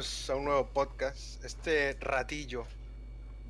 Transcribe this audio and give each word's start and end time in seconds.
bienvenidos 0.00 0.30
a 0.30 0.36
un 0.36 0.44
nuevo 0.44 0.66
podcast. 0.66 1.44
Este 1.44 1.94
ratillo 2.00 2.64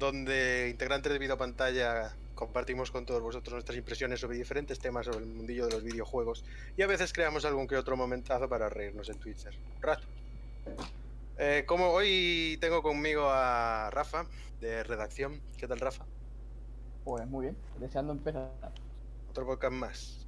donde 0.01 0.69
integrantes 0.69 1.13
de 1.13 1.19
Video 1.21 1.39
Pantalla 1.39 2.13
compartimos 2.35 2.91
con 2.91 3.07
todos 3.07 3.23
vosotros 3.23 3.53
nuestras 3.53 3.79
impresiones 3.79 4.19
sobre 4.19 4.37
diferentes 4.37 4.81
temas 4.81 5.07
sobre 5.07 5.21
el 5.21 5.27
mundillo 5.27 5.67
de 5.67 5.73
los 5.75 5.85
videojuegos 5.85 6.45
y 6.77 6.83
a 6.83 6.89
veces 6.89 7.13
creamos 7.13 7.45
algún 7.45 7.69
que 7.69 7.77
otro 7.77 7.97
momentazo 7.97 8.49
para 8.49 8.69
reírnos 8.69 9.09
en 9.11 9.19
Twitter. 9.21 9.55
Un 9.77 9.83
rato. 9.83 10.09
Eh, 11.39 11.63
como 11.69 11.91
hoy 11.91 12.59
tengo 12.61 12.83
conmigo 12.83 13.29
a 13.31 13.91
Rafa 13.91 14.27
de 14.61 14.83
redacción. 14.83 15.41
¿Qué 15.57 15.69
tal, 15.69 15.79
Rafa? 15.79 16.05
Pues 17.05 17.29
muy 17.29 17.45
bien, 17.45 17.57
deseando 17.79 18.13
empezar. 18.13 18.51
Otro 19.31 19.47
podcast 19.47 19.73
más. 19.73 20.27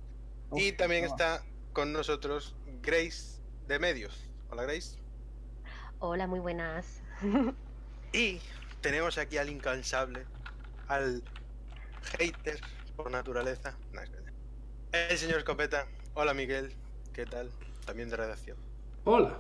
Uf, 0.51 0.61
y 0.61 0.71
también 0.71 1.05
está 1.05 1.43
con 1.73 1.93
nosotros 1.93 2.55
Grace 2.81 3.41
de 3.67 3.81
Medios. 3.81 4.31
Hola, 4.51 4.63
Grace. 4.63 5.02
Hola, 6.05 6.27
muy 6.27 6.41
buenas. 6.41 7.01
Y 8.13 8.41
tenemos 8.83 9.17
aquí 9.17 9.39
al 9.39 9.49
incansable, 9.49 10.27
al 10.89 11.23
hater 12.19 12.61
por 12.95 13.11
naturaleza. 13.11 13.75
No. 13.93 14.03
El 14.93 15.17
señor 15.17 15.39
Escopeta. 15.39 15.87
Hola 16.13 16.35
Miguel, 16.35 16.75
¿qué 17.15 17.25
tal? 17.25 17.51
También 17.87 18.11
de 18.11 18.17
redacción. 18.17 18.59
Hola. 19.05 19.39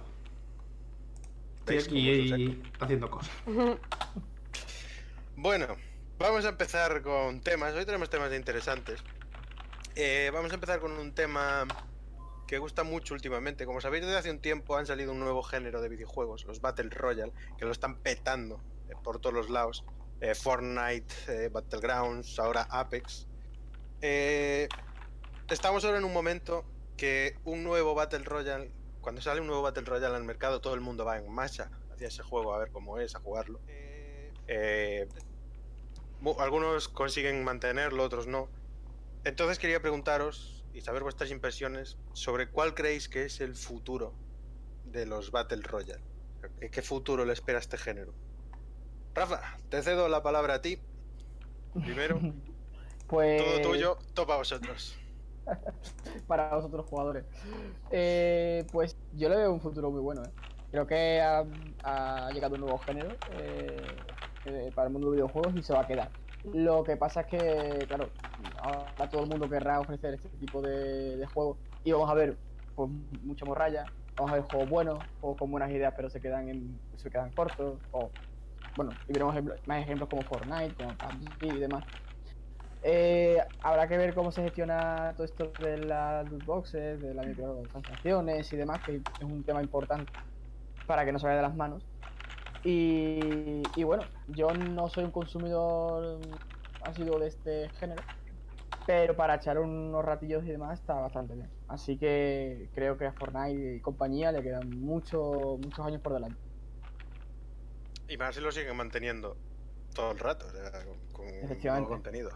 Estoy 1.66 1.78
aquí 1.78 2.62
haciendo 2.80 3.10
cosas. 3.10 3.32
Bueno, 5.34 5.66
vamos 6.18 6.44
a 6.44 6.50
empezar 6.50 7.02
con 7.02 7.40
temas. 7.40 7.74
Hoy 7.74 7.84
tenemos 7.84 8.08
temas 8.08 8.32
interesantes. 8.32 9.02
Eh, 9.96 10.30
vamos 10.32 10.52
a 10.52 10.54
empezar 10.54 10.78
con 10.78 10.92
un 10.92 11.12
tema 11.12 11.66
que 12.46 12.58
gusta 12.58 12.84
mucho 12.84 13.14
últimamente. 13.14 13.66
Como 13.66 13.80
sabéis, 13.80 14.04
desde 14.04 14.18
hace 14.18 14.30
un 14.30 14.40
tiempo 14.40 14.76
han 14.76 14.86
salido 14.86 15.12
un 15.12 15.20
nuevo 15.20 15.42
género 15.42 15.80
de 15.80 15.88
videojuegos, 15.88 16.44
los 16.44 16.60
Battle 16.60 16.90
Royale, 16.90 17.32
que 17.56 17.64
lo 17.64 17.72
están 17.72 17.96
petando 17.96 18.60
eh, 18.88 18.94
por 19.02 19.20
todos 19.20 19.34
los 19.34 19.50
lados. 19.50 19.84
Eh, 20.20 20.34
Fortnite, 20.34 21.14
eh, 21.28 21.48
Battlegrounds, 21.48 22.38
ahora 22.38 22.66
Apex. 22.70 23.26
Estamos 25.50 25.84
ahora 25.84 25.98
en 25.98 26.04
un 26.04 26.12
momento 26.12 26.64
que 26.96 27.36
un 27.44 27.64
nuevo 27.64 27.94
Battle 27.94 28.24
Royale, 28.24 28.70
cuando 29.00 29.20
sale 29.20 29.40
un 29.40 29.46
nuevo 29.46 29.62
Battle 29.62 29.84
Royale 29.84 30.16
al 30.16 30.24
mercado, 30.24 30.60
todo 30.60 30.74
el 30.74 30.80
mundo 30.80 31.04
va 31.04 31.18
en 31.18 31.30
masa 31.30 31.70
hacia 31.92 32.08
ese 32.08 32.22
juego 32.22 32.54
a 32.54 32.58
ver 32.58 32.70
cómo 32.70 32.98
es, 32.98 33.14
a 33.14 33.20
jugarlo. 33.20 33.60
Algunos 36.38 36.88
consiguen 36.88 37.42
mantenerlo, 37.44 38.04
otros 38.04 38.26
no. 38.26 38.48
Entonces 39.24 39.58
quería 39.58 39.80
preguntaros 39.80 40.61
y 40.72 40.80
saber 40.80 41.02
vuestras 41.02 41.30
impresiones 41.30 41.98
sobre 42.12 42.50
cuál 42.50 42.74
creéis 42.74 43.08
que 43.08 43.24
es 43.24 43.40
el 43.40 43.54
futuro 43.54 44.14
de 44.84 45.06
los 45.06 45.30
Battle 45.30 45.62
Royale. 45.62 46.02
¿Qué, 46.70 46.82
futuro 46.82 47.24
le 47.24 47.32
espera 47.32 47.58
a 47.58 47.60
este 47.60 47.78
género? 47.78 48.12
Rafa, 49.14 49.40
te 49.68 49.82
cedo 49.82 50.08
la 50.08 50.22
palabra 50.22 50.54
a 50.54 50.62
ti. 50.62 50.78
Primero, 51.84 52.18
Pues 53.12 53.42
todo 53.42 53.60
tuyo, 53.60 53.98
topa 54.14 54.36
vosotros. 54.36 54.96
para 56.26 56.54
los 56.54 56.64
otros 56.64 56.86
jugadores. 56.86 57.26
Eh, 57.90 58.66
pues 58.72 58.96
yo 59.12 59.28
le 59.28 59.36
veo 59.36 59.52
un 59.52 59.60
futuro 59.60 59.90
muy 59.90 60.00
bueno. 60.00 60.22
¿eh? 60.22 60.30
Creo 60.70 60.86
que 60.86 61.20
ha, 61.20 61.44
ha 61.82 62.30
llegado 62.30 62.54
un 62.54 62.62
nuevo 62.62 62.78
género 62.78 63.10
eh, 63.38 63.76
eh, 64.46 64.72
para 64.74 64.86
el 64.86 64.94
mundo 64.94 65.10
de 65.10 65.16
videojuegos 65.16 65.54
y 65.56 65.62
se 65.62 65.74
va 65.74 65.82
a 65.82 65.86
quedar. 65.86 66.10
Lo 66.42 66.84
que 66.84 66.96
pasa 66.96 67.22
es 67.22 67.26
que, 67.28 67.84
claro, 67.88 68.16
ahora 68.56 69.08
todo 69.08 69.22
el 69.22 69.28
mundo 69.28 69.48
querrá 69.48 69.80
ofrecer 69.80 70.14
este 70.14 70.28
tipo 70.30 70.60
de, 70.62 71.16
de 71.16 71.26
juegos 71.26 71.58
y 71.84 71.92
vamos 71.92 72.10
a 72.10 72.14
ver 72.14 72.40
pues, 72.74 72.90
mucha 72.90 73.44
morralla, 73.44 73.92
vamos 74.16 74.32
a 74.32 74.36
ver 74.36 74.44
juegos 74.44 74.68
buenos, 74.68 75.08
juegos 75.20 75.38
con 75.38 75.50
buenas 75.52 75.70
ideas 75.70 75.92
pero 75.96 76.10
se 76.10 76.20
quedan 76.20 76.48
en, 76.48 76.82
se 76.94 77.10
quedan 77.10 77.32
cortos, 77.32 77.80
o 77.90 78.14
bueno, 78.74 79.00
y 79.06 79.12
veremos 79.14 79.34
ejemplo- 79.34 79.60
más 79.66 79.82
ejemplos 79.82 80.10
como 80.10 80.24
Fortnite, 80.24 80.74
como 80.76 80.96
PUBG 80.98 81.36
y 81.42 81.58
demás. 81.60 81.86
Eh, 82.82 83.38
habrá 83.62 83.88
que 83.88 83.96
ver 83.98 84.14
cómo 84.14 84.32
se 84.32 84.42
gestiona 84.42 85.14
todo 85.16 85.24
esto 85.26 85.54
de 85.58 85.78
las 85.78 86.26
loot 86.28 86.44
boxes, 86.44 87.00
de 87.00 87.14
las 87.14 87.26
microtransacciones 87.26 88.52
y 88.52 88.56
demás, 88.56 88.82
que 88.84 88.96
es 89.18 89.26
un 89.26 89.44
tema 89.44 89.62
importante 89.62 90.12
para 90.86 91.04
que 91.06 91.12
no 91.12 91.18
se 91.20 91.26
vaya 91.26 91.38
de 91.38 91.42
las 91.42 91.56
manos. 91.56 91.91
Y, 92.62 93.72
y 93.74 93.82
bueno, 93.84 94.12
yo 94.26 94.54
no 94.54 94.88
soy 94.88 95.04
un 95.04 95.10
consumidor 95.12 96.40
ácido 96.80 97.18
de 97.18 97.28
este 97.28 97.70
género, 97.70 98.06
pero 98.84 99.16
para 99.16 99.36
echar 99.36 99.58
unos 99.60 100.04
ratillos 100.04 100.44
y 100.44 100.48
demás 100.52 100.80
está 100.80 100.94
bastante 100.96 101.34
bien. 101.36 101.54
Así 101.68 101.98
que 101.98 102.70
creo 102.74 102.98
que 102.98 103.06
a 103.06 103.14
Fortnite 103.14 103.76
y 103.76 103.80
compañía 103.82 104.32
le 104.32 104.42
quedan 104.42 104.70
mucho, 104.80 105.58
muchos 105.60 105.86
años 105.86 106.02
por 106.02 106.14
delante. 106.14 106.42
Y 108.06 108.16
más 108.16 108.34
si 108.36 108.40
lo 108.40 108.52
siguen 108.52 108.76
manteniendo 108.76 109.42
todo 109.94 110.12
el 110.12 110.18
rato, 110.20 110.46
o 110.46 110.50
sea, 110.52 110.84
con, 111.12 111.64
con 111.70 111.86
contenido. 111.86 112.30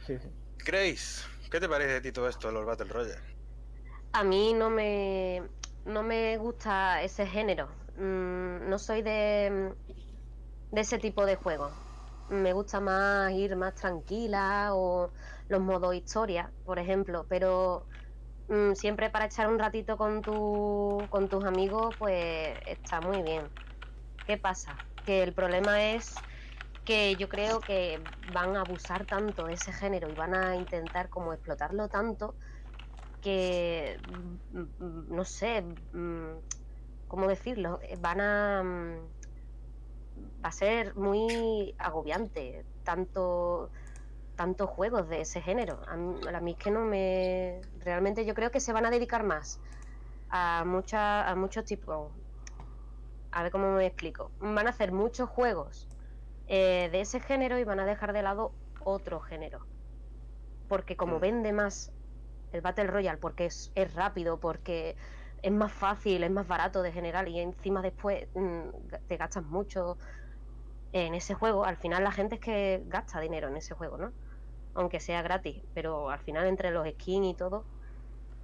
Sí, 0.00 0.18
sí. 0.18 0.28
Grace, 0.64 1.24
¿qué 1.50 1.58
te 1.58 1.68
parece 1.68 1.96
a 1.96 2.02
ti 2.02 2.12
todo 2.12 2.28
esto 2.28 2.46
de 2.48 2.54
los 2.54 2.64
Battle 2.64 2.86
Royale? 2.88 3.24
A 4.12 4.24
mí 4.24 4.52
no 4.54 4.70
me, 4.70 5.50
no 5.84 6.02
me 6.02 6.36
gusta 6.38 7.02
ese 7.02 7.26
género. 7.26 7.68
Mm, 7.98 8.68
no 8.70 8.78
soy 8.78 9.02
de, 9.02 9.76
de 10.70 10.80
ese 10.80 10.98
tipo 10.98 11.26
de 11.26 11.36
juegos. 11.36 11.78
Me 12.28 12.52
gusta 12.52 12.80
más 12.80 13.32
ir 13.32 13.56
más 13.56 13.74
tranquila 13.74 14.70
o 14.74 15.12
los 15.48 15.60
modos 15.60 15.94
historia, 15.94 16.54
por 16.64 16.78
ejemplo. 16.78 17.26
Pero 17.28 17.88
mm, 18.48 18.74
siempre 18.74 19.10
para 19.10 19.26
echar 19.26 19.48
un 19.48 19.58
ratito 19.60 19.96
con, 19.98 20.24
tu, 20.24 21.08
con 21.10 21.28
tus 21.30 21.46
amigos, 21.46 21.96
pues 21.98 22.58
está 22.66 23.00
muy 23.02 23.22
bien. 23.22 23.54
¿Qué 24.24 24.38
pasa? 24.38 24.86
Que 25.04 25.22
el 25.24 25.34
problema 25.34 25.92
es 25.94 26.24
que 26.84 27.16
yo 27.16 27.28
creo 27.28 27.64
que 27.64 28.00
van 28.18 28.56
a 28.56 28.62
abusar 28.62 29.06
tanto 29.06 29.46
de 29.46 29.54
ese 29.54 29.72
género 29.72 30.10
y 30.10 30.14
van 30.16 30.34
a 30.34 30.56
intentar 30.56 31.10
como 31.10 31.32
explotarlo 31.34 31.88
tanto 31.88 32.36
que 33.20 33.98
mm, 34.04 34.34
mm, 34.50 35.14
no 35.16 35.24
sé 35.24 35.62
mm, 35.62 36.38
cómo 37.08 37.26
decirlo 37.28 37.80
eh, 37.82 37.96
van 37.98 38.20
a 38.20 38.62
mm, 38.62 39.12
va 40.44 40.48
a 40.48 40.52
ser 40.52 40.94
muy 40.96 41.74
agobiante 41.78 42.66
tanto 42.84 43.70
tantos 44.34 44.70
juegos 44.70 45.08
de 45.08 45.22
ese 45.22 45.42
género. 45.42 45.80
A 45.88 45.96
mí, 45.96 46.20
a 46.32 46.40
mí 46.40 46.52
es 46.52 46.58
que 46.58 46.70
no 46.70 46.84
me 46.84 47.60
realmente 47.80 48.24
yo 48.24 48.34
creo 48.34 48.52
que 48.52 48.60
se 48.60 48.72
van 48.72 48.86
a 48.86 48.90
dedicar 48.90 49.24
más 49.24 49.60
a 50.30 50.64
mucha, 50.64 51.28
a 51.28 51.34
muchos 51.34 51.64
tipos. 51.64 52.12
A 53.32 53.42
ver 53.42 53.50
cómo 53.50 53.72
me 53.72 53.86
explico. 53.86 54.30
Van 54.38 54.66
a 54.68 54.70
hacer 54.70 54.92
muchos 54.92 55.28
juegos 55.28 55.88
eh, 56.46 56.88
de 56.92 57.00
ese 57.00 57.20
género 57.20 57.58
y 57.58 57.64
van 57.64 57.80
a 57.80 57.84
dejar 57.84 58.12
de 58.12 58.22
lado 58.22 58.52
otro 58.84 59.20
género. 59.20 59.66
Porque 60.68 60.96
como 60.96 61.16
Mm. 61.16 61.20
vende 61.20 61.52
más 61.52 61.90
el 62.52 62.60
Battle 62.60 62.86
Royale 62.86 63.18
porque 63.18 63.46
es, 63.46 63.72
es 63.74 63.92
rápido, 63.94 64.38
porque 64.38 64.96
es 65.42 65.52
más 65.52 65.72
fácil, 65.72 66.22
es 66.24 66.30
más 66.30 66.46
barato 66.46 66.82
de 66.82 66.92
generar 66.92 67.28
y 67.28 67.40
encima 67.40 67.82
después 67.82 68.28
mm, 68.34 68.68
te 69.06 69.16
gastas 69.16 69.44
mucho 69.44 69.98
en 70.92 71.14
ese 71.14 71.34
juego. 71.34 71.64
Al 71.64 71.76
final 71.76 72.04
la 72.04 72.12
gente 72.12 72.36
es 72.36 72.40
que 72.40 72.82
gasta 72.86 73.20
dinero 73.20 73.48
en 73.48 73.56
ese 73.56 73.74
juego, 73.74 73.98
¿no? 73.98 74.12
Aunque 74.74 75.00
sea 75.00 75.22
gratis, 75.22 75.62
pero 75.74 76.10
al 76.10 76.20
final 76.20 76.46
entre 76.46 76.70
los 76.70 76.88
skins 76.88 77.28
y 77.28 77.36
todo, 77.36 77.66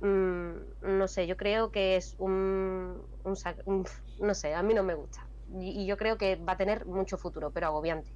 mm, 0.00 0.55
no 0.82 1.09
sé, 1.09 1.27
yo 1.27 1.37
creo 1.37 1.71
que 1.71 1.97
es 1.97 2.15
un, 2.19 3.06
no 3.25 4.34
sé, 4.34 4.55
a 4.55 4.62
mí 4.62 4.75
no 4.75 4.82
me 4.82 4.94
gusta. 4.94 5.21
Y, 5.49 5.82
y 5.82 5.87
yo 5.87 5.97
creo 5.97 6.16
que 6.19 6.37
va 6.37 6.55
a 6.55 6.56
tener 6.56 6.87
mucho 6.87 7.19
futuro, 7.19 7.50
pero 7.53 7.66
agobiante. 7.69 8.11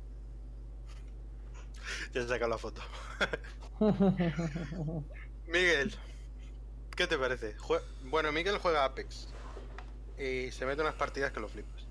Ya 2.13 2.23
he 2.23 2.27
sacado 2.29 2.51
la 2.51 2.59
foto. 2.59 2.83
Miguel, 5.47 5.95
¿qué 6.99 7.07
te 7.07 7.17
parece? 7.17 7.57
Jue- 7.59 7.81
Bueno, 8.03 8.33
Miguel 8.33 8.59
juega 8.59 8.85
Apex 8.85 9.29
y 10.19 10.51
se 10.51 10.67
mete 10.67 10.83
unas 10.83 10.95
partidas 10.95 11.31
que 11.33 11.39
lo 11.41 11.49
flipas. 11.49 11.87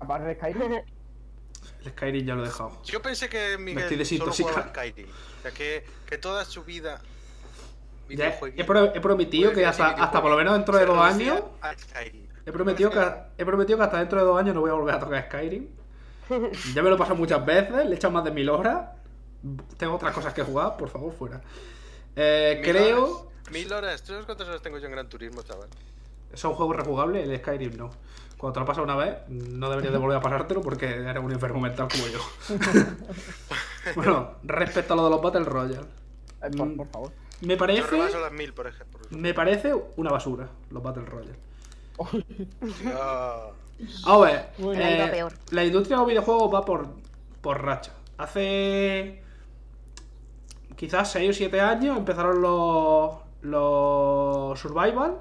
Aparte 0.00 0.26
de 0.28 0.34
Skyrim, 0.36 0.72
El 1.84 1.90
Skyrim 1.90 2.24
ya 2.26 2.34
lo 2.36 2.42
he 2.44 2.46
dejado. 2.46 2.80
Yo 2.84 3.02
pensé 3.02 3.28
que 3.28 3.58
Miguel 3.58 4.00
estoy 4.00 4.18
solo 4.18 4.32
jugaba. 4.44 4.68
Skyrim, 4.68 5.08
o 5.10 5.42
sea 5.42 5.50
que, 5.50 5.84
que 6.06 6.16
toda 6.18 6.44
su 6.44 6.62
vida 6.64 7.00
Ya 8.08 8.28
he, 8.56 8.64
pro- 8.64 8.94
he 8.94 9.00
prometido 9.00 9.52
que 9.52 9.66
hasta, 9.66 9.88
hasta 10.04 10.22
por 10.22 10.30
lo 10.30 10.36
menos 10.36 10.54
dentro 10.54 10.76
de 10.78 10.86
dos 10.86 10.98
años. 10.98 11.42
He 12.46 12.50
prometido, 12.52 12.90
que, 12.90 12.98
he 13.38 13.44
prometido 13.44 13.78
que 13.78 13.84
hasta 13.84 13.98
dentro 13.98 14.18
de 14.20 14.24
dos 14.26 14.38
años 14.38 14.54
no 14.54 14.60
voy 14.60 14.70
a 14.70 14.74
volver 14.74 14.94
a 14.94 15.00
tocar 15.00 15.24
Skyrim. 15.26 15.68
Ya 16.74 16.82
me 16.82 16.88
lo 16.88 16.94
he 16.94 16.98
pasado 16.98 17.16
muchas 17.16 17.44
veces, 17.44 17.84
le 17.84 17.92
he 17.92 17.94
echado 17.96 18.12
más 18.12 18.24
de 18.24 18.30
mil 18.30 18.48
horas. 18.48 18.90
Tengo 19.76 19.94
otras 19.96 20.14
cosas 20.14 20.32
que 20.32 20.42
jugar, 20.42 20.76
por 20.76 20.88
favor, 20.88 21.12
fuera. 21.12 21.40
Eh, 22.14 22.60
creo. 22.64 23.31
Mil 23.52 23.72
horas. 23.72 24.02
¿Tú 24.02 24.08
sabes 24.12 24.24
cuántas 24.26 24.48
horas 24.48 24.62
tengo 24.62 24.78
yo 24.78 24.86
en 24.86 24.92
Gran 24.92 25.08
Turismo, 25.08 25.42
chaval? 25.42 25.68
Es 26.32 26.42
un 26.44 26.54
juego 26.54 26.72
rejugable, 26.72 27.22
el 27.22 27.38
Skyrim 27.38 27.76
no. 27.76 27.90
Cuando 28.38 28.54
te 28.54 28.60
lo 28.60 28.66
pasas 28.66 28.82
una 28.82 28.96
vez, 28.96 29.18
no 29.28 29.68
deberías 29.70 29.92
de 29.92 29.98
volver 29.98 30.16
a 30.16 30.20
pasártelo 30.20 30.62
porque 30.62 30.86
eres 30.86 31.22
un 31.22 31.30
enfermo 31.30 31.60
mental 31.60 31.86
como 31.90 32.06
yo. 32.08 32.18
bueno, 33.96 34.32
respecto 34.42 34.94
a 34.94 34.96
lo 34.96 35.04
de 35.04 35.10
los 35.10 35.22
Battle 35.22 35.44
Royale. 35.44 35.86
eh, 36.42 36.50
por, 36.56 36.66
Mm. 36.66 36.76
por 36.76 36.86
favor. 36.88 37.12
Me 37.42 37.56
parece. 37.56 37.82
rebaso 37.88 38.18
las 38.20 38.32
mil, 38.32 38.52
por 38.52 38.66
ejemplo. 38.66 39.00
Me 39.10 39.34
parece 39.34 39.74
una 39.96 40.10
basura, 40.10 40.48
los 40.70 40.82
Battle 40.82 41.04
Royale. 41.04 41.36
A 44.06 44.18
ver, 44.18 44.48
Bueno, 44.58 44.80
eh, 44.82 45.24
la 45.50 45.64
industria 45.64 45.96
de 45.96 46.00
los 46.02 46.08
videojuegos 46.08 46.54
va 46.54 46.64
por, 46.64 46.86
por 47.40 47.62
racha. 47.62 47.92
Hace 48.18 49.22
quizás 50.76 51.10
6 51.12 51.30
o 51.30 51.32
7 51.32 51.60
años 51.60 51.96
empezaron 51.98 52.40
los, 52.40 53.16
los 53.42 54.58
survival, 54.58 55.18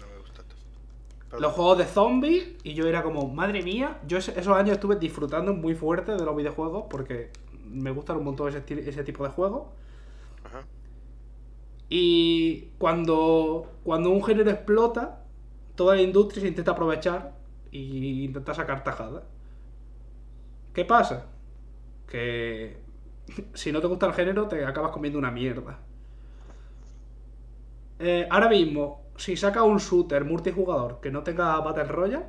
No 0.00 0.06
me 0.06 0.18
gusta 0.18 0.42
tanto. 0.42 1.38
los 1.38 1.52
juegos 1.52 1.78
de 1.78 1.84
zombies, 1.84 2.48
y 2.62 2.74
yo 2.74 2.86
era 2.86 3.02
como, 3.02 3.28
madre 3.28 3.62
mía, 3.62 4.00
yo 4.06 4.18
esos 4.18 4.48
años 4.48 4.72
estuve 4.72 4.96
disfrutando 4.96 5.52
muy 5.52 5.74
fuerte 5.74 6.12
de 6.12 6.24
los 6.24 6.34
videojuegos 6.34 6.84
porque 6.90 7.30
me 7.64 7.90
gustan 7.90 8.16
un 8.16 8.24
montón 8.24 8.48
ese, 8.48 9.04
tipo 9.04 9.24
de 9.24 9.30
juegos. 9.30 9.68
Ajá. 10.44 10.64
Y 11.88 12.70
cuando, 12.78 13.70
cuando 13.84 14.10
un 14.10 14.24
género 14.24 14.50
explota, 14.50 15.24
toda 15.74 15.96
la 15.96 16.02
industria 16.02 16.42
se 16.42 16.48
intenta 16.48 16.72
aprovechar 16.72 17.34
y 17.70 18.24
intenta 18.24 18.54
sacar 18.54 18.82
tajada. 18.84 19.24
¿Qué 20.72 20.84
pasa? 20.84 21.26
Que 22.08 22.78
si 23.54 23.72
no 23.72 23.80
te 23.80 23.86
gusta 23.86 24.06
el 24.06 24.14
género, 24.14 24.48
te 24.48 24.64
acabas 24.64 24.92
comiendo 24.92 25.18
una 25.18 25.30
mierda. 25.30 25.78
Eh, 28.02 28.26
ahora 28.30 28.48
mismo, 28.48 29.02
si 29.16 29.36
saca 29.36 29.62
un 29.62 29.76
shooter 29.76 30.24
multijugador 30.24 31.00
que 31.02 31.10
no 31.10 31.22
tenga 31.22 31.60
Battle 31.60 31.84
Royale, 31.84 32.24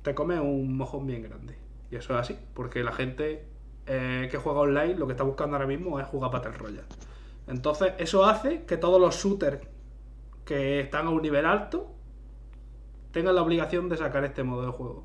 te 0.00 0.14
come 0.14 0.40
un 0.40 0.74
mojón 0.74 1.06
bien 1.06 1.22
grande. 1.22 1.58
Y 1.90 1.96
eso 1.96 2.14
es 2.14 2.20
así, 2.20 2.38
porque 2.54 2.82
la 2.82 2.92
gente 2.92 3.46
eh, 3.86 4.26
que 4.30 4.38
juega 4.38 4.60
online 4.60 4.94
lo 4.94 5.06
que 5.06 5.12
está 5.12 5.22
buscando 5.22 5.56
ahora 5.56 5.68
mismo 5.68 6.00
es 6.00 6.06
jugar 6.06 6.30
Battle 6.30 6.52
Royale. 6.52 6.88
Entonces, 7.46 7.92
eso 7.98 8.24
hace 8.24 8.64
que 8.64 8.78
todos 8.78 8.98
los 8.98 9.16
shooters 9.16 9.60
que 10.46 10.80
están 10.80 11.08
a 11.08 11.10
un 11.10 11.20
nivel 11.20 11.44
alto 11.44 11.92
tengan 13.12 13.34
la 13.34 13.42
obligación 13.42 13.90
de 13.90 13.98
sacar 13.98 14.24
este 14.24 14.44
modo 14.44 14.62
de 14.62 14.72
juego. 14.72 15.04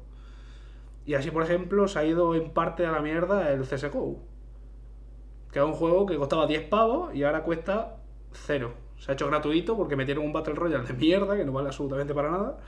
Y 1.06 1.16
así, 1.16 1.32
por 1.32 1.44
ejemplo, 1.44 1.90
se 1.90 2.00
ha 2.00 2.06
ido 2.06 2.34
en 2.34 2.52
parte 2.52 2.86
a 2.86 2.92
la 2.92 3.02
mierda 3.02 3.52
el 3.52 3.64
CSGO. 3.64 4.20
Que 5.52 5.60
es 5.60 5.66
un 5.66 5.74
juego 5.74 6.06
que 6.06 6.16
costaba 6.16 6.48
10 6.48 6.70
pavos 6.70 7.14
y 7.14 7.24
ahora 7.24 7.44
cuesta 7.44 7.98
0. 8.32 8.74
Se 9.02 9.10
ha 9.12 9.14
hecho 9.16 9.26
gratuito 9.26 9.76
porque 9.76 9.96
metieron 9.96 10.24
un 10.24 10.32
Battle 10.32 10.54
Royale 10.54 10.86
de 10.86 10.94
mierda 10.94 11.36
que 11.36 11.44
no 11.44 11.52
vale 11.52 11.70
absolutamente 11.70 12.14
para 12.14 12.30
nada. 12.30 12.60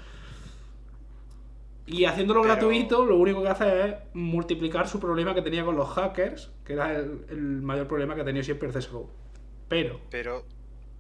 Y 1.85 2.05
haciéndolo 2.05 2.41
Pero- 2.41 2.53
gratuito, 2.55 3.05
lo 3.05 3.17
único 3.17 3.43
que 3.43 3.49
hace 3.49 3.85
es 3.85 3.95
multiplicar 4.13 4.87
su 4.87 4.99
problema 4.99 5.35
que 5.35 5.43
tenía 5.43 5.63
con 5.63 5.75
los 5.75 5.89
hackers, 5.89 6.51
que 6.65 6.73
era 6.73 6.91
el, 6.95 7.25
el 7.29 7.61
mayor 7.61 7.87
problema 7.87 8.15
que 8.15 8.21
ha 8.21 8.25
tenido 8.25 8.43
siempre 8.43 8.67
el 8.67 8.73
CSGO. 8.73 9.09
Pero, 9.69 9.99
Pero, 10.09 10.43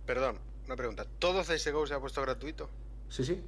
perdón, 0.05 0.37
una 0.67 0.75
pregunta. 0.75 1.05
¿Todo 1.17 1.41
CSGO 1.41 1.87
se 1.87 1.95
ha 1.95 1.99
puesto 1.99 2.21
gratuito? 2.21 2.69
sí, 3.09 3.23
sí. 3.23 3.41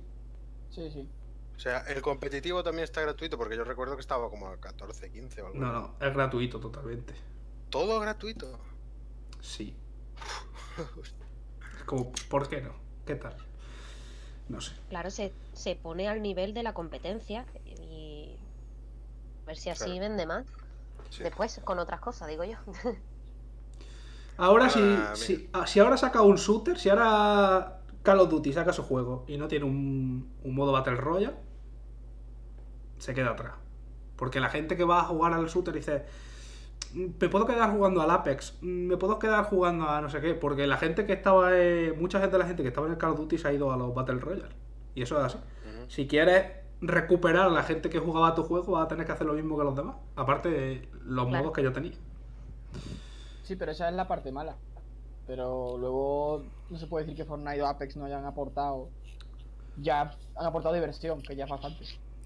Sí, 0.72 0.90
sí. 0.92 1.08
O 1.56 1.60
sea, 1.60 1.82
el 1.88 2.02
competitivo 2.02 2.64
también 2.64 2.84
está 2.84 3.00
gratuito 3.02 3.38
porque 3.38 3.56
yo 3.56 3.64
recuerdo 3.64 3.96
que 3.96 4.02
estaba 4.02 4.30
como 4.30 4.48
a 4.48 4.58
14, 4.58 5.10
15 5.12 5.42
o 5.42 5.48
algo. 5.48 5.60
No, 5.60 5.72
no, 5.72 5.96
es 6.02 6.14
gratuito 6.14 6.60
totalmente. 6.60 7.14
Todo 7.70 8.00
gratuito. 8.02 8.60
Sí. 9.40 9.74
Como, 11.86 12.12
¿por 12.30 12.48
qué 12.48 12.62
no? 12.62 12.72
¿Qué 13.06 13.16
tal? 13.16 13.36
No 14.50 14.62
sé. 14.62 14.74
Claro, 14.90 15.10
se, 15.10 15.34
se 15.54 15.76
pone 15.76 16.08
al 16.08 16.22
nivel 16.22 16.54
de 16.54 16.64
la 16.64 16.74
competencia 16.74 17.46
y 17.66 18.36
a 19.44 19.48
ver 19.48 19.58
si 19.58 19.70
así 19.70 19.86
Claro. 19.86 20.00
vende 20.00 20.26
más. 20.26 20.46
Sí. 21.10 21.24
Después, 21.24 21.62
con 21.64 21.80
otras 21.80 22.00
cosas, 22.00 22.28
digo 22.28 22.44
yo. 22.44 22.58
Ahora, 24.38 24.70
si, 24.70 24.80
Ah, 24.80 25.14
si, 25.16 25.50
ah, 25.54 25.66
si 25.66 25.80
ahora 25.80 25.98
saca 25.98 26.22
un 26.22 26.36
shooter, 26.36 26.78
si 26.78 26.90
ahora 26.90 27.80
Call 28.04 28.20
of 28.20 28.30
Duty 28.30 28.52
saca 28.54 28.74
su 28.74 28.84
juego 28.84 29.24
y 29.28 29.38
no 29.38 29.48
tiene 29.48 29.66
un, 29.66 30.30
un 30.44 30.56
modo 30.56 30.72
Battle 30.74 30.96
Royale, 30.96 31.38
se 32.98 33.14
queda 33.14 33.32
atrás. 33.32 33.54
Porque 34.16 34.40
la 34.40 34.50
gente 34.50 34.76
que 34.78 34.84
va 34.84 35.02
a 35.02 35.04
jugar 35.06 35.34
al 35.34 35.48
shooter 35.48 35.74
dice, 35.74 36.00
"Mm, 36.00 36.04
me 36.96 37.30
puedo 37.30 37.46
quedar 37.46 37.72
jugando 37.72 38.02
al 38.02 38.10
Apex, 38.10 38.58
mm, 38.62 38.66
me 38.88 38.98
puedo 38.98 39.20
quedar 39.20 39.44
jugando 39.46 39.88
a 39.90 40.02
no 40.02 40.10
sé 40.10 40.22
qué, 40.22 40.34
porque 40.34 40.66
la 40.66 40.78
gente 40.78 41.06
que 41.06 41.14
estaba, 41.14 41.50
eh, 41.54 41.94
mucha 42.00 42.20
gente 42.20 42.34
de 42.34 42.40
la 42.40 42.48
gente 42.48 42.64
que 42.64 42.70
estaba 42.70 42.88
en 42.88 42.94
el 42.94 42.98
Call 43.00 43.12
of 43.12 43.20
Duty 43.20 43.38
se 43.38 43.48
ha 43.48 43.54
ido 43.54 43.72
a 43.72 43.78
los 43.78 43.94
Battle 43.94 44.20
Royale. 44.20 44.56
Y 44.96 45.02
eso 45.02 45.18
es 45.20 45.26
así. 45.26 45.38
Si 45.90 46.08
quieres 46.08 46.46
recuperar 46.82 47.48
a 47.48 47.50
la 47.50 47.64
gente 47.64 47.90
que 47.90 48.00
jugaba 48.00 48.30
a 48.30 48.36
tu 48.36 48.44
juego, 48.44 48.74
vas 48.74 48.86
a 48.86 48.88
tener 48.88 49.06
que 49.06 49.12
hacer 49.12 49.28
lo 49.28 49.34
mismo 49.34 49.58
que 49.58 49.64
los 49.64 49.76
demás. 49.76 49.98
Aparte 50.16 50.50
de 50.50 50.90
los 51.04 51.26
Claro. 51.28 51.44
modos 51.44 51.54
que 51.56 51.64
ya 51.64 51.74
tenía. 51.74 51.92
Sí, 53.44 53.56
pero 53.56 53.72
esa 53.72 53.90
es 53.90 53.96
la 53.96 54.08
parte 54.08 54.32
mala. 54.32 54.56
Pero 55.28 55.78
luego 55.78 56.44
no 56.70 56.78
se 56.78 56.88
puede 56.88 57.06
decir 57.06 57.18
que 57.18 57.26
Fortnite 57.26 57.62
o 57.62 57.68
Apex 57.68 57.98
no 57.98 58.06
hayan 58.06 58.26
aportado. 58.26 58.90
Ya 59.78 60.12
han 60.36 60.46
aportado 60.46 60.74
diversión, 60.74 61.22
que 61.22 61.36
ya 61.36 61.44
es 61.46 61.50
bastante. 61.50 61.84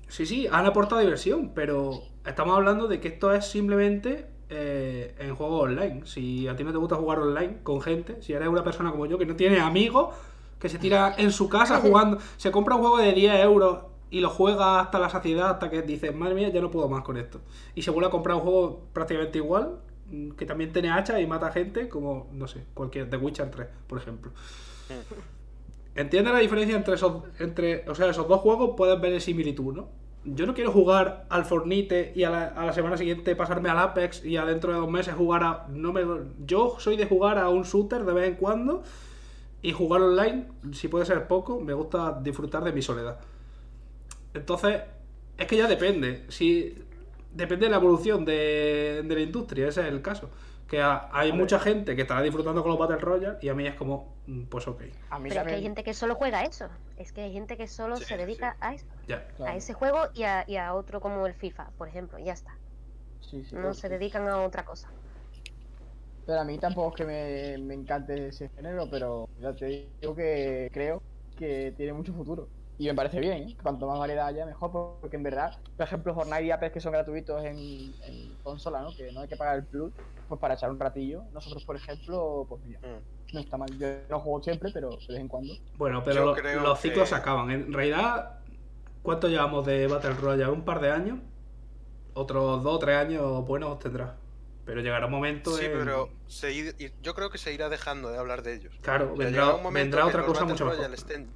Sí, 0.07 0.25
sí, 0.25 0.47
han 0.51 0.65
aportado 0.65 1.01
diversión, 1.01 1.51
pero 1.53 2.01
estamos 2.25 2.55
hablando 2.55 2.87
de 2.87 2.99
que 2.99 3.09
esto 3.09 3.33
es 3.33 3.45
simplemente 3.45 4.27
eh, 4.49 5.15
en 5.19 5.35
juegos 5.35 5.63
online. 5.63 6.01
Si 6.05 6.47
a 6.47 6.55
ti 6.55 6.63
no 6.63 6.71
te 6.71 6.77
gusta 6.77 6.95
jugar 6.95 7.19
online 7.19 7.57
con 7.63 7.81
gente, 7.81 8.21
si 8.21 8.33
eres 8.33 8.47
una 8.47 8.63
persona 8.63 8.91
como 8.91 9.05
yo 9.05 9.17
que 9.17 9.25
no 9.25 9.35
tiene 9.35 9.59
amigos, 9.59 10.15
que 10.59 10.69
se 10.69 10.79
tira 10.79 11.15
en 11.17 11.31
su 11.31 11.49
casa 11.49 11.77
jugando, 11.81 12.17
se 12.37 12.51
compra 12.51 12.75
un 12.75 12.81
juego 12.81 12.97
de 12.97 13.13
10 13.13 13.43
euros 13.43 13.79
y 14.09 14.21
lo 14.21 14.29
juega 14.29 14.79
hasta 14.79 14.97
la 14.97 15.09
saciedad, 15.09 15.51
hasta 15.51 15.69
que 15.69 15.83
dices, 15.83 16.15
madre 16.15 16.35
mía, 16.35 16.49
ya 16.49 16.61
no 16.61 16.71
puedo 16.71 16.89
más 16.89 17.03
con 17.03 17.17
esto. 17.17 17.41
Y 17.75 17.83
se 17.83 17.91
vuelve 17.91 18.07
a 18.07 18.11
comprar 18.11 18.37
un 18.37 18.41
juego 18.41 18.87
prácticamente 18.91 19.37
igual, 19.37 19.79
mm, 20.09 20.31
que 20.31 20.45
también 20.45 20.73
tiene 20.73 20.89
hacha 20.89 21.19
y 21.19 21.27
mata 21.27 21.51
gente, 21.51 21.87
como, 21.87 22.27
no 22.33 22.47
sé, 22.47 22.65
cualquier, 22.73 23.09
The 23.09 23.17
Witcher 23.17 23.51
3, 23.51 23.67
por 23.87 23.99
ejemplo. 23.99 24.31
¿Entiendes 25.95 26.33
la 26.33 26.39
diferencia 26.39 26.75
entre 26.75 26.95
esos, 26.95 27.23
entre, 27.37 27.87
o 27.87 27.93
sea, 27.93 28.09
esos 28.09 28.27
dos 28.27 28.41
juegos? 28.41 28.71
Puedes 28.75 28.99
ver 28.99 29.21
similitud, 29.21 29.75
¿no? 29.75 29.89
Yo 30.35 30.45
no 30.45 30.53
quiero 30.53 30.71
jugar 30.71 31.25
al 31.29 31.45
Fornite 31.45 32.13
y 32.15 32.23
a 32.23 32.29
la, 32.29 32.73
semana 32.73 32.97
siguiente 32.97 33.35
pasarme 33.35 33.69
al 33.69 33.79
Apex 33.79 34.23
y 34.25 34.35
dentro 34.37 34.71
de 34.71 34.79
dos 34.79 34.89
meses 34.89 35.13
jugar 35.13 35.43
a... 35.43 35.67
No 35.69 35.93
me, 35.93 36.03
yo 36.45 36.75
soy 36.79 36.97
de 36.97 37.05
jugar 37.05 37.37
a 37.37 37.49
un 37.49 37.63
shooter 37.63 38.03
de 38.03 38.13
vez 38.13 38.27
en 38.27 38.35
cuando 38.35 38.83
y 39.61 39.71
jugar 39.71 40.01
online, 40.01 40.47
si 40.73 40.87
puede 40.87 41.05
ser 41.05 41.27
poco, 41.27 41.59
me 41.59 41.73
gusta 41.73 42.19
disfrutar 42.21 42.63
de 42.63 42.71
mi 42.71 42.81
soledad. 42.81 43.19
Entonces, 44.33 44.81
es 45.37 45.47
que 45.47 45.57
ya 45.57 45.67
depende. 45.67 46.25
Si 46.29 46.75
depende 47.33 47.65
de 47.65 47.71
la 47.71 47.77
evolución 47.77 48.25
de, 48.25 49.03
de 49.05 49.15
la 49.15 49.21
industria, 49.21 49.67
ese 49.67 49.81
es 49.81 49.87
el 49.87 50.01
caso. 50.01 50.29
Que 50.69 50.81
ha- 50.81 51.09
hay 51.11 51.31
mucha 51.33 51.59
gente 51.59 51.95
que 51.95 52.03
estará 52.03 52.21
disfrutando 52.21 52.61
con 52.61 52.69
los 52.71 52.79
Battle 52.79 52.97
Royale 52.97 53.37
y 53.41 53.49
a 53.49 53.55
mí 53.55 53.65
es 53.67 53.75
como, 53.75 54.21
mm, 54.27 54.43
pues 54.45 54.67
ok, 54.67 54.81
A 55.09 55.19
mí 55.19 55.29
Pero 55.29 55.41
es 55.41 55.47
que 55.47 55.55
hay 55.55 55.61
gente 55.61 55.83
que 55.83 55.93
solo 55.93 56.15
juega 56.15 56.39
a 56.39 56.43
eso. 56.43 56.69
Es 56.95 57.11
que 57.13 57.21
hay 57.21 57.33
gente 57.33 57.57
que 57.57 57.67
solo 57.67 57.95
Sí, 57.97 58.03
se 58.05 58.17
dedica 58.17 58.49
sí. 58.49 58.57
a, 58.59 58.73
eso, 58.73 58.85
ya. 59.07 59.27
Claro. 59.35 59.53
a 59.53 59.55
ese 59.57 59.73
juego 59.73 59.99
y 60.13 60.23
a, 60.23 60.43
y 60.47 60.57
a 60.57 60.73
otro 60.73 60.99
como 61.01 61.25
el 61.27 61.35
FIFA, 61.35 61.71
por 61.77 61.87
ejemplo. 61.89 62.19
y 62.19 62.25
Ya 62.25 62.33
está. 62.33 62.59
Sí, 63.19 63.43
sí, 63.43 63.55
No 63.57 63.73
se 63.75 63.89
dedican 63.89 64.27
a 64.27 64.41
otra 64.43 64.63
cosa. 64.65 64.95
Pero 66.25 66.39
a 66.41 66.45
mí 66.45 66.59
tampoco 66.59 66.89
es 66.89 66.95
que 66.95 67.05
me, 67.05 67.57
me 67.65 67.73
encante 67.75 68.27
ese 68.27 68.49
género, 68.55 68.89
pero 68.89 69.25
ya 69.35 69.53
te 69.55 69.65
digo 70.01 70.15
que 70.15 70.67
creo 70.71 71.01
que 71.35 71.73
tiene 71.75 71.93
mucho 71.93 72.13
futuro. 72.13 72.51
Y 72.79 72.87
me 72.87 72.95
parece 72.95 73.19
bien, 73.19 73.49
¿eh? 73.49 73.57
cuanto 73.61 73.85
más 73.87 73.99
variedad 73.99 74.25
haya, 74.27 74.45
mejor, 74.45 74.71
porque 75.01 75.17
en 75.17 75.23
verdad, 75.23 75.51
por 75.75 75.85
ejemplo, 75.85 76.13
Fortnite 76.15 76.45
y 76.45 76.51
Apex 76.51 76.73
que 76.73 76.79
son 76.79 76.93
gratuitos 76.93 77.43
en, 77.43 77.57
en 78.05 78.33
consola, 78.41 78.81
¿no? 78.81 78.95
Que 78.95 79.11
no 79.11 79.19
hay 79.19 79.27
que 79.27 79.35
pagar 79.35 79.57
el 79.57 79.65
plus, 79.65 79.91
pues 80.29 80.39
para 80.39 80.53
echar 80.53 80.71
un 80.71 80.79
ratillo. 80.79 81.23
Nosotros, 81.33 81.65
por 81.65 81.75
ejemplo, 81.75 82.45
pues 82.47 82.63
mira, 82.63 82.79
Mm. 82.79 83.33
no 83.33 83.39
está 83.41 83.57
mal. 83.57 83.69
Yo 83.77 83.87
no 84.09 84.21
juego 84.21 84.41
siempre, 84.41 84.71
pero 84.73 84.91
de 84.91 84.95
vez 84.95 85.19
en 85.19 85.27
cuando. 85.27 85.53
Bueno, 85.77 86.01
pero 86.05 86.23
lo- 86.33 86.61
los 86.61 86.79
ciclos 86.79 87.03
que- 87.03 87.09
se 87.09 87.15
acaban. 87.15 87.51
En 87.51 87.73
realidad, 87.73 88.39
¿cuánto 89.03 89.27
llevamos 89.27 89.65
de 89.65 89.85
Battle 89.87 90.13
Royale? 90.13 90.51
¿Un 90.53 90.63
par 90.63 90.79
de 90.79 90.89
años? 90.91 91.19
Otros 92.13 92.63
dos 92.63 92.75
o 92.75 92.79
tres 92.79 92.95
años 92.97 93.45
buenos 93.45 93.77
tendrá. 93.79 94.15
Pero 94.65 94.81
llegará 94.81 95.05
un 95.07 95.11
momento 95.11 95.51
Sí, 95.51 95.65
en- 95.65 95.71
pero 95.73 96.09
se 96.27 96.73
yo 97.01 97.13
creo 97.15 97.29
que 97.29 97.37
se 97.39 97.51
irá 97.53 97.69
dejando 97.69 98.09
de 98.09 98.17
hablar 98.19 98.43
de 98.43 98.53
ellos. 98.55 98.73
Claro, 98.81 99.15
vendrá, 99.15 99.57
vendrá 99.71 100.05
otra 100.05 100.25
cosa 100.25 100.45
mucho 100.45 100.65
mejor. 100.65 100.93
Estén 100.93 101.27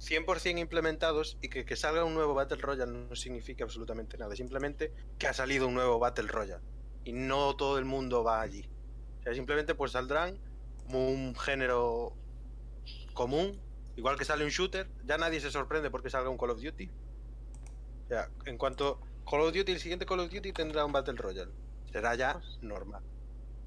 100% 0.00 0.58
implementados 0.58 1.36
y 1.42 1.48
que, 1.48 1.64
que 1.64 1.76
salga 1.76 2.04
un 2.04 2.14
nuevo 2.14 2.34
Battle 2.34 2.56
Royale 2.60 2.90
no 2.90 3.14
significa 3.14 3.64
absolutamente 3.64 4.16
nada. 4.16 4.34
Simplemente 4.34 4.92
que 5.18 5.26
ha 5.26 5.34
salido 5.34 5.68
un 5.68 5.74
nuevo 5.74 5.98
Battle 5.98 6.26
Royale. 6.28 6.62
Y 7.04 7.12
no 7.12 7.54
todo 7.56 7.78
el 7.78 7.84
mundo 7.84 8.24
va 8.24 8.40
allí. 8.40 8.68
O 9.20 9.22
sea, 9.22 9.34
simplemente 9.34 9.74
pues 9.74 9.92
saldrán 9.92 10.38
como 10.86 11.08
un 11.08 11.34
género 11.36 12.14
común. 13.14 13.60
Igual 13.96 14.16
que 14.16 14.24
sale 14.24 14.44
un 14.44 14.50
shooter, 14.50 14.88
ya 15.04 15.18
nadie 15.18 15.40
se 15.40 15.50
sorprende 15.50 15.90
porque 15.90 16.08
salga 16.08 16.30
un 16.30 16.38
Call 16.38 16.50
of 16.50 16.62
Duty. 16.62 16.88
O 18.04 18.08
sea, 18.08 18.30
en 18.46 18.56
cuanto 18.56 19.00
Call 19.28 19.42
of 19.42 19.52
Duty, 19.54 19.72
el 19.72 19.80
siguiente 19.80 20.06
Call 20.06 20.20
of 20.20 20.30
Duty 20.30 20.52
tendrá 20.52 20.84
un 20.84 20.92
Battle 20.92 21.14
Royale. 21.16 21.52
Será 21.92 22.14
ya 22.14 22.34
Pues- 22.34 22.58
normal. 22.62 23.02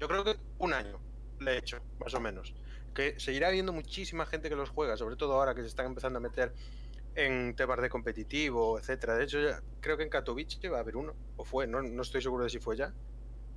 Yo 0.00 0.08
creo 0.08 0.24
que 0.24 0.36
un 0.58 0.72
año 0.72 0.98
le 1.38 1.52
he 1.52 1.58
hecho, 1.58 1.78
más 2.00 2.12
o 2.14 2.20
menos. 2.20 2.52
Que 2.94 3.18
seguirá 3.18 3.48
habiendo 3.48 3.72
muchísima 3.72 4.26
gente 4.26 4.48
que 4.48 4.56
los 4.56 4.70
juega, 4.70 4.96
sobre 4.96 5.16
todo 5.16 5.34
ahora 5.34 5.54
que 5.54 5.62
se 5.62 5.68
están 5.68 5.86
empezando 5.86 6.18
a 6.18 6.20
meter 6.20 6.52
en 7.16 7.54
temas 7.54 7.80
de 7.80 7.88
competitivo, 7.88 8.78
etcétera. 8.78 9.16
De 9.16 9.24
hecho, 9.24 9.40
ya 9.40 9.62
creo 9.80 9.96
que 9.96 10.02
en 10.02 10.10
Katowice 10.10 10.68
va 10.68 10.78
a 10.78 10.80
haber 10.80 10.96
uno, 10.96 11.14
o 11.36 11.44
fue, 11.44 11.66
no, 11.66 11.80
estoy 12.02 12.22
seguro 12.22 12.44
de 12.44 12.50
si 12.50 12.58
fue 12.58 12.76
ya, 12.76 12.92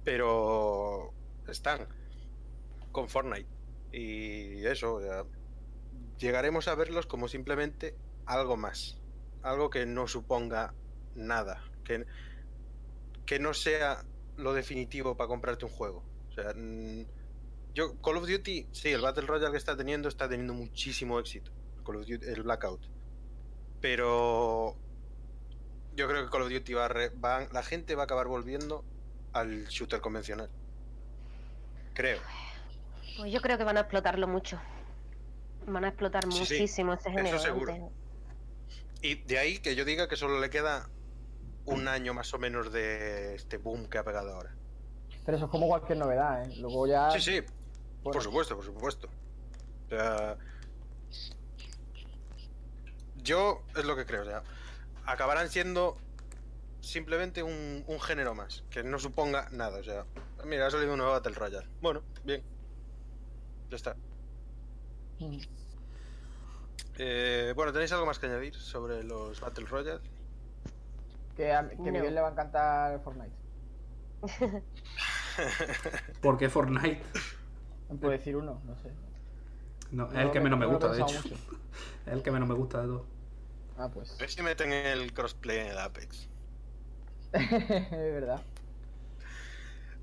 pero 0.03 1.13
están 1.47 1.87
con 2.91 3.09
Fortnite. 3.09 3.47
Y 3.91 4.65
eso, 4.65 4.99
llegaremos 6.17 6.67
a 6.67 6.75
verlos 6.75 7.05
como 7.07 7.27
simplemente 7.27 7.95
algo 8.25 8.57
más, 8.57 8.99
algo 9.41 9.69
que 9.69 9.85
no 9.85 10.07
suponga 10.07 10.73
nada. 11.15 11.63
Que, 11.83 12.05
que 13.25 13.39
no 13.39 13.53
sea 13.53 14.03
lo 14.35 14.53
definitivo 14.53 15.15
para 15.15 15.27
comprarte 15.27 15.65
un 15.65 15.71
juego. 15.71 16.03
O 16.29 16.31
sea, 16.33 16.53
yo, 17.77 17.95
Call 18.01 18.17
of 18.17 18.27
Duty, 18.27 18.67
sí, 18.71 18.89
el 18.89 19.01
Battle 19.01 19.27
Royale 19.27 19.51
que 19.51 19.57
está 19.57 19.77
teniendo 19.77 20.09
está 20.09 20.27
teniendo 20.27 20.53
muchísimo 20.55 21.19
éxito. 21.19 21.51
Call 21.85 21.97
of 21.97 22.05
Duty- 22.07 22.25
el 22.27 22.41
Blackout. 22.41 22.81
Pero 23.81 24.75
yo 25.95 26.07
creo 26.07 26.25
que 26.25 26.31
Call 26.31 26.41
of 26.41 26.49
Duty 26.49 26.73
va, 26.73 26.85
a 26.85 26.87
re- 26.87 27.09
va- 27.09 27.47
la 27.51 27.61
gente 27.63 27.93
va 27.95 28.03
a 28.03 28.05
acabar 28.05 28.27
volviendo 28.27 28.83
al 29.33 29.65
shooter 29.67 30.01
convencional. 30.01 30.49
Creo. 31.93 32.19
Pues 33.17 33.31
yo 33.31 33.41
creo 33.41 33.57
que 33.57 33.63
van 33.63 33.77
a 33.77 33.81
explotarlo 33.81 34.27
mucho. 34.27 34.59
Van 35.67 35.83
a 35.85 35.89
explotar 35.89 36.23
Sí, 36.25 36.31
sí, 36.31 36.39
muchísimo 36.55 36.93
ese 36.93 37.11
género. 37.11 37.39
seguro. 37.39 37.73
antes. 37.73 37.91
Y 39.01 39.15
de 39.23 39.37
ahí 39.37 39.59
que 39.59 39.75
yo 39.75 39.85
diga 39.85 40.07
que 40.07 40.15
solo 40.15 40.39
le 40.39 40.49
queda 40.49 40.89
un 41.65 41.87
año 41.87 42.13
más 42.15 42.33
o 42.33 42.39
menos 42.39 42.71
de 42.71 43.35
este 43.35 43.57
boom 43.57 43.87
que 43.87 43.97
ha 43.99 44.03
pegado 44.03 44.33
ahora. 44.33 44.55
Pero 45.25 45.37
eso 45.37 45.45
es 45.45 45.51
como 45.51 45.67
cualquier 45.67 45.97
novedad, 45.99 46.43
¿eh? 46.43 46.55
Luego 46.57 46.87
ya. 46.87 47.11
Sí, 47.11 47.19
sí, 47.19 47.41
por 48.03 48.21
supuesto, 48.21 48.55
por 48.55 48.65
supuesto. 48.65 49.09
O 49.85 49.89
sea, 49.89 50.37
yo 53.17 53.63
es 53.75 53.85
lo 53.85 53.95
que 53.95 54.05
creo, 54.05 54.21
o 54.21 54.25
sea, 54.25 54.43
acabarán 55.05 55.49
siendo 55.49 55.97
simplemente 56.81 57.43
un, 57.43 57.83
un 57.87 57.99
género 57.99 58.33
más, 58.35 58.63
que 58.69 58.83
no 58.83 58.99
suponga 58.99 59.49
nada, 59.51 59.79
o 59.79 59.83
sea, 59.83 60.05
mira, 60.45 60.67
ha 60.67 60.71
salido 60.71 60.91
un 60.93 60.99
nuevo 60.99 61.13
Battle 61.13 61.33
Royale. 61.35 61.67
Bueno, 61.81 62.03
bien. 62.23 62.43
Ya 63.69 63.75
está. 63.75 63.95
mm. 65.19 65.37
Eh, 66.99 67.53
bueno, 67.55 67.71
¿tenéis 67.71 67.91
algo 67.91 68.05
más 68.07 68.17
que 68.17 68.25
añadir 68.25 68.55
sobre 68.55 69.03
los 69.03 69.39
Battle 69.39 69.65
Royale? 69.65 70.01
Que 71.35 71.53
a 71.53 71.67
que 71.69 71.75
No. 71.75 71.91
Miguel 71.91 72.15
le 72.15 72.21
va 72.21 72.29
a 72.29 72.31
encantar 72.31 72.99
Fortnite. 73.03 73.35
Porque 76.21 76.49
Fortnite. 76.49 77.03
No 77.89 77.95
puedo 77.97 78.11
decir 78.11 78.35
uno, 78.35 78.61
no 78.65 78.75
sé. 78.77 78.91
No, 79.91 80.11
es 80.11 80.17
el 80.17 80.31
que 80.31 80.39
me- 80.39 80.45
menos 80.45 80.59
me 80.59 80.65
gusta, 80.65 80.91
de 80.91 81.01
hecho. 81.01 81.21
Es 82.05 82.13
el 82.13 82.23
que 82.23 82.31
menos 82.31 82.47
me 82.49 82.55
gusta 82.55 82.81
de 82.81 82.87
todo. 82.87 83.05
Ah, 83.77 83.89
pues. 83.93 84.13
A 84.13 84.17
ver 84.17 84.29
si 84.29 84.41
meten 84.41 84.71
el 84.71 85.13
crossplay 85.13 85.59
en 85.59 85.67
el 85.67 85.77
Apex. 85.77 86.27
es 87.33 87.91
verdad. 87.91 88.41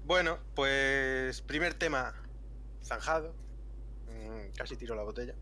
Bueno, 0.05 0.38
pues 0.55 1.41
primer 1.43 1.75
tema 1.75 2.14
zanjado. 2.83 3.35
Mm, 4.07 4.53
Casi 4.57 4.76
tiro 4.76 4.95
la 4.95 5.03
botella. 5.03 5.35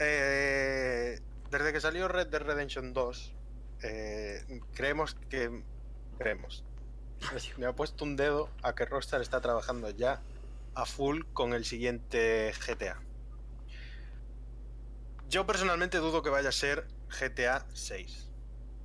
Eh, 0.00 1.20
desde 1.50 1.72
que 1.72 1.80
salió 1.80 2.08
Red 2.08 2.28
Dead 2.28 2.42
Redemption 2.42 2.92
2, 2.92 3.32
eh, 3.82 4.60
creemos 4.74 5.14
que... 5.28 5.62
Creemos. 6.18 6.64
Me 7.58 7.66
ha 7.66 7.72
puesto 7.74 8.04
un 8.04 8.16
dedo 8.16 8.48
a 8.62 8.74
que 8.74 8.84
Rockstar 8.84 9.20
está 9.20 9.40
trabajando 9.40 9.90
ya 9.90 10.20
a 10.78 10.86
full 10.86 11.24
con 11.32 11.54
el 11.54 11.64
siguiente 11.64 12.52
GTA. 12.64 13.02
Yo 15.28 15.44
personalmente 15.44 15.98
dudo 15.98 16.22
que 16.22 16.30
vaya 16.30 16.50
a 16.50 16.52
ser 16.52 16.86
GTA 17.08 17.66
6. 17.74 18.30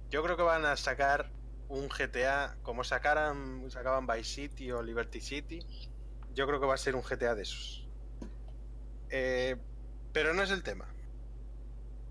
Yo 0.10 0.24
creo 0.24 0.36
que 0.36 0.42
van 0.42 0.66
a 0.66 0.76
sacar 0.76 1.32
un 1.70 1.90
GTA 1.90 2.58
como 2.64 2.84
sacaran, 2.84 3.70
sacaban 3.70 4.08
Vice 4.08 4.24
City 4.24 4.72
o 4.72 4.82
Liberty 4.82 5.22
City. 5.22 5.60
Yo 6.34 6.48
creo 6.48 6.60
que 6.60 6.66
va 6.66 6.74
a 6.74 6.78
ser 6.78 6.96
un 6.96 7.04
GTA 7.04 7.36
de 7.36 7.44
esos. 7.44 7.88
Eh, 9.12 9.56
pero 10.12 10.34
no 10.34 10.42
es 10.42 10.50
el 10.50 10.64
tema. 10.64 10.92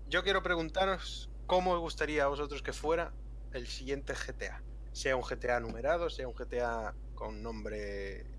Yo 0.07 0.23
quiero 0.23 0.41
preguntaros 0.41 1.29
cómo 1.45 1.73
os 1.73 1.81
gustaría 1.81 2.23
a 2.23 2.27
vosotros 2.27 2.63
que 2.63 2.71
fuera 2.71 3.11
el 3.51 3.67
siguiente 3.67 4.13
GTA. 4.13 4.63
Sea 4.93 5.17
un 5.17 5.23
GTA 5.23 5.59
numerado, 5.59 6.09
sea 6.09 6.25
un 6.29 6.35
GTA 6.35 6.95
con 7.15 7.43
nombre 7.43 8.32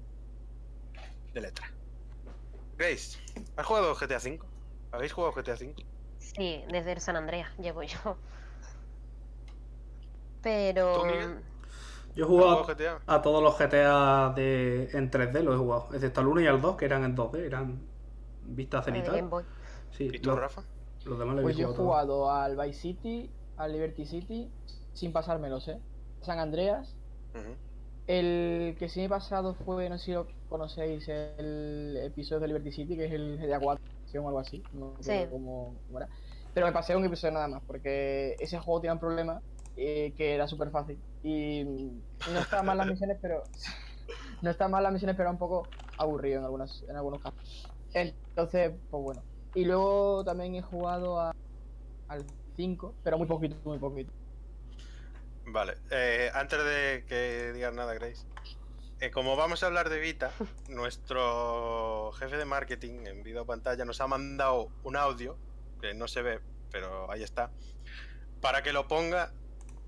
de 1.34 1.40
letra. 1.40 1.66
Grace, 2.78 3.18
¿has 3.56 3.66
jugado 3.66 3.94
GTA 3.94 4.18
V? 4.18 4.40
¿Habéis 4.92 5.12
jugado 5.12 5.32
GTA 5.34 5.54
V? 5.54 5.74
Sí, 6.18 6.64
desde 6.70 6.92
el 6.92 7.00
San 7.00 7.16
Andreas 7.16 7.48
llevo 7.58 7.82
yo. 7.82 8.16
Pero. 10.42 11.04
Yo 12.14 12.22
he 12.22 12.22
¿Has 12.22 12.28
jugado 12.28 12.66
a 13.06 13.22
todos 13.22 13.42
los 13.42 13.58
GTA 13.58 14.32
de, 14.36 14.88
en 14.92 15.10
3D, 15.10 15.42
los 15.42 15.54
he 15.54 15.58
jugado. 15.58 15.88
Excepto 15.92 16.20
al 16.20 16.28
1 16.28 16.40
y 16.42 16.46
al 16.46 16.60
2, 16.60 16.76
que 16.76 16.84
eran 16.84 17.04
en 17.04 17.16
2D, 17.16 17.38
eran 17.44 17.80
vista 18.46 18.78
eh, 18.86 18.92
de 18.92 19.00
Game 19.00 19.02
cenital. 19.04 19.28
Boy. 19.28 19.44
Sí, 19.90 20.10
¿Y 20.12 20.18
tú, 20.20 20.30
los, 20.30 20.38
Rafa? 20.38 20.62
los 21.04 21.18
demás 21.18 21.34
los 21.36 21.42
Pues 21.42 21.56
he 21.56 21.60
yo 21.60 21.70
he 21.70 21.74
jugado. 21.74 22.30
al 22.30 22.56
Vice 22.56 22.80
City, 22.80 23.30
al 23.56 23.72
Liberty 23.72 24.06
City, 24.06 24.48
sin 24.92 25.12
pasármelos, 25.12 25.66
¿eh? 25.68 25.78
San 26.22 26.38
Andreas. 26.38 26.94
Ujú. 27.34 27.56
El 28.06 28.76
que 28.78 28.88
sí 28.88 29.00
me 29.00 29.06
he 29.06 29.08
pasado 29.08 29.54
fue, 29.54 29.88
no 29.88 29.98
sé 29.98 30.04
si 30.06 30.12
lo 30.12 30.26
conocéis, 30.48 31.08
el 31.08 31.98
episodio 32.02 32.40
de 32.40 32.48
Liberty 32.48 32.70
City, 32.72 32.96
que 32.96 33.06
es 33.06 33.12
el 33.12 33.38
GTA 33.38 33.60
4 33.60 33.84
o 34.22 34.28
algo 34.28 34.38
así. 34.38 34.62
No 34.72 34.96
Sí. 35.00 35.12
cómo, 35.30 35.80
cómo 35.86 35.98
era. 35.98 36.08
Pero 36.52 36.66
me 36.66 36.72
pasé 36.72 36.94
un 36.94 37.04
episodio 37.04 37.34
nada 37.34 37.48
más, 37.48 37.62
porque 37.66 38.36
ese 38.38 38.58
juego 38.58 38.80
tenía 38.80 38.92
un 38.92 39.00
problema 39.00 39.40
eh, 39.76 40.14
que 40.16 40.34
era 40.34 40.46
súper 40.46 40.70
fácil. 40.70 41.02
Y 41.22 41.64
no 41.64 42.40
estaban 42.40 42.66
mal 42.66 42.78
las 42.78 42.86
misiones, 42.86 43.18
pero. 43.20 43.42
no 44.42 44.50
estaban 44.50 44.72
mal 44.72 44.82
las 44.82 44.92
misiones, 44.92 45.16
pero 45.16 45.24
era 45.28 45.32
un 45.32 45.38
poco 45.38 45.68
aburrido 45.96 46.38
en, 46.38 46.44
algunas, 46.44 46.82
en 46.88 46.96
algunos 46.96 47.20
casos. 47.22 47.72
Entonces, 47.94 48.72
pues 48.90 49.02
bueno. 49.02 49.24
Y 49.54 49.64
luego 49.64 50.24
también 50.24 50.54
he 50.56 50.62
jugado 50.62 51.20
a- 51.20 51.32
al 52.08 52.24
5, 52.56 52.96
pero 53.02 53.18
muy 53.18 53.26
poquito, 53.26 53.56
muy 53.64 53.78
poquito. 53.78 54.12
Vale, 55.46 55.74
eh, 55.90 56.30
antes 56.34 56.58
de 56.64 57.04
que 57.06 57.52
digas 57.52 57.72
nada, 57.74 57.94
Grace, 57.94 58.24
eh, 59.00 59.10
como 59.10 59.36
vamos 59.36 59.62
a 59.62 59.66
hablar 59.66 59.88
de 59.90 59.98
Vita, 60.00 60.32
nuestro 60.68 62.12
jefe 62.18 62.36
de 62.36 62.44
marketing 62.44 63.06
en 63.06 63.22
video 63.22 63.44
pantalla 63.44 63.84
nos 63.84 64.00
ha 64.00 64.06
mandado 64.06 64.68
un 64.84 64.96
audio, 64.96 65.36
que 65.80 65.92
no 65.94 66.08
se 66.08 66.22
ve, 66.22 66.40
pero 66.70 67.10
ahí 67.10 67.22
está, 67.22 67.50
para 68.40 68.62
que 68.62 68.72
lo 68.72 68.88
ponga 68.88 69.32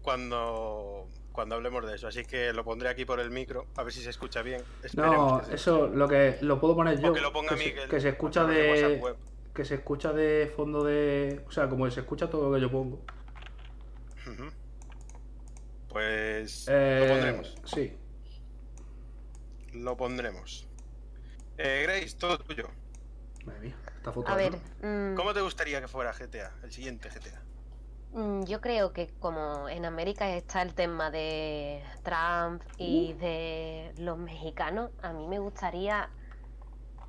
cuando, 0.02 1.08
cuando 1.32 1.54
hablemos 1.54 1.86
de 1.86 1.94
eso. 1.96 2.06
Así 2.06 2.24
que 2.24 2.52
lo 2.52 2.62
pondré 2.64 2.88
aquí 2.90 3.04
por 3.04 3.18
el 3.18 3.30
micro, 3.30 3.66
a 3.76 3.82
ver 3.82 3.92
si 3.92 4.02
se 4.02 4.10
escucha 4.10 4.42
bien. 4.42 4.62
Esperemos 4.82 5.42
No, 5.42 5.44
se 5.48 5.54
eso 5.54 5.86
lo 5.88 6.06
que 6.06 6.36
lo 6.42 6.60
puedo 6.60 6.76
poner 6.76 7.00
yo. 7.00 7.10
O 7.10 7.14
que 7.14 7.20
lo 7.20 7.32
ponga 7.32 7.56
se- 7.56 7.64
Miguel. 7.64 7.88
que 7.88 8.00
se 8.00 8.10
escucha 8.10 8.44
de 8.44 8.98
web. 9.02 9.16
que 9.54 9.64
se 9.64 9.76
escucha 9.76 10.12
de 10.12 10.52
fondo 10.54 10.84
de, 10.84 11.42
o 11.48 11.50
sea, 11.50 11.68
como 11.68 11.90
se 11.90 12.00
escucha 12.00 12.28
todo 12.28 12.50
lo 12.50 12.54
que 12.54 12.60
yo 12.60 12.70
pongo. 12.70 13.00
Ujú. 14.26 14.50
Pues 15.96 16.66
Eh, 16.68 16.98
lo 17.00 17.08
pondremos. 17.08 17.54
Sí. 17.64 17.96
Lo 19.72 19.96
pondremos. 19.96 20.68
Eh, 21.56 21.80
Grace, 21.84 22.18
todo 22.18 22.36
tuyo. 22.36 22.68
Madre 23.46 23.60
mía, 23.60 23.76
esta 23.96 24.12
foto. 24.12 24.28
A 24.28 24.32
¿no? 24.32 24.36
ver, 24.36 24.52
mm, 24.82 25.16
¿Cómo 25.16 25.32
te 25.32 25.40
gustaría 25.40 25.80
que 25.80 25.88
fuera 25.88 26.12
GTA, 26.12 26.52
el 26.64 26.70
siguiente 26.70 27.08
GTA? 27.08 27.42
mm, 28.12 28.44
yo 28.44 28.60
creo 28.60 28.92
que 28.92 29.08
como 29.18 29.70
en 29.70 29.86
América 29.86 30.28
está 30.36 30.60
el 30.60 30.74
tema 30.74 31.10
de 31.10 31.82
Trump 32.02 32.60
y 32.76 33.14
de 33.14 33.94
los 33.96 34.18
mexicanos, 34.18 34.90
a 35.00 35.14
mí 35.14 35.26
me 35.26 35.38
gustaría 35.38 36.10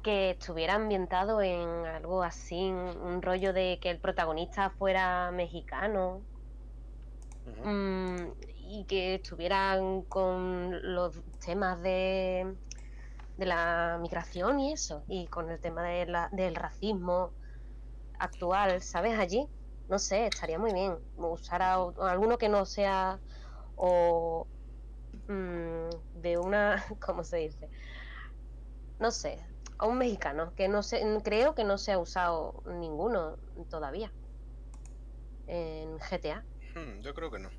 que 0.02 0.30
estuviera 0.30 0.76
ambientado 0.76 1.42
en 1.42 1.68
algo 1.88 2.24
así, 2.24 2.70
un 2.70 3.22
rollo 3.22 3.52
de 3.52 3.80
que 3.82 3.90
el 3.90 4.00
protagonista 4.00 4.70
fuera 4.70 5.30
mexicano. 5.32 6.22
Mm, 7.66 8.32
y 8.70 8.86
que 8.86 9.16
estuvieran 9.16 10.04
con 10.04 10.96
los 10.96 11.22
temas 11.44 11.82
de, 11.82 12.58
de 13.38 13.46
la 13.46 13.98
migración 14.02 14.60
y 14.60 14.74
eso, 14.74 15.04
y 15.08 15.28
con 15.28 15.50
el 15.50 15.60
tema 15.60 15.84
de 15.84 16.06
la- 16.06 16.30
del 16.32 16.56
racismo 16.56 17.34
actual, 18.20 18.82
¿sabes? 18.82 19.18
Allí, 19.20 19.48
no 19.88 20.00
sé, 20.00 20.28
estaría 20.28 20.60
muy 20.60 20.74
bien. 20.74 20.98
Me 21.16 21.28
gustara 21.28 21.80
o- 21.80 22.04
alguno 22.04 22.38
que 22.38 22.50
no 22.50 22.66
sea 22.66 23.22
o 23.76 24.48
mm, 25.28 25.90
de 26.14 26.38
una, 26.38 26.76
¿cómo 27.02 27.24
se 27.24 27.38
dice? 27.38 27.70
No 29.00 29.12
sé, 29.12 29.46
a 29.78 29.86
un 29.86 29.98
mexicano, 29.98 30.54
que 30.56 30.68
no 30.68 30.82
sé, 30.84 31.02
creo 31.24 31.54
que 31.54 31.64
no 31.64 31.78
se 31.78 31.92
ha 31.92 32.00
usado 32.00 32.64
ninguno 32.66 33.38
todavía 33.70 34.12
en 35.46 36.00
GTA. 36.00 36.46
Hmm, 36.76 37.02
yo 37.02 37.14
creo 37.14 37.32
que 37.32 37.40
no. 37.40 37.50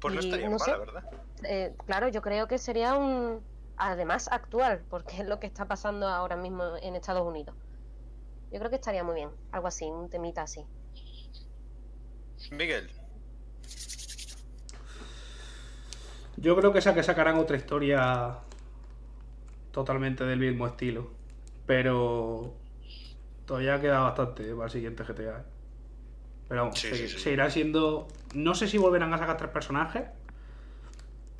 Pues 0.00 0.14
no 0.14 0.20
estaría 0.20 0.48
no 0.48 0.58
mal, 0.58 0.60
sé. 0.60 0.70
la 0.70 0.78
verdad. 0.78 1.04
Eh, 1.44 1.74
claro, 1.86 2.08
yo 2.08 2.22
creo 2.22 2.46
que 2.48 2.58
sería 2.58 2.94
un, 2.94 3.42
además 3.76 4.28
actual, 4.30 4.82
porque 4.88 5.16
es 5.18 5.26
lo 5.26 5.38
que 5.40 5.46
está 5.46 5.66
pasando 5.66 6.08
ahora 6.08 6.36
mismo 6.36 6.76
en 6.82 6.96
Estados 6.96 7.26
Unidos. 7.26 7.54
Yo 8.50 8.58
creo 8.58 8.70
que 8.70 8.76
estaría 8.76 9.04
muy 9.04 9.14
bien, 9.14 9.30
algo 9.52 9.68
así, 9.68 9.84
un 9.84 10.08
temita 10.08 10.42
así. 10.42 10.64
Miguel, 12.50 12.90
Yo 16.40 16.56
creo 16.56 16.72
que, 16.72 16.80
que 16.80 17.02
sacarán 17.02 17.36
otra 17.36 17.56
historia 17.56 18.38
totalmente 19.72 20.24
del 20.24 20.38
mismo 20.38 20.66
estilo. 20.66 21.10
Pero 21.66 22.54
todavía 23.46 23.80
queda 23.80 24.00
bastante 24.00 24.52
para 24.54 24.64
el 24.64 24.70
siguiente 24.70 25.04
GTA. 25.04 25.38
¿eh? 25.38 25.42
Pero 26.48 26.62
vamos, 26.62 26.78
Sí, 26.78 26.88
sí, 26.94 27.08
sí. 27.08 27.18
seguirá 27.18 27.50
siendo. 27.50 28.08
No 28.34 28.54
sé 28.54 28.68
si 28.68 28.78
volverán 28.78 29.12
a 29.12 29.18
sacar 29.18 29.36
tres 29.36 29.50
personajes. 29.50 30.04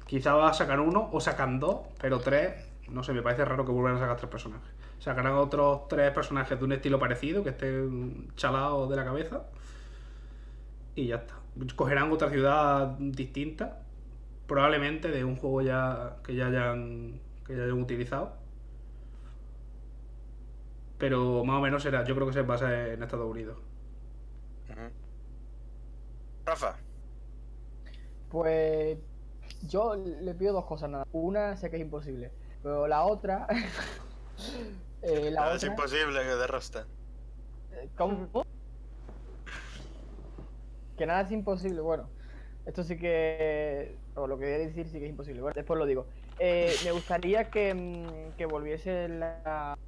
Quizá 0.06 0.34
va 0.34 0.50
a 0.50 0.54
sacar 0.54 0.80
uno 0.80 1.08
o 1.12 1.20
sacan 1.20 1.60
dos, 1.60 1.82
pero 2.00 2.18
tres. 2.18 2.52
No 2.88 3.04
sé, 3.04 3.12
me 3.12 3.22
parece 3.22 3.44
raro 3.44 3.64
que 3.64 3.70
vuelvan 3.70 3.96
a 3.96 4.00
sacar 4.00 4.16
tres 4.16 4.30
personajes. 4.30 4.70
Sacarán 4.98 5.34
otros 5.34 5.86
tres 5.88 6.10
personajes 6.10 6.58
de 6.58 6.64
un 6.64 6.72
estilo 6.72 6.98
parecido, 6.98 7.44
que 7.44 7.50
estén 7.50 8.28
chalados 8.34 8.90
de 8.90 8.96
la 8.96 9.04
cabeza. 9.04 9.44
Y 10.96 11.06
ya 11.06 11.16
está. 11.16 11.36
Cogerán 11.76 12.10
otra 12.10 12.28
ciudad 12.28 12.96
distinta. 12.98 13.82
Probablemente 14.48 15.08
de 15.08 15.24
un 15.24 15.36
juego 15.36 15.62
ya 15.62 16.16
que 16.24 16.34
ya 16.34 16.48
hayan, 16.48 17.20
que 17.46 17.56
ya 17.56 17.62
hayan 17.62 17.80
utilizado. 17.80 18.34
Pero 20.98 21.44
más 21.44 21.56
o 21.56 21.60
menos 21.60 21.82
será, 21.82 22.04
yo 22.04 22.14
creo 22.16 22.26
que 22.26 22.32
se 22.32 22.42
basa 22.42 22.88
en 22.88 23.02
Estados 23.02 23.30
Unidos. 23.30 23.56
Rafa, 26.50 26.74
Pues 28.28 28.98
yo 29.68 29.94
le 29.94 30.34
pido 30.34 30.52
dos 30.52 30.64
cosas 30.64 30.90
nada. 30.90 31.06
Una 31.12 31.56
sé 31.56 31.70
que 31.70 31.76
es 31.76 31.82
imposible, 31.82 32.32
pero 32.60 32.88
la 32.88 33.04
otra... 33.04 33.46
eh, 35.02 35.30
la 35.30 35.54
es 35.54 35.62
imposible 35.62 36.20
que 36.20 36.34
derrosta. 36.34 36.86
¿Cómo? 37.96 38.44
Que 40.98 41.06
nada 41.06 41.20
es 41.20 41.30
imposible. 41.30 41.80
Bueno, 41.82 42.08
esto 42.66 42.82
sí 42.82 42.98
que. 42.98 43.96
O 44.16 44.26
lo 44.26 44.36
que 44.36 44.44
voy 44.46 44.54
a 44.54 44.58
decir 44.58 44.88
sí 44.88 44.98
que 44.98 45.04
es 45.04 45.10
imposible. 45.10 45.40
Bueno, 45.40 45.54
después 45.54 45.78
lo 45.78 45.86
digo. 45.86 46.06
Eh, 46.40 46.74
me 46.84 46.90
gustaría 46.90 47.48
que, 47.48 47.72
mm, 47.74 48.36
que 48.36 48.46
volviese 48.46 49.08
la- 49.08 49.78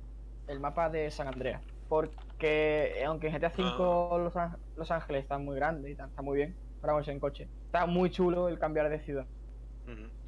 el 0.47 0.61
mapa 0.61 0.89
de 0.91 1.11
San 1.11 1.27
Andreas. 1.27 1.61
Porque 1.89 2.15
eh, 2.49 3.05
aunque 3.05 3.29
en 3.29 3.35
GTA 3.35 3.53
V 3.57 4.19
Los, 4.19 4.35
Áng- 4.35 4.57
Los 4.77 4.91
Ángeles 4.91 5.23
está 5.23 5.39
muy 5.39 5.57
grande 5.57 5.91
y 5.91 5.93
está 5.93 6.23
muy 6.23 6.39
bien 6.39 6.55
para 6.81 7.01
en 7.07 7.21
coche. 7.21 7.49
Está 7.67 7.87
muy 7.87 8.11
chulo 8.11 8.49
el 8.49 8.59
cambiar 8.59 8.91
de 8.91 9.01
ciudad. 9.01 9.27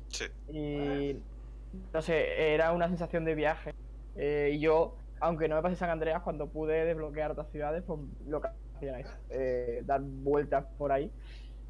Sí. 0.09 0.25
Y 0.49 1.17
no 1.93 2.01
sé, 2.03 2.55
era 2.55 2.73
una 2.73 2.89
sensación 2.89 3.25
de 3.25 3.35
viaje. 3.35 3.75
Eh, 4.17 4.53
y 4.55 4.61
yo, 4.61 4.97
aunque 5.21 5.49
no 5.49 5.57
me 5.57 5.63
pasé 5.63 5.77
San 5.77 5.91
Andreas, 5.91 6.23
cuando 6.23 6.47
pude 6.47 6.85
desbloquear 6.85 7.33
otras 7.33 7.51
ciudades, 7.51 7.83
pues 7.87 7.99
lo 8.29 8.41
que 8.41 8.49
hacía 8.77 8.91
era 8.91 9.01
eso, 9.01 9.17
eh, 9.31 9.83
dar 9.85 10.01
vueltas 10.01 10.67
por 10.79 10.93
ahí, 10.93 11.11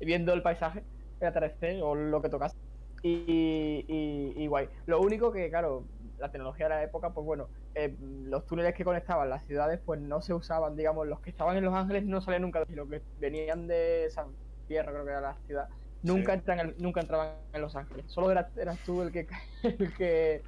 viendo 0.01 0.35
el 0.35 0.43
paisaje, 0.43 0.85
el 1.21 1.29
atardecer 1.29 1.81
o 1.83 1.95
lo 1.95 2.21
que 2.21 2.29
tocase. 2.29 2.55
Y, 3.03 3.85
y, 3.89 4.35
y 4.37 4.47
guay. 4.47 4.69
Lo 4.87 5.01
único 5.01 5.33
que, 5.33 5.49
claro, 5.51 5.85
la 6.19 6.31
tecnología 6.31 6.67
de 6.69 6.75
la 6.75 6.83
época, 6.83 7.13
pues 7.13 7.25
bueno, 7.25 7.49
eh, 7.75 7.97
los 7.99 8.47
túneles 8.47 8.75
que 8.75 8.85
conectaban 8.85 9.29
las 9.29 9.45
ciudades, 9.47 9.81
pues 9.85 10.01
no 10.01 10.21
se 10.23 10.35
usaban, 10.35 10.77
digamos, 10.77 11.07
los 11.07 11.21
que 11.21 11.31
estaban 11.31 11.57
en 11.57 11.65
Los 11.65 11.75
Ángeles 11.75 12.05
no 12.05 12.21
salían 12.21 12.43
nunca, 12.43 12.63
y 12.69 12.75
los 12.75 12.89
que 12.89 13.03
venían 13.17 13.67
de 13.67 14.09
San 14.11 14.37
Fierro, 14.67 14.93
creo 14.93 15.05
que 15.05 15.11
era 15.11 15.21
la 15.21 15.37
ciudad, 15.47 15.69
nunca, 16.03 16.33
Sí. 16.33 16.39
entran 16.39 16.61
en- 16.61 16.75
nunca 16.79 17.01
entraban 17.01 17.39
en 17.53 17.61
Los 17.61 17.75
Ángeles. 17.77 18.05
Solo 18.11 18.31
eras, 18.31 18.47
eras 18.57 18.79
tú 18.85 19.03
el 19.03 19.11
que, 19.13 19.27
el 19.63 19.95
que 19.97 20.43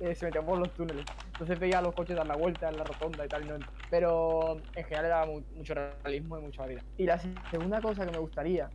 eh, 0.00 0.14
se 0.14 0.26
metía 0.26 0.44
por 0.44 0.58
los 0.58 0.74
túneles. 0.74 1.06
Entonces 1.24 1.58
veía 1.58 1.78
a 1.78 1.82
los 1.82 1.94
coches 1.94 2.16
dar 2.16 2.26
la 2.26 2.34
vuelta 2.34 2.68
en 2.68 2.78
la 2.78 2.84
rotonda 2.84 3.24
y 3.24 3.28
tal. 3.28 3.44
y 3.44 3.48
no 3.48 3.56
Pero 3.90 4.56
en 4.74 4.84
general 4.84 5.04
era 5.06 5.26
mu- 5.26 5.44
mucho 5.54 5.74
realismo 5.74 6.38
y 6.38 6.42
mucha 6.42 6.62
variedad. 6.62 6.82
Y 6.96 7.04
la 7.06 7.18
se- 7.18 7.34
segunda 7.50 7.80
cosa 7.82 8.04
que 8.04 8.10
me 8.12 8.18
gustaría 8.18 8.70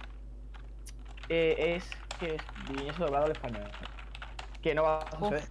eh, 1.29 1.75
es 1.75 1.89
que 2.19 2.39
viniese 2.55 3.01
doblado 3.03 3.25
al 3.25 3.31
español. 3.31 3.71
Que 4.61 4.75
no 4.75 4.83
va 4.83 4.99
a 5.01 5.17
suceder. 5.17 5.43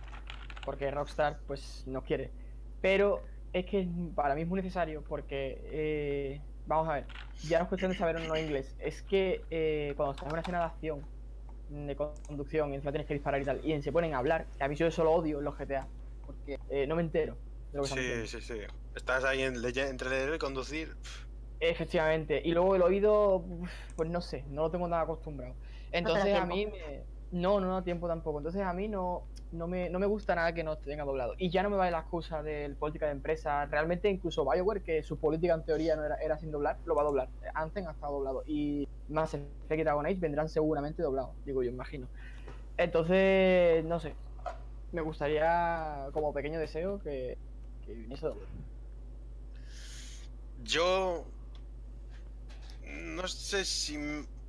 Porque 0.65 0.91
Rockstar 0.91 1.45
pues 1.47 1.83
no 1.87 2.03
quiere. 2.03 2.35
Pero 2.81 3.25
es 3.53 3.67
que 3.67 3.89
para 4.15 4.35
mí 4.35 4.43
es 4.43 4.49
muy 4.49 4.59
necesario 4.63 5.05
porque, 5.07 5.61
eh, 5.65 6.47
vamos 6.65 6.89
a 6.89 6.95
ver, 6.95 7.11
ya 7.43 7.59
no 7.59 7.65
es 7.65 7.69
cuestión 7.69 7.91
de 7.93 7.97
saber 7.99 8.17
o 8.17 8.21
no 8.21 8.39
inglés, 8.39 8.77
es 8.79 9.03
que 9.03 9.47
eh, 9.51 9.95
cuando 9.97 10.13
estás 10.13 10.27
en 10.27 10.33
una 10.33 10.41
escena 10.43 10.61
de 10.61 10.65
acción, 10.67 11.09
de 11.69 11.97
conducción, 11.97 12.73
y 12.73 12.77
encima 12.77 12.93
tienes 12.93 13.09
que 13.09 13.15
disparar 13.15 13.41
y 13.43 13.45
tal, 13.45 13.61
y 13.65 13.81
se 13.83 13.93
ponen 13.93 14.15
a 14.15 14.19
hablar, 14.19 14.53
que 14.59 14.65
a 14.65 14.69
mí 14.69 14.77
yo 14.77 14.87
eso 14.87 15.05
lo 15.05 15.13
odio 15.15 15.39
en 15.39 15.45
los 15.45 15.57
GTA, 15.57 15.93
porque 16.25 16.57
eh, 16.69 16.87
no 16.87 16.97
me 16.97 17.03
entero 17.03 17.43
de 17.73 17.79
lo 17.79 17.85
que 17.85 17.95
Sí, 17.95 18.27
sí, 18.27 18.41
sí. 18.41 18.61
Estás 18.95 19.25
ahí 19.25 19.43
en 19.43 19.61
leye- 19.63 19.89
entre 19.89 20.11
leer 20.11 20.35
y 20.35 20.39
conducir. 20.39 20.97
Efectivamente, 21.63 22.41
y 22.43 22.53
luego 22.53 22.75
el 22.75 22.81
oído, 22.83 23.45
pues 23.97 24.09
no 24.09 24.21
sé, 24.23 24.45
no 24.49 24.63
lo 24.63 24.71
tengo 24.71 24.89
nada 24.89 25.03
acostumbrado. 25.03 25.59
Entonces 25.91 26.35
a 26.35 26.47
mí 26.47 26.65
me... 26.67 27.10
No, 27.33 27.61
no 27.61 27.75
da 27.75 27.83
tiempo 27.83 28.09
tampoco. 28.09 28.39
Entonces 28.39 28.63
a 28.63 28.73
mí 28.73 28.89
no, 28.89 29.23
no, 29.53 29.69
me, 29.69 29.89
no 29.89 29.99
me 29.99 30.07
gusta 30.07 30.35
nada 30.35 30.53
que 30.53 30.65
no 30.65 30.77
tenga 30.79 31.05
doblado. 31.05 31.35
Y 31.39 31.51
ya 31.51 31.63
no 31.63 31.71
me 31.71 31.77
vale 31.77 31.93
la 31.93 32.01
excusa 32.01 32.43
del 32.43 32.75
política 32.77 33.07
de 33.07 33.13
empresa. 33.13 33.67
Realmente 33.67 34.11
incluso 34.11 34.45
Bioware, 34.45 34.83
que 34.83 35.03
su 35.03 35.17
política 35.19 35.55
en 35.55 35.65
teoría 35.65 35.97
no 35.97 36.05
era, 36.05 36.17
era 36.17 36.39
sin 36.39 36.51
doblar, 36.51 36.79
lo 36.85 36.95
va 36.95 37.03
a 37.03 37.05
doblar. 37.05 37.29
Anthem 37.55 37.87
ha 37.87 37.93
estado 37.93 38.15
doblado. 38.15 38.43
Y 38.47 38.89
más 39.09 39.35
Effect 39.35 39.81
y 39.81 39.85
Dragon 39.85 40.07
Age 40.07 40.17
vendrán 40.17 40.49
seguramente 40.49 41.03
doblados, 41.03 41.31
digo 41.45 41.63
yo, 41.63 41.71
imagino. 41.71 42.09
Entonces, 42.77 43.85
no 43.85 44.01
sé. 44.01 44.15
Me 44.93 45.03
gustaría, 45.03 46.09
como 46.13 46.33
pequeño 46.33 46.59
deseo, 46.59 47.01
que, 47.01 47.39
que 47.87 47.95
viniese 47.95 48.27
doblado. 48.27 48.49
Yo. 50.65 51.25
No 52.87 53.29
sé 53.29 53.65
si. 53.65 53.99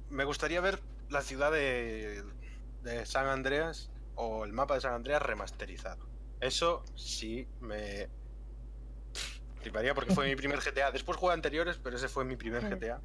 Me 0.10 0.24
gustaría 0.26 0.62
ver 0.62 0.80
la 1.10 1.22
ciudad 1.22 1.52
de, 1.52 2.24
de 2.84 3.06
San 3.06 3.28
Andreas 3.28 3.90
o 4.16 4.46
el 4.46 4.54
mapa 4.54 4.76
de 4.76 4.82
San 4.82 4.94
Andreas 4.94 5.22
remasterizado. 5.22 6.06
Eso 6.40 6.84
sí 6.96 7.48
me. 7.60 8.08
Fliparía 9.62 9.94
porque 9.94 10.14
fue 10.14 10.28
mi 10.28 10.36
primer 10.36 10.60
GTA. 10.64 10.92
Después 10.92 11.18
jugué 11.18 11.34
anteriores, 11.34 11.80
pero 11.82 11.96
ese 11.96 12.08
fue 12.08 12.26
mi 12.26 12.36
primer. 12.36 12.64
GTA. 12.68 13.00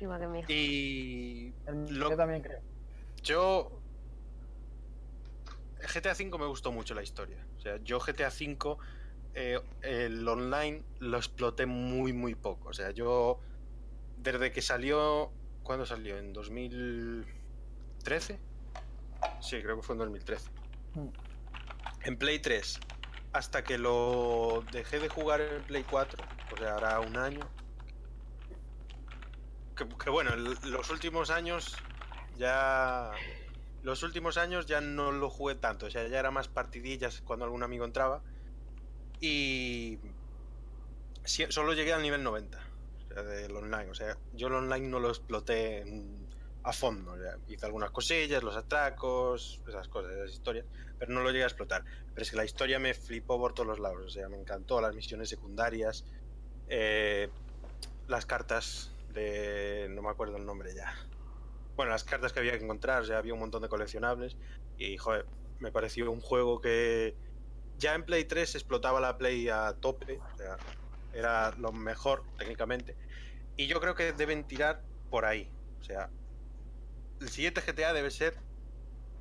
Igual 0.00 0.20
que 0.20 0.26
mío. 0.28 0.44
Y. 0.48 1.52
Lo- 1.90 2.10
Yo 2.10 2.16
también 2.16 2.42
creo. 2.42 2.60
Yo. 3.22 3.72
GTA 5.94 6.12
V 6.12 6.38
me 6.38 6.46
gustó 6.46 6.72
mucho 6.72 6.94
la 6.94 7.02
historia. 7.02 7.44
O 7.56 7.60
sea, 7.60 7.76
yo 7.82 7.98
GTA 8.00 8.28
V, 8.28 8.76
eh, 9.34 9.60
el 9.82 10.26
online 10.28 10.82
lo 10.98 11.16
exploté 11.16 11.66
muy, 11.66 12.12
muy 12.12 12.34
poco. 12.34 12.68
O 12.68 12.72
sea, 12.72 12.90
yo. 12.90 13.40
Desde 14.18 14.52
que 14.52 14.62
salió. 14.62 15.30
¿Cuándo 15.62 15.86
salió? 15.86 16.18
¿En 16.18 16.32
2013? 16.32 18.38
Sí, 19.40 19.62
creo 19.62 19.76
que 19.76 19.82
fue 19.82 19.94
en 19.94 19.98
2013. 20.00 20.50
Mm. 20.94 21.08
En 22.02 22.16
Play 22.18 22.38
3. 22.38 22.80
Hasta 23.32 23.62
que 23.62 23.78
lo 23.78 24.64
dejé 24.72 25.00
de 25.00 25.08
jugar 25.08 25.40
en 25.40 25.62
Play 25.64 25.84
4. 25.88 26.24
O 26.52 26.56
sea, 26.56 26.76
hará 26.76 27.00
un 27.00 27.16
año. 27.16 27.46
Que, 29.76 29.86
que 29.88 30.10
bueno, 30.10 30.34
los 30.36 30.90
últimos 30.90 31.30
años 31.30 31.76
ya 32.38 33.12
los 33.82 34.02
últimos 34.02 34.36
años 34.38 34.66
ya 34.66 34.80
no 34.80 35.12
lo 35.12 35.30
jugué 35.30 35.54
tanto, 35.54 35.86
o 35.86 35.90
sea, 35.90 36.06
ya 36.08 36.18
era 36.18 36.30
más 36.30 36.48
partidillas 36.48 37.20
cuando 37.24 37.44
algún 37.44 37.62
amigo 37.62 37.84
entraba 37.84 38.22
y 39.20 39.98
solo 41.24 41.74
llegué 41.74 41.92
al 41.92 42.02
nivel 42.02 42.22
90 42.22 42.58
o 42.58 43.14
sea, 43.14 43.22
del 43.22 43.56
online, 43.56 43.90
o 43.90 43.94
sea, 43.94 44.16
yo 44.32 44.48
el 44.48 44.54
online 44.54 44.88
no 44.88 45.00
lo 45.00 45.08
exploté 45.08 45.84
mm, 45.84 46.27
a 46.62 46.72
fondo, 46.72 47.12
o 47.12 47.52
hice 47.52 47.66
algunas 47.66 47.90
cosillas, 47.90 48.42
los 48.42 48.56
atracos, 48.56 49.62
esas 49.66 49.88
cosas, 49.88 50.12
esas 50.12 50.32
historias, 50.32 50.66
pero 50.98 51.12
no 51.12 51.22
lo 51.22 51.30
llegué 51.30 51.44
a 51.44 51.46
explotar. 51.46 51.84
Pero 52.12 52.22
es 52.22 52.30
que 52.30 52.36
la 52.36 52.44
historia 52.44 52.78
me 52.78 52.94
flipó 52.94 53.38
por 53.38 53.54
todos 53.54 53.66
los 53.66 53.78
lados, 53.78 54.04
o 54.04 54.10
sea, 54.10 54.28
me 54.28 54.38
encantó 54.38 54.80
las 54.80 54.94
misiones 54.94 55.28
secundarias, 55.28 56.04
eh, 56.68 57.30
las 58.06 58.26
cartas 58.26 58.92
de... 59.12 59.88
no 59.90 60.02
me 60.02 60.10
acuerdo 60.10 60.36
el 60.36 60.44
nombre 60.44 60.74
ya. 60.74 60.94
Bueno, 61.76 61.92
las 61.92 62.04
cartas 62.04 62.32
que 62.32 62.40
había 62.40 62.58
que 62.58 62.64
encontrar, 62.64 63.02
o 63.02 63.04
sea, 63.06 63.18
había 63.18 63.34
un 63.34 63.40
montón 63.40 63.62
de 63.62 63.68
coleccionables 63.68 64.36
y, 64.78 64.96
joder, 64.96 65.26
me 65.60 65.70
pareció 65.72 66.10
un 66.10 66.20
juego 66.20 66.60
que 66.60 67.14
ya 67.78 67.94
en 67.94 68.04
Play 68.04 68.24
3 68.24 68.56
explotaba 68.56 69.00
la 69.00 69.16
Play 69.16 69.48
a 69.48 69.74
tope, 69.74 70.18
o 70.34 70.36
sea, 70.36 70.56
era 71.12 71.52
lo 71.52 71.72
mejor 71.72 72.24
técnicamente. 72.36 72.96
Y 73.56 73.66
yo 73.66 73.80
creo 73.80 73.94
que 73.94 74.12
deben 74.12 74.44
tirar 74.44 74.82
por 75.10 75.24
ahí, 75.24 75.50
o 75.80 75.84
sea, 75.84 76.10
el 77.20 77.28
siguiente 77.30 77.60
GTA 77.60 77.92
debe 77.92 78.10
ser 78.10 78.36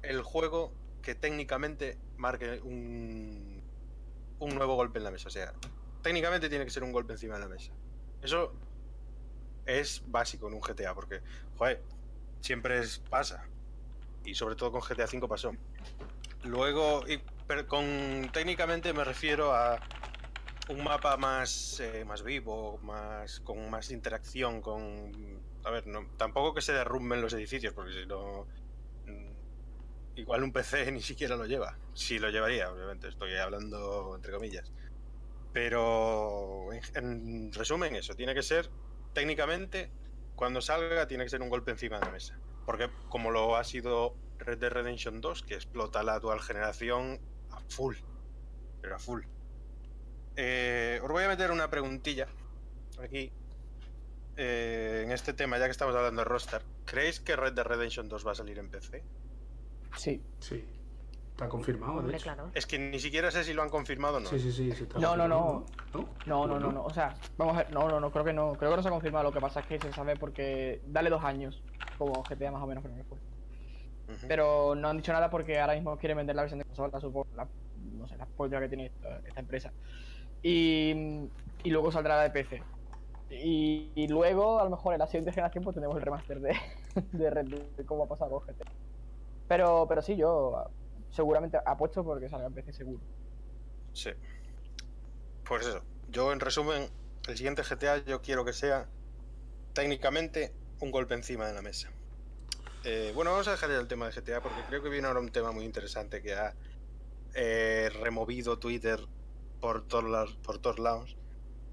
el 0.02 0.22
juego 0.22 0.74
que 1.02 1.16
técnicamente 1.16 1.98
marque 2.18 2.60
un, 2.64 3.62
un 4.40 4.56
nuevo 4.56 4.76
golpe 4.76 5.00
en 5.00 5.06
la 5.06 5.12
mesa, 5.12 5.28
o 5.28 5.32
sea, 5.32 5.54
técnicamente 6.02 6.50
tiene 6.50 6.66
que 6.66 6.72
ser 6.72 6.84
un 6.84 6.92
golpe 6.92 7.14
encima 7.14 7.36
de 7.36 7.42
la 7.42 7.48
mesa. 7.48 7.72
Eso 8.22 8.54
es 9.66 10.02
básico 10.06 10.48
en 10.48 10.54
un 10.56 10.62
GTA, 10.62 10.94
porque, 10.94 11.22
joder, 11.58 11.84
siempre 12.42 12.80
es, 12.80 13.00
pasa. 13.00 13.44
Y 14.24 14.34
sobre 14.34 14.56
todo 14.56 14.72
con 14.72 14.82
GTA 14.82 15.06
V 15.06 15.28
pasó. 15.28 15.52
Luego, 16.44 17.04
y- 17.08 17.22
con 17.68 18.30
técnicamente 18.34 18.92
me 18.94 19.04
refiero 19.04 19.54
a 19.54 19.80
un 20.70 20.84
mapa 20.84 21.18
más, 21.18 21.80
eh, 21.80 22.04
más 22.06 22.24
vivo, 22.24 22.78
más 22.80 23.40
con 23.42 23.70
más 23.70 23.92
interacción, 23.92 24.62
con... 24.62 25.42
A 25.64 25.72
ver, 25.72 25.88
no, 25.88 26.08
tampoco 26.18 26.54
que 26.54 26.62
se 26.62 26.74
derrumben 26.74 27.22
los 27.22 27.34
edificios, 27.34 27.74
porque 27.74 27.94
si 27.94 28.06
no... 28.06 28.48
mm, 29.06 29.32
Igual 30.16 30.44
un 30.44 30.52
PC 30.52 30.92
ni 30.92 31.02
siquiera 31.02 31.36
lo 31.36 31.46
lleva. 31.46 31.78
Sí 31.94 32.20
lo 32.20 32.30
llevaría, 32.30 32.72
obviamente, 32.72 33.08
estoy 33.08 33.36
hablando 33.36 34.16
entre 34.16 34.34
comillas. 34.34 34.74
Pero 35.54 36.72
en, 36.74 36.82
en 36.96 37.54
resumen 37.54 37.96
eso, 37.96 38.16
tiene 38.16 38.34
que 38.34 38.44
ser 38.44 38.70
técnicamente 39.14 39.92
cuando 40.36 40.62
salga 40.62 41.08
tiene 41.08 41.24
que 41.24 41.30
ser 41.32 41.42
un 41.42 41.50
golpe 41.50 41.72
encima 41.72 42.00
de 42.00 42.06
la 42.06 42.12
mesa. 42.12 42.40
Porque 42.66 42.90
como 43.10 43.32
lo 43.32 43.56
ha 43.56 43.64
sido 43.64 44.16
Red 44.38 44.60
Dead 44.60 44.72
Redemption 44.72 45.22
2, 45.22 45.44
que 45.44 45.56
explota 45.56 46.04
la 46.04 46.16
actual 46.16 46.40
generación 46.42 47.20
a 47.50 47.60
full. 47.70 47.96
Pero 48.82 48.96
a 48.96 49.00
full. 49.00 49.24
Eh, 50.40 51.00
os 51.04 51.10
voy 51.10 51.24
a 51.24 51.28
meter 51.28 51.52
una 51.52 51.70
preguntilla 51.70 52.28
aquí. 53.04 53.32
eh, 54.38 55.02
en 55.04 55.12
este 55.12 55.34
tema, 55.34 55.58
ya 55.58 55.66
que 55.66 55.72
estamos 55.72 55.96
hablando 55.96 56.22
de 56.22 56.26
roster. 56.26 56.62
¿Creéis 56.86 57.20
que 57.20 57.36
Red 57.36 57.54
Dead 57.54 57.66
Redemption 57.66 58.08
2 58.08 58.26
va 58.28 58.32
a 58.34 58.36
salir 58.36 58.60
en 58.60 58.70
PC? 58.70 59.04
Sí. 59.96 60.22
Sí. 60.40 60.64
Está 61.32 61.50
confirmado, 61.50 62.02
de 62.04 62.14
hecho. 62.16 62.24
claro. 62.24 62.52
Es 62.54 62.66
que 62.68 62.78
ni 62.80 63.00
siquiera 63.00 63.32
sé 63.32 63.44
si 63.44 63.54
lo 63.54 63.64
han 63.64 63.70
confirmado 63.70 64.18
o 64.18 64.20
no. 64.20 64.30
Sí, 64.30 64.40
sí, 64.40 64.52
sí. 64.52 64.72
sí 64.74 64.84
está 64.84 65.00
No, 65.00 65.16
no, 65.18 65.28
confirmado. 65.28 65.66
¿No? 65.94 66.10
No, 66.26 66.48
no, 66.48 66.60
no, 66.60 66.72
no. 66.72 66.84
O 66.84 66.94
sea, 66.94 67.16
vamos 67.38 67.56
a 67.56 67.64
ver. 67.64 67.72
No, 67.74 67.88
no, 67.90 68.00
no, 68.00 68.12
creo 68.12 68.24
que 68.26 68.34
no. 68.34 68.54
Creo 68.54 68.70
que 68.72 68.78
no 68.78 68.82
se 68.84 68.88
ha 68.90 68.92
confirmado. 68.92 69.24
Lo 69.24 69.32
que 69.32 69.40
pasa 69.42 69.62
es 69.62 69.66
que 69.66 69.80
se 69.80 69.92
sabe 69.92 70.16
porque. 70.16 70.82
Dale 70.86 71.10
dos 71.10 71.24
años. 71.24 71.62
Como 71.98 72.22
GTA 72.24 72.52
más 72.52 72.62
o 72.62 72.68
menos 72.68 72.84
creo 72.84 72.96
que 72.96 73.04
fue. 73.04 73.18
Ujú. 74.16 74.28
Pero 74.28 74.76
no 74.76 74.90
han 74.90 74.98
dicho 74.98 75.12
nada 75.14 75.30
porque 75.32 75.60
ahora 75.60 75.74
mismo 75.74 75.98
quieren 75.98 76.18
vender 76.18 76.36
la 76.36 76.44
versión 76.44 76.60
de 76.60 76.66
consola, 76.66 77.00
supongo. 77.00 77.28
La, 77.36 77.48
no 77.94 78.08
sé, 78.08 78.18
la 78.18 78.26
política 78.28 78.62
que 78.62 78.70
tiene 78.70 78.86
esta, 78.88 79.20
esta 79.28 79.40
empresa. 79.40 79.72
Y, 80.44 81.30
y 81.64 81.70
luego 81.70 81.92
saldrá 81.92 82.18
la 82.18 82.24
de 82.24 82.30
PC. 82.30 82.64
Y, 83.30 84.08
luego, 84.08 84.60
a 84.60 84.64
lo 84.64 84.70
mejor 84.70 84.94
en 84.94 85.00
la 85.00 85.08
siguiente 85.08 85.32
generación, 85.32 85.64
pues 85.64 85.74
tenemos 85.74 85.98
el 85.98 86.02
remaster 86.02 86.40
de, 86.40 86.56
de 87.12 87.30
Red 87.30 87.48
Dead, 87.48 87.86
como 87.86 88.04
ha 88.04 88.08
pasado 88.08 88.32
con 88.32 88.48
GT. 88.48 88.64
Pero, 89.48 89.86
pero 89.88 90.02
sí, 90.02 90.16
yo 90.16 90.58
ah, 90.58 90.70
seguramente 91.12 91.58
apuesto 91.66 92.04
porque 92.04 92.30
salga 92.30 92.48
en 92.48 92.54
PC 92.54 92.74
seguro. 92.74 93.00
Sí. 93.94 94.12
Pues 95.46 95.66
eso. 95.66 95.82
Yo, 96.10 96.32
en 96.32 96.40
resumen, 96.40 96.90
el 97.28 97.38
siguiente 97.38 97.64
GTA 97.64 97.98
yo 97.98 98.22
quiero 98.22 98.46
que 98.46 98.54
sea 98.54 98.88
técnicamente 99.74 100.54
un 100.80 100.92
golpe 100.92 101.14
encima 101.14 101.48
de 101.48 101.54
la 101.54 101.62
mesa. 101.62 101.90
Eh, 102.84 103.12
bueno, 103.14 103.32
vamos 103.32 103.48
a 103.50 103.52
dejar 103.52 103.72
el 103.72 103.88
tema 103.88 104.10
de 104.10 104.22
GTA 104.22 104.42
porque 104.42 104.62
creo 104.70 104.82
que 104.82 104.90
viene 104.90 105.08
ahora 105.08 105.20
un 105.20 105.32
tema 105.32 105.52
muy 105.52 105.66
interesante 105.66 106.22
que 106.22 106.34
ha 106.34 106.54
eh, 107.34 107.90
removido 108.02 108.58
Twitter 108.60 109.00
por 109.60 109.88
todos, 109.88 110.04
los, 110.04 110.36
por 110.38 110.60
todos 110.60 110.80
lados. 110.80 111.18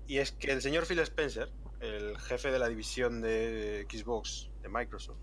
Y 0.06 0.18
es 0.18 0.32
que 0.32 0.52
el 0.52 0.62
señor 0.62 0.86
Phil 0.86 0.98
Spencer, 1.00 1.50
el 1.80 2.18
jefe 2.18 2.50
de 2.50 2.58
la 2.58 2.68
división 2.68 3.20
de 3.20 3.86
Xbox 3.90 4.50
de 4.62 4.68
Microsoft, 4.68 5.18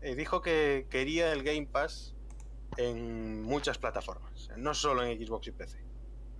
eh, 0.00 0.14
dijo 0.14 0.42
que 0.42 0.86
quería 0.90 1.32
el 1.32 1.42
Game 1.42 1.66
Pass 1.66 2.14
en 2.76 3.42
muchas 3.42 3.78
plataformas, 3.78 4.50
no 4.56 4.74
solo 4.74 5.04
en 5.04 5.18
Xbox 5.24 5.48
y 5.48 5.52
PC. 5.52 5.78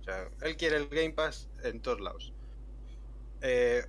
O 0.01 0.03
sea, 0.03 0.27
él 0.41 0.57
quiere 0.57 0.77
el 0.77 0.89
Game 0.89 1.11
Pass 1.11 1.49
en 1.63 1.81
todos 1.81 2.01
lados. 2.01 2.33
Eh, 3.41 3.85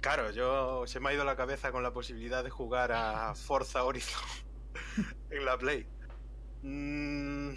claro, 0.00 0.30
yo 0.30 0.86
se 0.86 1.00
me 1.00 1.08
ha 1.08 1.14
ido 1.14 1.24
la 1.24 1.36
cabeza 1.36 1.72
con 1.72 1.82
la 1.82 1.92
posibilidad 1.92 2.44
de 2.44 2.50
jugar 2.50 2.92
a 2.92 3.34
Forza 3.34 3.84
Horizon 3.84 4.20
en 5.30 5.44
la 5.44 5.56
Play. 5.56 5.86
Mm, 6.62 7.54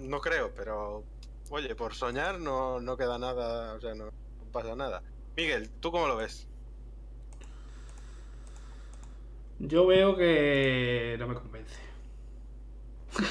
no 0.00 0.20
creo, 0.20 0.54
pero 0.54 1.04
oye, 1.50 1.74
por 1.74 1.94
soñar 1.94 2.40
no, 2.40 2.80
no 2.80 2.96
queda 2.96 3.18
nada, 3.18 3.74
o 3.74 3.80
sea, 3.80 3.94
no, 3.94 4.06
no 4.06 4.12
pasa 4.52 4.74
nada. 4.74 5.02
Miguel, 5.36 5.70
¿tú 5.80 5.90
cómo 5.92 6.06
lo 6.06 6.16
ves? 6.16 6.46
Yo 9.58 9.86
veo 9.86 10.16
que 10.16 11.16
no 11.18 11.28
me 11.28 11.34
convence. 11.34 11.74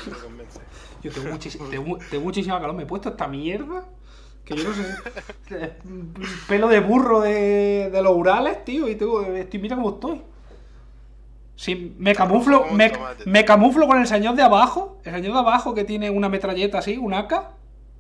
¿Te 0.06 0.12
convence? 0.12 0.60
Yo 1.04 1.12
tengo, 1.12 1.30
muchis- 1.30 1.58
tengo, 1.72 1.98
tengo 2.10 2.24
muchísima 2.24 2.60
calor. 2.60 2.76
Me 2.76 2.84
he 2.84 2.86
puesto 2.86 3.10
esta 3.10 3.28
mierda. 3.28 3.86
Que 4.46 4.56
yo 4.56 4.64
no 4.70 4.74
sé. 4.74 5.76
Pelo 6.48 6.68
de 6.70 6.80
burro 6.80 7.22
de, 7.22 7.90
de 7.92 8.02
los 8.02 8.16
Urales, 8.16 8.64
tío. 8.66 8.88
Y 8.90 8.96
tengo, 8.96 9.22
estoy, 9.22 9.60
mira 9.60 9.76
cómo 9.76 9.92
estoy. 9.92 10.22
Sí, 11.56 11.94
me 12.00 12.16
camuflo, 12.16 12.66
me, 12.72 12.92
me 13.26 13.44
camuflo 13.46 13.86
con 13.86 14.00
el 14.00 14.08
señor 14.08 14.36
de 14.36 14.42
abajo. 14.44 14.98
El 15.04 15.14
señor 15.16 15.34
de 15.34 15.40
abajo 15.40 15.74
que 15.74 15.84
tiene 15.84 16.10
una 16.10 16.30
metralleta 16.30 16.80
así, 16.80 16.98
un 16.98 17.14
AK. 17.14 17.59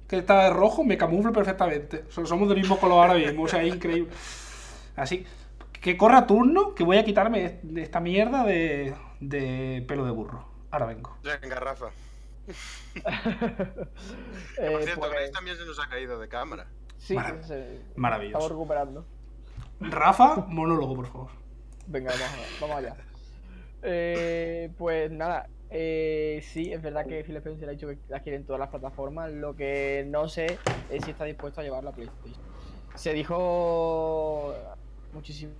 Que 0.09 0.17
está 0.17 0.43
de 0.45 0.49
rojo, 0.49 0.83
me 0.83 0.97
camuflo 0.97 1.31
perfectamente. 1.31 2.03
So- 2.09 2.25
Somos 2.25 2.49
del 2.49 2.57
mismo 2.59 2.77
color 2.79 3.07
ahora 3.07 3.13
mismo, 3.13 3.43
o 3.43 3.47
sea, 3.47 3.61
es 3.61 3.73
increíble. 3.75 4.11
Así. 4.95 5.25
Que 5.81 5.95
corra 5.95 6.27
turno, 6.27 6.73
que 6.75 6.83
voy 6.83 6.97
a 6.97 7.05
quitarme 7.05 7.59
de 7.63 7.81
esta 7.83 7.99
mierda 8.01 8.43
de, 8.43 8.93
de 9.21 9.85
pelo 9.87 10.03
de 10.03 10.11
burro. 10.11 10.45
Ahora 10.71 10.87
vengo. 10.87 11.15
Venga, 11.41 11.55
Rafa. 11.59 11.85
Eh, 14.57 14.71
por 14.71 14.83
cierto, 14.83 14.99
pues, 15.01 15.11
Grace 15.11 15.31
también 15.31 15.55
se 15.57 15.65
nos 15.65 15.79
ha 15.79 15.87
caído 15.87 16.19
de 16.19 16.27
cámara. 16.27 16.67
sí, 16.97 17.15
Marav- 17.15 17.43
se- 17.43 17.79
maravilloso. 17.95 18.37
Estamos 18.37 18.51
recuperando. 18.51 19.05
Rafa, 19.79 20.45
monólogo, 20.47 20.95
por 20.95 21.07
favor. 21.07 21.29
Venga, 21.87 22.11
vamos 22.59 22.77
allá. 22.77 22.95
Eh, 23.83 24.69
pues 24.77 25.09
nada, 25.11 25.47
eh, 25.71 26.41
sí, 26.43 26.71
es 26.73 26.81
verdad 26.81 27.05
que 27.05 27.23
Phil 27.23 27.37
Spencer 27.37 27.69
ha 27.69 27.71
dicho 27.71 27.87
que 27.87 27.97
la 28.07 28.21
quiere 28.21 28.37
en 28.37 28.45
todas 28.45 28.59
las 28.59 28.69
plataformas. 28.69 29.31
Lo 29.31 29.55
que 29.55 30.05
no 30.07 30.27
sé 30.27 30.57
es 30.89 31.03
si 31.03 31.11
está 31.11 31.25
dispuesto 31.25 31.61
a 31.61 31.63
llevarlo 31.63 31.89
a 31.89 31.93
PlayStation. 31.93 32.43
Se 32.95 33.13
dijo 33.13 34.53
muchísimo 35.13 35.53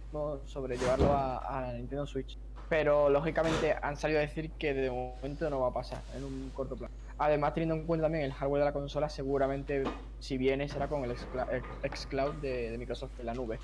sobre 0.46 0.78
llevarlo 0.78 1.14
a, 1.16 1.62
la 1.62 1.74
Nintendo 1.74 2.06
Switch, 2.06 2.38
pero 2.68 3.10
lógicamente 3.10 3.76
han 3.82 3.96
salido 3.96 4.20
a 4.20 4.24
decir 4.24 4.52
que 4.52 4.74
de 4.74 4.90
momento 4.90 5.50
no 5.50 5.60
va 5.60 5.68
a 5.68 5.74
pasar 5.74 6.02
en 6.16 6.24
un 6.24 6.52
corto 6.54 6.76
plazo. 6.76 6.94
Además, 7.18 7.54
teniendo 7.54 7.76
en 7.76 7.86
cuenta 7.86 8.06
también 8.06 8.24
el 8.24 8.34
hardware 8.34 8.62
de 8.62 8.66
la 8.66 8.74
consola, 8.74 9.10
seguramente 9.10 9.84
si 10.20 10.38
viene 10.38 10.70
será 10.70 10.88
con 10.88 11.04
el 11.04 11.16
xCloud 11.18 12.36
de, 12.36 12.72
de 12.72 12.78
Microsoft 12.78 13.20
en 13.20 13.26
la 13.26 13.34
nube. 13.34 13.60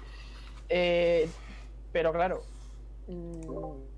Eh, 0.69 1.29
pero 1.91 2.11
claro, 2.11 2.41
mm, 3.07 3.94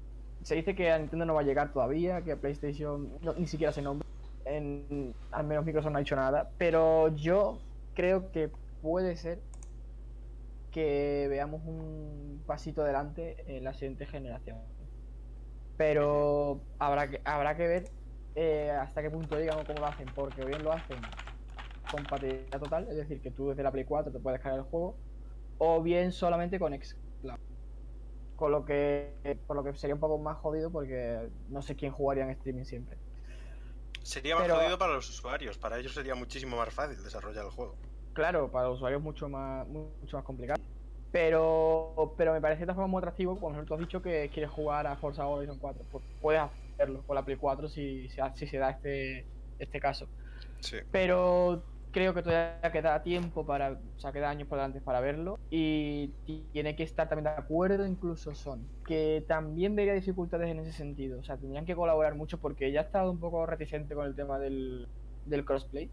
se 0.47 0.55
dice 0.55 0.75
que 0.75 0.89
a 0.89 0.97
Nintendo 0.97 1.25
no 1.25 1.33
va 1.33 1.41
a 1.41 1.43
llegar 1.43 1.73
todavía, 1.73 2.21
que 2.21 2.31
a 2.31 2.37
PlayStation 2.37 3.11
ni 3.37 3.47
siquiera 3.47 3.73
se 3.73 3.81
nombra. 3.81 4.07
Al 4.45 5.43
menos 5.43 5.65
Microsoft 5.65 5.91
no 5.91 5.97
ha 5.97 5.99
dicho 5.99 6.15
nada. 6.15 6.51
Pero 6.57 7.13
yo 7.17 7.59
creo 7.95 8.31
que 8.31 8.49
puede 8.81 9.17
ser 9.17 9.39
que 10.71 11.27
veamos 11.29 11.63
un 11.65 12.41
pasito 12.47 12.81
adelante 12.81 13.43
en 13.57 13.65
la 13.65 13.73
siguiente 13.73 14.05
generación. 14.05 14.57
Pero 15.75 16.61
habrá 16.79 17.09
que, 17.09 17.19
habrá 17.25 17.57
que 17.57 17.67
ver 17.67 17.89
eh, 18.35 18.71
hasta 18.71 19.01
qué 19.01 19.09
punto 19.09 19.35
o 19.35 19.65
cómo 19.65 19.79
lo 19.79 19.85
hacen, 19.85 20.07
porque 20.15 20.45
bien 20.45 20.63
lo 20.63 20.71
hacen 20.71 20.95
compatibilidad 21.91 22.57
total, 22.57 22.87
es 22.89 22.95
decir, 22.95 23.19
que 23.19 23.31
tú 23.31 23.49
desde 23.49 23.63
la 23.63 23.71
Play 23.73 23.83
4 23.83 24.13
te 24.13 24.19
puedes 24.19 24.39
descargar 24.39 24.61
el 24.61 24.65
juego, 24.65 24.95
o 25.57 25.81
bien 25.81 26.13
solamente 26.13 26.57
con 26.57 26.71
xCloud. 26.71 27.56
Con 28.37 28.51
lo 28.51 28.63
que, 28.63 29.37
por 29.47 29.57
lo 29.57 29.63
que 29.65 29.73
sería 29.77 29.95
un 29.95 29.99
poco 29.99 30.17
más 30.17 30.37
jodido 30.37 30.71
porque 30.71 31.27
no 31.49 31.61
sé 31.61 31.75
quién 31.75 31.91
jugaría 31.91 32.23
en 32.23 32.29
streaming 32.29 32.63
siempre. 32.63 32.97
Sería 34.03 34.35
más 34.35 34.43
Pero- 34.45 34.55
jodido 34.55 34.77
para 34.77 34.93
los 34.93 35.09
usuarios, 35.09 35.57
para 35.57 35.77
ellos 35.79 35.93
sería 35.93 36.15
muchísimo 36.15 36.55
más 36.55 36.73
fácil 36.73 37.03
desarrollar 37.03 37.43
el 37.45 37.51
juego. 37.51 37.75
Claro, 38.13 38.49
para 38.49 38.67
los 38.69 38.77
usuarios 38.77 39.01
mucho 39.01 39.27
más, 39.27 39.67
mucho 39.67 40.15
más 40.17 40.23
complicado. 40.25 40.61
Pero, 41.11 42.13
pero 42.17 42.31
me 42.33 42.39
parece 42.41 42.65
de 42.65 42.73
formas 42.73 42.89
muy 42.89 42.99
atractivo, 42.99 43.39
como 43.39 43.63
tú 43.63 43.73
has 43.73 43.79
dicho 43.79 44.01
que 44.01 44.29
quieres 44.33 44.51
jugar 44.51 44.85
a 44.87 44.95
Forza 44.97 45.25
Horizon 45.25 45.57
4. 45.57 45.83
Pues 45.91 46.03
puedes 46.21 46.41
hacerlo 46.73 47.01
con 47.07 47.15
la 47.15 47.23
Play 47.25 47.37
4 47.37 47.67
si, 47.69 48.07
si, 48.09 48.17
si 48.35 48.47
se 48.47 48.57
da 48.57 48.69
este, 48.71 49.25
este 49.57 49.79
caso. 49.79 50.07
Sí. 50.59 50.77
Pero 50.91 51.63
creo 51.91 52.13
que 52.13 52.23
todavía 52.23 52.71
queda 52.71 53.01
tiempo 53.03 53.45
para, 53.45 53.73
o 53.73 53.79
sea, 53.97 54.11
queda 54.11 54.29
años 54.29 54.47
por 54.47 54.57
delante 54.57 54.81
para 54.81 55.01
verlo. 55.01 55.41
Y 55.49 56.15
tiene 56.51 56.75
que 56.75 56.83
estar 56.83 57.09
también 57.09 57.25
de 57.35 57.41
acuerdo 57.41 57.85
incluso 57.85 58.33
Sony, 58.35 58.69
que 58.85 59.25
también 59.27 59.75
vería 59.75 59.93
dificultades 59.93 60.49
en 60.49 60.59
ese 60.59 60.73
sentido. 60.73 61.19
O 61.19 61.23
sea, 61.23 61.37
tendrían 61.37 61.65
que 61.65 61.75
colaborar 61.75 62.15
mucho 62.15 62.39
porque 62.39 62.71
ya 62.71 62.81
ha 62.81 62.83
estado 62.83 63.11
un 63.11 63.19
poco 63.19 63.45
reticente 63.45 63.95
con 63.95 64.05
el 64.07 64.15
tema 64.15 64.39
del, 64.39 64.89
del 65.25 65.45
crossplay. 65.45 65.91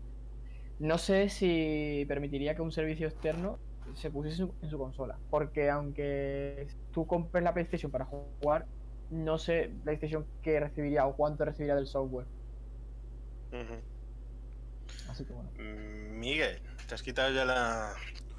No 0.78 0.98
sé 0.98 1.28
si 1.28 2.04
permitiría 2.08 2.54
que 2.56 2.62
un 2.62 2.72
servicio 2.72 3.06
externo 3.08 3.60
se 3.94 4.10
pusiese 4.10 4.42
en 4.60 4.70
su- 4.70 4.78
consola. 4.78 5.20
Porque 5.28 5.70
aunque 5.70 6.66
tú 6.90 7.06
compres 7.06 7.44
la 7.44 7.54
PlayStation 7.54 7.90
para 7.92 8.06
jugar, 8.06 8.68
no 9.08 9.38
sé 9.38 9.78
PlayStation 9.84 10.28
qué 10.40 10.60
recibiría 10.60 11.06
o 11.06 11.16
cuánto 11.16 11.44
recibiría 11.44 11.76
del 11.76 11.86
software. 11.86 12.28
Ujú. 13.52 13.84
Así 15.08 15.24
que 15.24 15.32
bueno. 15.32 15.50
Mm, 15.58 16.18
Miguel, 16.18 16.60
te 16.86 16.94
has 16.94 17.02
quitado 17.02 17.32
ya 17.32 17.44
la. 17.44 17.94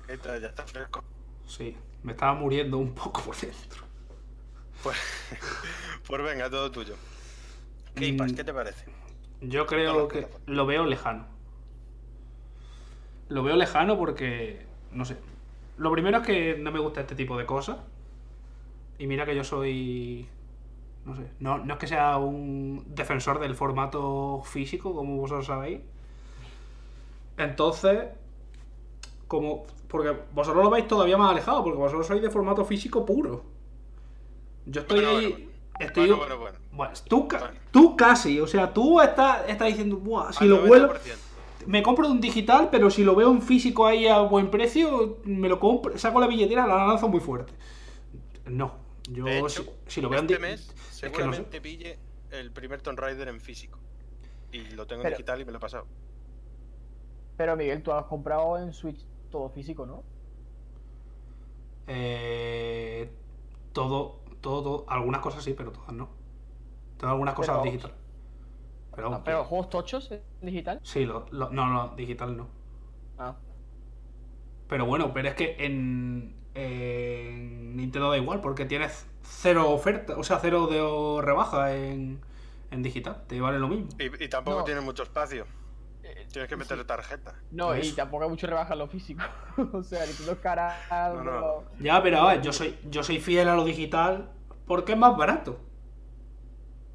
Esta 0.07 0.37
Ya 0.37 0.47
está 0.47 0.63
fresco. 0.65 1.03
Sí, 1.47 1.75
me 2.03 2.13
estaba 2.13 2.33
muriendo 2.33 2.77
un 2.77 2.93
poco 2.93 3.21
por 3.21 3.35
dentro. 3.35 3.83
Pues, 4.83 4.97
pues 6.07 6.23
venga, 6.23 6.49
todo 6.49 6.71
tuyo. 6.71 6.95
Mm. 7.95 8.35
¿qué 8.35 8.43
te 8.43 8.53
parece? 8.53 8.85
Yo 9.41 9.65
creo 9.65 10.07
que 10.07 10.27
lo 10.45 10.65
veo 10.65 10.85
lejano. 10.85 11.25
Lo 13.29 13.43
veo 13.43 13.55
lejano 13.55 13.97
porque, 13.97 14.65
no 14.91 15.05
sé. 15.05 15.17
Lo 15.77 15.91
primero 15.91 16.19
es 16.19 16.25
que 16.25 16.57
no 16.57 16.71
me 16.71 16.79
gusta 16.79 17.01
este 17.01 17.15
tipo 17.15 17.37
de 17.37 17.45
cosas. 17.45 17.77
Y 18.97 19.07
mira 19.07 19.25
que 19.25 19.35
yo 19.35 19.43
soy... 19.43 20.27
No 21.05 21.15
sé. 21.15 21.23
No, 21.39 21.57
no 21.57 21.73
es 21.73 21.79
que 21.79 21.87
sea 21.87 22.17
un 22.17 22.85
defensor 22.87 23.39
del 23.39 23.55
formato 23.55 24.41
físico, 24.45 24.93
como 24.93 25.17
vosotros 25.17 25.47
sabéis. 25.47 25.81
Entonces, 27.37 28.05
como... 29.27 29.65
Porque 29.87 30.13
vosotros 30.33 30.63
lo 30.63 30.69
veis 30.69 30.87
todavía 30.87 31.17
más 31.17 31.31
alejado, 31.31 31.63
porque 31.63 31.77
vosotros 31.77 32.07
sois 32.07 32.21
de 32.21 32.29
formato 32.29 32.65
físico 32.65 33.05
puro. 33.05 33.43
Yo 34.65 34.81
estoy 34.81 35.01
Bueno, 35.01 35.17
ahí. 35.19 35.31
bueno, 35.31 35.45
Estoy. 35.79 36.07
Bueno, 36.07 36.17
bueno, 36.17 36.37
bueno. 36.39 36.57
Bueno, 36.71 36.93
tú, 37.07 37.27
tú 37.71 37.95
casi, 37.95 38.39
o 38.39 38.47
sea, 38.47 38.73
tú 38.73 38.99
estás, 39.01 39.47
estás 39.47 39.67
diciendo, 39.67 39.97
Buah, 39.97 40.31
si 40.33 40.43
Al 40.45 40.49
lo 40.49 40.65
vuelo, 40.65 40.93
90%. 40.93 40.97
me 41.67 41.83
compro 41.83 42.07
un 42.07 42.19
digital, 42.19 42.69
pero 42.71 42.89
si 42.89 43.03
lo 43.03 43.15
veo 43.15 43.31
en 43.31 43.41
físico 43.41 43.85
ahí 43.85 44.07
a 44.07 44.19
buen 44.21 44.49
precio, 44.49 45.19
me 45.25 45.47
lo 45.49 45.59
compro, 45.59 45.97
saco 45.97 46.19
la 46.19 46.27
billetera, 46.27 46.65
la 46.67 46.87
lanzo 46.87 47.07
muy 47.07 47.19
fuerte. 47.19 47.53
No, 48.45 48.75
yo 49.09 49.25
De 49.25 49.39
hecho, 49.39 49.63
si, 49.63 49.69
si 49.87 50.01
lo 50.01 50.09
veo 50.09 50.19
en 50.19 50.25
Este 50.25 50.39
mes 50.39 50.61
es 50.61 50.73
que 50.99 51.05
no 51.07 51.09
sé. 51.11 51.15
seguramente 51.17 51.61
pille 51.61 51.99
el 52.31 52.51
primer 52.51 52.81
Tomb 52.81 52.99
Raider 52.99 53.27
en 53.27 53.39
físico. 53.39 53.79
Y 54.51 54.59
lo 54.71 54.87
tengo 54.87 55.01
en 55.01 55.07
Pero- 55.07 55.17
digital 55.17 55.41
y 55.41 55.45
me 55.45 55.51
lo 55.51 55.57
he 55.57 55.61
pasado. 55.61 55.85
Pero 57.37 57.55
Miguel, 57.55 57.83
tú 57.83 57.91
has 57.91 58.05
comprado 58.05 58.57
en 58.57 58.73
Switch 58.73 59.05
todo 59.29 59.49
físico, 59.49 59.85
¿no? 59.85 60.03
Eh, 61.87 63.11
todo, 63.73 64.21
todo, 64.41 64.63
todo, 64.63 64.85
algunas 64.87 65.21
cosas 65.21 65.43
sí, 65.43 65.53
pero 65.53 65.71
todas 65.71 65.91
no. 65.93 66.09
Tengo 66.97 67.11
algunas 67.13 67.33
cosas 67.35 67.57
Pero- 67.57 67.71
digital. 67.71 67.93
Pero, 68.95 69.13
Ah, 69.13 69.21
pero 69.25 69.43
juegos 69.43 69.69
tochos 69.69 70.09
en 70.11 70.21
digital. 70.41 70.79
sí, 70.83 71.05
lo- 71.05 71.25
lo- 71.31 71.49
no, 71.49 71.67
no, 71.67 71.95
digital 71.97 72.37
no. 72.37 72.47
Ah. 73.17 73.35
Pero 74.69 74.85
bueno, 74.85 75.11
pero 75.13 75.27
es 75.27 75.35
que 75.35 75.57
en, 75.59 76.33
en 76.53 77.75
Nintendo 77.75 78.09
da 78.09 78.17
igual, 78.17 78.39
porque 78.39 78.63
tienes 78.65 79.05
cero 79.21 79.69
oferta, 79.71 80.17
o 80.17 80.23
sea, 80.23 80.39
cero 80.39 80.67
de 80.67 81.21
rebaja 81.21 81.75
en, 81.75 82.21
en 82.71 82.83
digital, 82.83 83.25
te 83.27 83.41
vale 83.41 83.59
lo 83.59 83.67
mismo. 83.67 83.89
Y, 83.99 84.23
y 84.23 84.29
tampoco 84.29 84.59
No. 84.59 84.63
tiene 84.63 84.79
mucho 84.79 85.03
espacio. 85.03 85.45
Eh, 86.25 86.29
Tienes 86.31 86.49
que 86.49 86.55
meterle 86.57 86.83
sí. 86.83 86.87
tarjeta. 86.87 87.35
No, 87.51 87.75
y 87.75 87.79
Eso. 87.81 87.95
tampoco 87.95 88.23
hay 88.23 88.29
mucho 88.29 88.47
rebaja 88.47 88.73
en 88.73 88.79
lo 88.79 88.87
físico. 88.87 89.21
o 89.73 89.83
sea, 89.83 90.05
Nintendo 90.05 90.31
es 90.33 90.39
cara. 90.39 90.75
No, 91.13 91.23
no. 91.23 91.63
Ya, 91.79 92.01
pero 92.03 92.19
a 92.19 92.33
ver, 92.33 92.41
yo 92.41 92.51
soy, 92.51 92.77
yo 92.89 93.03
soy 93.03 93.19
fiel 93.19 93.47
a 93.49 93.55
lo 93.55 93.63
digital 93.63 94.31
porque 94.65 94.93
es 94.93 94.97
más 94.97 95.15
barato. 95.15 95.59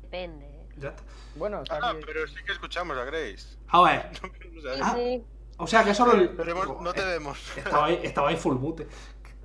Depende. 0.02 0.66
Ya 0.76 0.90
está. 0.90 1.02
Bueno, 1.36 1.62
Ah, 1.70 1.94
que- 1.98 2.04
pero 2.06 2.26
sí 2.26 2.36
que 2.44 2.52
escuchamos 2.52 2.96
a 2.96 3.04
Grace. 3.04 3.56
A 3.68 3.82
ver, 3.82 4.10
O 4.58 4.60
sea, 4.60 4.74
Sí, 4.74 4.80
Ah. 4.82 4.92
sí. 4.96 5.24
o 5.56 5.66
sea 5.66 5.84
que 5.84 5.94
solo 5.94 6.12
el. 6.12 6.30
Pero 6.30 6.80
no 6.82 6.92
te 6.92 7.04
vemos. 7.04 7.38
Estaba 7.56 7.86
ahí, 7.86 8.00
estaba 8.02 8.28
ahí 8.28 8.36
full 8.36 8.56
mute. 8.56 8.86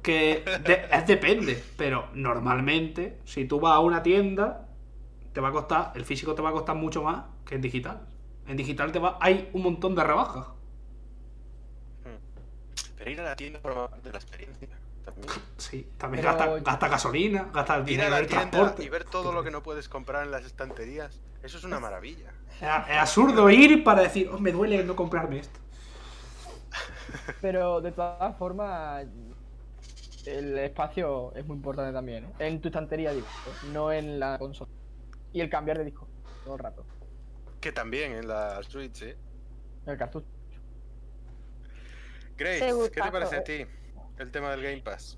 Que 0.02 0.44
de- 0.64 0.88
es 0.92 1.08
depende, 1.08 1.64
pero 1.78 2.10
normalmente, 2.14 3.20
si 3.26 3.46
tú 3.46 3.60
vas 3.60 3.74
a 3.76 3.80
una 3.80 4.04
tienda, 4.04 4.68
te 5.34 5.42
va 5.42 5.50
a 5.50 5.52
costar, 5.52 5.92
el 5.96 6.06
físico 6.06 6.36
te 6.36 6.42
va 6.42 6.50
a 6.50 6.54
costar 6.54 6.76
mucho 6.76 7.02
más 7.04 7.26
que 7.46 7.56
en 7.56 7.62
digital. 7.62 8.08
En 8.48 8.58
digital 8.58 8.92
te 8.92 9.00
va, 9.00 9.18
hay 9.22 9.50
un 9.54 9.64
montón 9.64 9.96
de 9.96 10.04
rebajas. 10.04 10.48
Pero 12.98 13.12
ir 13.12 13.20
a 13.22 13.24
la 13.24 13.36
tienda 13.36 13.60
de 14.04 14.12
la 14.12 14.18
experiencia. 14.18 14.68
También. 15.04 15.28
Sí, 15.58 15.88
también 15.98 16.24
Pero- 16.24 16.38
gasta, 16.38 16.60
gasta 16.60 16.88
gasolina, 16.88 17.50
gasta 17.54 17.76
el 17.76 17.82
Ir 17.82 17.86
a 17.86 17.86
dinero 17.90 18.10
la 18.12 18.18
del 18.18 18.28
tienda 18.28 18.50
transporte. 18.52 18.84
y 18.84 18.90
ver 18.90 19.04
todo 19.06 19.32
lo 19.32 19.44
que 19.44 19.52
no 19.52 19.64
puedes 19.64 19.88
comprar 19.90 20.24
en 20.26 20.32
las 20.32 20.46
estanterías. 20.46 21.20
Eso 21.44 21.58
es 21.58 21.64
una 21.64 21.80
maravilla. 21.80 22.32
Es, 22.56 22.62
es 22.62 22.98
absurdo 22.98 23.50
ir 23.50 23.84
para 23.84 24.02
decir, 24.02 24.30
oh, 24.34 24.38
me 24.40 24.52
duele 24.52 24.84
no 24.84 24.96
comprarme 24.96 25.40
esto. 25.40 25.60
Pero 27.42 27.82
de 27.82 27.92
todas 27.92 28.38
formas, 28.38 29.06
el 30.26 30.58
espacio 30.58 31.34
es 31.36 31.46
muy 31.46 31.58
importante 31.58 31.94
también. 31.94 32.26
¿eh? 32.26 32.34
En 32.40 32.60
tu 32.62 32.68
estantería, 32.68 33.12
digo, 33.12 33.28
no 33.72 33.92
en 33.92 34.20
la 34.20 34.38
consola. 34.38 34.72
Y 35.34 35.42
el 35.42 35.50
cambiar 35.50 35.78
de 35.78 35.86
disco 35.86 36.08
todo 36.44 36.56
el 36.56 36.60
rato. 36.60 36.86
Que 37.66 37.72
también 37.72 38.12
en 38.14 38.28
la 38.28 38.62
Switch, 38.62 39.02
¿eh? 39.02 39.18
El 39.88 39.98
cartucho. 39.98 40.28
Grace, 42.38 42.60
Te 42.60 42.92
¿qué 42.92 43.02
te 43.02 43.12
parece 43.12 43.38
a 43.38 43.44
todo. 43.44 43.56
ti 43.56 43.66
el 44.20 44.32
tema 44.32 44.52
del 44.52 44.62
Game 44.62 44.84
Pass? 44.84 45.18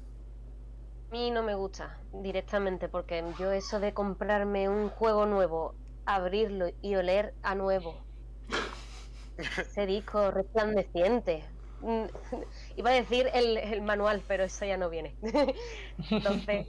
A 1.10 1.12
mí 1.12 1.30
no 1.30 1.44
me 1.44 1.56
gusta 1.56 2.00
directamente 2.14 2.88
porque 2.88 3.22
yo 3.38 3.52
eso 3.52 3.82
de 3.82 3.94
comprarme 3.94 4.70
un 4.70 4.88
juego 4.88 5.26
nuevo, 5.26 5.76
abrirlo 6.06 6.68
y 6.82 6.96
oler 6.96 7.36
a 7.42 7.54
nuevo. 7.54 8.08
Ese 9.38 9.86
disco 9.86 10.32
resplandeciente. 10.32 11.44
Mm, 11.82 12.06
Iba 12.78 12.92
a 12.92 12.94
decir 12.94 13.30
el, 13.34 13.58
el 13.58 13.82
manual, 13.82 14.24
pero 14.26 14.46
eso 14.46 14.64
ya 14.64 14.78
no 14.78 14.90
viene. 14.90 15.18
Entonces, 16.10 16.68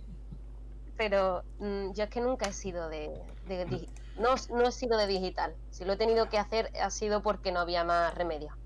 pero 0.97 1.45
mm, 1.61 1.93
yo 1.93 2.03
es 2.03 2.11
que 2.11 2.21
nunca 2.21 2.49
he 2.49 2.53
sido 2.53 2.89
de, 2.89 3.23
no, 4.19 4.35
no 4.51 4.69
he 4.69 4.73
sido 4.73 4.99
de 4.99 5.07
digital. 5.07 5.55
Si 5.71 5.85
lo 5.85 5.93
he 5.95 5.97
tenido 5.97 6.29
que 6.29 6.39
hacer 6.39 6.71
ha 6.81 6.91
sido 6.91 7.23
porque 7.23 7.53
no 7.53 7.61
había 7.61 7.85
más 7.85 8.15
remedio. 8.15 8.57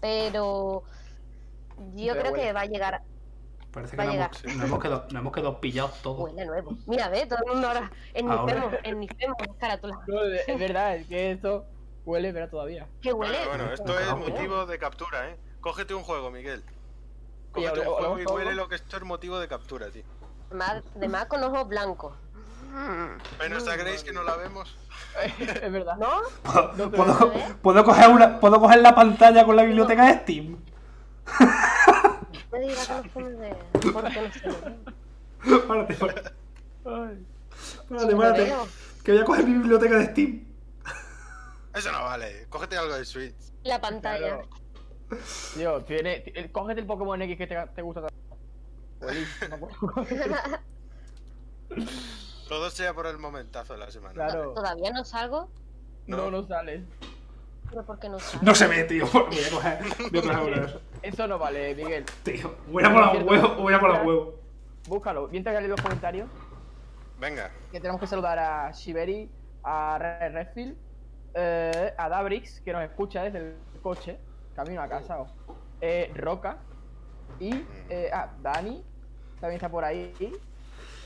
Pero 0.00 0.82
yo 1.94 2.12
Pero 2.12 2.20
creo 2.20 2.32
huele. 2.32 2.44
que 2.44 2.52
va 2.52 2.60
a 2.62 2.66
llegar 2.66 3.02
Parece 3.72 3.92
que 3.92 3.96
Va 3.98 4.02
a 4.02 4.06
nos 4.06 4.14
llegar. 4.14 4.30
hemos, 4.42 4.56
nos 4.56 4.64
hemos 4.66 4.80
quedado, 4.80 5.02
nos 5.10 5.20
hemos 5.20 5.32
quedado 5.32 5.60
pillados 5.60 6.02
todos. 6.02 6.18
Huele 6.24 6.44
nuevo. 6.44 6.76
Mira, 6.86 7.08
ve, 7.08 7.26
todo 7.26 7.38
el 7.46 7.52
mundo 7.52 7.68
ahora 7.68 7.90
en 8.14 8.28
Ahora. 8.30 8.54
Nifemo, 8.54 8.78
en 8.82 9.00
Nifemo, 9.00 9.36
carátula. 9.58 10.00
No, 10.08 10.24
es 10.24 10.48
es 10.48 10.58
verdad, 10.58 10.96
es 10.96 11.06
que 11.06 11.30
esto 11.32 11.66
huele, 12.04 12.32
pero 12.32 12.48
todavía. 12.48 12.88
¿Qué 13.00 13.12
huele? 13.12 13.38
Bueno, 13.46 13.64
bueno, 13.64 13.72
esto 13.72 13.98
es 14.00 14.16
motivo 14.16 14.66
de 14.66 14.78
captura, 14.78 15.30
¿eh? 15.30 15.36
Cógete 15.60 15.94
un 15.94 16.02
juego, 16.02 16.30
Miguel. 16.32 16.64
Cógete 17.52 17.80
un 17.80 17.86
juego 17.86 18.18
y 18.18 18.24
todo. 18.24 18.34
huele 18.34 18.54
lo 18.54 18.68
que 18.68 18.74
esto 18.74 18.96
es 18.96 19.02
motivo 19.04 19.38
de 19.38 19.46
captura, 19.46 19.88
tío. 19.90 20.02
Además 20.96 21.26
con 21.26 21.44
ojos 21.44 21.68
blancos. 21.68 22.16
Menos 23.38 23.66
a 23.68 23.76
Grace 23.76 24.04
que 24.04 24.12
no 24.12 24.22
la 24.22 24.36
vemos. 24.36 24.76
es 25.38 25.72
verdad. 25.72 25.96
¿No? 25.96 26.10
¿Puedo, 26.42 26.72
No 26.76 26.90
te 26.90 26.96
puedo- 26.96 27.30
veo, 27.30 27.32
¿eh? 27.38 27.54
puedo 27.62 27.84
coger 27.84 28.08
una- 28.10 28.40
¿Puedo 28.40 28.60
coger 28.60 28.78
la 28.80 28.94
pantalla 28.94 29.44
con 29.44 29.56
la 29.56 29.62
biblioteca 29.64 30.06
de 30.06 30.14
Steam? 30.20 30.56
Me 32.52 32.60
digas 32.60 32.88
que 33.12 33.20
no. 33.20 33.92
Párate, 33.92 34.20
párate, 35.98 36.30
Ay. 36.84 37.26
párate, 37.88 38.16
párate. 38.16 38.54
Que 39.04 39.12
voy 39.12 39.20
a 39.20 39.24
coger 39.24 39.44
mi 39.46 39.52
biblioteca 39.54 39.96
de 39.96 40.06
Steam. 40.06 40.44
Eso 41.74 41.92
no 41.92 42.02
vale. 42.04 42.46
Cógete 42.48 42.76
algo 42.76 42.94
de 42.94 43.04
Switch. 43.04 43.34
La 43.62 43.80
pantalla. 43.80 44.18
Claro. 44.40 44.48
Tío, 45.54 45.82
tiene, 45.84 46.20
ti- 46.20 46.32
cógete 46.50 46.80
el 46.80 46.86
Pokémon 46.86 47.20
X 47.22 47.36
que 47.38 47.46
te, 47.46 47.56
te 47.74 47.82
gusta 47.82 48.02
tanto. 48.02 48.16
No. 52.50 52.56
Todo 52.56 52.70
sea 52.70 52.92
por 52.94 53.06
el 53.06 53.18
momentazo 53.18 53.74
de 53.74 53.78
la 53.78 53.90
semana. 53.90 54.14
Claro. 54.14 54.52
Todavía 54.54 54.90
no 54.90 55.04
salgo, 55.04 55.48
No, 56.06 56.30
no 56.30 56.42
sale. 56.42 56.84
pero 57.68 57.84
¿por 57.86 57.98
qué 58.00 58.08
no 58.08 58.18
salgo? 58.18 58.44
No 58.44 58.54
se 58.56 58.66
ve, 58.66 58.84
tío. 58.84 59.06
Voy 59.12 59.22
a 59.44 59.50
coger, 59.50 59.78
voy 60.10 60.18
a 60.18 60.22
coger 60.22 60.38
uno 60.40 60.56
de 60.60 60.66
esos. 60.66 60.82
Eso 61.02 61.26
no 61.28 61.38
vale, 61.38 61.74
Miguel. 61.76 62.04
Tío, 62.24 62.56
voy 62.68 62.82
a 62.84 62.92
por 62.92 63.14
los 63.14 63.22
huevos, 63.24 63.56
voy 63.56 63.72
a 63.74 63.78
por 63.80 63.90
los 63.90 64.04
huevos. 64.06 64.34
Búscalo. 64.88 65.28
Mientras 65.28 65.54
que 65.54 65.60
lees 65.60 65.70
los 65.70 65.80
comentarios, 65.80 66.28
Venga. 67.20 67.50
que 67.70 67.78
tenemos 67.80 68.00
que 68.00 68.06
saludar 68.08 68.38
a 68.40 68.72
Shiberi, 68.72 69.30
a 69.62 69.98
Red 69.98 70.32
Redfield, 70.32 70.76
eh, 71.34 71.94
a 71.96 72.08
Dabrix, 72.08 72.60
que 72.62 72.72
nos 72.72 72.82
escucha 72.82 73.22
desde 73.22 73.38
el 73.38 73.56
coche, 73.82 74.18
camino 74.56 74.82
a 74.82 74.88
casa, 74.88 75.20
o- 75.20 75.28
eh, 75.80 76.10
Roca, 76.16 76.58
y 77.38 77.54
eh, 77.88 78.10
ah, 78.12 78.32
Dani, 78.42 78.82
también 79.40 79.56
está 79.56 79.68
por 79.68 79.84
ahí, 79.84 80.12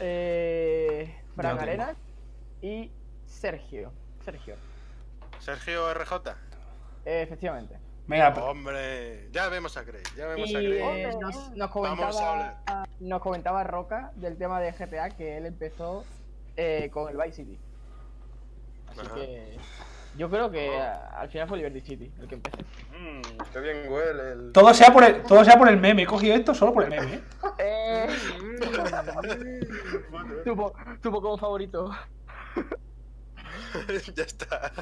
eh, 0.01 1.15
Fran. 1.37 1.59
Arenas 1.59 1.97
y 2.63 2.91
Sergio. 3.27 3.93
Sergio, 4.25 4.57
Sergio 5.41 5.93
RJ. 5.95 6.13
eh, 7.05 7.23
efectivamente. 7.23 7.77
Venga, 8.07 8.35
pero- 8.35 8.47
Hombre, 8.51 9.31
ya 9.33 9.49
vemos 9.49 9.77
a 9.79 9.83
Grace. 9.83 10.05
Ya 10.17 10.27
vemos 10.27 10.49
Y 10.51 10.57
a 10.57 10.61
Grace. 10.61 11.03
eh, 11.03 11.17
nos, 11.21 11.35
nos 11.57 11.75
Vamos 11.75 12.17
a 12.21 12.55
comentaba, 12.67 12.87
nos 13.01 13.23
comentaba 13.23 13.65
Roca 13.65 14.13
del 14.17 14.37
tema 14.37 14.61
de 14.61 14.73
GTA 14.73 15.11
que 15.11 15.37
él 15.39 15.47
empezó 15.47 16.05
eh, 16.57 16.91
con 16.93 17.11
el 17.11 17.17
Vice 17.17 17.37
City. 17.45 17.59
Así 18.89 19.01
Ajá. 19.01 19.15
que 19.15 19.57
yo 20.17 20.31
creo 20.31 20.51
que 20.51 20.77
a- 20.79 21.21
al 21.21 21.29
final 21.29 21.49
fue 21.49 21.59
Liberty 21.59 21.81
City 21.81 22.13
el 22.21 22.29
que 22.29 22.35
empezó. 22.37 22.57
Mmm, 22.99 23.21
qué 23.53 23.61
bien 23.61 23.89
huele 23.91 24.33
el. 24.33 24.53
todo 24.53 24.73
sea, 24.75 24.93
por 24.93 25.05
el, 25.05 25.23
todo 25.23 25.45
sea 25.45 25.59
por 25.59 25.69
el 25.69 25.77
meme. 25.79 26.03
He 26.03 26.07
cogido 26.07 26.35
esto 26.35 26.55
solo 26.55 26.73
por 26.73 26.85
el 26.85 26.91
meme. 26.91 27.15
¿eh? 27.15 27.21
Eh, 27.59 28.09
tu, 30.45 30.57
po- 30.57 30.73
tu 31.03 31.11
Pokémon 31.11 31.39
favorito. 31.39 31.91
ya 34.15 34.23
está. 34.25 34.73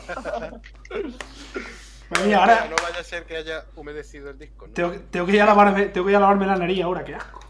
Mía, 2.24 2.38
ahora 2.40 2.66
No 2.68 2.76
vaya 2.82 3.00
a 3.00 3.04
ser 3.04 3.24
que 3.24 3.36
haya 3.36 3.64
humedecido 3.76 4.30
el 4.30 4.38
disco, 4.38 4.66
¿no? 4.66 4.74
tengo, 4.74 4.92
tengo 5.10 5.26
que 5.26 5.32
ir 5.32 5.42
a 5.42 5.46
lavarme, 5.46 5.86
tengo 5.86 6.06
que 6.06 6.12
ir 6.12 6.16
a 6.16 6.20
lavarme 6.20 6.46
la 6.46 6.56
nariz 6.56 6.82
ahora, 6.82 7.04
qué 7.04 7.14
asco. 7.14 7.40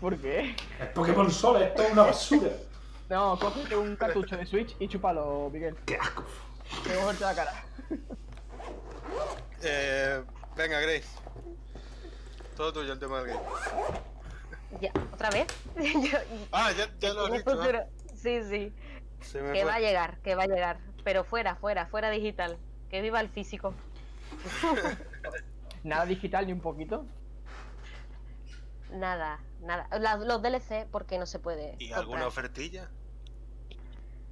¿Por 0.00 0.16
qué? 0.18 0.54
El 0.80 0.88
Pokémon 0.88 1.30
Sol, 1.30 1.62
esto 1.62 1.82
es 1.82 1.92
una 1.92 2.02
basura. 2.02 2.48
No, 3.08 3.38
cógete 3.38 3.76
un 3.76 3.94
cartucho 3.96 4.36
de 4.36 4.44
Switch 4.46 4.74
y 4.78 4.88
chúpalo, 4.88 5.48
Miguel. 5.52 5.76
Qué 5.86 5.96
asco. 5.96 6.24
Te 6.84 6.96
voy 6.96 7.14
a 7.16 7.20
la 7.20 7.34
cara. 7.34 7.64
Eh, 9.64 10.24
venga, 10.56 10.80
Grace. 10.80 11.06
Todo 12.56 12.72
tuyo 12.72 12.94
el 12.94 12.98
tema 12.98 13.22
del 13.22 13.28
game. 13.28 13.40
Ya, 14.80 14.90
¿otra 15.12 15.30
vez? 15.30 15.46
Yo- 16.10 16.18
Ah, 16.50 16.72
ya, 16.72 16.88
ya 16.98 17.12
lo 17.12 17.26
has 17.26 17.32
dicho. 17.32 17.44
futuro- 17.50 17.78
¿eh? 17.78 17.88
Sí, 18.16 18.42
sí. 18.42 18.72
Que 19.32 19.38
fue. 19.38 19.64
va 19.64 19.74
a 19.76 19.78
llegar, 19.80 20.18
que 20.18 20.34
va 20.34 20.42
a 20.42 20.46
llegar. 20.48 20.80
Pero 21.04 21.22
fuera, 21.22 21.54
fuera, 21.54 21.86
fuera 21.86 22.10
digital. 22.10 22.58
Que 22.90 23.02
viva 23.02 23.20
el 23.20 23.28
físico. 23.28 23.72
Nada 25.84 26.06
digital 26.06 26.46
ni 26.46 26.52
un 26.52 26.60
poquito. 26.60 27.06
nada, 28.90 29.38
nada. 29.60 29.86
La- 29.98 30.16
los 30.16 30.42
DLC 30.42 30.86
porque 30.90 31.18
no 31.18 31.26
se 31.26 31.38
puede. 31.38 31.76
¿Y 31.78 31.92
alguna 31.92 32.26
ofertilla? 32.26 32.90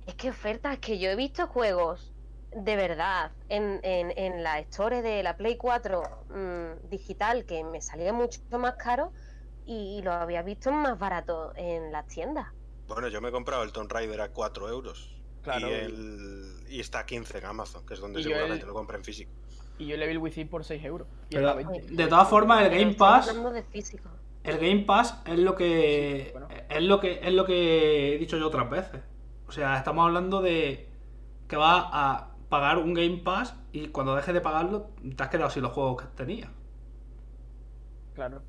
Es 0.07 0.14
que 0.16 0.31
ofertas, 0.31 0.79
que 0.79 0.98
yo 0.98 1.09
he 1.11 1.14
visto 1.16 1.46
juegos 1.46 2.12
de 2.53 2.77
verdad 2.77 3.31
en, 3.49 3.81
en, 3.83 4.13
en 4.17 4.43
la 4.43 4.59
Store 4.61 5.03
de 5.03 5.23
la 5.23 5.37
Play 5.37 5.57
4 5.57 6.03
mm, 6.31 6.89
digital 6.91 7.45
que 7.45 7.63
me 7.65 7.81
salía 7.81 8.13
mucho 8.13 8.41
más 8.59 8.75
caro 8.75 9.13
y, 9.67 9.99
y 9.99 10.03
lo 10.03 10.13
había 10.13 10.43
visto 10.43 10.73
más 10.73 10.99
barato 10.99 11.53
en 11.57 11.93
las 11.93 12.07
tiendas. 12.09 12.49
Bueno, 12.89 13.09
yo 13.09 13.21
me 13.21 13.29
he 13.29 13.33
comprado 13.33 13.63
el 13.63 13.71
Tomb 13.73 13.91
Raider 13.93 14.21
a 14.21 14.31
4 14.31 14.69
euros. 14.69 15.17
Claro. 15.43 15.69
Y, 15.69 15.73
el... 15.73 16.65
y 16.69 16.81
está 16.81 17.01
a 17.01 17.07
15 17.07 17.39
en 17.39 17.45
Amazon, 17.47 17.87
que 17.87 17.95
es 17.95 18.01
donde 18.01 18.23
seguramente 18.23 18.63
el- 18.63 18.67
lo 18.69 18.75
compra 18.75 18.97
en 18.97 19.05
físico. 19.05 19.31
Y 19.79 19.87
yo 19.87 19.95
el 19.95 20.03
Evil 20.03 20.19
Within 20.19 20.49
por 20.49 20.65
6 20.65 20.85
euros. 20.85 21.07
Y 21.31 21.37
Pero- 21.37 21.47
era 21.53 21.55
20. 21.55 21.95
De 21.95 22.07
todas 22.09 22.29
formas, 22.29 22.63
el 22.65 22.71
Game 22.71 22.91
estamos 22.91 22.97
Pass, 23.21 23.29
hablando 23.29 23.53
de 23.53 23.63
físico. 23.63 24.11
el 24.43 24.59
Game 24.59 24.81
Pass 24.81 25.23
es 25.25 25.39
lo 25.39 25.55
que 25.55 26.25
Sí, 26.27 26.33
bueno. 26.33 26.49
es 26.69 26.83
lo 26.83 27.01
que 27.01 27.21
es 27.23 27.33
lo 27.33 27.45
que 27.47 28.15
he 28.15 28.19
dicho 28.19 28.37
yo 28.37 28.49
otras 28.49 28.69
veces. 28.69 29.01
O 29.47 29.53
sea, 29.53 29.79
estamos 29.79 30.05
hablando 30.05 30.43
de 30.43 30.89
que 31.49 31.57
vas 31.57 31.85
a 31.93 32.30
pagar 32.51 32.77
un 32.79 32.93
Game 32.93 33.19
Pass 33.25 33.55
y 33.73 33.89
cuando 33.89 34.15
dejes 34.15 34.35
de 34.35 34.43
pagarlo 34.43 34.91
te 35.17 35.23
has 35.23 35.31
quedado 35.31 35.49
sin 35.49 35.63
los 35.63 35.73
juegos 35.73 36.03
que 36.03 36.09
tenías. 36.17 36.51
Claro. 38.15 38.43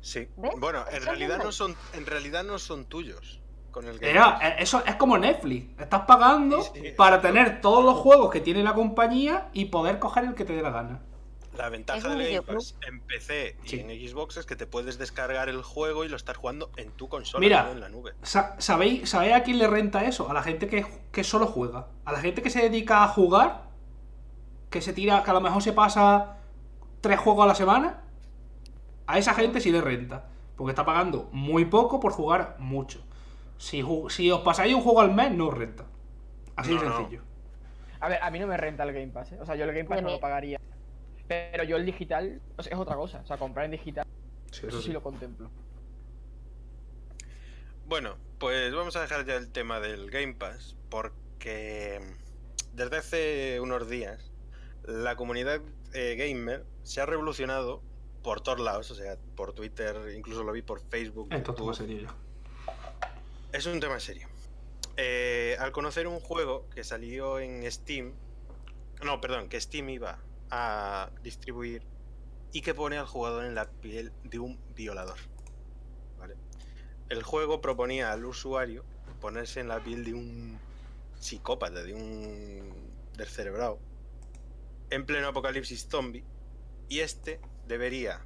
Sí. 0.00 0.28
¿Ves? 0.36 0.52
Bueno, 0.58 0.84
en 0.90 1.02
realidad 1.04 1.38
no 1.42 1.52
son, 1.52 1.76
en 1.92 2.06
realidad 2.06 2.42
no 2.44 2.58
son 2.58 2.86
tuyos 2.86 3.40
con 3.70 3.86
el 3.86 3.98
Game 3.98 4.14
Pass. 4.18 4.42
eh, 4.42 4.56
eso 4.58 4.82
es 4.84 4.96
como 4.96 5.16
Netflix. 5.18 5.80
Estás 5.80 6.02
pagando 6.06 6.62
Sí, 6.62 6.70
sí, 6.74 6.90
para 6.96 7.20
tener 7.20 7.60
todos 7.60 7.84
los 7.84 7.96
juegos 7.98 8.30
que 8.30 8.40
tiene 8.40 8.62
la 8.62 8.74
compañía 8.74 9.50
y 9.52 9.66
poder 9.66 9.98
coger 9.98 10.24
el 10.24 10.34
que 10.34 10.44
te 10.44 10.54
dé 10.54 10.62
la 10.62 10.70
gana. 10.70 11.02
La 11.56 11.68
ventaja 11.68 12.08
del 12.08 12.32
Game. 12.32 12.42
Pass 12.42 12.76
en 12.86 13.00
PC 13.00 13.56
y 13.64 13.68
Sí. 13.68 13.80
en 13.80 13.88
Xbox 14.08 14.36
es 14.38 14.46
que 14.46 14.56
te 14.56 14.66
puedes 14.66 14.98
descargar 14.98 15.48
el 15.48 15.62
juego 15.62 16.04
y 16.04 16.08
lo 16.08 16.16
estás 16.16 16.36
jugando 16.36 16.70
en 16.76 16.90
tu 16.90 17.08
consola, 17.08 17.40
Mira. 17.40 17.62
no 17.64 17.72
en 17.72 17.80
la 17.80 17.88
nube. 17.88 18.12
Sa- 18.22 18.56
¿Sabéis, 18.60 19.08
¿Sabéis 19.08 19.34
a 19.34 19.42
quién 19.42 19.58
le 19.58 19.66
renta 19.68 20.04
eso? 20.04 20.28
A 20.28 20.34
la 20.34 20.42
gente 20.42 20.66
que, 20.66 20.84
que 21.12 21.22
solo 21.24 21.46
juega. 21.46 21.86
A 22.04 22.12
la 22.12 22.18
gente 22.20 22.42
que 22.42 22.50
se 22.50 22.60
dedica 22.62 23.04
a 23.04 23.08
jugar, 23.08 23.62
que 24.70 24.80
se 24.82 24.92
tira, 24.92 25.22
que 25.22 25.30
a 25.30 25.34
lo 25.34 25.40
mejor 25.40 25.62
se 25.62 25.72
pasa 25.72 26.38
tres 27.00 27.18
juegos 27.20 27.44
a 27.44 27.48
la 27.48 27.54
semana. 27.54 28.02
A 29.06 29.18
esa 29.18 29.34
gente 29.34 29.60
sí 29.60 29.70
le 29.70 29.80
renta. 29.80 30.24
Porque 30.56 30.70
está 30.70 30.84
pagando 30.84 31.28
muy 31.32 31.64
poco 31.64 31.98
por 32.00 32.12
jugar 32.12 32.56
mucho. 32.58 33.04
Si, 33.58 33.82
ju- 33.82 34.08
si 34.10 34.30
os 34.30 34.40
pasáis 34.42 34.74
un 34.74 34.80
juego 34.82 35.00
al 35.00 35.12
mes, 35.12 35.30
no 35.32 35.48
os 35.48 35.54
renta. 35.54 35.84
Así 36.56 36.76
de 36.76 36.84
no. 36.84 36.96
sencillo. 36.96 37.22
A 38.00 38.08
ver, 38.08 38.18
a 38.22 38.30
mí 38.30 38.38
no 38.38 38.46
me 38.46 38.56
renta 38.56 38.82
el 38.84 38.92
Game 38.92 39.08
Pass, 39.08 39.32
¿eh? 39.32 39.38
O 39.40 39.46
sea, 39.46 39.56
yo 39.56 39.64
el 39.64 39.72
Game 39.72 39.84
Pass 39.88 40.02
no 40.02 40.10
lo 40.10 40.20
pagaría. 40.20 40.60
Pero 41.28 41.64
yo 41.64 41.76
el 41.76 41.86
digital, 41.86 42.40
o 42.56 42.62
sea, 42.62 42.72
es 42.74 42.78
otra 42.78 42.96
cosa. 42.96 43.20
O 43.20 43.26
sea, 43.26 43.36
comprar 43.38 43.64
en 43.64 43.72
digital, 43.72 44.06
Sí, 44.50 44.66
eso 44.66 44.78
sí 44.78 44.86
sí. 44.88 44.92
lo 44.92 45.02
contemplo. 45.02 45.50
Bueno, 47.86 48.16
pues 48.38 48.74
vamos 48.74 48.96
a 48.96 49.02
dejar 49.02 49.24
ya 49.26 49.34
el 49.36 49.50
tema 49.50 49.80
del 49.80 50.10
Game 50.10 50.34
Pass 50.34 50.76
porque 50.90 52.00
desde 52.72 52.96
hace 52.96 53.60
unos 53.60 53.88
días 53.88 54.30
la 54.84 55.16
comunidad 55.16 55.60
eh, 55.92 56.16
gamer 56.16 56.64
se 56.82 57.00
ha 57.00 57.06
revolucionado 57.06 57.82
por 58.22 58.40
todos 58.40 58.60
lados, 58.60 58.90
o 58.90 58.94
sea, 58.94 59.18
por 59.36 59.52
Twitter, 59.52 59.96
incluso 60.16 60.44
lo 60.44 60.52
vi 60.52 60.62
por 60.62 60.80
Facebook. 60.80 61.28
Esto 61.32 61.50
es 61.52 61.56
todo 61.56 61.74
serio 61.74 62.02
ya. 62.02 62.14
Es 63.52 63.66
un 63.66 63.80
tema 63.80 64.00
serio. 64.00 64.28
Eh, 64.96 65.56
al 65.58 65.72
conocer 65.72 66.06
un 66.06 66.20
juego 66.20 66.68
que 66.70 66.84
salió 66.84 67.38
en 67.38 67.70
Steam, 67.70 68.12
no, 69.04 69.20
perdón, 69.20 69.48
que 69.48 69.60
Steam 69.60 69.90
iba 69.90 70.18
a 70.56 71.10
distribuir 71.24 71.82
y 72.52 72.60
que 72.60 72.74
pone 72.74 72.96
al 72.96 73.06
jugador 73.06 73.44
en 73.44 73.56
la 73.56 73.68
piel 73.68 74.12
de 74.22 74.38
un 74.38 74.56
violador. 74.76 75.18
El 77.08 77.22
juego 77.24 77.60
proponía 77.60 78.12
al 78.12 78.24
usuario 78.24 78.84
ponerse 79.20 79.58
en 79.58 79.68
la 79.68 79.82
piel 79.82 80.04
de 80.04 80.14
un 80.14 80.58
psicópata, 81.18 81.82
de 81.82 81.92
un 81.92 82.72
descerebrado, 83.16 83.80
en 84.90 85.04
pleno 85.04 85.28
apocalipsis 85.28 85.88
zombie, 85.88 86.24
y 86.88 87.00
este 87.00 87.40
debería 87.66 88.20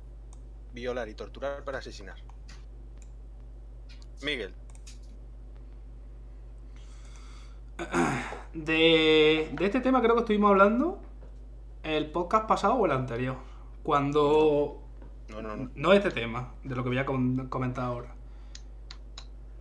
violar 0.74 1.08
y 1.08 1.14
torturar 1.14 1.64
para 1.64 1.78
asesinar. 1.78 2.16
Miguel, 4.22 4.54
De, 8.52 9.48
de 9.52 9.64
este 9.64 9.80
tema 9.80 10.02
creo 10.02 10.14
que 10.14 10.20
estuvimos 10.20 10.50
hablando 10.50 11.00
el 11.88 12.10
podcast 12.10 12.46
pasado 12.46 12.74
o 12.74 12.86
el 12.86 12.92
anterior. 12.92 13.36
Cuando 13.82 14.82
no, 15.28 15.42
no, 15.42 15.56
no. 15.56 15.70
No 15.74 15.92
este 15.92 16.10
tema, 16.10 16.52
de 16.64 16.74
lo 16.74 16.82
que 16.82 16.88
voy 16.90 16.98
a 16.98 17.06
com- 17.06 17.48
comentar 17.48 17.84
ahora. 17.84 18.14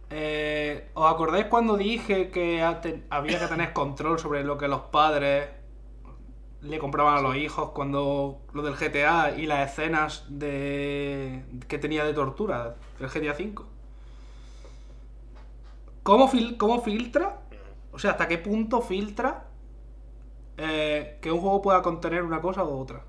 Eh, 0.09 0.89
¿Os 0.93 1.11
acordáis 1.11 1.47
cuando 1.47 1.75
dije 1.75 2.29
que 2.29 2.63
había 3.09 3.39
que 3.39 3.47
tener 3.47 3.73
control 3.73 4.17
sobre 4.19 4.43
lo 4.43 4.57
que 4.57 4.67
los 4.69 4.81
padres 4.83 5.49
le 6.61 6.79
compraban 6.79 7.17
a 7.17 7.21
los 7.21 7.35
hijos 7.35 7.69
cuando 7.71 8.39
lo 8.53 8.61
del 8.63 8.75
GTA 8.75 9.35
y 9.37 9.45
las 9.45 9.69
escenas 9.71 10.25
de 10.29 11.43
que 11.67 11.77
tenía 11.77 12.03
de 12.05 12.13
tortura 12.13 12.75
el 12.99 13.07
GTA 13.09 13.33
V? 13.33 13.55
¿Cómo, 16.03 16.29
fil- 16.29 16.57
cómo 16.57 16.81
filtra? 16.81 17.41
O 17.91 17.99
sea, 17.99 18.11
¿hasta 18.11 18.27
qué 18.27 18.37
punto 18.37 18.81
filtra 18.81 19.46
eh, 20.57 21.17
que 21.21 21.31
un 21.31 21.39
juego 21.41 21.61
pueda 21.61 21.81
contener 21.81 22.23
una 22.23 22.41
cosa 22.41 22.63
u 22.63 22.69
otra? 22.79 23.03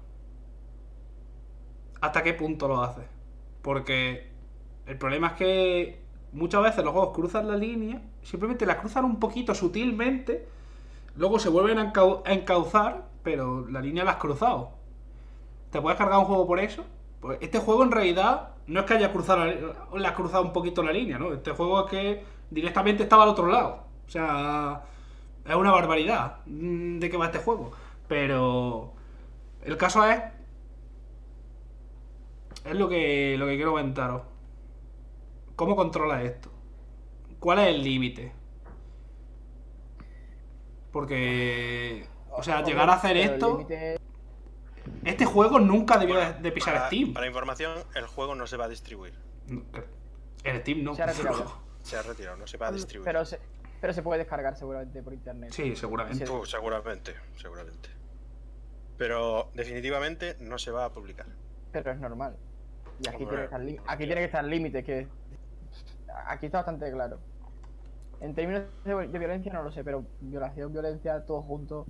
hasta 2.00 2.22
qué 2.22 2.34
punto 2.34 2.68
lo 2.68 2.82
hace. 2.82 3.02
Porque 3.62 4.28
el 4.87 4.98
problema 4.98 5.28
es 5.28 5.32
que 5.34 6.02
muchas 6.32 6.62
veces 6.62 6.84
los 6.84 6.92
juegos 6.92 7.14
cruzan 7.14 7.48
la 7.48 7.56
línea, 7.56 8.02
simplemente 8.22 8.66
la 8.66 8.78
cruzan 8.78 9.04
un 9.04 9.18
poquito 9.18 9.54
sutilmente, 9.54 10.48
luego 11.16 11.38
se 11.38 11.48
vuelven 11.48 11.78
a, 11.78 11.92
encau- 11.92 12.22
a 12.26 12.32
encauzar, 12.32 13.06
pero 13.22 13.68
la 13.68 13.80
línea 13.80 14.04
la 14.04 14.12
has 14.12 14.16
cruzado. 14.18 14.72
¿Te 15.70 15.80
puedes 15.80 15.98
cargar 15.98 16.18
un 16.18 16.24
juego 16.26 16.46
por 16.46 16.61
eso? 16.61 16.84
Pues 17.20 17.38
este 17.40 17.58
juego 17.58 17.82
en 17.84 17.92
realidad 17.92 18.50
no 18.66 18.80
es 18.80 18.87
que 18.87 18.94
haya 18.94 19.12
cruzado 19.12 19.44
la, 19.44 19.54
le 19.98 20.08
ha 20.08 20.14
cruzado 20.14 20.44
un 20.44 20.52
poquito 20.52 20.82
la 20.82 20.92
línea, 20.92 21.18
¿no? 21.18 21.32
Este 21.32 21.52
juego 21.52 21.84
es 21.87 21.90
que 21.90 22.24
directamente 22.50 23.02
estaba 23.02 23.24
al 23.24 23.30
otro 23.30 23.46
lado. 23.48 23.84
O 24.06 24.11
sea, 24.11 24.82
es 25.48 25.56
una 25.56 25.72
barbaridad 25.72 26.38
mm, 26.46 26.98
de 26.98 27.11
qué 27.11 27.16
va 27.16 27.26
este 27.26 27.38
juego. 27.38 27.72
Pero 28.06 28.92
el 29.64 29.76
caso 29.76 30.08
es 30.08 30.20
es 32.64 32.74
lo 32.74 32.88
que, 32.88 33.37
lo 33.38 33.46
que 33.46 33.56
quiero 33.56 33.70
comentaros. 33.72 34.22
¿Cómo 35.56 35.74
controla 35.74 36.22
esto? 36.22 36.50
¿Cuál 37.40 37.61
es 37.61 37.68
el 37.68 37.82
límite? 37.82 38.32
Porque, 40.92 42.06
o 42.30 42.42
sea, 42.42 42.62
llegar 42.62 42.88
a 42.90 42.94
hacer 42.94 43.16
esto, 43.16 43.66
este 45.04 45.24
juego 45.24 45.58
nunca 45.61 45.98
debió 45.98 46.16
de, 46.16 46.34
de 46.34 46.52
pisar 46.52 46.74
para, 46.74 46.87
Steam. 46.87 47.12
para 47.12 47.26
información, 47.26 47.78
el 47.94 48.06
juego 48.06 48.34
no 48.34 48.46
se 48.46 48.56
va 48.56 48.66
a 48.66 48.68
distribuir. 48.68 49.14
En 50.44 50.61
Steam 50.61 50.82
no. 50.82 50.94
Se 50.94 51.02
ha 51.02 51.06
retirado. 51.06 51.68
Se 51.82 51.96
ha 51.96 52.02
retirado, 52.02 52.37
no 52.37 52.46
se 52.46 52.58
va 52.58 52.66
a 52.66 52.72
distribuir. 52.72 53.04
Pero 53.06 53.24
se, 53.24 53.40
pero 53.80 53.92
se 53.92 54.02
puede 54.02 54.18
descargar 54.20 54.56
seguramente 54.56 55.02
por 55.02 55.12
internet. 55.12 55.52
Sí, 55.52 55.74
seguramente. 55.76 56.26
Sí. 56.26 56.32
Uh, 56.32 56.44
seguramente, 56.44 57.14
seguramente. 57.36 57.88
Pero 58.96 59.50
definitivamente 59.54 60.36
no 60.40 60.58
se 60.58 60.70
va 60.70 60.84
a 60.86 60.92
publicar. 60.92 61.26
Pero 61.72 61.92
es 61.92 61.98
normal. 62.00 62.36
Y 63.00 63.08
aquí 63.08 63.22
Hombre. 63.24 63.48
tiene 63.48 63.76
que 63.76 63.80
aquí 63.86 64.06
tiene 64.06 64.20
que 64.20 64.24
estar 64.24 64.44
límite, 64.44 64.82
que 64.82 65.06
aquí 66.26 66.46
está 66.46 66.59
bastante 66.59 66.90
claro. 66.90 67.20
En 68.20 68.34
términos 68.34 68.64
de, 68.84 69.07
de 69.07 69.18
violencia 69.18 69.53
no 69.53 69.62
lo 69.62 69.70
sé, 69.70 69.84
pero 69.84 70.05
violación, 70.20 70.72
violencia, 70.72 71.24
todo 71.24 71.42
junto. 71.42 71.86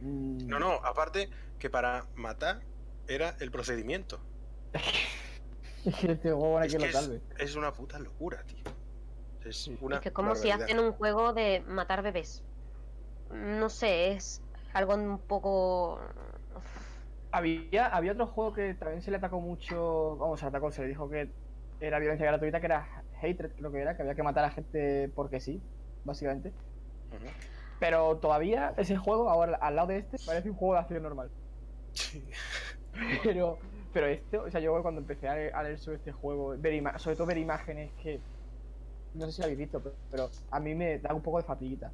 mm, 0.00 0.46
No, 0.46 0.60
no, 0.60 0.74
aparte 0.84 1.28
que 1.58 1.68
para 1.70 2.04
matar 2.14 2.60
era 3.08 3.34
el 3.40 3.50
procedimiento. 3.50 4.20
Es 5.84 5.94
que 5.94 6.12
este 6.12 6.30
Es, 6.30 6.72
que 6.72 6.78
que 6.78 6.78
lo 6.78 6.84
es, 6.86 6.92
salve. 6.92 7.20
es 7.38 7.54
una 7.54 7.72
puta 7.72 7.96
locura, 8.00 8.42
tío. 8.42 8.64
Es 9.48 9.62
Sí. 9.62 9.76
una 9.80 9.96
Es 9.96 10.00
que 10.02 10.08
es 10.08 10.14
como 10.14 10.34
si 10.34 10.50
hacen 10.50 10.78
un 10.80 10.92
juego 10.92 11.32
de 11.32 11.62
matar 11.66 12.02
bebés. 12.02 12.44
No 13.30 13.68
sé, 13.68 14.12
es 14.12 14.40
algo 14.72 14.94
un 14.94 15.18
poco... 15.26 16.00
Había, 17.32 17.86
había 17.88 18.12
otro 18.12 18.26
juego 18.28 18.52
que 18.52 18.74
también 18.74 19.02
se 19.02 19.10
le 19.10 19.18
atacó 19.18 19.40
mucho. 19.40 20.16
Vamos, 20.16 20.40
se 20.40 20.46
le 20.46 20.48
atacó, 20.50 20.70
se 20.70 20.82
le 20.82 20.88
dijo 20.88 21.08
que 21.10 21.32
era 21.78 21.98
violencia 21.98 22.26
gratuita, 22.26 22.60
que 22.60 22.66
era 22.66 22.88
Hatred, 23.20 23.52
creo 23.56 23.72
que 23.72 23.80
era, 23.80 23.96
que 23.96 24.02
había 24.02 24.14
que 24.14 24.22
matar 24.22 24.44
a 24.44 24.50
gente 24.50 25.10
porque 25.14 25.40
sí, 25.40 25.62
básicamente. 26.02 26.54
Pero 27.78 28.18
todavía 28.20 28.74
ese 28.76 28.96
juego, 28.96 29.28
ahora 29.28 29.56
al 29.60 29.76
lado 29.76 29.88
de 29.88 29.98
este, 29.98 30.16
parece 30.24 30.50
un 30.50 30.56
juego 30.56 30.74
de 30.74 30.80
acción 30.80 31.02
normal. 31.02 31.32
Pero, 33.24 33.58
pero 33.92 34.06
este, 34.06 34.38
o 34.38 34.50
sea, 34.50 34.60
yo 34.60 34.80
cuando 34.82 35.00
empecé 35.02 35.28
a 35.28 35.34
leer, 35.34 35.54
a 35.54 35.62
leer 35.62 35.78
sobre 35.78 35.98
este 35.98 36.12
juego, 36.12 36.54
ver 36.58 36.72
ima- 36.72 36.98
sobre 36.98 37.16
todo 37.16 37.26
ver 37.26 37.38
imágenes 37.38 37.92
que. 37.96 38.24
No 39.16 39.26
sé 39.26 39.32
si 39.32 39.40
lo 39.40 39.44
habéis 39.46 39.58
visto, 39.58 39.82
pero, 40.10 40.30
a 40.50 40.60
mí 40.60 40.74
me 40.74 40.98
da 40.98 41.14
un 41.14 41.22
poco 41.22 41.38
de 41.38 41.44
fatiguita. 41.44 41.92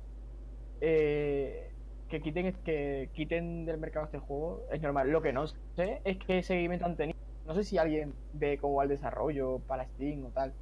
Eh, 0.81 1.71
que 2.09 2.21
quiten 2.21 2.53
que 2.65 3.09
quiten 3.15 3.65
del 3.65 3.79
mercado 3.79 4.07
este 4.07 4.19
juego 4.19 4.67
es 4.71 4.83
normal. 4.83 5.11
Lo 5.11 5.23
que 5.23 5.33
no 5.33 5.47
sé 5.47 6.03
es 6.05 6.19
qué 6.19 6.43
seguimiento 6.43 6.85
han 6.87 6.97
tenido. 6.97 7.19
no 7.47 7.55
sé 7.55 7.65
si 7.65 7.79
alguien 7.79 8.15
ve 8.35 8.59
cómo 8.59 8.75
va 8.75 8.85
el 8.85 8.89
desarrollo 8.89 9.61
para 9.67 9.87
Steam 9.87 10.25
o 10.27 10.29
tal. 10.31 10.53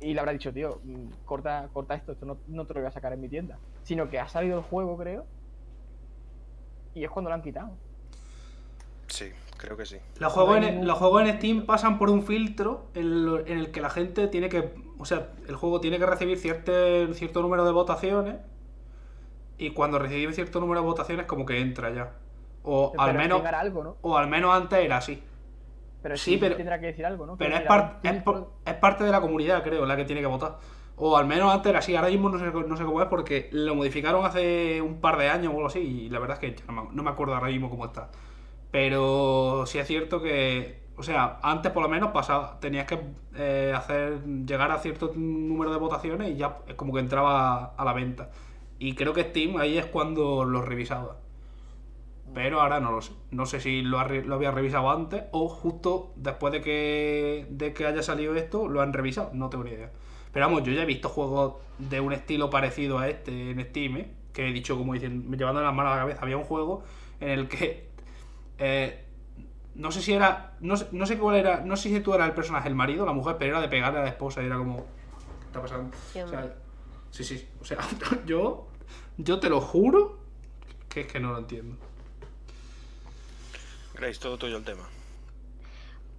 Y 0.00 0.12
le 0.12 0.20
habrá 0.20 0.32
dicho, 0.32 0.52
tío, 0.52 0.80
mm, 0.82 1.24
corta, 1.24 1.68
corta 1.72 1.94
esto, 1.94 2.12
esto 2.12 2.26
no, 2.26 2.36
no 2.48 2.66
te 2.66 2.74
lo 2.74 2.80
voy 2.80 2.88
a 2.88 2.92
sacar 2.92 3.12
en 3.12 3.20
mi 3.20 3.28
tienda. 3.28 3.58
Sino 3.84 4.10
que 4.10 4.18
ha 4.18 4.28
salido 4.28 4.58
el 4.58 4.64
juego, 4.64 4.98
creo. 4.98 5.24
Y 6.94 7.04
es 7.04 7.10
cuando 7.10 7.30
lo 7.30 7.36
han 7.36 7.42
quitado. 7.42 7.70
Sí, 9.06 9.32
creo 9.56 9.76
que 9.76 9.86
sí. 9.86 9.96
Los 10.18 10.32
juegos, 10.32 10.56
en, 10.58 10.62
ningún- 10.64 10.86
los 10.86 10.98
juegos 10.98 11.22
en 11.22 11.36
Steam 11.36 11.66
pasan 11.66 11.98
por 11.98 12.10
un 12.10 12.22
filtro 12.22 12.86
en, 12.94 13.24
lo- 13.26 13.40
en 13.46 13.58
el 13.58 13.70
que 13.70 13.80
la 13.80 13.90
gente 13.90 14.28
tiene 14.28 14.48
que. 14.48 14.74
O 14.98 15.04
sea, 15.04 15.32
el 15.48 15.56
juego 15.56 15.80
tiene 15.80 15.98
que 15.98 16.06
recibir 16.06 16.38
cierto, 16.38 16.72
cierto 17.14 17.42
número 17.42 17.64
de 17.64 17.72
votaciones. 17.72 18.36
Y 19.58 19.70
cuando 19.70 19.98
recibe 19.98 20.32
cierto 20.32 20.60
número 20.60 20.80
de 20.80 20.86
votaciones, 20.86 21.26
como 21.26 21.46
que 21.46 21.60
entra 21.60 21.90
ya. 21.90 22.12
O 22.62 22.90
Pero 22.92 23.02
al 23.02 23.14
menos. 23.14 23.42
Algo, 23.44 23.84
¿no? 23.84 23.96
O 24.02 24.16
al 24.16 24.28
menos 24.28 24.52
antes 24.54 24.78
era 24.80 24.96
así. 24.98 25.22
Pero 26.02 26.16
Sí, 26.16 26.32
sí, 26.32 26.36
pero- 26.38 26.56
tendrá 26.56 26.78
que 26.80 26.86
decir 26.86 27.06
algo, 27.06 27.24
¿no? 27.24 27.36
Pero 27.36 27.56
es, 27.56 27.62
par- 27.62 28.00
es, 28.02 28.10
filtro- 28.12 28.24
por- 28.24 28.50
es 28.64 28.74
parte 28.74 29.04
de 29.04 29.10
la 29.10 29.20
comunidad, 29.20 29.62
creo, 29.62 29.86
la 29.86 29.96
que 29.96 30.04
tiene 30.04 30.20
que 30.20 30.26
votar. 30.26 30.58
O 30.96 31.16
al 31.16 31.26
menos 31.26 31.52
antes 31.52 31.70
era 31.70 31.78
así. 31.80 31.96
Ahora 31.96 32.08
mismo 32.08 32.28
no 32.28 32.38
sé, 32.38 32.44
no 32.46 32.76
sé 32.76 32.84
cómo 32.84 33.00
es 33.02 33.08
porque 33.08 33.48
lo 33.52 33.74
modificaron 33.74 34.24
hace 34.24 34.80
un 34.82 35.00
par 35.00 35.16
de 35.18 35.28
años 35.28 35.48
o 35.52 35.56
algo 35.56 35.66
así. 35.68 35.78
Y 35.80 36.08
la 36.10 36.18
verdad 36.18 36.38
es 36.40 36.40
que 36.40 36.56
ya 36.60 36.64
no 36.72 36.84
me, 36.84 36.94
no 36.94 37.02
me 37.02 37.10
acuerdo 37.10 37.34
ahora 37.34 37.48
mismo 37.48 37.68
cómo 37.70 37.86
está. 37.86 38.10
Pero 38.74 39.66
sí 39.66 39.78
es 39.78 39.86
cierto 39.86 40.20
que. 40.20 40.80
O 40.96 41.04
sea, 41.04 41.38
antes 41.44 41.70
por 41.70 41.84
lo 41.84 41.88
menos 41.88 42.10
pasaba, 42.10 42.58
tenías 42.58 42.86
que 42.86 42.98
eh, 43.36 43.72
hacer 43.72 44.24
llegar 44.24 44.72
a 44.72 44.78
cierto 44.78 45.12
número 45.14 45.70
de 45.70 45.78
votaciones 45.78 46.32
y 46.32 46.34
ya 46.34 46.58
es 46.66 46.74
como 46.74 46.92
que 46.92 46.98
entraba 46.98 47.66
a 47.66 47.84
la 47.84 47.92
venta. 47.92 48.32
Y 48.80 48.96
creo 48.96 49.12
que 49.12 49.22
Steam 49.22 49.58
ahí 49.58 49.78
es 49.78 49.86
cuando 49.86 50.44
lo 50.44 50.60
revisaba. 50.60 51.18
Pero 52.34 52.60
ahora 52.60 52.80
no 52.80 52.90
lo 52.90 53.00
sé. 53.00 53.12
No 53.30 53.46
sé 53.46 53.60
si 53.60 53.82
lo, 53.82 54.00
había 54.00 54.50
revisado 54.50 54.90
antes 54.90 55.22
o 55.30 55.48
justo 55.48 56.12
después 56.16 56.52
de 56.52 56.60
que, 56.60 57.46
de 57.50 57.72
que 57.74 57.86
haya 57.86 58.02
salido 58.02 58.34
esto 58.34 58.66
lo 58.66 58.80
han 58.80 58.92
revisado. 58.92 59.30
No 59.34 59.50
tengo 59.50 59.62
ni 59.62 59.70
idea. 59.70 59.92
Pero 60.32 60.46
vamos, 60.46 60.64
yo 60.64 60.72
ya 60.72 60.82
he 60.82 60.86
visto 60.86 61.08
juegos 61.08 61.62
de 61.78 62.00
un 62.00 62.12
estilo 62.12 62.50
parecido 62.50 62.98
a 62.98 63.08
este 63.08 63.52
en 63.52 63.64
Steam, 63.66 63.98
¿eh? 63.98 64.10
que 64.32 64.48
he 64.48 64.52
dicho 64.52 64.76
como 64.76 64.94
diciendo, 64.94 65.36
llevando 65.36 65.62
las 65.62 65.72
manos 65.72 65.92
a 65.92 65.94
la 65.94 66.02
cabeza. 66.02 66.22
Había 66.22 66.38
un 66.38 66.44
juego 66.44 66.82
en 67.20 67.30
el 67.30 67.46
que 67.46 67.93
eh, 68.58 69.04
no 69.74 69.90
sé 69.90 70.00
si 70.02 70.12
era. 70.12 70.54
No, 70.60 70.76
sé- 70.76 70.88
no 70.92 71.06
sé 71.06 71.18
cuál 71.18 71.36
era. 71.36 71.60
No 71.60 71.76
sé 71.76 71.88
si 71.88 72.00
tú 72.00 72.14
eras 72.14 72.28
el 72.28 72.34
personaje, 72.34 72.68
el 72.68 72.74
marido, 72.74 73.04
la 73.06 73.12
mujer, 73.12 73.36
pero 73.38 73.52
era 73.52 73.60
de 73.60 73.68
pegarle 73.68 73.98
a 74.00 74.02
la 74.02 74.08
esposa 74.08 74.42
y 74.42 74.46
era 74.46 74.56
como. 74.56 74.76
¿Qué 75.40 75.46
está 75.46 75.60
pasando? 75.62 75.96
O 76.24 76.28
sea, 76.28 76.54
sí, 77.10 77.24
sí. 77.24 77.48
O 77.60 77.64
sea, 77.64 77.78
yo. 78.26 78.68
Yo 79.16 79.38
te 79.38 79.48
lo 79.48 79.60
juro 79.60 80.18
que 80.88 81.02
es 81.02 81.06
que 81.06 81.20
no 81.20 81.32
lo 81.32 81.38
entiendo. 81.38 81.76
Grace, 83.94 84.18
todo 84.20 84.36
tuyo 84.38 84.56
el 84.56 84.64
tema. 84.64 84.88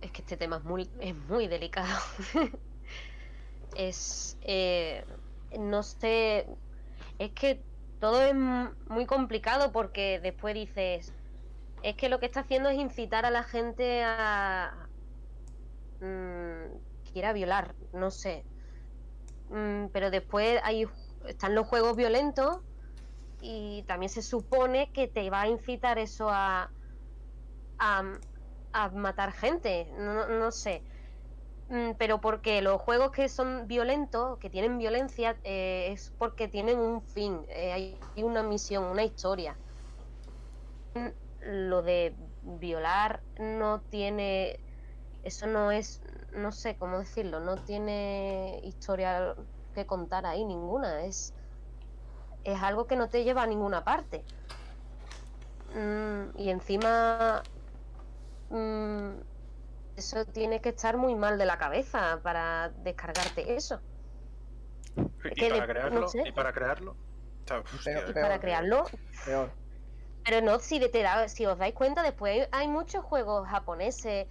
Es 0.02 0.12
que 0.12 0.22
este 0.22 0.38
tema 0.38 0.58
es 0.58 0.64
muy, 0.64 0.90
es 1.02 1.16
muy 1.16 1.48
delicado. 1.48 2.00
es. 3.76 4.38
eh, 4.42 5.04
no 5.60 5.84
sé. 5.84 6.46
Es 7.20 7.32
que 7.32 7.62
todo 8.00 8.22
es 8.24 8.36
muy 8.36 9.06
complicado 9.06 9.72
porque 9.72 10.20
después 10.22 10.54
dices. 10.56 11.14
Es 11.86 11.96
que 11.96 12.10
lo 12.10 12.20
que 12.20 12.26
está 12.26 12.40
haciendo 12.40 12.70
es 12.70 12.80
incitar 12.80 13.28
a 13.28 13.30
la 13.30 13.44
gente 13.44 14.04
a. 14.04 14.90
mm, 16.00 16.80
quiera 17.14 17.32
violar, 17.32 17.76
no 17.94 18.10
sé. 18.10 18.44
Mm, 19.50 19.90
pero 19.94 20.10
después 20.10 20.60
hay, 20.64 20.88
están 21.28 21.54
los 21.54 21.68
juegos 21.68 21.96
violentos 21.96 22.58
y 23.40 23.84
también 23.84 24.10
se 24.10 24.24
supone 24.24 24.90
que 24.94 25.08
te 25.08 25.30
va 25.30 25.42
a 25.42 25.48
incitar 25.48 26.00
eso 26.00 26.28
a. 26.28 26.72
a, 27.78 28.90
matar 28.96 29.32
gente, 29.34 29.88
no, 29.96 30.28
no 30.28 30.52
sé. 30.52 30.82
Mm, 31.68 31.92
Pero 32.00 32.20
porque 32.20 32.64
los 32.64 32.82
juegos 32.82 33.12
que 33.12 33.30
son 33.30 33.68
violentos, 33.68 34.40
que 34.40 34.50
tienen 34.50 34.80
violencia, 34.80 35.38
eh, 35.44 35.90
es 35.92 36.12
porque 36.18 36.48
tienen 36.48 36.80
un 36.80 37.04
fin, 37.04 37.46
eh, 37.50 37.72
hay 37.74 38.00
hay 38.16 38.24
una 38.24 38.42
misión, 38.42 38.86
una 38.86 39.04
historia. 39.04 39.56
Lo 41.46 41.82
de 41.84 42.16
violar 42.42 43.22
no 43.40 43.80
tiene, 43.82 44.60
eso 45.24 45.46
no 45.48 45.72
es, 45.72 46.02
no 46.34 46.52
sé 46.52 46.76
cómo 46.76 47.00
decirlo, 47.00 47.40
no 47.40 47.56
tiene 47.58 48.60
historia 48.64 49.36
que 49.76 49.86
contar 49.86 50.26
ahí 50.26 50.44
ninguna, 50.44 51.06
es, 51.06 51.34
es 52.44 52.62
algo 52.64 52.88
que 52.88 52.96
no 52.96 53.10
te 53.10 53.24
lleva 53.24 53.44
a 53.44 53.48
ninguna 53.48 53.84
parte. 53.84 54.24
Mm, 55.76 56.38
y 56.40 56.50
encima 56.50 57.44
mm, 58.50 59.10
eso 59.98 60.26
tiene 60.26 60.62
que 60.62 60.70
estar 60.70 60.98
muy 60.98 61.16
mal 61.16 61.38
de 61.38 61.46
la 61.46 61.58
cabeza 61.58 62.20
para 62.24 62.70
descargarte 62.84 63.56
eso. 63.56 63.82
¿Y 65.26 65.30
que 65.36 65.50
para 65.50 65.68
de- 65.68 65.74
crearlo? 65.74 66.00
no 66.02 66.08
sé. 66.08 66.24
¿Y 66.26 66.32
para 66.32 66.54
crearlo? 66.54 66.92
O 66.92 67.48
sea, 67.48 67.60
hostia, 67.60 67.80
Pero- 67.84 68.10
Y 68.10 68.14
Peor, 68.14 68.24
para 68.24 68.40
crearlo, 68.40 68.84
Peor. 69.26 69.52
Pero 70.26 70.42
no, 70.42 70.60
si, 70.60 70.80
te 70.80 71.04
da- 71.04 71.30
si 71.30 71.46
os 71.46 71.58
dais 71.58 71.74
cuenta, 71.74 72.02
después 72.04 72.34
hay, 72.34 72.48
hay 72.52 72.68
muchos 72.68 73.04
juegos 73.06 73.48
japoneses 73.48 74.28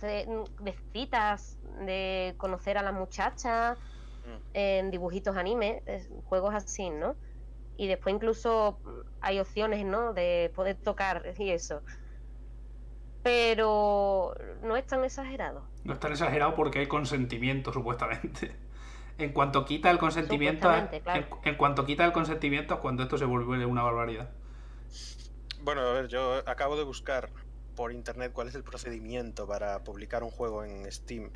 de, 0.00 0.44
de 0.60 0.74
citas, 0.92 1.58
de 1.84 2.34
conocer 2.38 2.78
a 2.78 2.82
la 2.82 2.92
muchacha, 2.92 3.76
Mm. 4.24 4.36
en 4.54 4.90
dibujitos 4.90 5.36
anime, 5.36 5.82
juegos 6.24 6.54
así, 6.54 6.90
¿no? 6.90 7.16
Y 7.76 7.86
después 7.86 8.14
incluso 8.14 8.80
hay 9.20 9.38
opciones, 9.38 9.84
¿no? 9.86 10.12
De 10.12 10.52
poder 10.54 10.76
tocar 10.76 11.22
y 11.38 11.50
eso. 11.50 11.82
Pero 13.22 14.34
no 14.62 14.76
es 14.76 14.86
tan 14.86 15.04
exagerado. 15.04 15.64
No 15.84 15.92
es 15.94 16.00
tan 16.00 16.12
exagerado 16.12 16.54
porque 16.54 16.80
hay 16.80 16.86
consentimiento, 16.86 17.72
supuestamente. 17.72 18.54
En 19.18 19.32
cuanto 19.32 19.64
quita 19.64 19.90
el 19.90 19.98
consentimiento, 19.98 20.68
claro. 21.02 21.40
en 21.42 21.56
cuanto 21.56 21.84
quita 21.84 22.04
el 22.04 22.12
consentimiento 22.12 22.74
es 22.74 22.80
cuando 22.80 23.02
esto 23.02 23.18
se 23.18 23.24
vuelve 23.24 23.66
una 23.66 23.82
barbaridad. 23.82 24.30
Bueno, 25.62 25.82
a 25.82 25.92
ver, 25.92 26.08
yo 26.08 26.42
acabo 26.46 26.76
de 26.76 26.84
buscar 26.84 27.30
por 27.74 27.92
internet 27.92 28.32
cuál 28.32 28.48
es 28.48 28.54
el 28.54 28.64
procedimiento 28.64 29.46
para 29.46 29.84
publicar 29.84 30.22
un 30.22 30.30
juego 30.30 30.64
en 30.64 30.90
Steam. 30.90 31.30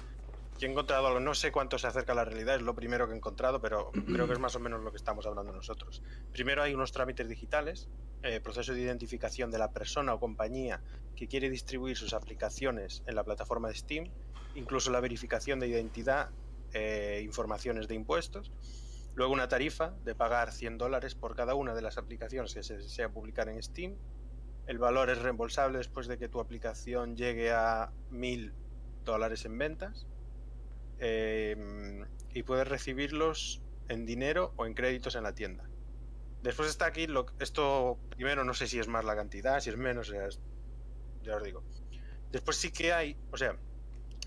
Y 0.59 0.65
he 0.65 0.69
encontrado 0.69 1.07
algo, 1.07 1.21
no 1.21 1.35
sé 1.35 1.51
cuánto 1.51 1.79
se 1.79 1.87
acerca 1.87 2.13
a 2.13 2.15
la 2.15 2.25
realidad, 2.25 2.57
es 2.57 2.63
lo 2.63 2.75
primero 2.75 3.07
que 3.07 3.15
he 3.15 3.17
encontrado, 3.17 3.61
pero 3.61 3.91
creo 4.07 4.27
que 4.27 4.35
es 4.35 4.39
más 4.39 4.55
o 4.55 4.61
menos 4.61 4.83
lo 4.83 4.91
que 4.91 4.97
estamos 4.97 5.27
hablando 5.27 5.53
nosotros. 5.53 6.03
Primero 6.33 6.63
hay 6.63 6.75
unos 6.75 6.93
trámites 6.93 7.29
digitales, 7.29 7.89
eh, 8.23 8.41
proceso 8.41 8.73
de 8.73 8.81
identificación 8.81 9.51
de 9.51 9.59
la 9.59 9.73
persona 9.73 10.15
o 10.15 10.21
compañía 10.21 10.81
que 11.17 11.27
quiere 11.27 11.51
distribuir 11.51 11.97
sus 11.97 12.13
aplicaciones 12.13 13.03
en 13.07 13.17
la 13.17 13.25
plataforma 13.25 13.69
de 13.69 13.75
Steam, 13.75 14.11
incluso 14.55 14.91
la 14.93 15.01
verificación 15.01 15.59
de 15.59 15.69
identidad, 15.69 16.31
eh, 16.73 17.23
informaciones 17.25 17.89
de 17.89 17.95
impuestos. 17.97 18.53
Luego 19.15 19.33
una 19.33 19.49
tarifa 19.49 19.95
de 20.05 20.15
pagar 20.15 20.53
100 20.53 20.79
dólares 20.79 21.15
por 21.15 21.37
cada 21.37 21.55
una 21.55 21.75
de 21.75 21.83
las 21.83 21.99
aplicaciones 21.99 22.55
que 22.55 22.63
se 22.63 22.77
desea 22.79 23.11
publicar 23.11 23.49
en 23.49 23.63
Steam. 23.63 23.97
El 24.67 24.79
valor 24.79 25.11
es 25.11 25.19
reembolsable 25.21 25.79
después 25.79 26.07
de 26.07 26.19
que 26.19 26.29
tu 26.29 26.41
aplicación 26.41 27.17
llegue 27.17 27.53
a 27.53 27.93
1000 28.11 28.53
dólares 29.05 29.45
en 29.45 29.59
ventas. 29.59 30.07
Eh, 30.99 32.05
y 32.33 32.43
puedes 32.45 32.67
recibirlos 32.69 33.61
en 33.89 34.07
dinero 34.07 34.55
o 34.57 34.67
en 34.67 34.75
créditos 34.75 35.17
en 35.17 35.25
la 35.25 35.35
tienda. 35.35 35.69
Después 36.43 36.69
está 36.71 36.87
aquí, 36.87 37.07
lo, 37.07 37.27
esto 37.41 37.99
primero 38.11 38.45
no 38.45 38.55
sé 38.55 38.67
si 38.67 38.79
es 38.79 38.89
más 38.89 39.05
la 39.05 39.15
cantidad, 39.15 39.61
si 39.61 39.71
es 39.71 39.77
menos, 39.77 40.09
ya, 40.09 40.27
es- 40.27 40.41
ya 41.23 41.37
os 41.37 41.43
digo. 41.43 41.63
Después 42.31 42.57
sí 42.57 42.71
que 42.73 42.93
hay, 42.93 43.17
o 43.31 43.37
sea, 43.37 43.57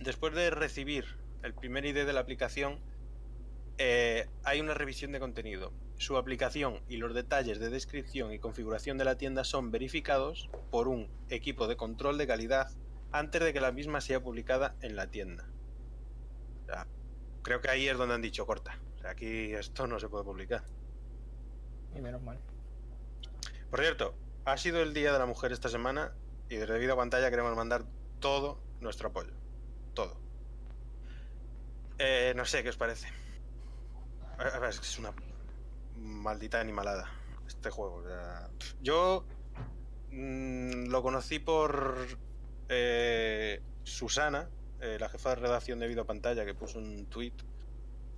después 0.02 0.34
de 0.34 0.50
recibir 0.50 1.06
el 1.44 1.54
primer 1.54 1.86
ID 1.86 2.06
de 2.06 2.14
la 2.14 2.20
aplicación, 2.22 2.80
eh, 3.78 4.28
hay 4.44 4.62
una 4.62 4.74
revisión 4.74 5.12
de 5.12 5.20
contenido. 5.20 5.74
Su 5.98 6.18
aplicación 6.18 6.82
y 6.88 6.98
los 6.98 7.14
detalles 7.14 7.60
de 7.60 7.70
descripción 7.70 8.32
y 8.32 8.40
configuración 8.40 8.98
de 8.98 9.06
la 9.06 9.18
tienda 9.18 9.44
son 9.44 9.72
verificados 9.72 10.50
por 10.72 10.88
un 10.88 11.10
equipo 11.30 11.68
de 11.68 11.78
control 11.78 12.18
de 12.18 12.28
calidad 12.28 12.72
antes 13.12 13.42
de 13.42 13.54
que 13.54 13.62
la 13.62 13.72
misma 13.72 14.02
sea 14.02 14.22
publicada 14.22 14.76
en 14.82 14.96
la 14.96 15.08
tienda. 15.08 15.48
O 16.64 16.66
sea, 16.66 16.88
creo 17.44 17.62
que 17.62 17.70
ahí 17.70 17.88
es 17.88 17.98
donde 17.98 18.16
han 18.16 18.22
dicho 18.22 18.46
corta. 18.46 18.80
O 18.98 19.00
sea, 19.00 19.12
aquí 19.12 19.54
esto 19.54 19.88
no 19.88 20.00
se 20.00 20.10
puede 20.10 20.24
publicar. 20.26 20.64
Y 21.96 22.02
menos 22.02 22.22
mal. 22.22 22.40
Por 23.70 23.80
cierto, 23.80 24.16
ha 24.46 24.58
sido 24.58 24.82
el 24.82 24.94
Día 24.94 25.14
de 25.14 25.20
la 25.20 25.26
Mujer 25.26 25.52
esta 25.52 25.70
semana 25.70 26.14
y 26.50 26.56
desde 26.56 26.78
Vida 26.78 26.96
Pantalla 26.96 27.30
queremos 27.30 27.56
mandar 27.56 27.86
todo 28.20 28.62
nuestro 28.82 29.10
apoyo. 29.10 29.34
Todo. 29.94 30.18
Eh, 31.98 32.34
no 32.36 32.46
sé 32.46 32.64
qué 32.64 32.70
os 32.70 32.78
parece. 32.78 33.08
A 34.38 34.44
a 34.56 34.60
ver, 34.60 34.70
es 34.70 35.00
una 35.00 35.14
maldita 35.98 36.60
animalada 36.60 37.10
este 37.48 37.70
juego. 37.70 38.04
yo 38.82 39.26
mm, 40.12 40.88
lo 40.88 41.02
conocí 41.04 41.40
por 41.40 42.06
eh, 42.70 43.62
Susana, 43.84 44.50
eh, 44.82 44.98
la 45.00 45.10
jefa 45.10 45.30
de 45.30 45.36
redacción 45.36 45.80
de 45.80 45.88
Vida 45.88 46.04
Pantalla, 46.04 46.44
que 46.46 46.54
puso 46.56 46.80
un 46.80 47.06
tweet 47.08 47.34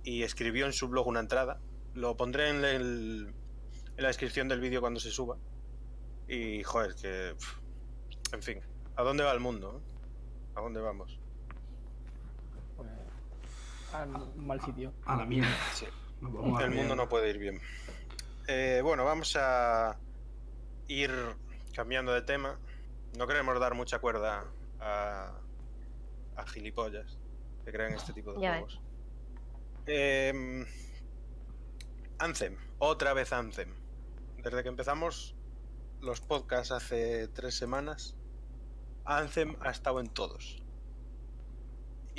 y 0.02 0.22
escribió 0.22 0.66
en 0.66 0.72
su 0.72 0.88
blog 0.88 1.06
una 1.06 1.20
entrada. 1.20 1.60
Lo 1.94 2.16
pondré 2.16 2.48
en, 2.50 2.64
el- 2.64 3.34
en 3.96 4.02
la 4.02 4.08
descripción 4.08 4.48
del 4.48 4.60
vídeo 4.60 4.80
cuando 4.80 5.00
se 5.00 5.10
suba. 5.10 5.36
Y 6.26 6.62
joder, 6.62 6.94
que. 6.94 7.34
En 8.32 8.42
fin, 8.42 8.60
¿a 8.96 9.02
dónde 9.02 9.24
va 9.24 9.32
el 9.32 9.40
mundo? 9.40 9.80
eh? 9.82 9.92
¿A 10.56 10.60
dónde 10.60 10.80
vamos? 10.80 11.18
Pues, 12.76 12.88
a 13.92 14.02
un 14.04 14.46
mal 14.46 14.60
sitio. 14.62 14.92
A 15.06 15.16
la 15.16 15.24
mierda. 15.24 15.48
Sí. 15.74 15.86
Vamos 16.20 16.62
El 16.62 16.70
mundo 16.70 16.96
no 16.96 17.08
puede 17.08 17.30
ir 17.30 17.38
bien. 17.38 17.60
Eh, 18.46 18.80
bueno, 18.82 19.04
vamos 19.04 19.36
a 19.36 19.98
ir 20.88 21.10
cambiando 21.74 22.12
de 22.12 22.22
tema. 22.22 22.58
No 23.16 23.26
queremos 23.26 23.58
dar 23.60 23.74
mucha 23.74 23.98
cuerda 23.98 24.44
a, 24.80 25.32
a 26.36 26.46
gilipollas 26.46 27.18
que 27.64 27.72
crean 27.72 27.92
este 27.92 28.12
tipo 28.12 28.32
de 28.32 28.40
Ya 28.40 28.52
juegos. 28.52 28.80
Em, 29.86 30.66
Anthem, 32.18 32.56
otra 32.78 33.12
vez 33.12 33.32
Anthem. 33.32 33.74
Desde 34.38 34.62
que 34.62 34.68
empezamos 34.68 35.34
los 36.00 36.20
podcasts 36.20 36.72
hace 36.72 37.28
tres 37.28 37.54
semanas, 37.54 38.16
Anthem 39.04 39.56
ha 39.60 39.70
estado 39.70 40.00
en 40.00 40.08
todos. 40.08 40.62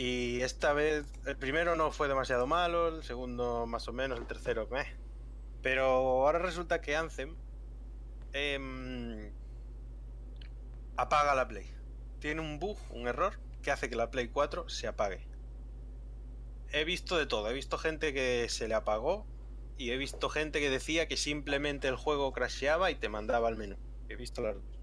Y 0.02 0.40
esta 0.44 0.72
vez, 0.72 1.12
el 1.26 1.36
primero 1.36 1.76
no 1.76 1.92
fue 1.92 2.08
demasiado 2.08 2.48
malo, 2.48 2.88
el 2.88 3.04
segundo 3.04 3.66
más 3.66 3.86
o 3.90 3.92
menos, 3.92 4.18
el 4.18 4.28
tercero, 4.28 4.66
meh. 4.72 4.96
Pero 5.62 5.84
ahora 5.84 6.40
resulta 6.40 6.80
que 6.80 6.96
Anthem 6.96 7.36
em, 8.32 9.34
apaga 10.96 11.36
la 11.36 11.50
Play. 11.50 11.70
Tiene 12.20 12.40
un 12.40 12.60
bug, 12.60 12.78
un 12.92 13.10
error, 13.10 13.42
que 13.62 13.72
hace 13.72 13.90
que 13.90 13.98
la 13.98 14.10
Play 14.10 14.30
4 14.30 14.70
se 14.70 14.88
apague. 14.88 15.28
He 16.72 16.86
visto 16.86 17.18
de 17.18 17.26
todo, 17.26 17.50
he 17.50 17.54
visto 17.54 17.78
gente 17.78 18.14
que 18.14 18.48
se 18.48 18.70
le 18.70 18.76
apagó 18.76 19.28
y 19.78 19.92
he 19.92 19.98
visto 19.98 20.30
gente 20.30 20.62
que 20.62 20.70
decía 20.70 21.10
que 21.10 21.18
simplemente 21.18 21.90
el 21.90 21.98
juego 21.98 22.32
crasheaba 22.32 22.90
y 22.90 22.96
te 22.96 23.10
mandaba 23.10 23.50
al 23.50 23.58
menú. 23.58 23.76
He 24.08 24.16
visto 24.16 24.42
las 24.42 24.56
dos. 24.56 24.80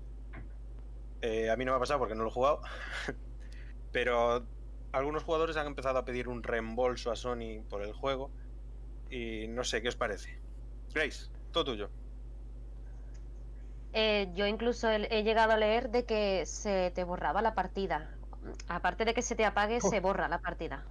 Eh, 1.23 1.49
a 1.49 1.57
mí 1.57 1.64
no 1.64 1.73
me 1.73 1.77
ha 1.79 1.81
pasado 1.81 2.01
porque 2.01 2.14
no 2.14 2.23
lo 2.23 2.29
he 2.29 2.35
jugado. 2.35 2.61
Pero 3.93 4.47
algunos 4.97 5.24
jugadores 5.24 5.57
han 5.57 5.66
empezado 5.66 5.99
a 5.99 6.05
pedir 6.05 6.28
un 6.28 6.42
reembolso 6.42 7.11
a 7.11 7.16
Sony 7.16 7.62
por 7.68 7.82
el 7.82 7.92
juego. 7.92 8.30
Y 9.11 9.47
no 9.49 9.62
sé, 9.64 9.82
¿qué 9.82 9.88
os 9.88 9.97
parece? 9.97 10.30
Grace, 10.92 11.26
todo 11.53 11.64
tuyo. 11.64 11.90
Eh, 13.92 14.30
yo 14.34 14.47
incluso 14.47 14.90
he, 14.90 15.07
he 15.11 15.22
llegado 15.22 15.53
a 15.53 15.57
leer 15.57 15.90
de 15.90 16.05
que 16.05 16.44
se 16.47 16.90
te 16.94 17.05
borraba 17.05 17.42
la 17.42 17.55
partida. 17.55 18.11
Aparte 18.68 19.05
de 19.05 19.14
que 19.14 19.22
se 19.22 19.34
te 19.36 19.44
apague, 19.44 19.80
se 19.80 20.01
borra 20.01 20.28
la 20.28 20.40
partida. 20.40 20.84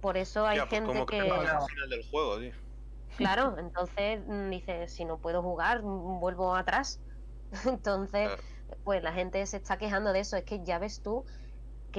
Por 0.00 0.16
eso 0.16 0.46
hay 0.46 0.58
Ya, 0.58 0.66
pues 0.68 0.80
gente 0.80 0.88
como 0.92 1.06
que... 1.06 1.20
que 1.20 1.30
al 1.30 1.62
final 1.62 1.90
del 1.90 2.08
juego, 2.10 2.38
tío. 2.38 2.52
Claro, 3.16 3.56
entonces 3.58 4.20
mm, 4.26 4.50
dice, 4.50 4.88
si 4.88 5.04
no 5.04 5.18
puedo 5.18 5.42
jugar, 5.42 5.82
mm, 5.82 6.20
vuelvo 6.20 6.54
atrás. 6.54 7.00
Entonces, 7.66 8.28
Claro. 8.28 8.42
pues 8.84 9.02
la 9.02 9.12
gente 9.12 9.44
se 9.46 9.56
está 9.56 9.76
quejando 9.78 10.12
de 10.12 10.20
eso. 10.20 10.36
Es 10.36 10.44
que 10.44 10.62
ya 10.62 10.78
ves 10.78 11.02
tú 11.02 11.24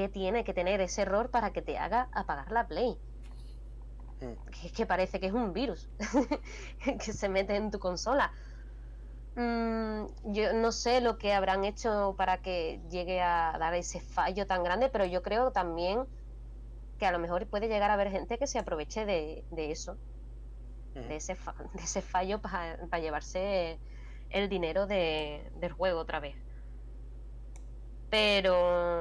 tiene 0.07 0.43
que 0.45 0.53
tener 0.53 0.79
ese 0.79 1.01
error 1.01 1.29
para 1.29 1.51
que 1.51 1.61
te 1.61 1.77
haga 1.77 2.07
apagar 2.13 2.51
la 2.51 2.67
Play. 2.67 2.97
Mm. 4.21 4.33
Que 4.51 4.67
es 4.67 4.73
que 4.73 4.85
parece 4.85 5.19
que 5.19 5.25
es 5.27 5.33
un 5.33 5.51
virus 5.51 5.89
que 7.03 7.11
se 7.13 7.27
mete 7.27 7.55
en 7.55 7.71
tu 7.71 7.79
consola. 7.79 8.31
Mm, 9.35 10.05
yo 10.33 10.53
no 10.53 10.71
sé 10.71 11.01
lo 11.01 11.17
que 11.17 11.33
habrán 11.33 11.63
hecho 11.65 12.15
para 12.17 12.37
que 12.37 12.81
llegue 12.89 13.21
a 13.21 13.55
dar 13.59 13.73
ese 13.73 13.99
fallo 13.99 14.45
tan 14.45 14.63
grande, 14.63 14.89
pero 14.89 15.05
yo 15.05 15.21
creo 15.21 15.51
también 15.51 16.05
que 16.97 17.05
a 17.05 17.11
lo 17.11 17.19
mejor 17.19 17.47
puede 17.47 17.67
llegar 17.67 17.91
a 17.91 17.93
haber 17.93 18.11
gente 18.11 18.37
que 18.37 18.47
se 18.47 18.59
aproveche 18.59 19.05
de, 19.05 19.45
de 19.51 19.71
eso 19.71 19.93
Ujú. 20.95 21.07
de 21.07 21.15
ese, 21.15 21.35
fa- 21.35 21.55
de 21.73 21.83
ese 21.83 22.01
fallo 22.01 22.41
para 22.41 22.99
llevarse 22.99 23.79
el 24.29 24.49
dinero 24.49 24.85
de- 24.87 25.49
del 25.55 25.71
juego 25.71 25.99
otra 26.01 26.19
vez. 26.19 26.35
Pero 28.09 28.98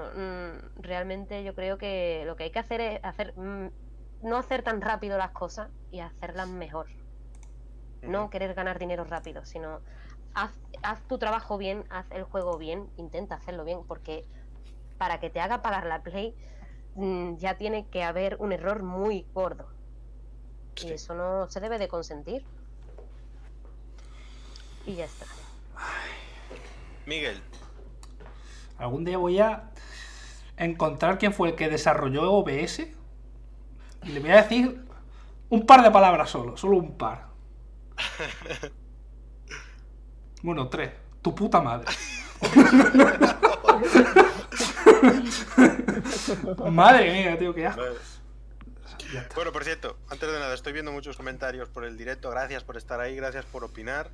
realmente 0.88 1.44
yo 1.44 1.54
creo 1.54 1.78
que 1.78 2.24
lo 2.26 2.36
que 2.36 2.44
hay 2.44 2.50
que 2.50 2.58
hacer 2.58 2.80
es 2.80 3.04
hacer 3.04 3.36
mm, 3.36 3.68
no 4.22 4.36
hacer 4.36 4.62
tan 4.62 4.80
rápido 4.80 5.16
las 5.18 5.30
cosas 5.30 5.70
y 5.92 6.00
hacerlas 6.00 6.48
mejor. 6.48 6.88
No 8.02 8.30
querer 8.30 8.54
ganar 8.54 8.78
dinero 8.78 9.04
rápido, 9.04 9.44
sino 9.44 9.80
haz, 10.34 10.52
haz 10.82 11.06
tu 11.06 11.18
trabajo 11.18 11.58
bien, 11.58 11.84
haz 11.90 12.06
el 12.10 12.24
juego 12.24 12.58
bien, 12.58 12.90
intenta 12.96 13.36
hacerlo 13.36 13.64
bien, 13.64 13.84
porque 13.86 14.24
para 14.98 15.20
que 15.20 15.30
te 15.30 15.40
haga 15.40 15.62
pagar 15.62 15.86
la 15.86 16.02
play 16.02 16.34
mm, 16.94 17.36
ya 17.36 17.56
tiene 17.56 17.86
que 17.88 18.02
haber 18.02 18.36
un 18.40 18.52
error 18.52 18.82
muy 18.82 19.26
gordo. 19.34 19.68
Y 20.82 20.92
eso 20.92 21.14
no 21.14 21.48
se 21.48 21.60
debe 21.60 21.78
de 21.78 21.88
consentir. 21.88 22.44
Y 24.86 24.94
ya 24.94 25.04
está. 25.04 25.26
Miguel, 27.04 27.42
Algún 28.78 29.04
día 29.04 29.18
voy 29.18 29.40
a 29.40 29.70
encontrar 30.58 31.18
quién 31.18 31.32
fue 31.32 31.50
el 31.50 31.54
que 31.54 31.68
desarrolló 31.68 32.32
OBS 32.32 32.80
y 34.04 34.08
le 34.08 34.20
voy 34.20 34.30
a 34.30 34.42
decir 34.42 34.84
un 35.48 35.66
par 35.66 35.82
de 35.82 35.90
palabras 35.90 36.30
solo, 36.30 36.56
solo 36.56 36.78
un 36.78 36.96
par. 36.96 37.28
Bueno, 40.40 40.68
tres. 40.68 40.92
Tu 41.20 41.34
puta 41.34 41.60
madre. 41.60 41.88
madre 46.70 47.12
mía, 47.12 47.36
tío, 47.36 47.52
qué 47.52 47.66
asco. 47.66 47.82
Bueno, 49.34 49.50
por 49.50 49.64
cierto, 49.64 49.98
antes 50.10 50.30
de 50.30 50.38
nada, 50.38 50.54
estoy 50.54 50.72
viendo 50.72 50.92
muchos 50.92 51.16
comentarios 51.16 51.68
por 51.68 51.84
el 51.84 51.96
directo. 51.96 52.30
Gracias 52.30 52.62
por 52.62 52.76
estar 52.76 53.00
ahí, 53.00 53.16
gracias 53.16 53.46
por 53.46 53.64
opinar. 53.64 54.12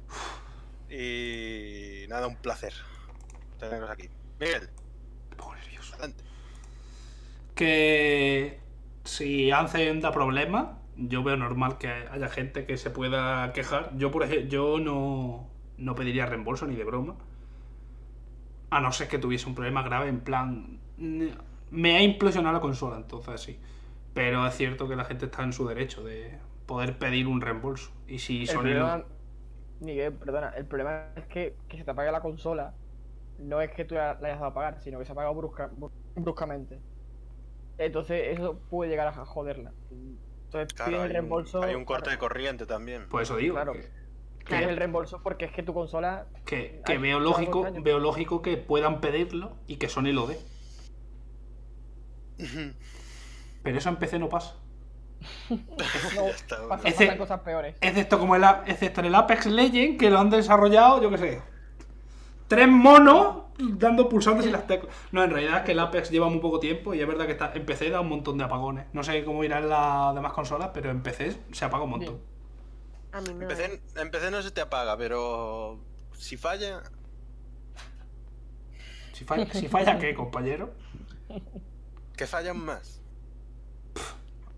Y 0.88 2.06
nada, 2.08 2.26
un 2.26 2.36
placer 2.36 2.72
teneros 3.58 3.90
aquí. 3.90 4.08
Miguel, 4.40 4.70
adelante. 5.94 6.24
Que 7.54 8.60
si 9.04 9.50
Anthem 9.50 10.00
da 10.00 10.12
problemas, 10.12 10.68
yo 10.96 11.22
veo 11.22 11.36
normal 11.36 11.78
que 11.78 11.88
haya 11.88 12.28
gente 12.28 12.66
que 12.66 12.76
se 12.76 12.90
pueda 12.90 13.52
quejar. 13.52 13.96
Yo, 13.96 14.10
por 14.10 14.22
ejemplo, 14.24 14.48
yo 14.48 14.78
no, 14.80 15.48
no 15.78 15.94
pediría 15.94 16.26
reembolso 16.26 16.66
ni 16.66 16.76
de 16.76 16.84
broma. 16.84 17.16
A 18.70 18.80
no 18.80 18.90
ser 18.92 19.08
que 19.08 19.18
tuviese 19.18 19.46
un 19.48 19.54
problema 19.54 19.82
grave, 19.82 20.08
en 20.08 20.20
plan. 20.20 20.80
Me 21.70 21.96
ha 21.96 22.02
implosionado 22.02 22.54
la 22.54 22.60
consola, 22.60 22.96
entonces 22.96 23.40
sí. 23.40 23.58
Pero 24.14 24.46
es 24.46 24.54
cierto 24.56 24.88
que 24.88 24.96
la 24.96 25.04
gente 25.04 25.26
está 25.26 25.42
en 25.42 25.52
su 25.52 25.66
derecho 25.66 26.02
de 26.04 26.38
poder 26.66 26.98
pedir 26.98 27.26
un 27.28 27.40
reembolso. 27.40 27.92
Y 28.06 28.18
si 28.18 28.42
El 28.42 28.48
Sony 28.48 28.60
problema, 28.62 28.96
no- 28.98 29.04
Miguel, 29.80 30.14
perdona, 30.14 30.50
el 30.50 30.66
problema 30.66 31.08
es 31.16 31.26
que, 31.26 31.56
que 31.68 31.76
se 31.78 31.84
te 31.84 31.90
apague 31.90 32.10
la 32.12 32.20
consola 32.20 32.74
no 33.38 33.60
es 33.60 33.70
que 33.72 33.84
tú 33.84 33.94
la, 33.96 34.14
la 34.20 34.28
hayas 34.28 34.38
dado 34.40 34.46
a 34.46 34.48
apagar, 34.50 34.80
sino 34.80 34.98
que 34.98 35.04
se 35.04 35.12
ha 35.12 35.14
apagado 35.14 35.34
brusca- 35.34 35.70
bru- 35.76 35.90
bruscamente. 36.16 36.80
Entonces 37.78 38.38
eso 38.38 38.58
puede 38.70 38.90
llegar 38.90 39.08
a 39.08 39.12
joderla. 39.26 39.72
Entonces 39.90 40.72
Claro, 40.74 40.90
pides 40.92 41.04
el 41.06 41.10
reembolso. 41.10 41.62
hay 41.62 41.74
un 41.74 41.84
corte 41.84 42.10
de 42.10 42.18
corriente 42.18 42.66
también. 42.66 43.06
Pues 43.08 43.28
eso 43.28 43.36
digo. 43.36 43.54
Claro. 43.54 43.72
que- 43.72 44.04
el 44.62 44.76
reembolso 44.76 45.22
porque 45.22 45.46
es 45.46 45.52
que 45.52 45.62
tu 45.62 45.72
consola. 45.72 46.26
Que, 46.44 46.82
que 46.84 46.98
veo 46.98 47.18
lógico, 47.18 47.66
veo 47.82 47.98
lógico 47.98 48.42
que 48.42 48.56
puedan 48.58 49.00
pedirlo 49.00 49.56
y 49.66 49.76
que 49.76 49.88
Sony 49.88 50.12
lo 50.12 50.26
dé. 50.26 50.38
Pero 53.62 53.78
eso 53.78 53.88
en 53.88 53.96
PC 53.96 54.18
no 54.18 54.28
pasa. 54.28 54.56
No, 55.48 55.56
está, 56.28 56.56
pasa- 56.56 56.66
bueno. 56.66 56.82
Ese- 56.84 57.04
pasan 57.06 57.18
cosas 57.18 57.40
peores. 57.40 57.76
Excepto 57.80 58.18
como 58.18 58.36
el, 58.36 58.44
excepto 58.66 59.00
en 59.00 59.06
el 59.06 59.14
Apex 59.14 59.46
Legend, 59.46 59.98
que 59.98 60.10
lo 60.10 60.18
han 60.18 60.28
desarrollado, 60.30 61.00
yo 61.02 61.10
qué 61.10 61.18
sé. 61.18 61.42
Tres 62.54 62.68
monos 62.68 63.44
dando 63.58 64.08
pulsantes 64.08 64.46
y 64.46 64.50
las 64.50 64.66
teclas. 64.66 64.94
No, 65.12 65.22
en 65.24 65.30
realidad 65.30 65.58
es 65.58 65.64
que 65.64 65.72
el 65.72 65.78
Apex 65.78 66.10
lleva 66.10 66.28
muy 66.28 66.40
poco 66.40 66.58
tiempo 66.60 66.92
y 66.94 67.00
es 67.00 67.06
verdad 67.06 67.26
que 67.26 67.32
está, 67.32 67.52
en 67.54 67.64
PC 67.66 67.90
da 67.90 68.00
un 68.00 68.08
montón 68.08 68.38
de 68.38 68.44
apagones. 68.44 68.86
No 68.92 69.02
sé 69.02 69.24
cómo 69.24 69.44
irá 69.44 69.58
en 69.58 69.68
las 69.68 70.14
demás 70.14 70.32
consolas, 70.32 70.70
pero 70.74 70.90
en 70.90 71.02
PC 71.02 71.36
se 71.52 71.64
apaga 71.64 71.84
un 71.84 71.90
montón. 71.90 72.20
A 73.12 73.20
mí 73.20 73.32
me 73.34 73.44
Empecé, 73.44 73.80
empecé 73.96 74.30
no 74.30 74.42
se 74.42 74.50
te 74.50 74.60
apaga, 74.60 74.96
pero 74.96 75.78
si 76.16 76.36
falla, 76.36 76.82
Si 79.12 79.24
falla, 79.24 79.52
si 79.52 79.68
falla 79.68 79.98
¿qué, 79.98 80.14
compañero? 80.16 80.72
que 82.16 82.26
fallan 82.26 82.58
más. 82.58 83.00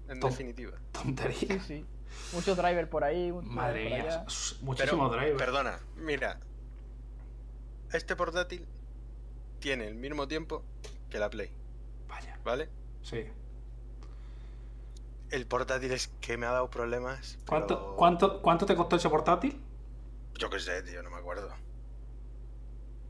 En 0.09 0.21
Tom. 0.21 0.31
definitiva. 0.31 0.73
Tontería. 0.93 1.39
Sí, 1.39 1.61
sí. 1.67 1.87
Muchos 2.33 2.57
drivers 2.57 2.89
por 2.89 3.05
ahí. 3.05 3.33
Madre 3.43 3.83
drivers 3.85 4.05
mía, 4.05 4.13
allá. 4.19 4.25
s- 4.29 4.55
Pero, 4.55 4.67
muchísimo 4.67 5.09
driver. 5.11 5.37
perdona, 5.37 5.79
mira. 5.97 6.41
Este 7.93 8.17
portátil 8.17 8.67
tiene 9.61 9.87
el 9.87 9.95
mismo 9.95 10.27
tiempo 10.29 10.65
que 11.11 11.19
la 11.19 11.31
Play, 11.31 11.51
Vaya, 12.09 12.39
¿vale? 12.45 12.69
sí. 13.03 13.25
El 15.31 15.45
portátil 15.47 15.91
es 15.91 16.07
que 16.21 16.37
me 16.37 16.47
ha 16.47 16.53
dado 16.53 16.71
problemas. 16.71 17.37
¿Cuánto, 17.49 17.77
pero- 17.81 17.97
cuánto, 17.97 18.43
¿Cuánto 18.43 18.65
te 18.65 18.77
costó 18.77 18.95
ese 18.95 19.09
portátil? 19.11 19.61
Yo 20.39 20.49
qué 20.51 20.61
sé, 20.61 20.83
tío, 20.85 21.03
no 21.03 21.11
me 21.11 21.17
acuerdo. 21.17 21.51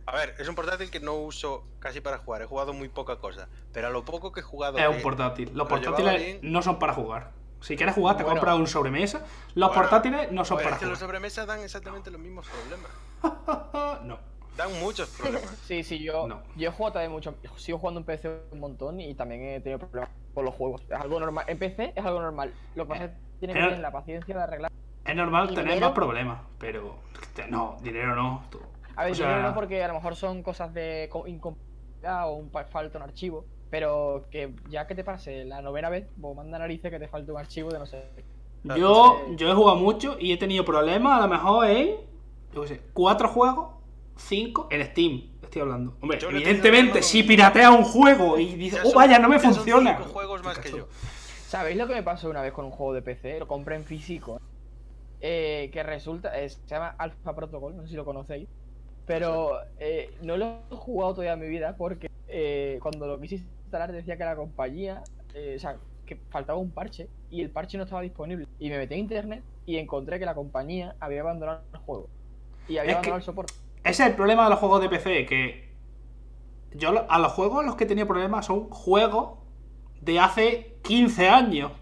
A 0.07 0.14
ver, 0.16 0.35
es 0.39 0.49
un 0.49 0.55
portátil 0.55 0.91
que 0.91 0.99
no 1.01 1.14
uso 1.14 1.66
casi 1.79 2.01
para 2.01 2.16
jugar, 2.18 2.41
he 2.41 2.47
jugado 2.47 2.72
muy 2.72 2.89
poca 2.89 3.18
cosa. 3.18 3.49
Pero 3.72 3.89
a 3.89 3.91
lo 3.91 4.05
poco 4.07 4.33
que 4.33 4.41
he 4.41 4.43
jugado. 4.43 4.79
Es 4.79 4.89
un 4.89 5.03
portátil. 5.03 5.49
Los 5.49 5.57
lo 5.57 5.68
portátiles 5.68 6.16
bien. 6.16 6.39
no 6.43 6.62
son 6.62 6.79
para 6.79 6.95
jugar. 6.95 7.33
Si 7.61 7.77
quieres 7.77 7.95
jugar, 7.95 8.16
te 8.16 8.22
Bueno. 8.22 8.39
compras 8.41 8.57
un 8.61 8.66
sobremesa. 8.66 9.18
Los 9.55 9.68
Bueno, 9.68 9.83
portátiles 9.83 10.33
no 10.33 10.45
son 10.47 10.57
Joder, 10.57 10.64
para 10.64 10.77
es 10.77 10.81
que 10.81 10.87
los 10.87 10.99
jugar. 10.99 11.09
sobremesas 11.09 11.47
dan 11.47 11.61
exactamente 11.61 12.11
los 12.11 12.20
mismos 12.20 12.47
problemas. 12.49 12.91
no. 14.05 14.18
Dan 14.57 14.70
muchos 14.80 15.09
problemas. 15.11 15.50
Sí, 15.66 15.82
sí, 15.82 15.98
yo, 16.02 16.26
No. 16.26 16.42
yo 16.57 16.68
he 16.68 16.72
jugado 16.72 16.94
también 16.94 17.12
mucho. 17.12 17.34
Sigo 17.57 17.78
jugando 17.78 18.00
en 18.00 18.07
PC 18.07 18.30
un 18.52 18.61
montón 18.61 19.00
y 19.00 19.14
también 19.14 19.42
he 19.42 19.61
tenido 19.61 19.78
problemas 19.78 20.11
con 20.34 20.44
los 20.44 20.54
juegos. 20.54 20.82
Es 20.88 20.92
algo 21.00 21.20
normal. 21.20 21.44
En 21.48 21.59
PC 21.59 21.92
es 21.94 22.04
algo 22.04 22.20
normal. 22.20 22.52
Lo 22.74 22.84
que 22.84 22.88
pasa 22.88 23.04
es 23.04 23.11
que 23.11 23.16
tiene 23.40 23.54
que 23.54 23.59
Pero- 23.61 23.68
tener 23.70 23.82
la 23.82 23.92
paciencia 23.92 24.34
de 24.36 24.42
arreglar. 24.42 24.72
Es 25.04 25.14
normal 25.14 25.44
¿Y 25.46 25.54
tener 25.54 25.64
dinero? 25.64 25.86
más 25.86 25.94
problemas, 25.94 26.40
pero. 26.59 26.96
No, 27.50 27.76
dinero 27.82 28.16
no. 28.16 28.44
tú- 28.50 28.61
A 28.96 29.04
ver, 29.04 29.12
O 29.12 29.14
yo 29.14 29.24
sea- 29.24 29.42
no 29.42 29.54
porque 29.54 29.84
a 29.84 29.88
lo 29.88 29.94
mejor 29.94 30.16
son 30.16 30.42
cosas 30.42 30.72
de 30.72 31.09
co- 31.12 31.26
incompatibilidad 31.26 32.28
o 32.28 32.32
un 32.34 32.50
falta 32.50 32.98
un 32.98 33.04
archivo. 33.04 33.44
Pero 33.70 34.26
que 34.30 34.54
ya 34.68 34.86
que 34.86 34.94
te 34.94 35.04
pase 35.04 35.44
la 35.44 35.61
novena 35.61 35.90
vez, 35.90 36.07
vos 36.16 36.34
manda 36.36 36.59
narices 36.59 36.90
que 36.90 36.98
te 36.98 37.09
falte 37.09 37.30
un 37.32 37.38
archivo 37.38 37.68
de 37.70 37.78
no 37.78 37.86
sé. 37.86 38.04
Yo, 38.64 39.16
yo 39.36 39.50
he 39.50 39.54
jugado 39.54 39.76
mucho 39.76 40.16
y 40.18 40.32
he 40.32 40.36
tenido 40.38 40.64
problemas, 40.64 41.18
a 41.18 41.26
lo 41.26 41.28
mejor 41.28 41.66
en. 41.68 41.96
Yo 42.54 42.62
qué 42.62 42.68
sé, 42.68 42.80
cuatro 42.94 43.28
juegos, 43.28 43.74
cinco 44.17 44.69
en 44.71 44.85
Steam. 44.87 45.31
Estoy 45.43 45.62
hablando. 45.62 45.97
Hombre, 46.01 46.19
Yo 46.19 46.31
evidentemente, 46.31 47.03
si 47.03 47.23
pirateas 47.23 47.71
un 47.71 47.85
juego 47.85 48.39
y 48.39 48.55
dices, 48.57 48.81
oh 48.85 48.93
vaya, 48.95 49.19
no 49.19 49.29
me 49.29 49.39
funciona. 49.39 49.97
cinco 49.99 50.11
juegos 50.11 50.43
más 50.43 50.59
que 50.59 50.71
yo. 50.71 50.89
¿Sabéis 51.47 51.77
lo 51.77 51.87
que 51.87 51.95
me 51.95 52.03
pasó 52.03 52.29
una 52.29 52.43
vez 52.43 52.53
con 52.53 52.64
un 52.64 52.71
juego 52.73 52.93
de 52.93 53.03
PC? 53.03 53.39
Lo 53.39 53.47
compré 53.47 53.77
en 53.77 53.85
físico. 53.85 54.41
eh, 55.21 55.71
que 55.73 55.83
resulta. 55.83 56.39
eh, 56.39 56.49
se 56.49 56.59
llama 56.67 56.95
Alpha 56.99 57.35
Protocol, 57.35 57.75
no 57.77 57.83
sé 57.83 57.89
si 57.89 57.95
lo 57.97 58.05
conocéis. 58.05 58.49
Pero 59.07 59.61
eh, 59.79 60.11
no 60.23 60.37
lo 60.37 60.47
he 60.71 60.75
jugado 60.75 61.12
todavía 61.14 61.35
en 61.35 61.41
mi 61.41 61.49
vida 61.49 61.77
porque 61.77 62.11
eh, 62.29 62.79
cuando 62.83 63.07
lo 63.07 63.21
quise 63.21 63.37
instalar 63.37 63.93
decía 63.93 64.17
que 64.17 64.25
la 64.25 64.37
compañía. 64.37 65.03
eh, 65.35 65.55
o 65.57 65.61
sea, 65.61 65.77
que 66.05 66.17
faltaba 66.31 66.59
un 66.59 66.71
parche 66.71 67.09
y 67.31 67.41
el 67.43 67.51
parche 67.51 67.79
no 67.79 67.85
estaba 67.85 68.03
disponible. 68.03 68.47
Y 68.59 68.69
me 68.69 68.79
metí 68.79 68.95
en 68.95 69.01
internet 69.01 69.43
y 69.64 69.77
encontré 69.77 70.19
que 70.19 70.25
la 70.25 70.35
compañía 70.35 70.95
había 71.01 71.21
abandonado 71.23 71.62
el 71.73 71.79
juego. 71.81 72.09
Y 72.69 72.79
había 72.79 72.83
Es 72.83 72.87
que- 72.87 72.93
abandonado 73.11 73.17
el 73.19 73.23
soporte. 73.23 73.55
Ese 73.87 74.03
es 74.03 74.09
el 74.11 74.16
problema 74.16 74.45
de 74.45 74.51
los 74.51 74.59
juegos 74.59 74.80
de 74.82 74.89
PC, 74.89 75.26
que 75.26 75.70
yo 76.74 77.07
a 77.09 77.18
los 77.18 77.32
juegos 77.32 77.64
los 77.64 77.76
que 77.76 77.84
he 77.84 77.87
tenido 77.87 78.07
problemas 78.07 78.47
son 78.47 78.68
juegos 78.70 79.39
de 80.01 80.20
hace 80.20 80.78
15 80.82 81.28
años. 81.28 81.72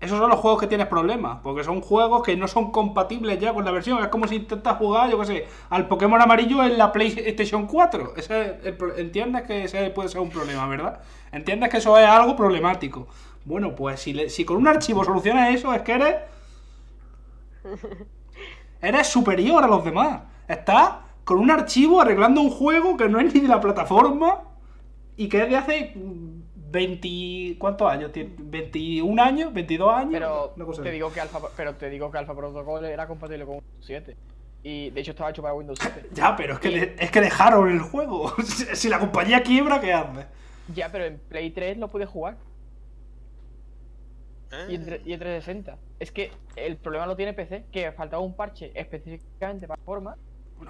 Esos 0.00 0.18
son 0.18 0.30
los 0.30 0.38
juegos 0.40 0.60
que 0.60 0.68
tienes 0.68 0.86
problemas, 0.86 1.40
porque 1.42 1.64
son 1.64 1.80
juegos 1.80 2.22
que 2.22 2.36
no 2.36 2.48
son 2.48 2.70
compatibles 2.72 3.40
ya 3.40 3.52
con 3.54 3.64
la 3.64 3.72
versión. 3.72 4.00
Es 4.02 4.08
como 4.08 4.28
si 4.28 4.36
intentas 4.36 4.76
jugar, 4.78 5.10
yo 5.10 5.18
qué 5.20 5.26
sé, 5.26 5.46
al 5.70 5.88
Pokémon 5.88 6.20
amarillo 6.22 6.62
en 6.64 6.78
la 6.78 6.92
PlayStation 6.92 7.66
4. 7.66 8.14
Ese 8.16 8.42
es 8.62 8.66
el 8.66 8.78
entiendes 8.98 9.42
que 9.42 9.64
ese 9.64 9.90
puede 9.90 10.08
ser 10.08 10.20
un 10.20 10.30
problema, 10.30 10.68
¿verdad? 10.68 11.00
Entiendes 11.32 11.70
que 11.70 11.78
eso 11.78 11.98
es 11.98 12.06
algo 12.06 12.36
problemático. 12.36 13.08
Bueno, 13.44 13.74
pues 13.74 14.00
si, 14.00 14.12
le- 14.14 14.30
si 14.30 14.44
con 14.44 14.58
un 14.58 14.68
archivo 14.68 15.04
solucionas 15.04 15.54
eso, 15.54 15.74
es 15.74 15.82
que 15.82 15.92
eres 15.94 16.16
Eres 18.80 19.06
superior 19.08 19.64
a 19.64 19.66
los 19.68 19.84
demás. 19.84 20.22
Estás 20.46 20.92
con 21.28 21.40
un 21.40 21.50
archivo 21.50 22.00
arreglando 22.00 22.40
un 22.40 22.48
juego 22.48 22.96
que 22.96 23.06
no 23.06 23.20
es 23.20 23.34
ni 23.34 23.40
de 23.40 23.48
la 23.48 23.60
plataforma 23.60 24.44
y 25.14 25.28
que 25.28 25.42
es 25.42 25.50
de 25.50 25.56
hace 25.58 25.92
20. 25.94 27.58
¿Cuántos 27.58 27.86
años? 27.92 28.12
tiene? 28.12 28.34
¿21 28.34 29.20
años? 29.20 29.52
¿22 29.52 29.94
años? 29.94 30.12
Pero 30.12 30.54
te 30.82 30.90
digo 30.90 31.12
que 31.12 31.20
Alpha, 31.20 31.40
pero 31.54 31.74
te 31.74 31.90
digo 31.90 32.10
que 32.10 32.16
Alpha 32.16 32.34
Protocol 32.34 32.82
era 32.86 33.06
compatible 33.06 33.44
con 33.44 33.56
Windows 33.56 33.84
7. 33.84 34.16
Y 34.62 34.88
de 34.88 35.00
hecho 35.02 35.10
estaba 35.10 35.28
hecho 35.28 35.42
para 35.42 35.52
Windows 35.52 35.78
7. 35.82 36.08
Ya, 36.14 36.34
pero 36.34 36.54
es 36.54 36.60
que, 36.60 36.68
de- 36.70 36.96
es 36.98 37.10
que 37.10 37.20
dejaron 37.20 37.68
el 37.70 37.80
juego. 37.80 38.32
Si- 38.42 38.88
la 38.88 38.98
compañía 38.98 39.42
quiebra, 39.42 39.82
¿qué 39.82 39.92
hace? 39.92 40.24
Ya, 40.74 40.90
pero 40.90 41.04
en 41.04 41.18
Play 41.18 41.50
3 41.50 41.76
lo 41.76 41.88
puedes 41.88 42.08
jugar. 42.08 42.38
Y 44.70 44.76
en, 44.76 45.02
y 45.04 45.12
en 45.12 45.18
360. 45.20 45.76
Es 46.00 46.10
que 46.10 46.30
el 46.56 46.78
problema 46.78 47.04
lo 47.04 47.16
tiene 47.16 47.34
PC, 47.34 47.66
que 47.70 47.92
faltaba 47.92 48.22
un 48.22 48.34
parche 48.34 48.72
específicamente 48.74 49.68
para 49.68 49.78
forma. 49.82 50.16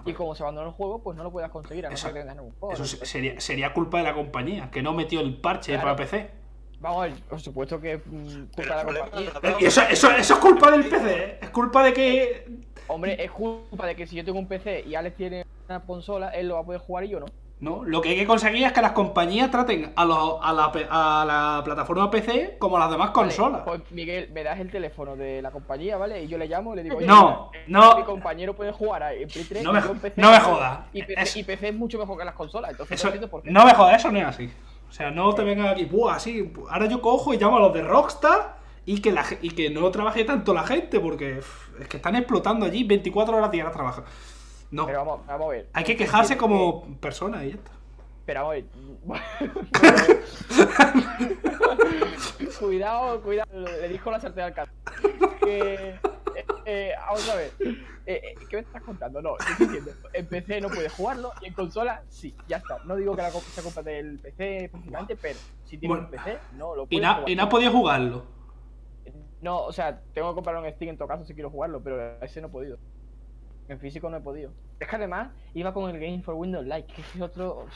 Y 0.04 0.12
como 0.12 0.34
se 0.34 0.42
abandonó 0.42 0.68
el 0.68 0.74
juego, 0.74 1.02
pues 1.02 1.16
no 1.16 1.24
lo 1.24 1.30
puedas 1.30 1.50
conseguir, 1.50 1.86
a 1.86 1.88
no 1.88 1.94
Eso- 1.94 2.06
ser 2.08 2.14
que 2.14 2.20
tengas 2.20 2.36
algún 2.36 2.52
juego. 2.58 2.74
Eso 2.74 2.84
sería, 3.06 3.40
sería 3.40 3.72
culpa 3.72 3.98
de 3.98 4.04
la 4.04 4.14
compañía, 4.14 4.70
que 4.70 4.82
no 4.82 4.92
metió 4.94 5.20
el 5.20 5.36
parche 5.36 5.72
Claro. 5.72 5.82
para 5.84 5.96
PC. 5.96 6.30
Vamos 6.80 6.98
a 7.02 7.06
ver, 7.08 7.14
por 7.28 7.40
supuesto 7.40 7.80
que 7.80 7.96
mm, 7.98 8.02
culpa 8.02 8.52
Pero 8.56 8.68
de 8.68 8.92
la 8.92 9.04
compañía. 9.04 9.56
Y 9.60 9.64
eso, 9.64 9.82
eso, 9.82 10.10
eso 10.12 10.34
es 10.34 10.40
culpa 10.40 10.70
del 10.70 10.84
PC, 10.86 11.24
¿eh? 11.24 11.38
Es 11.42 11.50
culpa 11.50 11.82
de 11.82 11.92
que. 11.92 12.46
Hombre, 12.86 13.22
es 13.22 13.30
culpa 13.30 13.86
de 13.86 13.96
que 13.96 14.06
si 14.06 14.16
yo 14.16 14.24
tengo 14.24 14.38
un 14.38 14.46
PC 14.46 14.84
y 14.86 14.94
Alex 14.94 15.16
tiene 15.16 15.44
una 15.68 15.80
consola, 15.80 16.28
él 16.30 16.48
lo 16.48 16.54
va 16.54 16.60
a 16.60 16.64
poder 16.64 16.80
jugar 16.80 17.04
y 17.04 17.08
yo 17.08 17.20
no. 17.20 17.26
No, 17.60 17.82
lo 17.84 18.00
que 18.00 18.10
hay 18.10 18.16
que 18.16 18.26
conseguir 18.26 18.64
es 18.64 18.72
que 18.72 18.80
las 18.80 18.92
compañías 18.92 19.50
traten 19.50 19.92
a, 19.96 20.04
los- 20.04 20.36
a, 20.40 20.52
la, 20.52 20.66
a 20.90 21.24
la 21.24 21.62
plataforma 21.64 22.08
PC 22.08 22.56
como 22.58 22.76
a 22.76 22.80
las 22.80 22.90
demás 22.90 23.08
Vale, 23.12 23.28
consolas. 23.34 23.62
pues 23.64 23.80
Miguel, 23.90 24.30
me 24.32 24.44
das 24.44 24.60
el 24.60 24.70
teléfono 24.70 25.16
de 25.16 25.42
la 25.42 25.50
compañía, 25.50 25.96
¿vale? 25.96 26.22
Y 26.22 26.28
yo 26.28 26.38
le 26.38 26.46
llamo 26.46 26.72
y 26.72 26.76
le 26.76 26.82
digo, 26.84 26.98
oye, 26.98 27.06
No, 27.08 27.50
no. 27.66 27.96
Mi 27.98 28.04
compañero 28.04 28.54
puede 28.54 28.70
jugar 28.70 29.02
a- 29.02 29.08
Play 29.08 29.44
3 29.48 29.64
No 29.64 29.72
me 29.72 29.80
y 29.80 29.82
PC 29.82 30.20
no 30.20 30.30
me 30.30 30.38
jodas. 30.38 30.78
Y 30.92 31.02
PC, 31.02 31.20
Es- 31.20 31.36
y 31.36 31.42
PC 31.42 31.68
es 31.70 31.74
mucho 31.74 31.98
mejor 31.98 32.16
que 32.16 32.24
las 32.24 32.34
consolas, 32.34 32.70
entonces 32.70 32.94
Eso, 33.04 33.12
no 33.20 33.26
por 33.28 33.42
qué. 33.42 33.50
no 33.50 33.64
me 33.64 33.74
jodas, 33.74 33.96
eso 33.96 34.12
no 34.12 34.18
es 34.20 34.24
así. 34.26 34.48
O 34.88 34.92
sea, 34.92 35.10
no 35.10 35.34
te 35.34 35.42
vengas 35.42 35.72
aquí, 35.72 35.84
buah, 35.84 36.14
así. 36.14 36.52
Ahora 36.70 36.86
yo 36.86 37.02
cojo 37.02 37.34
y 37.34 37.38
llamo 37.38 37.56
a 37.56 37.60
los 37.60 37.74
de 37.74 37.82
Rockstar 37.82 38.56
y 38.86 39.00
que, 39.02 39.10
la, 39.10 39.24
y 39.42 39.50
que 39.50 39.68
no 39.68 39.90
trabaje 39.90 40.22
tanto 40.24 40.54
la 40.54 40.62
gente 40.62 41.00
porque 41.00 41.38
es 41.80 41.88
que 41.88 41.96
están 41.96 42.14
explotando 42.14 42.64
allí 42.66 42.84
24 42.84 43.36
horas 43.36 43.50
diarias 43.50 43.74
trabajan. 43.74 44.04
No, 44.70 44.86
Pero 44.86 44.98
vamos, 45.04 45.26
vamos 45.26 45.46
a 45.46 45.50
ver. 45.50 45.68
hay 45.72 45.84
que 45.84 45.96
quejarse 45.96 46.36
como 46.36 46.96
persona 46.98 47.44
y 47.44 47.50
ya 47.50 47.54
está. 47.56 47.70
Pero 48.26 48.40
vamos 48.42 48.50
a 48.50 49.40
ver. 49.40 49.48
cuidado, 52.60 53.22
cuidado. 53.22 53.48
Le 53.60 53.88
dijo 53.88 54.10
la 54.10 54.20
sartén 54.20 54.44
al. 54.44 54.54
Que. 55.40 55.90
eh, 55.90 56.00
eh, 56.66 56.92
vamos 57.06 57.28
a 57.30 57.34
ver. 57.36 57.52
Eh, 57.60 57.80
eh, 58.06 58.34
¿Qué 58.48 58.56
me 58.56 58.62
estás 58.62 58.82
contando? 58.82 59.20
No, 59.22 59.36
estoy 59.38 59.66
diciendo. 59.66 59.92
En 60.12 60.26
PC 60.26 60.60
no 60.60 60.68
puedes 60.68 60.92
jugarlo 60.92 61.32
y 61.40 61.46
en 61.46 61.54
consola 61.54 62.02
sí, 62.08 62.34
ya 62.46 62.58
está. 62.58 62.78
No 62.84 62.96
digo 62.96 63.14
que 63.16 63.22
la 63.22 63.30
comp- 63.30 63.42
sea 63.42 63.62
culpa 63.64 63.82
del 63.82 64.18
PC 64.18 64.64
específicamente, 64.64 65.16
pero 65.16 65.38
si 65.64 65.78
tienes 65.78 65.88
Bueno, 65.98 66.04
un 66.04 66.10
PC, 66.10 66.38
no 66.56 66.74
lo 66.76 66.82
Y, 66.84 66.86
puedes 66.86 67.02
na- 67.02 67.14
jugar. 67.14 67.30
y 67.30 67.36
no 67.36 67.42
has 67.44 67.48
podido 67.48 67.72
jugarlo. 67.72 68.24
No, 69.40 69.62
o 69.62 69.72
sea, 69.72 70.00
tengo 70.12 70.30
que 70.30 70.34
comprarlo 70.34 70.66
en 70.66 70.74
Steam 70.74 70.90
en 70.90 70.98
todo 70.98 71.06
caso 71.08 71.24
si 71.24 71.32
quiero 71.32 71.48
jugarlo, 71.50 71.80
pero 71.82 72.20
ese 72.22 72.40
no 72.40 72.48
he 72.48 72.50
podido. 72.50 72.76
En 73.68 73.78
físico 73.78 74.08
no 74.08 74.16
he 74.16 74.20
podido. 74.20 74.50
Es 74.80 74.88
que 74.88 74.96
además 74.96 75.30
iba 75.54 75.74
con 75.74 75.94
el 75.94 76.00
Game 76.00 76.22
for 76.22 76.34
Windows 76.34 76.64
Lite, 76.64 76.86
que 76.86 77.02
es 77.02 77.20
otro. 77.20 77.66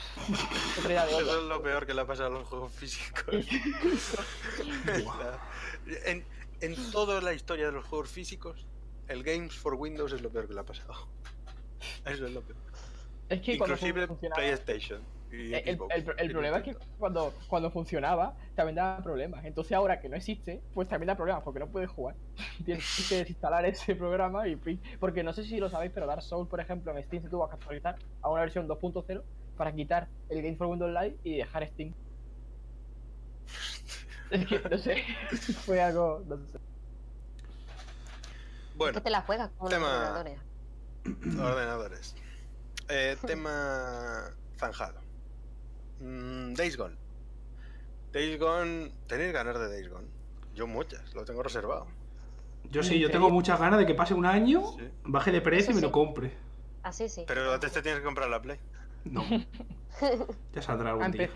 otra 0.78 0.90
idea 0.90 1.06
de. 1.06 1.12
Eso 1.12 1.40
es 1.40 1.44
lo 1.44 1.62
peor 1.62 1.86
que 1.86 1.92
le 1.92 2.00
ha 2.00 2.06
pasado 2.06 2.34
a 2.34 2.38
los 2.38 2.48
juegos 2.48 2.72
físicos. 2.72 3.24
en, 6.06 6.24
en 6.60 6.92
toda 6.92 7.20
la 7.20 7.34
historia 7.34 7.66
de 7.66 7.72
los 7.72 7.84
juegos 7.84 8.10
físicos, 8.10 8.66
el 9.08 9.22
Games 9.22 9.54
for 9.54 9.74
Windows 9.74 10.12
es 10.12 10.22
lo 10.22 10.30
peor 10.30 10.48
que 10.48 10.54
le 10.54 10.60
ha 10.60 10.64
pasado. 10.64 10.94
Eso 12.06 12.26
es 12.26 12.32
lo 12.32 12.40
peor. 12.40 12.58
Es 13.28 13.42
que 13.42 13.54
Inclusive. 13.54 14.08
PlayStation. 14.34 15.00
Y 15.32 15.54
El, 15.54 15.78
problema 15.78 16.58
es 16.58 16.62
que 16.62 16.76
cuando, 16.98 17.32
cuando 17.48 17.70
funcionaba 17.70 18.36
también 18.54 18.76
daba 18.76 19.02
problemas. 19.02 19.46
Entonces 19.46 19.72
ahora 19.72 19.98
que 19.98 20.10
no 20.10 20.16
existe, 20.16 20.60
pues 20.74 20.88
también 20.88 21.06
da 21.06 21.16
problemas 21.16 21.42
porque 21.42 21.58
no 21.58 21.68
puedes 21.68 21.88
jugar. 21.88 22.16
Tienes 22.66 23.06
que 23.08 23.16
desinstalar 23.16 23.64
ese 23.64 23.96
programa 23.96 24.46
y 24.46 24.56
fin. 24.56 24.78
Porque 25.00 25.22
no 25.22 25.32
sé 25.32 25.44
si 25.44 25.58
lo 25.58 25.70
sabéis, 25.70 25.90
pero 25.94 26.06
Dark 26.06 26.22
Souls, 26.22 26.48
por 26.48 26.60
ejemplo, 26.60 26.94
en 26.94 27.02
Steam 27.02 27.22
se 27.22 27.30
tuvo 27.30 27.48
que 27.48 27.54
actualizar 27.54 27.96
a 28.20 28.28
una 28.28 28.42
versión 28.42 28.68
2.0 28.68 29.22
para 29.56 29.72
quitar 29.72 30.08
el 30.28 30.42
Game 30.42 30.56
for 30.56 30.66
Windows 30.66 30.92
Live 30.92 31.16
y 31.24 31.38
dejar 31.38 31.66
Steam. 31.68 31.94
Es 34.30 34.46
que 34.46 34.58
no 34.66 34.78
sé, 34.78 35.02
fue 35.66 35.82
algo. 35.82 36.22
No 36.26 36.38
sé. 36.38 36.56
Es 36.56 36.62
Bueno, 38.76 38.94
que 38.94 39.02
te 39.02 39.10
la 39.10 39.20
juegas 39.20 39.50
con 39.58 39.70
los 39.70 39.78
ordenadores. 39.78 40.40
ordenadores. 41.38 42.16
Eh, 42.88 43.18
tema 43.26 44.30
zanjado. 44.56 45.01
Mm, 46.02 46.54
Days 46.54 46.76
Gone. 46.76 46.96
Days 48.12 48.38
Gone. 48.38 48.92
¿Tenéis 49.06 49.32
ganas 49.32 49.58
de 49.58 49.68
Days 49.68 49.88
Gone? 49.88 50.08
Yo 50.54 50.66
muchas, 50.66 51.14
lo 51.14 51.24
tengo 51.24 51.42
reservado. 51.42 51.86
Yo 52.70 52.82
sí, 52.82 52.94
¿En 52.96 53.00
yo 53.02 53.10
tengo 53.10 53.30
muchas 53.30 53.58
ganas 53.58 53.78
de 53.78 53.86
que 53.86 53.94
pase 53.94 54.14
un 54.14 54.26
año, 54.26 54.62
Sí. 54.78 54.88
baje 55.04 55.30
de 55.32 55.40
precio 55.40 55.72
y 55.72 55.74
me 55.76 55.80
lo 55.80 55.92
compre. 55.92 56.32
Así 56.82 57.08
sí. 57.08 57.24
Pero 57.26 57.52
antes 57.52 57.72
te 57.72 57.80
tienes 57.82 58.00
que 58.00 58.04
comprar 58.04 58.28
la 58.28 58.40
Play. 58.42 58.58
No. 59.04 59.24
Ya 60.54 60.62
saldrá 60.62 60.88
Ah, 60.88 60.92
algún 60.92 61.04
en 61.06 61.12
día. 61.12 61.30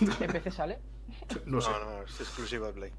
PC, 0.00 0.24
en 0.24 0.32
PC 0.32 0.50
sale. 0.50 0.78
No 1.46 1.60
sé. 1.60 1.70
No, 1.70 1.78
no, 1.84 2.02
es 2.02 2.20
exclusivo 2.20 2.66
de 2.66 2.72
Play. 2.72 2.92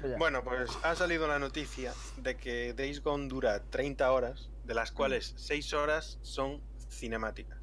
Pues 0.00 0.12
ya. 0.12 0.18
Bueno, 0.18 0.44
pues 0.44 0.70
ha 0.84 0.94
salido 0.94 1.26
la 1.26 1.38
noticia 1.38 1.92
de 2.18 2.36
que 2.36 2.74
Days 2.74 3.02
Gone 3.02 3.26
dura 3.28 3.62
30 3.70 4.10
horas, 4.12 4.50
de 4.64 4.74
las 4.74 4.92
cuales 4.92 5.32
6 5.36 5.72
horas 5.72 6.18
son 6.22 6.60
cinemáticas. 6.90 7.57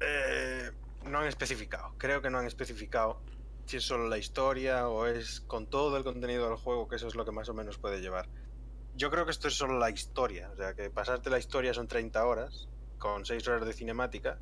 Eh, 0.00 0.70
no 1.04 1.18
han 1.18 1.26
especificado, 1.26 1.94
creo 1.98 2.22
que 2.22 2.30
no 2.30 2.38
han 2.38 2.46
especificado 2.46 3.20
si 3.66 3.76
es 3.76 3.84
solo 3.84 4.08
la 4.08 4.18
historia 4.18 4.88
o 4.88 5.06
es 5.06 5.40
con 5.42 5.66
todo 5.66 5.96
el 5.96 6.04
contenido 6.04 6.48
del 6.48 6.56
juego, 6.56 6.88
que 6.88 6.96
eso 6.96 7.06
es 7.06 7.14
lo 7.14 7.24
que 7.24 7.30
más 7.30 7.48
o 7.48 7.54
menos 7.54 7.78
puede 7.78 8.00
llevar. 8.00 8.28
Yo 8.96 9.10
creo 9.10 9.24
que 9.24 9.30
esto 9.30 9.48
es 9.48 9.54
solo 9.54 9.78
la 9.78 9.90
historia, 9.90 10.50
o 10.52 10.56
sea, 10.56 10.74
que 10.74 10.90
pasarte 10.90 11.30
la 11.30 11.38
historia 11.38 11.72
son 11.72 11.86
30 11.86 12.24
horas, 12.26 12.68
con 12.98 13.24
6 13.24 13.46
horas 13.48 13.64
de 13.64 13.72
cinemática. 13.72 14.38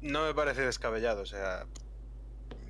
No 0.00 0.24
me 0.24 0.34
parece 0.34 0.62
descabellado, 0.62 1.22
o 1.22 1.26
sea, 1.26 1.66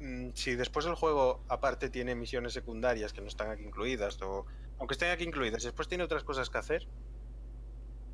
mm, 0.01 0.31
si 0.35 0.55
después 0.55 0.85
el 0.85 0.95
juego 0.95 1.43
aparte 1.49 1.89
tiene 1.89 2.15
misiones 2.15 2.53
secundarias 2.53 3.13
que 3.13 3.23
no 3.23 3.29
están 3.29 3.51
aquí 3.51 3.65
incluidas 3.65 4.21
o 4.23 4.45
aunque 4.79 4.93
estén 4.93 5.11
aquí 5.11 5.25
incluidas 5.25 5.63
después 5.63 5.89
tiene 5.89 6.05
otras 6.05 6.23
cosas 6.23 6.51
que 6.51 6.59
hacer 6.59 6.87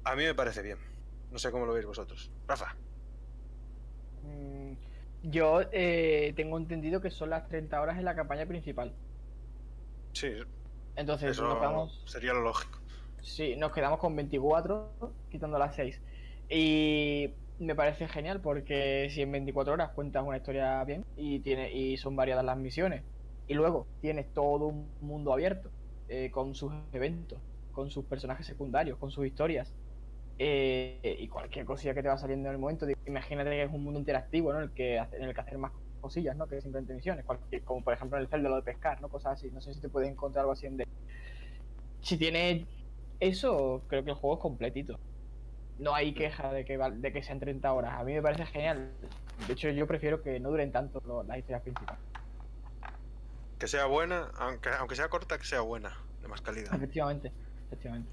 a 0.04 0.14
mí 0.14 0.24
me 0.24 0.34
parece 0.34 0.62
bien 0.62 0.78
No 1.30 1.38
sé 1.38 1.50
cómo 1.50 1.66
lo 1.66 1.72
veis 1.72 1.86
vosotros. 1.86 2.30
Rafa. 2.46 2.76
Mm, 4.22 4.74
Yo 5.22 5.60
eh, 5.72 6.32
tengo 6.36 6.56
entendido 6.58 7.00
que 7.00 7.10
son 7.10 7.30
las 7.30 7.46
30 7.48 7.80
horas 7.80 7.98
en 7.98 8.04
la 8.06 8.14
campaña 8.16 8.46
principal. 8.46 8.98
Sí, 10.14 10.28
Entonces 10.96 11.30
eso 11.30 11.46
nos 11.46 11.58
quedamos, 11.58 12.02
sería 12.06 12.32
lo 12.32 12.42
lógico. 12.42 12.80
sí, 13.20 13.56
nos 13.56 13.72
quedamos 13.72 13.98
con 13.98 14.14
24, 14.16 14.96
quitando 15.28 15.58
las 15.58 15.74
6. 15.76 16.02
Y 16.48 17.36
me 17.58 17.74
parece 17.74 18.08
genial 18.08 18.40
porque 18.42 19.08
si 19.10 19.22
en 19.22 19.32
24 19.32 19.74
horas 19.74 19.92
cuentas 19.94 20.24
una 20.24 20.36
historia 20.38 20.84
bien 20.84 21.06
y, 21.14 21.40
tiene, 21.40 21.72
y 21.72 21.96
son 21.96 22.16
variadas 22.16 22.44
las 22.44 22.56
misiones, 22.58 23.04
y 23.46 23.54
luego 23.54 23.90
tienes 24.00 24.32
todo 24.32 24.66
un 24.68 24.96
mundo 25.00 25.32
abierto 25.32 25.72
eh, 26.08 26.30
con 26.30 26.54
sus 26.54 26.72
eventos, 26.92 27.42
con 27.70 27.90
sus 27.90 28.06
personajes 28.06 28.46
secundarios, 28.46 28.98
con 28.98 29.10
sus 29.10 29.26
historias. 29.26 29.74
Eh, 30.38 31.16
y 31.18 31.28
cualquier 31.28 31.64
cosilla 31.64 31.94
que 31.94 32.02
te 32.02 32.08
va 32.08 32.18
saliendo 32.18 32.48
en 32.48 32.54
el 32.54 32.60
momento, 32.60 32.86
imagínate 33.06 33.50
que 33.50 33.62
es 33.62 33.70
un 33.72 33.84
mundo 33.84 33.98
interactivo, 34.00 34.52
¿no? 34.52 34.58
En 34.58 34.64
el 34.64 34.72
que, 34.72 34.96
en 34.96 35.22
el 35.22 35.34
que 35.34 35.40
hacer 35.40 35.58
más 35.58 35.72
cosillas, 36.00 36.36
¿no? 36.36 36.46
Que 36.48 36.60
simplemente 36.60 36.94
misiones, 36.94 37.24
cualquier- 37.24 37.62
como 37.64 37.82
por 37.84 37.94
ejemplo 37.94 38.16
en 38.18 38.22
el 38.24 38.28
Zelda 38.28 38.48
lo 38.48 38.56
de 38.56 38.62
pescar, 38.62 39.00
¿no? 39.00 39.08
Cosas 39.08 39.34
así. 39.34 39.50
No 39.50 39.60
sé 39.60 39.72
si 39.74 39.80
te 39.80 39.88
puedes 39.88 40.10
encontrar 40.10 40.42
algo 40.42 40.52
así 40.52 40.66
en 40.66 40.76
de... 40.78 40.84
Si 42.00 42.16
tiene 42.18 42.66
eso, 43.20 43.84
creo 43.88 44.02
que 44.02 44.10
el 44.10 44.16
juego 44.16 44.36
es 44.36 44.40
completito. 44.42 44.96
No 45.78 45.94
hay 45.94 46.12
queja 46.12 46.52
de 46.52 46.64
que, 46.64 46.76
de 46.76 47.12
que 47.12 47.22
sean 47.22 47.38
30 47.40 47.72
horas. 47.72 47.94
A 47.94 48.04
mí 48.04 48.12
me 48.12 48.22
parece 48.22 48.46
genial. 48.46 48.96
De 49.46 49.52
hecho, 49.52 49.70
yo 49.70 49.86
prefiero 49.86 50.22
que 50.22 50.38
no 50.40 50.50
duren 50.50 50.72
tanto 50.72 51.00
lo- 51.04 51.22
las 51.22 51.38
historias 51.38 51.62
principales. 51.62 52.02
Que 53.58 53.68
sea 53.68 53.86
buena, 53.86 54.30
aunque, 54.34 54.70
aunque 54.70 54.96
sea 54.96 55.08
corta, 55.08 55.38
que 55.38 55.44
sea 55.44 55.60
buena, 55.60 55.92
de 56.20 56.26
más 56.28 56.40
calidad. 56.40 56.74
Efectivamente, 56.74 57.32
efectivamente. 57.66 58.12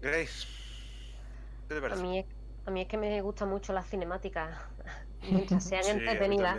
Grace, 0.00 0.46
¿qué 1.74 1.88
te 1.88 1.94
A 1.94 1.96
mí, 1.96 2.18
es, 2.18 2.26
a 2.66 2.70
mí 2.70 2.82
es 2.82 2.88
que 2.88 2.96
me 2.98 3.20
gustan 3.22 3.48
mucho 3.48 3.72
las 3.72 3.88
cinemáticas, 3.88 4.58
mientras 5.22 5.64
sean 5.64 5.82
Sí, 5.84 5.90
entretenidas. 5.90 6.58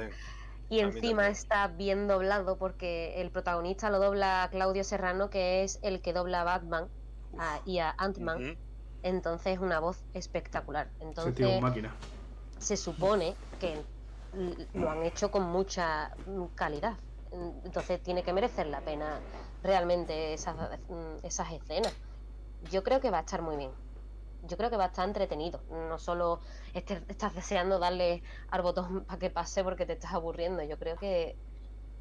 Y 0.70 0.80
A 0.80 0.84
encima 0.86 1.28
está 1.28 1.68
bien 1.68 2.08
doblado 2.08 2.58
porque 2.58 3.22
el 3.22 3.30
protagonista 3.32 3.90
lo 3.90 4.00
dobla 4.00 4.48
Claudio 4.52 4.84
Serrano, 4.84 5.30
que 5.30 5.64
es 5.64 5.78
el 5.84 6.02
que 6.02 6.14
dobla 6.14 6.42
a 6.42 6.44
Batman 6.46 6.90
a- 7.38 7.60
y 7.66 7.80
a 7.80 7.94
Ant-Man. 7.98 8.58
Entonces 9.04 9.54
es 9.54 9.60
una 9.60 9.80
voz 9.80 10.04
espectacular. 10.14 10.90
Entonces 11.00 11.36
tío 11.36 11.50
es 11.50 11.62
máquina. 11.62 11.94
se 12.58 12.78
supone 12.78 13.36
que 13.60 13.84
lo 14.74 14.90
han 14.90 15.04
hecho 15.04 15.30
con 15.30 15.44
mucha 15.44 16.12
calidad. 16.56 16.98
Entonces 17.32 18.02
tiene 18.02 18.24
que 18.24 18.34
merecer 18.34 18.68
la 18.68 18.82
pena 18.82 19.20
realmente 19.62 20.34
esas, 20.34 20.56
mm, 20.88 21.18
esas 21.24 21.52
escenas. 21.52 21.94
Yo 22.72 22.84
creo 22.84 23.02
que 23.02 23.12
va 23.12 23.18
a 23.20 23.22
estar 23.22 23.42
muy 23.42 23.58
bien. 23.58 23.72
Yo 24.44 24.58
creo 24.58 24.70
que 24.70 24.78
va 24.78 24.86
a 24.86 24.88
estar 24.88 25.08
entretenido. 25.08 25.64
No 25.70 25.98
solo 25.98 26.42
este- 26.74 27.02
estás 27.08 27.34
deseando 27.34 27.80
darle 27.80 28.24
al 28.50 28.62
botón 28.62 29.04
para 29.08 29.20
que 29.20 29.30
pase 29.30 29.64
porque 29.64 29.86
te 29.86 29.94
estás 29.94 30.14
aburriendo. 30.14 30.64
Yo 30.64 30.78
creo 30.78 30.98
que 30.98 31.36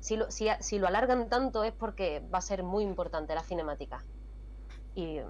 si 0.01 0.17
lo, 0.17 0.31
si, 0.31 0.49
si 0.61 0.79
lo 0.79 0.89
alargan 0.89 1.29
tanto 1.29 1.63
es 1.65 1.73
porque 1.73 2.23
va 2.33 2.39
a 2.39 2.43
ser 2.43 2.63
muy 2.63 2.85
importante 2.85 3.35
la 3.35 3.43
cinemática. 3.43 4.05
Y 4.95 5.21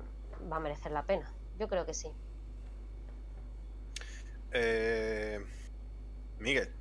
va 0.51 0.57
a 0.57 0.61
merecer 0.61 0.91
la 0.93 1.05
pena. 1.05 1.33
Yo 1.59 1.69
creo 1.69 1.87
que 1.87 1.95
sí. 1.95 2.09
Eh, 4.53 5.45
Miguel. 6.39 6.73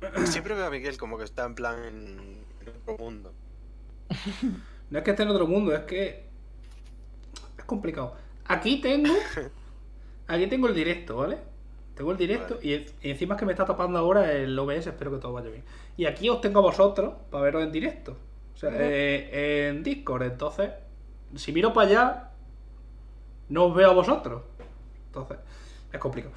Siempre 0.26 0.54
veo 0.54 0.66
a 0.66 0.70
Miguel 0.70 0.96
como 0.96 1.18
que 1.18 1.24
está 1.24 1.44
en 1.44 1.54
plan 1.54 1.84
en, 1.84 2.44
en 2.60 2.68
otro 2.68 2.96
mundo. 2.98 3.32
No 4.90 4.98
es 4.98 5.04
que 5.04 5.12
esté 5.12 5.22
en 5.22 5.28
otro 5.28 5.46
mundo, 5.46 5.72
es 5.72 5.82
que. 5.84 6.28
Es 7.56 7.64
complicado. 7.64 8.16
Aquí 8.52 8.80
tengo. 8.80 9.12
Aquí 10.28 10.46
tengo 10.46 10.68
el 10.68 10.74
directo, 10.74 11.16
¿vale? 11.16 11.38
Tengo 11.94 12.12
el 12.12 12.16
directo 12.16 12.54
Vale. 12.54 12.66
y, 12.66 12.72
en- 12.74 12.86
y 13.02 13.10
encima 13.10 13.34
es 13.34 13.38
que 13.40 13.46
me 13.46 13.52
está 13.52 13.64
tapando 13.64 13.98
ahora 13.98 14.32
el 14.32 14.58
OBS, 14.58 14.86
espero 14.86 15.10
que 15.10 15.18
todo 15.18 15.32
vaya 15.32 15.50
bien. 15.50 15.64
Y 15.96 16.06
aquí 16.06 16.28
os 16.28 16.40
tengo 16.40 16.60
a 16.60 16.62
vosotros 16.62 17.14
para 17.30 17.44
veros 17.44 17.62
en 17.62 17.72
directo. 17.72 18.16
O 18.54 18.56
sea, 18.56 18.70
eh, 18.74 19.68
en 19.68 19.82
Discord. 19.82 20.22
Entonces, 20.22 20.70
si 21.34 21.52
miro 21.52 21.72
para 21.72 21.88
allá, 21.88 22.30
no 23.48 23.66
os 23.66 23.74
veo 23.74 23.90
a 23.90 23.94
vosotros. 23.94 24.42
Entonces, 25.06 25.38
es 25.92 25.98
complicado. 25.98 26.34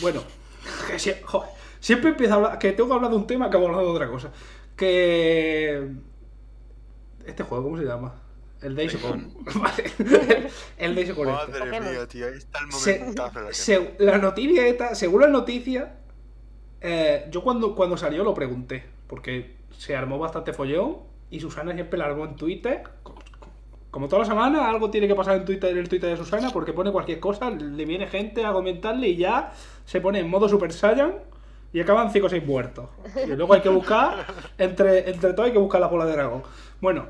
Bueno, 0.00 0.22
que 0.88 0.94
sie- 0.98 1.22
joder, 1.22 1.50
siempre 1.80 2.10
empiezo 2.10 2.34
a 2.34 2.36
hablar. 2.36 2.58
Que 2.58 2.72
tengo 2.72 2.88
que 2.88 2.94
hablar 2.96 3.10
de 3.10 3.16
un 3.16 3.26
tema 3.26 3.46
que 3.46 3.50
acabo 3.56 3.66
hablando 3.66 3.86
de 3.90 3.94
otra 3.96 4.08
cosa. 4.10 4.30
Que. 4.76 5.90
Este 7.24 7.42
juego, 7.44 7.64
¿cómo 7.64 7.78
se 7.78 7.84
llama? 7.84 8.14
El 8.64 8.74
Days 8.74 8.94
of 8.96 9.02
Vale. 9.54 9.84
El 10.78 10.94
Days 10.94 11.10
of 11.10 11.18
este. 11.18 11.24
Madre 11.64 11.80
mía, 11.80 12.06
tío, 12.08 12.26
ahí 12.26 12.34
está 12.38 12.58
el 12.64 12.72
Se- 12.72 12.98
momentazo. 12.98 13.38
en 13.40 13.44
la 13.46 13.52
se- 13.52 13.94
la 13.98 14.18
noticia 14.18 14.66
esta, 14.66 14.94
según 14.94 15.20
la 15.22 15.28
noticia, 15.28 15.96
eh, 16.80 17.26
yo 17.30 17.42
cuando, 17.42 17.74
cuando 17.74 17.96
salió 17.96 18.24
lo 18.24 18.34
pregunté, 18.34 18.84
porque 19.06 19.56
se 19.76 19.94
armó 19.96 20.18
bastante 20.18 20.52
follón 20.52 20.98
y 21.30 21.40
Susana 21.40 21.72
siempre 21.74 21.98
la 21.98 22.06
armó 22.06 22.24
en 22.24 22.36
Twitter. 22.36 22.82
Como 23.90 24.08
toda 24.08 24.22
la 24.22 24.26
semana, 24.28 24.68
algo 24.68 24.90
tiene 24.90 25.06
que 25.06 25.14
pasar 25.14 25.36
en 25.36 25.44
Twitter, 25.44 25.70
en 25.70 25.78
el 25.78 25.88
Twitter 25.88 26.10
de 26.10 26.16
Susana, 26.16 26.50
porque 26.50 26.72
pone 26.72 26.90
cualquier 26.90 27.20
cosa, 27.20 27.50
le 27.50 27.84
viene 27.84 28.08
gente 28.08 28.44
a 28.44 28.52
comentarle 28.52 29.08
y 29.08 29.16
ya 29.16 29.52
se 29.84 30.00
pone 30.00 30.18
en 30.18 30.28
modo 30.28 30.48
Super 30.48 30.72
Saiyan 30.72 31.14
y 31.72 31.80
acaban 31.80 32.10
5 32.10 32.26
o 32.26 32.28
6 32.28 32.44
muertos. 32.44 32.88
Y 33.24 33.30
luego 33.36 33.54
hay 33.54 33.60
que 33.60 33.68
buscar, 33.68 34.26
entre, 34.58 35.08
entre 35.10 35.32
todo 35.32 35.46
hay 35.46 35.52
que 35.52 35.58
buscar 35.58 35.80
la 35.80 35.86
bola 35.86 36.06
de 36.06 36.12
dragón. 36.12 36.42
Bueno, 36.80 37.06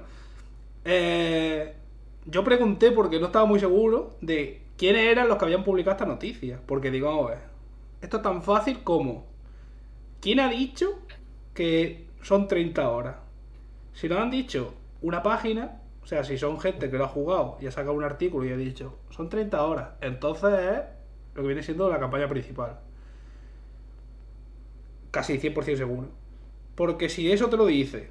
eh, 0.85 1.75
yo 2.27 2.45
pregunté 2.45 2.91
porque 2.91 3.19
no 3.19 3.27
estaba 3.27 3.45
muy 3.45 3.61
seguro 3.61 4.17
de 4.21 4.63
quiénes 4.77 5.07
eran 5.07 5.29
los 5.29 5.39
que 5.39 5.45
habían 5.45 5.65
publicado 5.65 5.93
esta 5.93 6.07
noticia. 6.07 6.61
Porque 6.67 6.91
digo, 6.91 7.09
a 7.09 7.31
ver, 7.31 7.39
esto 8.01 8.19
es 8.19 8.23
tan 8.23 8.43
fácil 8.43 8.83
como 8.83 9.27
¿quién 10.21 10.41
ha 10.41 10.49
dicho 10.49 10.99
que 11.55 12.07
son 12.23 12.49
30 12.49 12.89
horas? 12.89 13.17
Si 13.93 14.09
nos 14.09 14.19
han 14.19 14.31
dicho 14.31 14.75
una 15.03 15.23
página, 15.23 15.81
o 16.03 16.07
sea, 16.07 16.25
si 16.25 16.39
son 16.39 16.59
gente 16.61 16.91
que 16.91 16.99
lo 16.99 17.05
ha 17.05 17.09
jugado 17.09 17.59
y 17.61 17.67
ha 17.67 17.71
sacado 17.71 17.95
un 17.95 18.05
artículo 18.05 18.47
y 18.47 18.53
ha 18.53 18.57
dicho 18.57 18.99
son 19.11 19.29
30 19.29 19.63
horas, 19.63 19.91
entonces 20.01 20.51
es 20.51 20.81
lo 21.35 21.43
que 21.43 21.49
viene 21.49 21.63
siendo 21.63 21.91
la 21.91 22.01
campaña 22.01 22.29
principal. 22.29 22.79
Casi 25.11 25.39
100% 25.39 25.77
seguro. 25.77 26.09
Porque 26.75 27.09
si 27.09 27.31
eso 27.31 27.49
te 27.49 27.57
lo 27.57 27.67
dice 27.67 28.11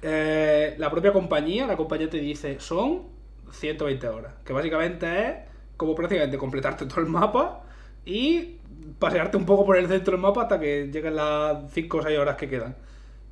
eh, 0.00 0.74
la 0.78 0.90
propia 0.90 1.12
compañía, 1.12 1.66
la 1.66 1.76
compañía 1.76 2.08
te 2.08 2.18
dice 2.18 2.58
son 2.60 3.02
120 3.50 4.08
horas, 4.08 4.34
que 4.44 4.52
básicamente 4.52 5.28
es 5.28 5.36
como 5.76 5.94
prácticamente 5.94 6.38
completarte 6.38 6.86
todo 6.86 7.00
el 7.00 7.06
mapa 7.06 7.62
y 8.04 8.58
pasearte 8.98 9.36
un 9.36 9.46
poco 9.46 9.64
por 9.64 9.76
el 9.76 9.88
centro 9.88 10.12
del 10.12 10.20
mapa 10.20 10.42
hasta 10.42 10.58
que 10.58 10.88
lleguen 10.92 11.16
las 11.16 11.70
5 11.72 11.98
o 11.98 12.02
6 12.02 12.18
horas 12.18 12.36
que 12.36 12.48
quedan. 12.48 12.76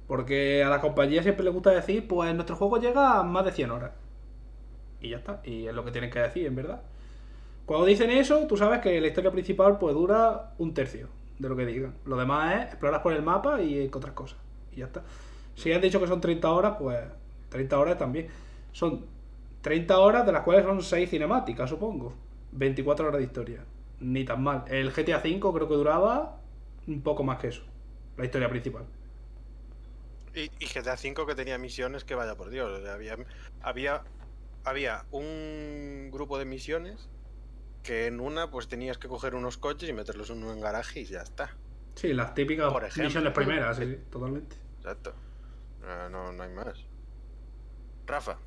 Porque 0.06 0.64
a 0.64 0.68
la 0.68 0.80
compañía 0.80 1.22
siempre 1.22 1.44
le 1.44 1.50
gusta 1.50 1.70
decir, 1.70 2.06
pues 2.08 2.34
nuestro 2.34 2.56
juego 2.56 2.78
llega 2.78 3.18
a 3.18 3.22
más 3.22 3.44
de 3.44 3.52
100 3.52 3.70
horas. 3.70 3.92
Y 5.00 5.10
ya 5.10 5.18
está, 5.18 5.40
y 5.44 5.66
es 5.66 5.74
lo 5.74 5.84
que 5.84 5.92
tienen 5.92 6.10
que 6.10 6.18
decir, 6.18 6.46
en 6.46 6.56
verdad. 6.56 6.82
Cuando 7.64 7.86
dicen 7.86 8.10
eso, 8.10 8.46
tú 8.48 8.56
sabes 8.56 8.80
que 8.80 9.00
la 9.00 9.06
historia 9.06 9.30
principal 9.30 9.78
pues 9.78 9.94
dura 9.94 10.54
un 10.58 10.74
tercio 10.74 11.08
de 11.38 11.48
lo 11.48 11.56
que 11.56 11.64
digan. 11.66 11.94
Lo 12.04 12.16
demás 12.16 12.56
es 12.56 12.66
explorar 12.66 13.02
por 13.02 13.12
el 13.12 13.22
mapa 13.22 13.62
y 13.62 13.88
otras 13.92 14.12
cosas. 14.12 14.38
Y 14.72 14.78
ya 14.78 14.86
está. 14.86 15.02
Si 15.60 15.72
han 15.72 15.80
dicho 15.80 16.00
que 16.00 16.06
son 16.06 16.20
30 16.20 16.50
horas, 16.50 16.76
pues 16.78 16.98
30 17.50 17.78
horas 17.78 17.98
también. 17.98 18.28
Son 18.72 19.04
30 19.60 19.98
horas 19.98 20.24
de 20.24 20.32
las 20.32 20.42
cuales 20.42 20.64
son 20.64 20.82
6 20.82 21.10
cinemáticas, 21.10 21.68
supongo. 21.68 22.14
24 22.52 23.08
horas 23.08 23.18
de 23.18 23.24
historia. 23.24 23.64
Ni 24.00 24.24
tan 24.24 24.42
mal. 24.42 24.64
El 24.68 24.90
GTA 24.90 25.18
V 25.18 25.52
creo 25.52 25.68
que 25.68 25.74
duraba 25.74 26.38
un 26.86 27.02
poco 27.02 27.22
más 27.22 27.38
que 27.38 27.48
eso. 27.48 27.62
La 28.16 28.24
historia 28.24 28.48
principal. 28.48 28.84
Y, 30.34 30.50
y 30.58 30.66
GTA 30.66 30.94
V 30.94 31.26
que 31.26 31.34
tenía 31.34 31.58
misiones 31.58 32.04
que 32.04 32.14
vaya 32.14 32.34
por 32.36 32.48
Dios. 32.48 32.70
o 32.70 32.82
sea, 32.82 32.94
había, 32.94 33.18
había, 33.60 34.02
había 34.64 35.04
un 35.10 36.08
grupo 36.10 36.38
de 36.38 36.46
misiones 36.46 37.10
que 37.82 38.06
en 38.06 38.20
una 38.20 38.50
pues 38.50 38.68
tenías 38.68 38.96
que 38.98 39.08
coger 39.08 39.34
unos 39.34 39.58
coches 39.58 39.88
y 39.88 39.92
meterlos 39.92 40.30
en 40.30 40.42
un 40.42 40.60
garaje 40.60 41.00
y 41.00 41.04
ya 41.04 41.20
está. 41.20 41.50
Sí, 41.94 42.14
las 42.14 42.34
típicas 42.34 42.72
Por 42.72 42.84
ejemplo. 42.84 43.04
misiones 43.04 43.32
primeras, 43.34 43.76
sí, 43.76 43.84
sí, 43.84 43.98
totalmente. 44.10 44.56
Exacto. 44.78 45.14
Ah, 45.86 46.08
no, 46.10 46.32
no 46.32 46.42
hay 46.42 46.50
más. 46.50 46.84
Rafa. 48.06 48.38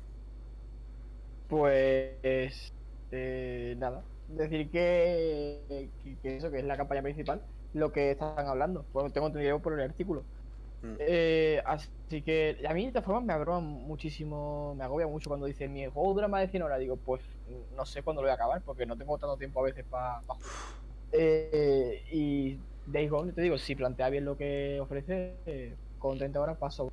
Pues 1.48 2.72
eh, 3.10 3.74
nada, 3.78 4.02
decir 4.28 4.70
que, 4.70 5.90
eso, 6.22 6.50
que 6.50 6.58
es 6.58 6.64
la 6.64 6.76
campaña 6.76 7.02
principal, 7.02 7.42
lo 7.72 7.92
que 7.92 8.10
están 8.10 8.46
hablando. 8.46 8.84
Bueno, 8.92 9.10
tengo 9.10 9.26
entendido 9.26 9.60
por 9.60 9.72
el 9.74 9.80
artículo. 9.80 10.22
Mm. 10.82 10.96
Eh, 10.98 11.62
así 11.64 12.22
que 12.22 12.58
a 12.68 12.74
mí 12.74 12.86
de 12.86 12.92
todas 12.92 13.06
formas 13.06 13.24
me 13.24 13.32
abruma 13.32 13.60
muchísimo, 13.60 14.74
me 14.76 14.84
agobia 14.84 15.06
mucho 15.06 15.30
cuando 15.30 15.46
dicen 15.46 15.72
mi 15.72 15.86
juego 15.86 16.12
dura 16.14 16.28
más 16.28 16.42
de 16.42 16.48
100 16.48 16.62
horas. 16.62 16.78
Digo, 16.78 16.96
pues 16.96 17.22
no 17.76 17.86
sé 17.86 18.02
cuándo 18.02 18.22
lo 18.22 18.26
voy 18.26 18.32
a 18.32 18.34
acabar 18.34 18.62
porque 18.62 18.86
no 18.86 18.96
tengo 18.96 19.16
tanto 19.18 19.36
tiempo 19.36 19.60
a 19.60 19.64
veces 19.64 19.84
para 19.88 20.20
jugar. 20.20 20.38
Eh, 21.12 22.02
y 22.10 22.58
Days 22.86 23.10
Gone, 23.10 23.32
te 23.32 23.40
digo, 23.40 23.56
si 23.56 23.74
plantea 23.74 24.10
bien 24.10 24.24
lo 24.24 24.36
que 24.36 24.78
ofrece, 24.80 25.36
eh, 25.46 25.74
con 25.98 26.18
30 26.18 26.40
horas 26.40 26.58
paso. 26.58 26.90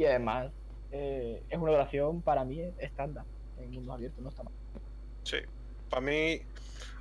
Y 0.00 0.06
además, 0.06 0.50
eh, 0.92 1.42
es 1.50 1.58
una 1.58 1.72
duración 1.72 2.22
para 2.22 2.42
mí 2.42 2.58
estándar 2.78 3.26
en 3.58 3.70
mundos 3.70 3.96
abiertos, 3.96 4.22
no 4.22 4.30
está 4.30 4.42
mal. 4.42 4.54
Sí. 5.24 5.36
Para 5.90 6.00
mí, 6.00 6.40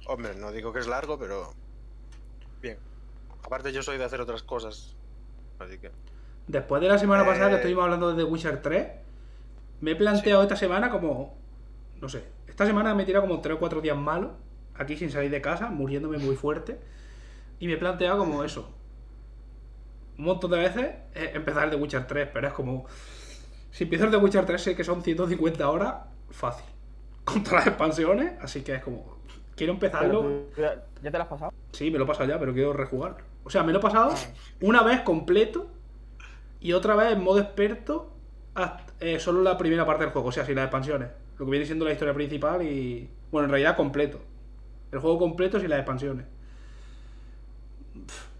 hombre, 0.08 0.36
no 0.36 0.52
digo 0.52 0.74
que 0.74 0.80
es 0.80 0.88
largo, 0.88 1.18
pero 1.18 1.54
bien. 2.62 2.78
Aparte 3.41 3.72
yo 3.72 3.82
soy 3.84 3.97
de 3.97 4.04
hacer 4.04 4.20
otras 4.20 4.43
cosas, 4.43 4.97
así 5.60 5.78
que... 5.78 5.91
Después 6.47 6.82
de 6.82 6.89
la 6.89 6.97
semana 6.97 7.26
pasada 7.26 7.47
que 7.47 7.54
Eh. 7.54 7.58
estuvimos 7.60 7.86
hablando 7.86 8.10
de 8.14 8.22
The 8.22 8.30
Witcher 8.30 8.62
3, 8.62 8.88
me 9.80 9.91
he 9.91 9.95
planteado 9.95 10.41
esta 10.43 10.58
semana 10.58 10.89
como. 10.89 11.38
No 12.02 12.10
sé. 12.10 12.26
Esta 12.47 12.66
semana 12.66 12.93
me 12.95 13.04
he 13.04 13.06
tirado 13.06 13.26
como 13.26 13.39
3 13.39 13.56
o 13.56 13.60
4 13.60 13.80
días 13.80 13.95
malos, 13.95 14.32
aquí 14.76 14.97
sin 14.97 15.10
salir 15.10 15.32
de 15.32 15.39
casa, 15.39 15.70
muriéndome 15.70 16.18
muy 16.18 16.36
fuerte. 16.36 16.78
Y 17.60 17.68
me 17.68 17.76
he 17.76 17.78
planteado 17.78 18.18
como 18.18 18.43
eso. 18.43 18.70
Un 20.20 20.26
montón 20.26 20.52
de 20.52 20.58
veces 20.60 20.86
eh, 21.16 21.32
empezar 21.34 21.64
el 21.64 21.70
The 21.72 21.76
Witcher 21.78 22.06
3, 22.06 22.30
pero 22.32 22.48
es 22.48 22.54
como. 22.54 22.86
Si 23.72 23.86
empiezo 23.86 24.06
el 24.06 24.12
The 24.12 24.18
Witcher 24.18 24.46
3, 24.46 24.62
sé 24.62 24.76
que 24.76 24.84
son 24.84 25.02
150 25.02 25.68
horas 25.70 25.96
fácil. 26.30 26.66
Contra 27.24 27.58
las 27.60 27.68
expansiones, 27.68 28.34
así 28.42 28.62
que 28.62 28.76
es 28.76 28.84
como. 28.84 29.18
Quiero 29.56 29.74
empezarlo. 29.74 30.44
Pero 30.56 30.70
¿Ya 31.02 31.12
te 31.12 31.18
lo 31.18 31.24
has 31.24 31.30
pasado? 31.30 31.54
Sí, 31.72 31.90
me 31.92 31.98
lo 31.98 32.04
he 32.04 32.08
pasado 32.08 32.30
ya, 32.30 32.40
pero 32.40 32.54
quiero 32.54 32.74
rejugar. 32.74 33.18
O 33.44 33.50
sea, 33.50 33.64
me 33.64 33.72
lo 33.72 33.80
he 33.80 33.82
pasado 33.82 34.14
una 34.62 34.84
vez 34.84 35.02
completo 35.02 35.68
y 36.60 36.74
otra 36.74 36.96
vez 36.96 37.14
en 37.14 37.24
modo 37.24 37.40
experto 37.40 38.14
hasta- 38.54 38.94
eh, 39.00 39.20
solo 39.20 39.42
la 39.42 39.58
primera 39.58 39.86
parte 39.86 40.04
del 40.04 40.12
juego, 40.12 40.28
o 40.28 40.32
sea, 40.32 40.46
sin 40.46 40.56
las 40.56 40.66
expansiones. 40.66 41.10
Lo 41.38 41.46
que 41.46 41.52
viene 41.52 41.66
siendo 41.66 41.86
la 41.86 41.94
historia 41.94 42.14
principal 42.14 42.62
y. 42.62 43.10
Bueno, 43.32 43.46
en 43.46 43.52
realidad 43.52 43.76
completo. 43.78 44.20
El 44.92 45.00
juego 45.00 45.18
completo 45.20 45.60
sin 45.60 45.70
las 45.70 45.80
expansiones. 45.80 46.26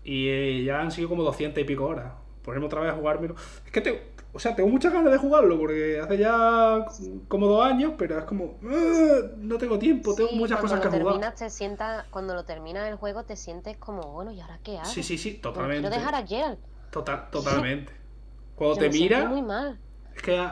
Y 0.10 0.28
eh, 0.30 0.64
ya 0.64 0.82
han 0.82 0.92
sido 0.92 1.08
como 1.08 1.22
200 1.24 1.62
y 1.62 1.66
pico 1.66 1.86
horas. 1.86 2.14
Ponerme 2.44 2.66
otra 2.66 2.82
vez 2.82 2.92
a 2.92 2.96
jugármelo. 2.96 3.36
Es 3.64 3.72
que 3.72 3.80
tengo. 3.82 4.00
O 4.34 4.40
sea, 4.40 4.56
tengo 4.56 4.70
muchas 4.70 4.92
ganas 4.92 5.12
de 5.12 5.18
jugarlo 5.20 5.58
porque 5.60 6.00
hace 6.00 6.18
ya 6.18 6.84
como 7.28 7.46
dos 7.48 7.64
años, 7.64 7.94
pero 7.96 8.18
es 8.18 8.26
como. 8.26 8.58
"Ah, 8.64 9.22
No 9.38 9.58
tengo 9.60 9.78
tiempo, 9.78 10.16
tengo 10.16 10.30
Sí, 10.30 10.36
muchas 10.36 10.60
cosas 10.60 10.80
que 10.80 10.88
jugar. 10.90 11.36
te 11.36 11.50
sientas, 11.52 12.06
cuando 12.10 12.34
lo 12.34 12.44
terminas 12.44 12.88
el 12.90 12.96
juego 12.96 13.24
te 13.24 13.36
sientes 13.36 13.78
como, 13.78 14.02
bueno, 14.12 14.32
¿y 14.32 14.40
ahora 14.42 14.60
qué 14.64 14.78
hago? 14.80 14.86
Sí, 14.90 15.04
sí, 15.04 15.18
sí, 15.20 15.32
Pero 15.42 15.54
totalmente. 15.54 15.82
Quiero 15.90 15.96
dejar 15.96 16.16
a 16.16 16.26
Gerald. 16.26 16.58
Total, 16.90 17.30
totalmente. 17.30 17.94
Cuando 18.56 18.76
Yo 18.78 18.82
te 18.82 18.90
mira, 18.90 19.26
muy 19.26 19.44
mal. 19.44 19.80
es 20.16 20.22
que. 20.24 20.48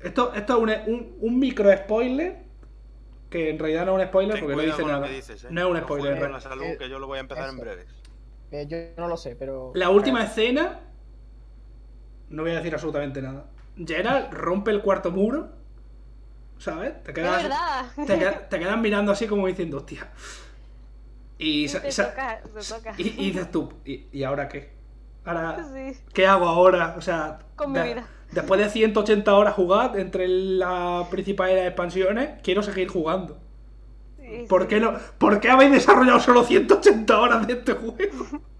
Esto, 0.00 0.32
esto 0.34 0.66
es 0.66 0.86
un, 0.86 0.94
un, 0.94 1.16
un 1.20 1.38
micro 1.38 1.70
spoiler. 1.76 2.38
Que 3.28 3.50
en 3.50 3.58
realidad 3.60 3.86
no 3.86 3.96
es 3.96 4.02
un 4.02 4.08
spoiler 4.08 4.34
Ten 4.34 4.44
porque 4.44 4.56
no 4.56 4.62
dice 4.62 4.82
nada. 4.84 5.06
dices, 5.06 5.44
¿eh? 5.44 5.48
No 5.50 5.60
es 5.60 5.66
un 5.66 5.80
spoiler. 5.82 6.14
en 6.14 6.20
con 6.20 6.32
la 6.32 6.40
salud, 6.40 6.64
que 6.78 6.88
yo 6.88 6.98
lo 6.98 7.06
voy 7.06 7.18
a 7.18 7.20
empezar 7.20 7.48
en 7.50 7.56
eso. 7.60 7.99
Eh, 8.52 8.66
yo 8.68 8.76
no 8.96 9.08
lo 9.08 9.16
sé, 9.16 9.36
pero. 9.36 9.72
La 9.74 9.90
última 9.90 10.24
escena. 10.24 10.80
No 12.28 12.42
voy 12.42 12.52
a 12.52 12.56
decir 12.56 12.72
absolutamente 12.74 13.20
nada. 13.22 13.46
Gerald 13.76 14.32
rompe 14.32 14.70
el 14.70 14.82
cuarto 14.82 15.10
muro. 15.10 15.50
¿Sabes? 16.58 17.02
Te 17.02 17.10
Es 17.10 17.14
quedas, 17.14 17.42
verdad. 17.42 17.86
te, 18.06 18.18
quedas- 18.18 18.48
te 18.50 18.58
quedas 18.58 18.78
mirando 18.78 19.12
así 19.12 19.26
como 19.26 19.46
diciendo, 19.46 19.78
hostia. 19.78 20.08
Y, 21.38 21.66
toca, 21.68 22.42
toca. 22.68 22.94
y, 22.98 23.02
y 23.08 23.30
dices 23.30 23.50
tú, 23.50 23.72
¿y, 23.84 24.08
y 24.12 24.24
ahora 24.24 24.46
qué? 24.48 24.72
Ahora, 25.24 25.64
Sí. 25.72 25.98
¿Qué 26.12 26.26
hago 26.26 26.46
ahora? 26.46 26.94
O 26.98 27.00
sea, 27.00 27.38
Con 27.56 27.72
mi 27.72 27.78
de- 27.78 27.84
vida. 27.84 28.06
después 28.32 28.60
de 28.60 28.68
180 28.68 29.34
horas 29.34 29.54
jugar 29.54 29.98
entre 29.98 30.28
la 30.28 31.06
principal 31.10 31.50
y 31.50 31.54
las 31.54 31.66
expansiones, 31.66 32.40
quiero 32.42 32.62
seguir 32.62 32.88
jugando. 32.88 33.38
Sí, 34.30 34.46
¿Por 34.48 34.62
sí. 34.62 34.68
qué, 34.68 34.80
no, 34.80 34.98
¿Por 35.18 35.40
qué 35.40 35.50
habéis 35.50 35.72
desarrollado 35.72 36.20
solo 36.20 36.44
180 36.44 37.18
horas 37.20 37.46
de 37.46 37.52
este 37.54 37.72
juego? 37.74 38.26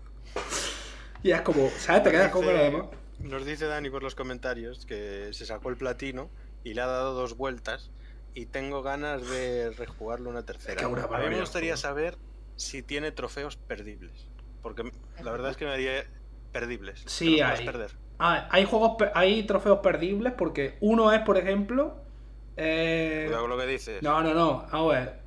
Y 1.22 1.32
es 1.32 1.42
como, 1.42 1.68
¿sabes? 1.76 2.02
Te 2.02 2.10
quedas 2.10 2.32
con 2.32 2.46
lo 2.46 2.52
demás. 2.52 2.84
Nos 3.18 3.44
dice 3.44 3.66
Dani 3.66 3.90
por 3.90 4.02
los 4.02 4.14
comentarios 4.14 4.86
que 4.86 5.28
se 5.32 5.44
sacó 5.44 5.68
el 5.68 5.76
platino 5.76 6.30
y 6.64 6.72
le 6.72 6.80
ha 6.80 6.86
dado 6.86 7.12
dos 7.12 7.36
vueltas 7.36 7.90
y 8.34 8.46
tengo 8.46 8.82
ganas 8.82 9.28
de 9.28 9.70
rejugarlo 9.76 10.30
una 10.30 10.46
tercera. 10.46 10.76
que 10.80 10.86
una 10.86 11.04
a 11.04 11.18
mí 11.18 11.28
me 11.28 11.40
gustaría 11.40 11.76
saber 11.76 12.16
si 12.56 12.82
tiene 12.82 13.12
trofeos 13.12 13.56
perdibles. 13.56 14.28
Porque 14.62 14.90
la 15.22 15.30
verdad 15.30 15.50
es 15.50 15.58
que 15.58 15.66
me 15.66 15.72
haría 15.72 16.06
perdibles. 16.52 17.02
Sí, 17.06 17.42
hay. 17.42 17.66
perder. 17.66 17.90
Ah, 18.18 18.48
hay 18.50 18.64
juegos, 18.64 18.96
hay 19.14 19.42
trofeos 19.42 19.80
perdibles 19.80 20.32
porque 20.32 20.78
uno 20.80 21.12
es, 21.12 21.20
por 21.20 21.36
ejemplo. 21.36 21.96
eh, 22.56 23.24
Cuidado 23.26 23.42
con 23.42 23.50
lo 23.50 23.58
que 23.58 23.66
dices. 23.66 24.02
No, 24.02 24.22
no, 24.22 24.32
no. 24.32 24.66
A 24.70 24.86
ver, 24.86 25.19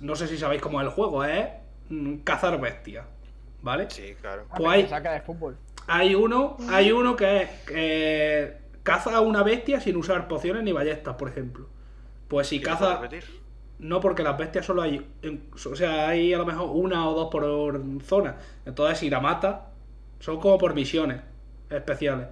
no 0.00 0.16
sé 0.16 0.26
si 0.28 0.38
sabéis 0.38 0.62
cómo 0.62 0.80
es 0.80 0.86
el 0.86 0.92
juego, 0.92 1.24
es 1.24 1.46
mm, 1.88 2.16
cazar 2.18 2.60
bestias. 2.60 3.06
¿Vale? 3.62 3.90
Sí, 3.90 4.14
claro. 4.20 4.46
Pues 4.56 4.70
hay- 4.70 4.88
saca 4.88 5.12
de 5.12 5.20
fútbol. 5.20 5.56
Hay 5.86 6.14
uno, 6.14 6.56
hay 6.68 6.92
uno 6.92 7.16
que 7.16 7.42
es 7.42 7.50
eh, 7.70 8.58
caza 8.82 9.16
a 9.16 9.20
una 9.20 9.42
bestia 9.42 9.80
sin 9.80 9.96
usar 9.96 10.28
pociones 10.28 10.62
ni 10.62 10.72
ballestas, 10.72 11.16
por 11.16 11.28
ejemplo. 11.28 11.68
Pues 12.28 12.48
si 12.48 12.56
¿Y 12.56 12.58
lo 12.60 12.76
puedo 12.78 13.00
caza. 13.00 13.08
No, 13.80 13.98
porque 14.00 14.22
las 14.22 14.36
bestias 14.36 14.66
solo 14.66 14.82
hay. 14.82 15.04
o 15.64 15.74
sea, 15.74 16.08
hay 16.08 16.32
a 16.34 16.38
lo 16.38 16.46
mejor 16.46 16.70
una 16.72 17.08
o 17.08 17.14
dos 17.14 17.28
por 17.30 17.82
zona. 18.04 18.36
Entonces, 18.66 18.98
si 18.98 19.10
la 19.10 19.20
mata, 19.20 19.70
son 20.20 20.38
como 20.38 20.58
por 20.58 20.74
misiones 20.74 21.20
especiales. 21.70 22.28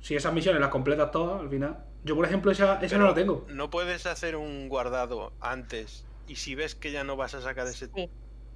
Si 0.00 0.14
esas 0.14 0.32
misiones 0.32 0.60
las 0.60 0.70
completas 0.70 1.10
todas, 1.10 1.40
al 1.40 1.48
final. 1.48 1.78
Yo, 2.04 2.14
por 2.14 2.24
ejemplo, 2.26 2.50
esa, 2.50 2.80
esa 2.82 2.98
no 2.98 3.06
la 3.06 3.14
tengo. 3.14 3.46
No 3.48 3.70
puedes 3.70 4.06
hacer 4.06 4.36
un 4.36 4.68
guardado 4.68 5.32
antes 5.40 6.04
y 6.26 6.36
si 6.36 6.54
ves 6.54 6.74
que 6.74 6.92
ya 6.92 7.04
no 7.04 7.16
vas 7.16 7.34
a 7.34 7.40
sacar 7.42 7.66
ese 7.66 7.88
Sí. 7.94 8.10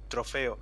trofeo, 0.07 0.59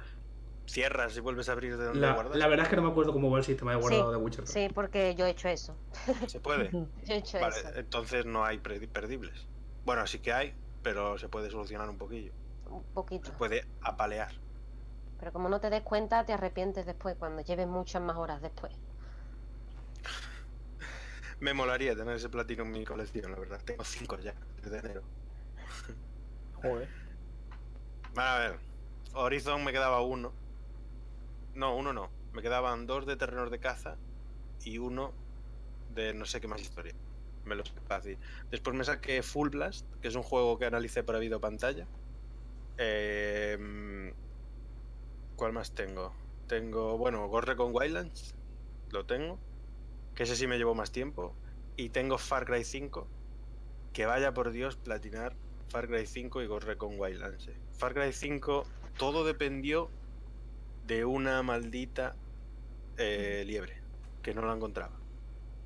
cierras 0.65 1.15
y 1.15 1.19
vuelves 1.19 1.47
a 1.49 1.51
abrir 1.51 1.77
de 1.77 1.85
donde 1.85 1.99
La, 1.99 2.13
guardas. 2.13 2.37
la 2.37 2.47
verdad 2.47 2.65
es 2.65 2.69
que 2.69 2.75
no 2.75 2.81
me 2.81 2.89
acuerdo 2.89 3.13
cómo 3.13 3.29
va 3.29 3.37
el 3.37 3.43
sistema 3.45 3.71
de 3.71 3.77
guardado 3.77 4.11
de 4.11 4.17
Witcher. 4.17 4.45
3. 4.45 4.51
Sí, 4.51 4.67
porque 4.73 5.13
yo 5.15 5.25
he 5.25 5.29
hecho 5.29 5.47
eso. 5.47 5.77
Se 6.27 6.39
puede. 6.39 6.71
Yo 6.71 6.87
he 7.13 7.17
hecho 7.17 7.39
Vale, 7.39 7.55
eso. 7.59 7.69
entonces 7.75 8.25
no 8.25 8.43
hay 8.43 8.57
perdi- 8.57 8.87
perdibles. 8.89 9.47
Bueno, 9.85 10.07
sí 10.07 10.19
que 10.19 10.33
hay, 10.33 10.55
pero 10.81 11.17
se 11.19 11.29
puede 11.29 11.49
solucionar 11.51 11.87
un 11.89 11.97
poquillo. 11.97 12.31
Un 12.69 12.83
poquito. 12.93 13.27
Se 13.27 13.31
puede 13.33 13.65
apalear. 13.81 14.31
Pero 15.19 15.31
como 15.31 15.47
no 15.49 15.59
te 15.61 15.69
des 15.69 15.83
cuenta, 15.83 16.25
te 16.25 16.33
arrepientes 16.33 16.85
después, 16.85 17.15
cuando 17.17 17.41
lleves 17.43 17.67
muchas 17.67 18.01
más 18.01 18.17
horas 18.17 18.41
después. 18.41 18.73
Me 21.39 21.53
molaría 21.53 21.95
tener 21.95 22.15
ese 22.15 22.29
platino 22.29 22.63
en 22.63 22.71
mi 22.71 22.83
colección, 22.85 23.31
la 23.31 23.37
verdad. 23.39 23.61
Tengo 23.63 23.83
cinco 23.83 24.17
ya, 24.19 24.33
desde 24.63 24.79
enero. 24.79 25.03
Joder. 26.65 26.89
A 28.15 28.39
ver. 28.39 28.59
Horizon 29.13 29.63
me 29.63 29.71
quedaba 29.71 30.01
uno. 30.01 30.33
No, 31.53 31.75
uno 31.75 31.93
no. 31.93 32.09
Me 32.33 32.41
quedaban 32.41 32.87
dos 32.87 33.05
de 33.05 33.15
terrenos 33.15 33.51
de 33.51 33.59
caza 33.59 33.97
y 34.63 34.77
uno 34.77 35.13
de 35.93 36.13
no 36.13 36.25
sé 36.25 36.41
qué 36.41 36.47
más 36.47 36.61
historia. 36.61 36.93
Me 37.45 37.55
lo 37.55 37.63
sé 37.63 37.73
fácil. 37.87 38.17
Después 38.49 38.75
me 38.75 38.83
saqué 38.83 39.21
Full 39.21 39.49
Blast, 39.49 39.85
que 40.01 40.07
es 40.07 40.15
un 40.15 40.23
juego 40.23 40.57
que 40.57 40.65
analicé 40.65 41.03
para 41.03 41.19
video 41.19 41.39
pantalla. 41.39 41.87
Eh, 42.77 44.11
¿Cuál 45.35 45.53
más 45.53 45.73
tengo? 45.73 46.13
Tengo, 46.47 46.97
bueno, 46.97 47.27
Gorre 47.27 47.55
con 47.55 47.73
Wildlands. 47.73 48.35
Lo 48.91 49.05
tengo. 49.05 49.39
Que 50.15 50.23
ese 50.23 50.35
sí 50.35 50.47
me 50.47 50.57
llevó 50.57 50.73
más 50.73 50.91
tiempo. 50.91 51.35
Y 51.77 51.89
tengo 51.89 52.17
Far 52.17 52.45
Cry 52.45 52.63
5. 52.63 53.07
Que 53.93 54.05
vaya 54.05 54.33
por 54.33 54.51
Dios 54.51 54.75
platinar 54.75 55.35
Far 55.69 55.87
Cry 55.87 56.05
5 56.05 56.41
y 56.41 56.47
Gorre 56.47 56.77
con 56.77 56.99
Wildlands. 56.99 57.47
eh. 57.47 57.57
Far 57.77 57.93
Cry 57.93 58.13
5, 58.13 58.65
todo 58.97 59.25
dependió 59.25 59.89
de 60.85 61.05
una 61.05 61.41
maldita 61.43 62.15
eh, 62.97 63.43
liebre. 63.45 63.81
Que 64.21 64.33
no 64.33 64.45
la 64.45 64.53
encontraba. 64.53 64.99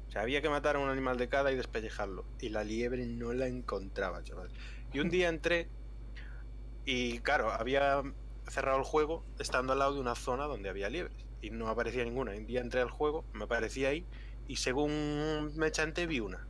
O 0.07 0.11
sea, 0.11 0.21
había 0.23 0.41
que 0.41 0.49
matar 0.49 0.75
a 0.75 0.79
un 0.79 0.89
animal 0.89 1.17
de 1.17 1.29
cada 1.29 1.51
y 1.51 1.55
despellejarlo. 1.55 2.25
Y 2.39 2.49
la 2.49 2.63
liebre 2.63 3.05
no 3.05 3.31
la 3.33 3.47
encontraba, 3.47 4.23
chaval. 4.23 4.49
Y 4.91 4.99
un 4.99 5.09
día 5.09 5.29
entré 5.29 5.69
y, 6.85 7.19
claro, 7.19 7.51
había 7.51 8.01
cerrado 8.47 8.79
el 8.79 8.83
juego 8.83 9.23
estando 9.37 9.73
al 9.73 9.79
lado 9.79 9.93
de 9.93 9.99
una 9.99 10.15
zona 10.15 10.45
donde 10.45 10.69
había 10.69 10.89
liebres. 10.89 11.15
Y 11.41 11.51
no 11.51 11.69
aparecía 11.69 12.03
ninguna. 12.03 12.31
Un 12.31 12.47
día 12.47 12.61
entré 12.61 12.81
al 12.81 12.89
juego, 12.89 13.23
me 13.33 13.43
aparecía 13.43 13.89
ahí. 13.89 14.05
Y 14.47 14.55
según 14.55 15.55
me 15.55 15.71
chanté, 15.71 16.07
vi 16.07 16.19
una. 16.19 16.47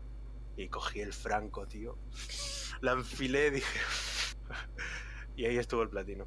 Y 0.55 0.69
cogí 0.69 1.01
el 1.01 1.11
franco, 1.13 1.67
tío. 1.67 1.97
La 2.81 2.93
enfilé, 2.93 3.51
dije. 3.51 3.79
y 5.35 5.45
ahí 5.45 5.57
estuvo 5.57 5.81
el 5.83 5.89
platino. 5.89 6.25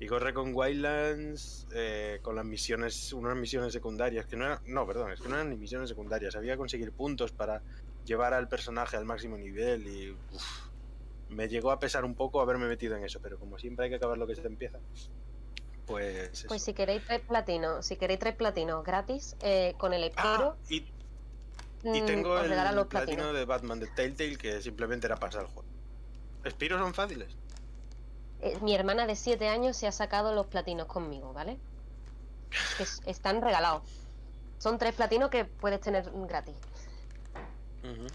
Y 0.00 0.06
corre 0.06 0.32
con 0.32 0.54
Wildlands, 0.54 1.66
eh, 1.74 2.20
con 2.22 2.36
las 2.36 2.44
misiones, 2.44 3.12
unas 3.12 3.36
misiones 3.36 3.72
secundarias, 3.72 4.26
que 4.26 4.36
no 4.36 4.44
eran, 4.44 4.60
no, 4.66 4.86
perdón, 4.86 5.10
es 5.10 5.20
que 5.20 5.28
no 5.28 5.34
eran 5.34 5.50
ni 5.50 5.56
misiones 5.56 5.88
secundarias, 5.88 6.36
había 6.36 6.52
que 6.52 6.58
conseguir 6.58 6.92
puntos 6.92 7.32
para 7.32 7.62
llevar 8.04 8.32
al 8.32 8.48
personaje 8.48 8.96
al 8.96 9.04
máximo 9.04 9.36
nivel 9.36 9.86
y 9.88 10.10
uf, 10.32 10.68
me 11.30 11.48
llegó 11.48 11.72
a 11.72 11.80
pesar 11.80 12.04
un 12.04 12.14
poco 12.14 12.40
haberme 12.40 12.68
metido 12.68 12.94
en 12.96 13.04
eso, 13.04 13.20
pero 13.20 13.40
como 13.40 13.58
siempre 13.58 13.86
hay 13.86 13.90
que 13.90 13.96
acabar 13.96 14.16
lo 14.18 14.26
que 14.28 14.36
se 14.36 14.46
empieza, 14.46 14.78
pues... 15.84 16.44
Pues 16.46 16.62
si 16.62 16.74
queréis 16.74 17.02
tres 17.04 17.20
platinos, 17.22 17.84
si 17.84 17.96
queréis 17.96 18.20
tres 18.20 18.36
platinos 18.36 18.84
gratis, 18.84 19.34
eh, 19.40 19.74
con 19.78 19.92
el 19.94 20.04
Ah, 20.14 20.54
Espiro, 20.54 20.56
y, 20.68 20.76
y 21.98 22.02
mm, 22.02 22.06
tengo 22.06 22.40
regalan 22.40 22.68
el 22.68 22.76
los 22.76 22.86
platino 22.86 23.16
platinos. 23.16 23.34
de 23.34 23.44
Batman 23.46 23.80
de 23.80 23.88
Telltale 23.88 24.36
que 24.36 24.62
simplemente 24.62 25.08
era 25.08 25.16
pasar 25.16 25.42
el 25.42 25.48
juego. 25.48 25.68
Espiros 26.44 26.80
son 26.80 26.94
fáciles. 26.94 27.28
Eh, 28.40 28.56
mi 28.62 28.74
hermana 28.74 29.06
de 29.06 29.16
7 29.16 29.48
años 29.48 29.76
se 29.76 29.86
ha 29.86 29.92
sacado 29.92 30.32
los 30.34 30.46
platinos 30.46 30.86
conmigo, 30.86 31.32
¿vale? 31.32 31.58
Que 32.76 32.84
es- 32.84 33.02
están 33.06 33.42
regalados. 33.42 33.82
Son 34.58 34.78
tres 34.78 34.94
platinos 34.94 35.30
que 35.30 35.44
puedes 35.44 35.80
tener 35.80 36.10
gratis. 36.28 36.54
Ujú. 37.84 38.06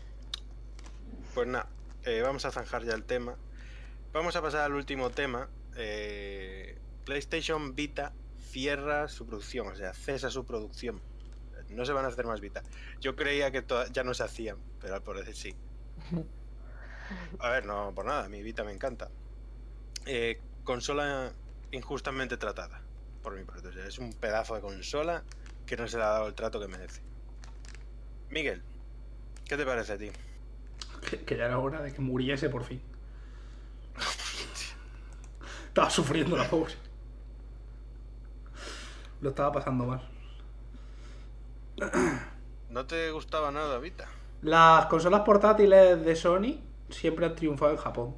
Pues 1.34 1.48
nada, 1.48 1.68
eh, 2.04 2.22
vamos 2.22 2.46
a 2.46 2.52
zanjar 2.52 2.84
ya 2.84 2.94
el 2.94 3.04
tema. 3.04 3.36
Vamos 4.12 4.36
a 4.36 4.42
pasar 4.42 4.62
al 4.62 4.74
último 4.74 5.10
tema. 5.10 5.50
Eh, 5.76 6.78
PlayStation 7.06 7.76
Vita 7.76 8.14
cierra 8.50 9.08
su 9.08 9.26
producción, 9.26 9.68
o 9.68 9.76
sea, 9.76 9.94
cesa 9.94 10.30
su 10.30 10.46
producción. 10.46 11.02
No 11.70 11.86
se 11.86 11.94
van 11.94 12.06
a 12.06 12.10
hacer 12.10 12.26
más 12.28 12.40
Vita. 12.40 12.62
Yo 13.00 13.16
creía 13.16 13.52
que 13.52 13.64
ya 13.92 14.04
no 14.04 14.14
se 14.14 14.24
hacían, 14.24 14.58
pero 14.80 14.96
al 14.96 15.02
parecer 15.04 15.36
sí. 15.36 15.56
A 17.40 17.50
ver, 17.50 17.66
no 17.66 17.94
por 17.94 18.06
nada, 18.06 18.30
mi 18.30 18.42
Vita 18.42 18.64
me 18.64 18.72
encanta. 18.72 19.10
Eh, 20.06 20.42
consola 20.64 21.32
injustamente 21.72 22.38
tratada, 22.38 22.82
por 23.22 23.36
mi 23.36 23.44
parte. 23.44 23.68
O 23.68 23.72
sea, 23.74 23.86
es 23.86 24.00
un 24.00 24.14
pedazo 24.14 24.56
de 24.56 24.62
consola 24.62 25.24
que 25.66 25.78
no 25.78 25.88
se 25.88 25.98
le 25.98 26.04
ha 26.04 26.10
dado 26.10 26.28
el 26.28 26.34
trato 26.34 26.60
que 26.60 26.68
merece. 26.68 27.02
Miguel, 28.30 28.64
¿qué 29.46 29.58
te 29.58 29.66
parece 29.66 29.94
a 29.94 29.98
ti? 29.98 30.12
Que, 31.10 31.20
que 31.24 31.38
ya 31.38 31.46
era 31.46 31.60
hora 31.60 31.82
de 31.82 31.94
que 31.94 32.02
muriese 32.02 32.50
por 32.50 32.64
fin. 32.64 32.82
Estaba 35.68 35.90
sufriendo 35.90 36.38
la 36.38 36.50
pobre. 36.50 36.74
Lo 39.22 39.30
estaba 39.30 39.52
pasando 39.52 39.86
mal. 39.86 40.02
¿No 42.70 42.86
te 42.86 43.12
gustaba 43.12 43.52
nada 43.52 43.80
Vita? 43.80 44.08
Las 44.42 44.86
consolas 44.88 45.22
portátiles 45.22 46.04
de 46.04 46.16
Sony 46.16 46.60
siempre 46.94 47.26
han 47.26 47.36
triunfado 47.36 47.72
en 47.72 47.78
Japón. 47.78 48.16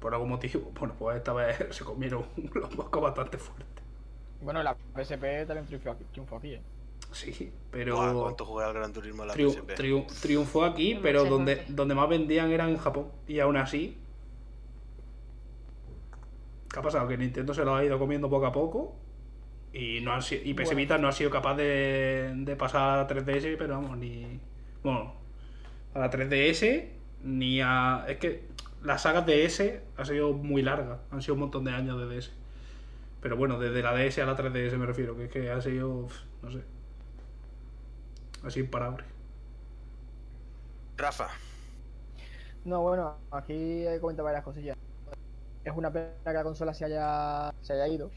Por 0.00 0.14
algún 0.14 0.30
motivo. 0.30 0.70
Bueno, 0.78 0.94
pues 0.98 1.16
esta 1.16 1.32
vez 1.32 1.56
se 1.70 1.84
comieron 1.84 2.24
los 2.54 2.74
moscos 2.76 3.02
bastante 3.02 3.38
fuertes. 3.38 3.66
Bueno, 4.40 4.62
la 4.62 4.74
PSP 4.74 5.46
también 5.46 5.66
triunfó 5.66 5.90
aquí, 5.92 6.04
triunfó 6.12 6.36
aquí, 6.36 6.54
¿eh? 6.54 6.62
Sí, 7.12 7.52
pero. 7.70 7.96
Buah, 7.96 8.12
¿Cuánto 8.22 8.44
jugué 8.44 8.64
al 8.64 8.72
Gran 8.72 8.92
Turismo 8.92 9.22
en 9.22 9.28
la 9.28 9.34
triu- 9.34 9.50
PSP? 9.52 9.76
triu- 9.76 10.06
triunfó 10.20 10.64
aquí, 10.64 10.98
pero 11.02 11.24
donde, 11.24 11.56
no 11.56 11.62
sé. 11.62 11.72
donde 11.72 11.94
más 11.94 12.08
vendían 12.08 12.50
era 12.50 12.68
en 12.68 12.76
Japón. 12.78 13.08
Y 13.28 13.38
aún 13.40 13.56
así. 13.56 13.98
¿Qué 16.72 16.78
ha 16.78 16.82
pasado? 16.82 17.06
Que 17.06 17.18
Nintendo 17.18 17.52
se 17.54 17.64
lo 17.64 17.74
ha 17.76 17.84
ido 17.84 17.98
comiendo 17.98 18.30
poco 18.30 18.46
a 18.46 18.52
poco. 18.52 18.96
Y, 19.74 20.00
no 20.00 20.12
han 20.12 20.22
si- 20.22 20.36
y 20.42 20.54
PS 20.54 20.64
Bueno. 20.68 20.76
Vita 20.78 20.98
no 20.98 21.08
ha 21.08 21.12
sido 21.12 21.30
capaz 21.30 21.54
de, 21.56 22.32
de 22.34 22.56
pasar 22.56 22.98
a 23.00 23.06
3DS, 23.06 23.56
pero 23.58 23.74
vamos, 23.74 23.96
ni. 23.98 24.40
Bueno, 24.82 25.14
a 25.94 25.98
la 25.98 26.10
3DS, 26.10 26.88
ni 27.22 27.60
a. 27.60 28.04
Es 28.08 28.18
que 28.18 28.48
las 28.82 29.02
sagas 29.02 29.26
de 29.26 29.44
S 29.44 29.82
ha 29.96 30.04
sido 30.04 30.32
muy 30.32 30.62
larga. 30.62 31.00
Han 31.10 31.22
sido 31.22 31.34
un 31.34 31.40
montón 31.40 31.64
de 31.64 31.72
años 31.72 31.98
de 31.98 32.16
DS. 32.16 32.30
Pero 33.20 33.36
bueno, 33.36 33.58
desde 33.58 33.82
la 33.82 33.92
DS 33.94 34.18
a 34.18 34.26
la 34.26 34.36
3DS 34.36 34.76
me 34.76 34.86
refiero, 34.86 35.16
que 35.16 35.24
es 35.24 35.30
que 35.30 35.50
ha 35.50 35.60
sido. 35.60 36.08
No 36.42 36.50
sé. 36.50 36.62
Ha 38.44 38.50
sido 38.50 38.64
imparable. 38.64 39.04
Rafa, 40.96 41.28
No, 42.64 42.82
bueno, 42.82 43.16
aquí 43.30 43.52
hay 43.52 43.94
que 43.94 44.00
comentar 44.00 44.24
varias 44.24 44.44
cosillas. 44.44 44.76
Es 45.64 45.72
una 45.74 45.92
pena 45.92 46.10
que 46.24 46.32
la 46.32 46.42
consola 46.44 46.74
se 46.74 46.84
haya, 46.84 47.52
se 47.60 47.72
haya 47.72 47.88
ido, 47.88 48.10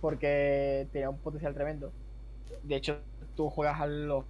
porque 0.00 0.88
tenía 0.92 1.10
un 1.10 1.18
potencial 1.18 1.54
tremendo. 1.54 1.92
De 2.62 2.76
hecho, 2.76 3.00
tú 3.34 3.50
juegas 3.50 3.80
a 3.80 3.86
los 3.86 4.24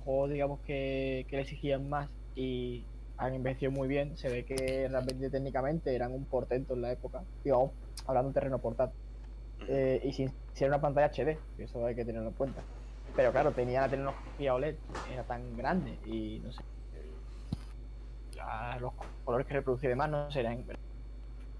juegos, 0.00 0.30
digamos, 0.30 0.60
que, 0.60 1.26
que 1.28 1.36
le 1.36 1.42
exigían 1.42 1.88
más 1.88 2.08
y 2.34 2.84
han 3.20 3.34
envejecido 3.34 3.70
muy 3.70 3.86
bien. 3.86 4.16
Se 4.16 4.28
ve 4.28 4.44
que 4.44 4.88
realmente 4.88 5.30
técnicamente 5.30 5.94
eran 5.94 6.12
un 6.12 6.24
portento 6.24 6.74
en 6.74 6.82
la 6.82 6.92
época, 6.92 7.22
digamos, 7.44 7.72
hablando 8.06 8.30
de 8.30 8.34
terreno 8.34 8.58
portátil. 8.58 8.98
Eh, 9.68 10.00
y 10.04 10.12
sin 10.12 10.32
ser 10.54 10.68
una 10.68 10.80
pantalla 10.80 11.08
HD, 11.08 11.36
que 11.56 11.64
eso 11.64 11.84
hay 11.84 11.94
que 11.94 12.04
tenerlo 12.04 12.28
en 12.28 12.34
cuenta. 12.34 12.62
Pero 13.14 13.30
claro, 13.32 13.52
tenía 13.52 13.82
la 13.82 13.88
tecnología 13.88 14.54
OLED, 14.54 14.76
era 15.12 15.22
tan 15.24 15.56
grande 15.56 15.98
y 16.06 16.40
no 16.42 16.52
sé. 16.52 16.62
ya 18.32 18.78
los 18.80 18.92
colores 19.24 19.46
que 19.46 19.54
reproducía 19.54 19.88
y 19.88 19.90
demás 19.90 20.10
no 20.10 20.30
serán 20.30 20.64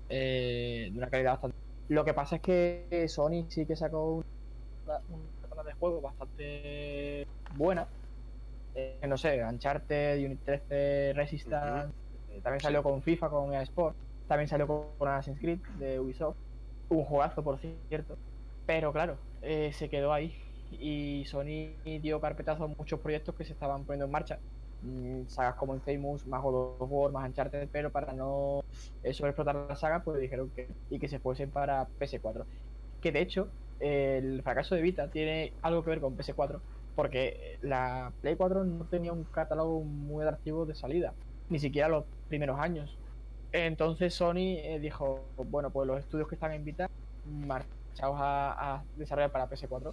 eh, 0.08 0.88
de 0.90 0.98
una 0.98 1.10
calidad 1.10 1.32
bastante. 1.32 1.56
Lo 1.88 2.04
que 2.04 2.14
pasa 2.14 2.36
es 2.36 2.42
que 2.42 3.06
Sony 3.08 3.46
sí 3.48 3.66
que 3.66 3.76
sacó 3.76 4.24
una, 4.86 5.00
una 5.52 5.62
de 5.64 5.72
juego 5.74 6.00
bastante 6.00 7.26
buena. 7.56 7.86
Eh, 8.80 9.06
no 9.06 9.16
sé, 9.16 9.44
Uncharted, 9.44 10.24
Unit 10.24 10.40
13, 10.44 11.12
Resistance. 11.14 11.92
eh, 12.30 12.40
también 12.42 12.60
salió 12.60 12.82
con 12.82 13.02
FIFA, 13.02 13.28
con 13.28 13.52
EA 13.52 13.62
Sport. 13.62 13.96
También 14.26 14.48
salió 14.48 14.66
con, 14.66 15.08
Assassin's 15.08 15.40
Creed 15.40 15.58
de 15.78 16.00
Ubisoft. 16.00 16.36
Un 16.88 17.04
juegazo, 17.04 17.42
por 17.42 17.58
cierto. 17.58 18.16
Pero 18.66 18.92
claro, 18.92 19.16
eh, 19.42 19.72
se 19.72 19.88
quedó 19.88 20.12
ahí. 20.12 20.34
Y 20.70 21.24
Sony 21.26 21.74
dio 22.00 22.20
carpetazo 22.20 22.64
a 22.64 22.68
muchos 22.68 23.00
proyectos 23.00 23.34
que 23.34 23.44
se 23.44 23.52
estaban 23.52 23.84
poniendo 23.84 24.06
en 24.06 24.12
marcha. 24.12 24.38
Mm, 24.82 25.26
sagas 25.26 25.56
como 25.56 25.74
Infamous, 25.74 26.26
más 26.26 26.40
God 26.42 26.76
of 26.78 26.90
War, 26.90 27.12
más 27.12 27.28
Uncharted, 27.28 27.68
pero 27.70 27.90
para 27.90 28.12
no 28.12 28.64
eh, 29.02 29.12
sobreexplotar 29.12 29.54
la 29.54 29.76
saga, 29.76 30.02
pues 30.02 30.20
dijeron 30.20 30.50
que 30.54 30.68
y 30.88 30.98
que 30.98 31.08
se 31.08 31.18
fuesen 31.18 31.50
para 31.50 31.86
PS4. 31.98 32.44
Que 33.00 33.12
de 33.12 33.20
hecho, 33.20 33.48
el 33.80 34.42
fracaso 34.42 34.74
de 34.74 34.82
Vita 34.82 35.10
tiene 35.10 35.52
algo 35.62 35.82
que 35.82 35.90
ver 35.90 36.00
con 36.00 36.16
PS4, 36.16 36.60
porque 36.94 37.58
la 37.62 38.12
Play 38.20 38.36
4 38.36 38.64
no 38.64 38.84
tenía 38.84 39.12
un 39.12 39.24
catálogo 39.24 39.82
muy 39.82 40.22
atractivo 40.24 40.66
de 40.66 40.74
salida, 40.74 41.12
ni 41.48 41.58
siquiera 41.58 41.88
los 41.88 42.04
primeros 42.28 42.58
años. 42.58 42.96
Entonces 43.52 44.14
Sony 44.14 44.58
eh, 44.58 44.78
dijo, 44.80 45.24
bueno, 45.36 45.70
pues 45.70 45.86
los 45.86 45.98
estudios 45.98 46.28
que 46.28 46.36
están 46.36 46.52
en 46.52 46.64
Vita, 46.64 46.88
marchaos 47.24 48.16
a, 48.18 48.76
a 48.76 48.84
desarrollar 48.96 49.32
para 49.32 49.48
PS4, 49.48 49.92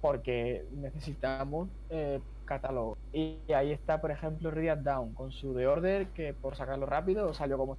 porque 0.00 0.64
necesitamos 0.72 1.68
eh, 1.90 2.20
catálogo. 2.44 2.96
Y 3.12 3.38
ahí 3.52 3.72
está, 3.72 4.00
por 4.00 4.10
ejemplo, 4.10 4.50
Red 4.50 4.78
Down 4.78 5.12
con 5.14 5.32
su 5.32 5.54
The 5.54 5.66
Order, 5.66 6.06
que 6.08 6.32
por 6.34 6.56
sacarlo 6.56 6.86
rápido 6.86 7.32
salió 7.34 7.58
como. 7.58 7.76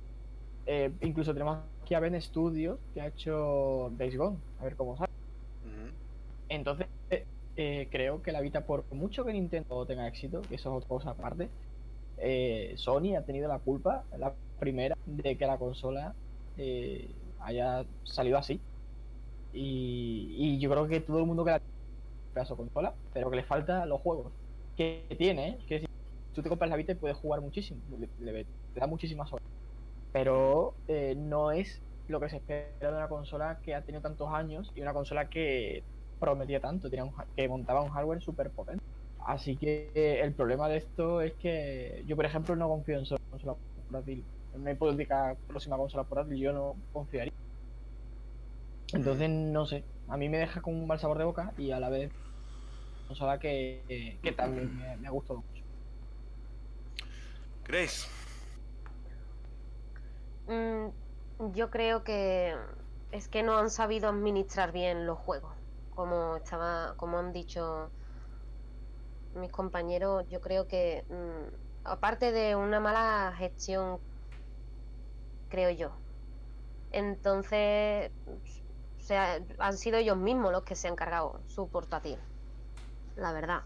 Eh, 0.66 0.92
incluso 1.02 1.34
tenemos 1.34 1.60
aquí 1.82 1.96
a 1.96 2.00
Ben 2.00 2.22
Studios, 2.22 2.78
que 2.94 3.02
ha 3.02 3.08
hecho 3.08 3.92
Days 3.98 4.16
Gone, 4.16 4.38
a 4.60 4.64
ver 4.64 4.76
cómo 4.76 4.98
sale. 4.98 5.10
Entonces, 6.50 6.88
eh, 7.62 7.90
creo 7.92 8.22
que 8.22 8.32
la 8.32 8.40
Vita, 8.40 8.66
por 8.66 8.86
mucho 8.94 9.26
que 9.26 9.34
Nintendo 9.34 9.86
tenga 9.86 10.08
éxito, 10.08 10.40
que 10.48 10.56
eso 10.56 10.70
es 10.70 10.76
otra 10.78 10.88
cosa 10.88 11.10
aparte, 11.10 11.50
eh, 12.16 12.74
Sony 12.78 13.18
ha 13.18 13.26
tenido 13.26 13.50
la 13.50 13.60
culpa, 13.60 14.06
la 14.18 14.34
primera, 14.58 14.98
de 15.06 15.38
que 15.38 15.46
la 15.46 15.58
consola 15.58 16.16
eh, 16.56 17.12
haya 17.42 17.84
salido 18.06 18.38
así. 18.38 18.62
Y, 19.52 20.36
y 20.38 20.60
yo 20.62 20.70
creo 20.70 20.88
que 20.88 21.02
todo 21.02 21.20
el 21.20 21.26
mundo 21.26 21.44
que 21.44 21.52
la 21.52 21.62
pedazo 22.34 22.56
consola, 22.56 22.94
pero 23.14 23.30
que 23.30 23.36
le 23.36 23.44
falta 23.44 23.86
los 23.86 24.00
juegos 24.00 24.32
que 24.78 25.04
tiene, 25.18 25.58
que 25.68 25.86
tú 26.34 26.42
te 26.42 26.48
compras 26.48 26.70
la 26.70 26.78
Vita 26.78 26.94
y 26.94 26.96
puedes 26.96 27.18
jugar 27.18 27.42
muchísimo, 27.42 27.82
le, 28.22 28.46
te 28.46 28.80
da 28.80 28.88
muchísimas 28.88 29.34
horas, 29.34 29.46
pero 30.14 30.76
no 31.18 31.52
es 31.52 31.82
lo 32.08 32.22
que 32.22 32.30
se 32.30 32.38
espera 32.38 32.92
de 32.92 32.98
una 32.98 33.10
consola 33.10 33.60
que 33.62 33.76
ha 33.76 33.82
tenido 33.82 34.02
tantos 34.02 34.30
años 34.32 34.72
y 34.76 34.82
una 34.82 34.94
consola 34.94 35.30
que 35.30 35.84
prometía 36.20 36.60
tanto, 36.60 36.90
tenía 36.90 37.06
un 37.06 37.14
que 37.36 37.48
montaba 37.48 37.82
un 37.82 37.90
hardware 37.90 38.22
súper 38.22 38.52
potente. 38.52 38.84
Así 39.26 39.58
que 39.58 39.92
eh, 39.94 40.22
el 40.22 40.34
problema 40.34 40.70
de 40.70 40.78
esto 40.78 41.22
es 41.22 41.34
que 41.36 42.04
yo, 42.06 42.16
por 42.16 42.26
ejemplo, 42.26 42.56
no 42.56 42.68
confío 42.68 42.98
en 43.00 43.06
solo 43.06 43.20
consola 43.30 43.56
portátil. 43.76 44.26
En 44.54 44.62
una 44.62 44.72
hipotética 44.72 45.36
próxima 45.48 45.78
consola 45.78 46.04
portátil 46.04 46.38
yo 46.38 46.54
no 46.54 46.76
confiaría. 46.92 47.34
Entonces, 48.94 49.30
no 49.30 49.66
sé, 49.66 49.84
a 50.08 50.18
mí 50.18 50.30
me 50.30 50.40
deja 50.40 50.62
con 50.62 50.76
un 50.76 50.88
mal 50.88 51.00
sabor 51.00 51.18
de 51.20 51.26
boca 51.26 51.54
y 51.58 51.72
a 51.72 51.80
la 51.80 51.90
vez 51.90 52.12
consola 53.08 53.40
que, 53.40 54.20
que 54.22 54.32
también 54.32 54.76
me, 54.78 54.98
me 54.98 55.08
ha 55.08 55.12
gustado 55.12 55.42
mucho. 55.42 55.64
Grace, 57.66 58.08
Mm, 60.50 60.90
yo 61.54 61.70
creo 61.70 62.04
que 62.04 62.56
es 63.12 63.28
que 63.28 63.44
no 63.44 63.58
han 63.58 63.70
sabido 63.70 64.10
administrar 64.10 64.72
bien 64.72 65.06
los 65.06 65.20
juegos. 65.20 65.59
Como 66.00 66.38
estaba, 66.38 66.94
como 66.96 67.20
han 67.20 67.34
dicho 67.34 67.92
mis 69.36 69.52
compañeros, 69.52 70.26
yo 70.30 70.40
creo 70.40 70.66
que 70.66 71.04
mm, 71.10 71.84
aparte 71.84 72.32
de 72.32 72.56
una 72.56 72.80
mala 72.80 73.34
gestión, 73.38 74.00
creo 75.50 75.72
yo. 75.72 75.92
Entonces, 76.94 78.14
o 78.26 79.02
sea, 79.02 79.42
han 79.58 79.78
sido 79.78 79.98
ellos 79.98 80.16
mismos 80.16 80.54
los 80.54 80.64
que 80.64 80.78
se 80.78 80.88
han 80.88 80.96
cargado 80.96 81.42
su 81.48 81.68
portátil. 81.68 82.18
La 83.18 83.34
verdad. 83.34 83.64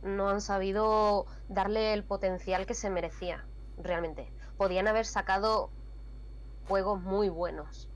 No 0.00 0.30
han 0.30 0.40
sabido 0.40 1.26
darle 1.48 1.92
el 1.92 2.02
potencial 2.04 2.64
que 2.64 2.72
se 2.72 2.88
merecía, 2.88 3.46
realmente. 3.76 4.32
Podían 4.56 4.88
haber 4.88 5.04
sacado 5.04 5.68
juegos 6.66 7.02
muy 7.02 7.28
buenos. 7.28 7.90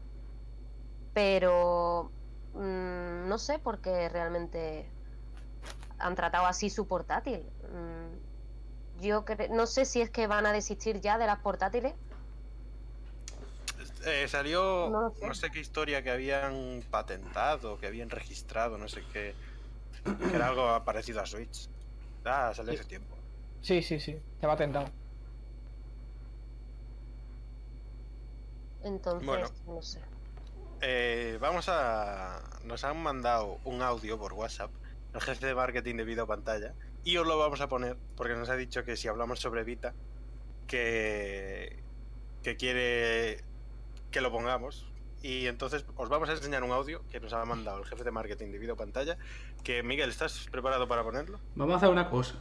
Pero 1.14 2.12
mm, 2.54 3.28
no 3.28 3.38
sé 3.38 3.58
por 3.58 3.80
qué 3.80 4.08
realmente 4.08 4.88
han 5.98 6.14
tratado 6.14 6.46
así 6.46 6.70
su 6.70 6.86
portátil. 6.86 7.42
Mm, 7.72 9.00
yo 9.02 9.24
cre- 9.24 9.50
no 9.50 9.66
sé 9.66 9.84
si 9.84 10.00
es 10.00 10.10
que 10.10 10.26
van 10.26 10.46
a 10.46 10.52
desistir 10.52 11.00
ya 11.00 11.18
de 11.18 11.26
las 11.26 11.38
portátiles. 11.40 11.94
eh, 14.06 14.26
salió 14.28 14.88
No 15.20 15.34
sé. 15.34 15.50
qué 15.50 15.60
historia 15.60 16.02
que 16.02 16.10
habían 16.10 16.82
patentado, 16.90 17.78
que 17.78 17.86
habían 17.86 18.10
registrado, 18.10 18.78
no 18.78 18.88
sé 18.88 19.02
qué. 19.12 19.34
Que 20.30 20.36
era 20.36 20.46
algo 20.48 20.84
parecido 20.84 21.20
a 21.20 21.26
Switch. 21.26 21.68
Ah, 22.24 22.52
salió 22.54 22.72
Sí. 22.72 22.78
hace 22.78 22.88
tiempo. 22.88 23.16
Sí, 23.60 23.82
sí, 23.82 23.98
sí, 24.00 24.16
te 24.40 24.46
va 24.46 24.56
tentado. 24.56 24.88
Entonces, 28.82 29.26
Bueno. 29.26 29.48
no 29.66 29.82
sé. 29.82 30.00
Eh, 30.80 31.38
vamos 31.40 31.68
a. 31.68 32.40
Nos 32.64 32.84
han 32.84 33.02
mandado 33.02 33.58
un 33.64 33.82
audio 33.82 34.18
por 34.18 34.32
WhatsApp, 34.32 34.70
el 35.14 35.20
jefe 35.20 35.46
de 35.46 35.54
marketing 35.54 35.96
de 35.96 36.04
Video 36.04 36.26
Pantalla, 36.26 36.74
y 37.04 37.16
os 37.16 37.26
lo 37.26 37.38
vamos 37.38 37.60
a 37.60 37.68
poner 37.68 37.96
porque 38.16 38.34
nos 38.34 38.48
ha 38.48 38.56
dicho 38.56 38.84
que 38.84 38.96
si 38.96 39.08
hablamos 39.08 39.40
sobre 39.40 39.64
Vita, 39.64 39.94
que. 40.66 41.82
que 42.42 42.56
quiere 42.56 43.42
que 44.10 44.20
lo 44.20 44.30
pongamos. 44.30 44.86
Y 45.20 45.46
entonces 45.46 45.84
os 45.96 46.08
vamos 46.08 46.28
a 46.28 46.32
enseñar 46.32 46.62
un 46.62 46.70
audio 46.70 47.02
que 47.10 47.18
nos 47.18 47.32
ha 47.32 47.44
mandado 47.44 47.78
el 47.78 47.84
jefe 47.84 48.04
de 48.04 48.12
marketing 48.12 48.52
de 48.52 48.58
Video 48.58 48.76
Pantalla. 48.76 49.18
Que 49.64 49.82
Miguel, 49.82 50.10
¿estás 50.10 50.46
preparado 50.52 50.86
para 50.86 51.02
ponerlo? 51.02 51.40
Vamos 51.56 51.74
a 51.74 51.76
hacer 51.78 51.88
una 51.88 52.08
cosa. 52.08 52.36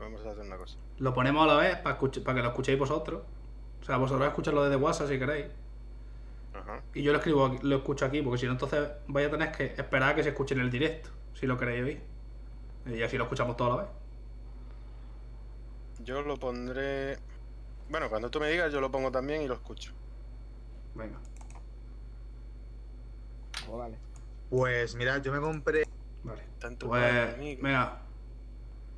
Vamos 0.00 0.26
a 0.26 0.32
hacer 0.32 0.44
una 0.44 0.56
cosa. 0.56 0.78
Lo 0.98 1.14
ponemos 1.14 1.44
a 1.44 1.54
la 1.54 1.56
vez 1.60 1.76
para, 1.76 1.96
para 2.00 2.34
que 2.34 2.42
lo 2.42 2.48
escuchéis 2.48 2.76
vosotros. 2.76 3.22
O 3.80 3.84
sea, 3.84 3.98
vosotros 3.98 4.26
escucharlo 4.26 4.64
desde 4.64 4.76
WhatsApp 4.76 5.08
si 5.08 5.18
queréis. 5.20 5.46
Ajá. 6.54 6.82
Y 6.94 7.02
yo 7.02 7.12
lo 7.12 7.18
escribo, 7.18 7.46
aquí- 7.46 7.58
lo 7.62 7.76
escucho 7.76 8.04
aquí, 8.04 8.20
porque 8.22 8.38
si 8.38 8.46
no, 8.46 8.52
entonces 8.52 8.88
vais 9.08 9.28
a 9.28 9.30
tener 9.30 9.52
que 9.52 9.64
esperar 9.66 10.10
a 10.10 10.14
que 10.14 10.22
se 10.22 10.30
escuche 10.30 10.54
en 10.54 10.60
el 10.60 10.70
directo, 10.70 11.10
si 11.34 11.46
lo 11.46 11.56
queréis 11.56 11.84
oír. 11.84 12.02
Y 12.86 13.02
así 13.02 13.16
lo 13.16 13.24
escuchamos 13.24 13.56
toda 13.56 13.70
la 13.70 13.76
vez. 13.82 13.90
Yo 16.00 16.22
lo 16.22 16.36
pondré. 16.36 17.18
Bueno, 17.88 18.08
cuando 18.08 18.30
tú 18.30 18.40
me 18.40 18.48
digas, 18.50 18.72
yo 18.72 18.80
lo 18.80 18.90
pongo 18.90 19.10
también 19.10 19.42
y 19.42 19.46
lo 19.48 19.54
escucho. 19.54 19.92
Venga. 20.94 21.18
Pues 23.66 23.78
vale. 23.78 23.98
Pues 24.50 24.94
mirad, 24.96 25.22
yo 25.22 25.32
me 25.32 25.40
compré. 25.40 25.84
Vale. 26.24 26.42
Tanto 26.58 26.88
Pues, 26.88 27.38
venga. 27.38 28.02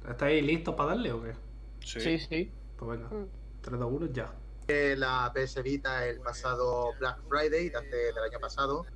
¿Estáis 0.08 0.42
listos 0.44 0.74
para 0.74 0.90
darle 0.90 1.12
o 1.12 1.22
qué? 1.22 1.32
Sí. 1.80 2.00
Sí, 2.00 2.18
sí. 2.18 2.52
Pues 2.76 2.98
venga. 2.98 3.14
Mm. 3.14 3.26
3, 3.60 3.78
2, 3.78 3.92
1, 3.92 4.06
ya. 4.12 4.32
La 4.68 5.32
PS 5.34 5.62
Vita 5.62 6.06
el 6.06 6.20
pasado 6.20 6.90
Black 6.98 7.18
Friday 7.28 7.70
de 7.70 7.76
hace, 7.76 7.96
del 7.96 8.18
año 8.18 8.38
pasado. 8.40 8.86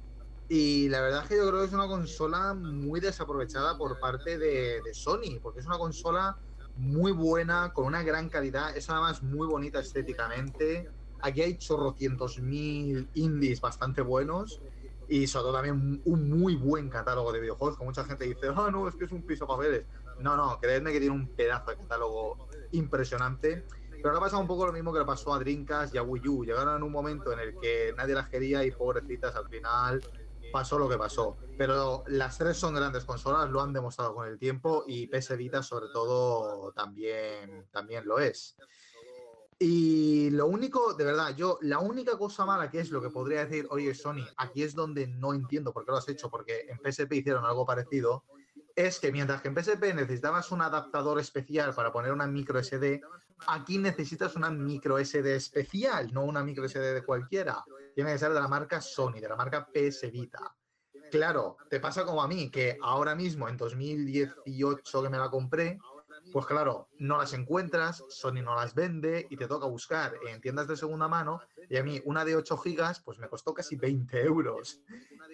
Y 0.48 0.88
la 0.88 1.02
verdad 1.02 1.22
es 1.24 1.28
que 1.28 1.36
yo 1.36 1.46
creo 1.48 1.60
que 1.60 1.66
es 1.66 1.72
una 1.72 1.86
consola 1.86 2.54
muy 2.54 3.00
desaprovechada 3.00 3.76
por 3.76 3.98
parte 4.00 4.38
de, 4.38 4.80
de 4.82 4.94
Sony, 4.94 5.38
porque 5.42 5.60
es 5.60 5.66
una 5.66 5.76
consola 5.76 6.38
muy 6.76 7.12
buena, 7.12 7.72
con 7.72 7.86
una 7.86 8.02
gran 8.02 8.28
calidad, 8.28 8.74
es 8.76 8.88
además 8.88 9.22
muy 9.22 9.46
bonita 9.46 9.80
estéticamente. 9.80 10.88
Aquí 11.20 11.42
hay 11.42 11.58
chorrocientos 11.58 12.38
mil 12.38 13.08
indies 13.14 13.60
bastante 13.60 14.00
buenos 14.00 14.60
y 15.08 15.26
sobre 15.26 15.44
todo 15.44 15.52
también 15.54 16.00
un 16.04 16.30
muy 16.30 16.54
buen 16.54 16.88
catálogo 16.88 17.32
de 17.32 17.40
videojuegos, 17.40 17.78
que 17.78 17.84
mucha 17.84 18.04
gente 18.04 18.24
dice, 18.24 18.48
ah, 18.54 18.68
no, 18.70 18.86
es 18.88 18.94
que 18.94 19.06
es 19.06 19.12
un 19.12 19.22
piso 19.22 19.46
papeles. 19.46 19.84
No, 20.20 20.36
no, 20.36 20.58
creedme 20.60 20.92
que 20.92 21.00
tiene 21.00 21.14
un 21.14 21.28
pedazo 21.28 21.70
de 21.70 21.78
catálogo 21.78 22.48
impresionante. 22.72 23.64
Pero 24.02 24.16
ha 24.16 24.20
pasado 24.20 24.40
un 24.40 24.48
poco 24.48 24.66
lo 24.66 24.72
mismo 24.72 24.92
que 24.92 25.00
le 25.00 25.04
pasó 25.04 25.34
a 25.34 25.38
Dreamcast 25.38 25.94
y 25.94 25.98
a 25.98 26.02
Wii 26.02 26.28
U. 26.28 26.44
Llegaron 26.44 26.76
en 26.76 26.82
un 26.82 26.92
momento 26.92 27.32
en 27.32 27.40
el 27.40 27.58
que 27.58 27.92
nadie 27.96 28.14
las 28.14 28.28
quería 28.28 28.64
y 28.64 28.70
pobrecitas 28.70 29.34
al 29.34 29.48
final 29.48 30.00
pasó 30.52 30.78
lo 30.78 30.88
que 30.88 30.96
pasó. 30.96 31.36
Pero 31.56 32.04
las 32.06 32.38
tres 32.38 32.56
son 32.56 32.74
grandes 32.74 33.04
consolas, 33.04 33.50
lo 33.50 33.60
han 33.60 33.72
demostrado 33.72 34.14
con 34.14 34.26
el 34.26 34.38
tiempo 34.38 34.84
y 34.86 35.06
PS 35.06 35.36
Vita 35.36 35.62
sobre 35.62 35.88
todo 35.92 36.72
también, 36.72 37.66
también 37.70 38.06
lo 38.06 38.18
es. 38.18 38.56
Y 39.60 40.30
lo 40.30 40.46
único, 40.46 40.94
de 40.94 41.04
verdad, 41.04 41.34
yo, 41.34 41.58
la 41.62 41.80
única 41.80 42.16
cosa 42.16 42.46
mala 42.46 42.70
que 42.70 42.78
es 42.78 42.90
lo 42.90 43.02
que 43.02 43.10
podría 43.10 43.44
decir, 43.44 43.66
oye 43.70 43.92
Sony, 43.92 44.24
aquí 44.36 44.62
es 44.62 44.74
donde 44.74 45.08
no 45.08 45.34
entiendo 45.34 45.72
por 45.72 45.84
qué 45.84 45.90
lo 45.90 45.98
has 45.98 46.08
hecho, 46.08 46.30
porque 46.30 46.66
en 46.68 46.78
PSP 46.78 47.12
hicieron 47.14 47.44
algo 47.44 47.66
parecido, 47.66 48.24
es 48.76 49.00
que 49.00 49.10
mientras 49.10 49.42
que 49.42 49.48
en 49.48 49.60
PSP 49.60 49.94
necesitabas 49.94 50.52
un 50.52 50.62
adaptador 50.62 51.18
especial 51.18 51.74
para 51.74 51.90
poner 51.92 52.12
una 52.12 52.28
micro 52.28 52.62
SD, 52.62 53.00
aquí 53.46 53.78
necesitas 53.78 54.36
una 54.36 54.50
micro 54.50 54.98
SD 54.98 55.36
especial, 55.36 56.12
no 56.12 56.24
una 56.24 56.42
micro 56.42 56.68
SD 56.68 56.94
de 56.94 57.04
cualquiera. 57.04 57.64
Tiene 57.94 58.12
que 58.12 58.18
ser 58.18 58.32
de 58.32 58.40
la 58.40 58.48
marca 58.48 58.80
Sony, 58.80 59.20
de 59.20 59.28
la 59.28 59.36
marca 59.36 59.66
PS 59.72 60.10
Vita. 60.12 60.54
Claro, 61.10 61.56
te 61.70 61.80
pasa 61.80 62.04
como 62.04 62.22
a 62.22 62.28
mí, 62.28 62.50
que 62.50 62.78
ahora 62.82 63.14
mismo 63.14 63.48
en 63.48 63.56
2018 63.56 65.02
que 65.02 65.08
me 65.08 65.18
la 65.18 65.30
compré, 65.30 65.78
pues 66.32 66.44
claro, 66.44 66.88
no 66.98 67.16
las 67.16 67.32
encuentras, 67.32 68.04
Sony 68.08 68.42
no 68.42 68.54
las 68.54 68.74
vende 68.74 69.26
y 69.30 69.36
te 69.36 69.46
toca 69.46 69.66
buscar 69.66 70.14
en 70.28 70.40
tiendas 70.40 70.68
de 70.68 70.76
segunda 70.76 71.08
mano 71.08 71.40
y 71.70 71.76
a 71.76 71.82
mí 71.84 72.02
una 72.04 72.24
de 72.24 72.36
8 72.36 72.58
gigas 72.58 73.00
pues 73.00 73.18
me 73.18 73.28
costó 73.28 73.54
casi 73.54 73.76
20 73.76 74.20
euros. 74.24 74.82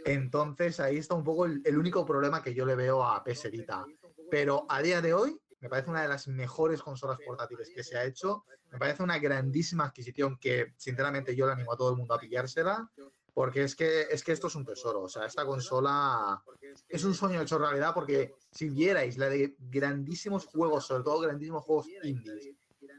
Entonces 0.05 0.79
ahí 0.79 0.99
está 0.99 1.15
un 1.15 1.25
poco 1.25 1.47
el, 1.47 1.61
el 1.65 1.79
único 1.79 2.05
problema 2.05 2.43
que 2.43 2.55
yo 2.55 2.65
le 2.65 2.77
veo 2.77 3.05
a 3.05 3.25
PS 3.25 3.51
Vita. 3.51 3.85
Pero 4.31 4.67
a 4.69 4.83
día 4.83 5.01
de 5.01 5.15
hoy 5.15 5.41
me 5.65 5.71
parece 5.71 5.89
una 5.89 6.03
de 6.03 6.09
las 6.09 6.29
mejores 6.29 6.83
consolas 6.83 7.19
portátiles 7.27 7.71
que 7.75 7.83
se 7.83 7.97
ha 7.97 8.05
hecho. 8.05 8.45
Me 8.71 8.79
parece 8.79 9.03
una 9.03 9.19
grandísima 9.19 9.87
adquisición 9.87 10.37
que 10.39 10.75
sinceramente 10.77 11.35
yo 11.35 11.47
le 11.47 11.53
animo 11.53 11.73
a 11.73 11.77
todo 11.79 11.89
el 11.89 11.97
mundo 11.97 12.13
a 12.13 12.19
pillársela. 12.19 12.87
Porque 13.33 13.63
es 13.63 13.75
que, 13.75 14.03
es 14.03 14.23
que 14.23 14.33
esto 14.33 14.49
es 14.49 14.57
un 14.57 14.67
tesoro. 14.67 15.01
O 15.01 15.09
sea, 15.09 15.25
esta 15.25 15.47
consola 15.47 16.45
es 16.87 17.03
un 17.05 17.15
sueño 17.15 17.41
hecho 17.41 17.57
realidad. 17.57 17.95
Porque 17.95 18.35
si 18.51 18.69
vierais 18.69 19.17
la 19.17 19.31
de 19.31 19.57
grandísimos 19.59 20.45
juegos, 20.45 20.85
sobre 20.85 21.03
todo 21.03 21.21
grandísimos 21.21 21.65
juegos 21.65 21.87
indies, 22.03 22.51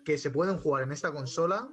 que 0.04 0.18
se 0.18 0.32
pueden 0.32 0.58
jugar 0.58 0.86
en 0.86 0.92
esta 0.92 1.12
consola, 1.12 1.70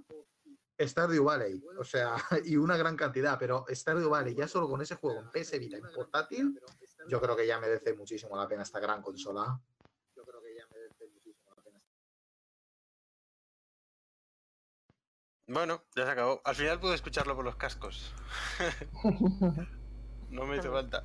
Stardew 0.78 1.24
Valley. 1.24 1.64
O 1.78 1.84
sea, 1.84 2.16
y 2.44 2.56
una 2.56 2.76
gran 2.76 2.96
cantidad. 2.96 3.38
Pero 3.38 3.64
Stardew 3.66 4.10
Valley, 4.10 4.34
ya 4.34 4.46
solo 4.46 4.68
con 4.68 4.82
ese 4.82 4.96
juego 4.96 5.20
en 5.20 5.30
PS 5.30 5.58
Vita 5.58 5.78
en 5.78 5.90
portátil, 5.94 6.60
yo 7.08 7.18
creo 7.18 7.34
que 7.34 7.46
ya 7.46 7.58
merece 7.58 7.94
muchísimo 7.94 8.36
la 8.36 8.46
pena 8.46 8.62
esta 8.62 8.78
gran 8.78 9.00
consola. 9.00 9.58
Bueno, 15.52 15.82
ya 15.94 16.06
se 16.06 16.10
acabó. 16.12 16.40
Al 16.44 16.54
final 16.54 16.80
pude 16.80 16.94
escucharlo 16.94 17.36
por 17.36 17.44
los 17.44 17.56
cascos. 17.56 18.14
no 20.30 20.46
me 20.46 20.56
hizo 20.56 20.72
falta. 20.72 21.02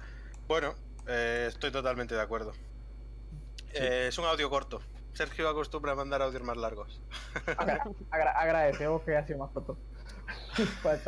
Bueno, 0.48 0.74
eh, 1.06 1.46
estoy 1.50 1.70
totalmente 1.72 2.16
de 2.16 2.22
acuerdo. 2.22 2.54
Eh, 3.74 4.06
es 4.08 4.18
un 4.18 4.26
audio 4.26 4.50
corto. 4.50 4.82
Sergio 5.14 5.50
acostumbra 5.50 5.92
a 5.92 5.96
mandar 5.96 6.22
audios 6.22 6.44
más 6.44 6.56
largos. 6.56 7.02
Agra- 7.58 7.84
agra- 8.12 8.32
agradecemos 8.40 9.02
que 9.02 9.18
haya 9.18 9.28
sido 9.28 9.40
más 9.40 9.52
corto. 9.52 9.78
Pues, 10.82 11.02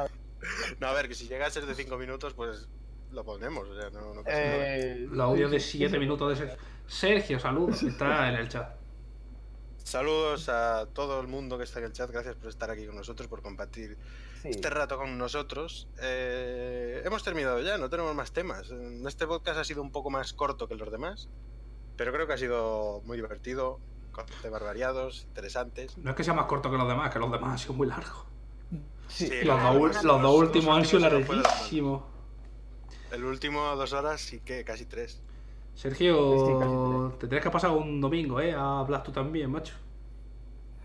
No, 0.79 0.87
a 0.87 0.93
ver, 0.93 1.07
que 1.07 1.15
si 1.15 1.27
llega 1.27 1.45
a 1.47 1.49
ser 1.49 1.65
de 1.65 1.75
5 1.75 1.97
minutos, 1.97 2.33
pues 2.33 2.67
lo 3.11 3.23
ponemos. 3.23 3.67
O 3.69 3.79
sea, 3.79 3.89
no, 3.89 4.13
no 4.13 4.23
pasa 4.23 4.37
nada. 4.37 4.75
eh, 4.77 5.07
Los 5.09 5.19
audios 5.21 5.51
de 5.51 5.59
7 5.59 5.97
minutos 5.97 6.29
de 6.37 6.45
Sergio. 6.47 6.65
Sergio, 6.87 7.39
saludos, 7.39 7.83
está 7.83 8.27
en 8.29 8.35
el 8.35 8.49
chat. 8.49 8.78
Saludos 9.89 10.49
a 10.49 10.85
todo 10.93 11.19
el 11.19 11.25
mundo 11.27 11.57
que 11.57 11.63
está 11.63 11.79
en 11.79 11.85
el 11.85 11.93
chat. 11.93 12.11
Gracias 12.11 12.35
por 12.35 12.49
estar 12.49 12.69
aquí 12.69 12.85
con 12.85 12.95
nosotros, 12.95 13.27
por 13.27 13.41
compartir 13.41 13.97
sí. 14.43 14.49
este 14.49 14.69
rato 14.69 14.97
con 14.99 15.17
nosotros. 15.17 15.87
Eh, 15.99 17.01
hemos 17.03 17.23
terminado 17.23 17.59
ya, 17.61 17.79
no 17.79 17.89
tenemos 17.89 18.13
más 18.13 18.31
temas. 18.31 18.69
Este 19.07 19.25
podcast 19.25 19.57
ha 19.57 19.63
sido 19.63 19.81
un 19.81 19.91
poco 19.91 20.11
más 20.11 20.31
corto 20.33 20.67
que 20.67 20.75
los 20.75 20.91
demás, 20.91 21.27
pero 21.95 22.13
creo 22.13 22.27
que 22.27 22.33
ha 22.33 22.37
sido 22.37 23.01
muy 23.05 23.17
divertido, 23.17 23.79
con 24.11 24.27
temas 24.43 24.61
variados, 24.61 25.23
interesantes. 25.23 25.97
No 25.97 26.11
es 26.11 26.15
que 26.15 26.23
sea 26.23 26.35
más 26.35 26.45
corto 26.45 26.69
que 26.69 26.77
los 26.77 26.87
demás, 26.87 27.11
que 27.11 27.17
los 27.17 27.31
demás 27.31 27.53
han 27.53 27.57
sido 27.57 27.73
muy 27.73 27.87
largos. 27.87 28.25
Sí, 29.07 29.25
Sí, 29.25 29.43
Los, 29.43 29.57
Claro, 29.59 29.73
dos, 29.73 29.73
los- 29.73 29.81
ul- 29.81 30.03
los 30.03 30.03
dos 30.03 30.21
los 30.21 30.35
últimos 30.35 30.77
han 30.77 30.85
sido 30.85 30.99
larguísimos. 30.99 32.03
El 33.11 33.23
último 33.25 33.75
dos 33.75 33.91
horas 33.93 34.21
sí 34.21 34.39
que 34.41 34.63
casi 34.63 34.85
tres. 34.85 35.23
Sergio, 35.79 37.15
te 37.21 37.27
tienes 37.27 37.41
que 37.41 37.49
pasar 37.49 37.71
un 37.71 38.01
domingo, 38.01 38.41
¿eh? 38.41 38.53
A 38.53 38.79
hablar 38.81 39.01
tú 39.01 39.13
también, 39.13 39.49
macho. 39.49 39.75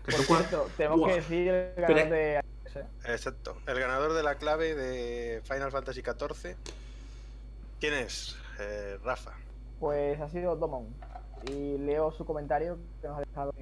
Por 0.05 0.13
cierto, 0.13 0.69
tenemos 0.77 1.05
que 1.09 1.15
decir 1.15 1.49
el 1.49 1.75
ganador 1.75 2.09
de. 2.11 2.41
Exacto. 3.03 3.57
El 3.67 3.77
ganador 3.77 4.13
de 4.13 4.23
la 4.23 4.35
clave 4.35 4.73
de 4.73 5.41
Final 5.43 5.69
Fantasy 5.69 6.01
XIV. 6.01 6.55
¿Quién 7.81 7.93
es? 7.93 8.37
Eh, 8.57 8.97
Rafa. 9.03 9.33
Pues 9.81 10.17
ha 10.21 10.29
sido 10.29 10.55
Domon. 10.55 10.87
Y 11.51 11.77
leo 11.77 12.13
su 12.13 12.23
comentario 12.23 12.77
que 13.01 13.09
nos 13.09 13.17
ha 13.17 13.19
dejado. 13.19 13.53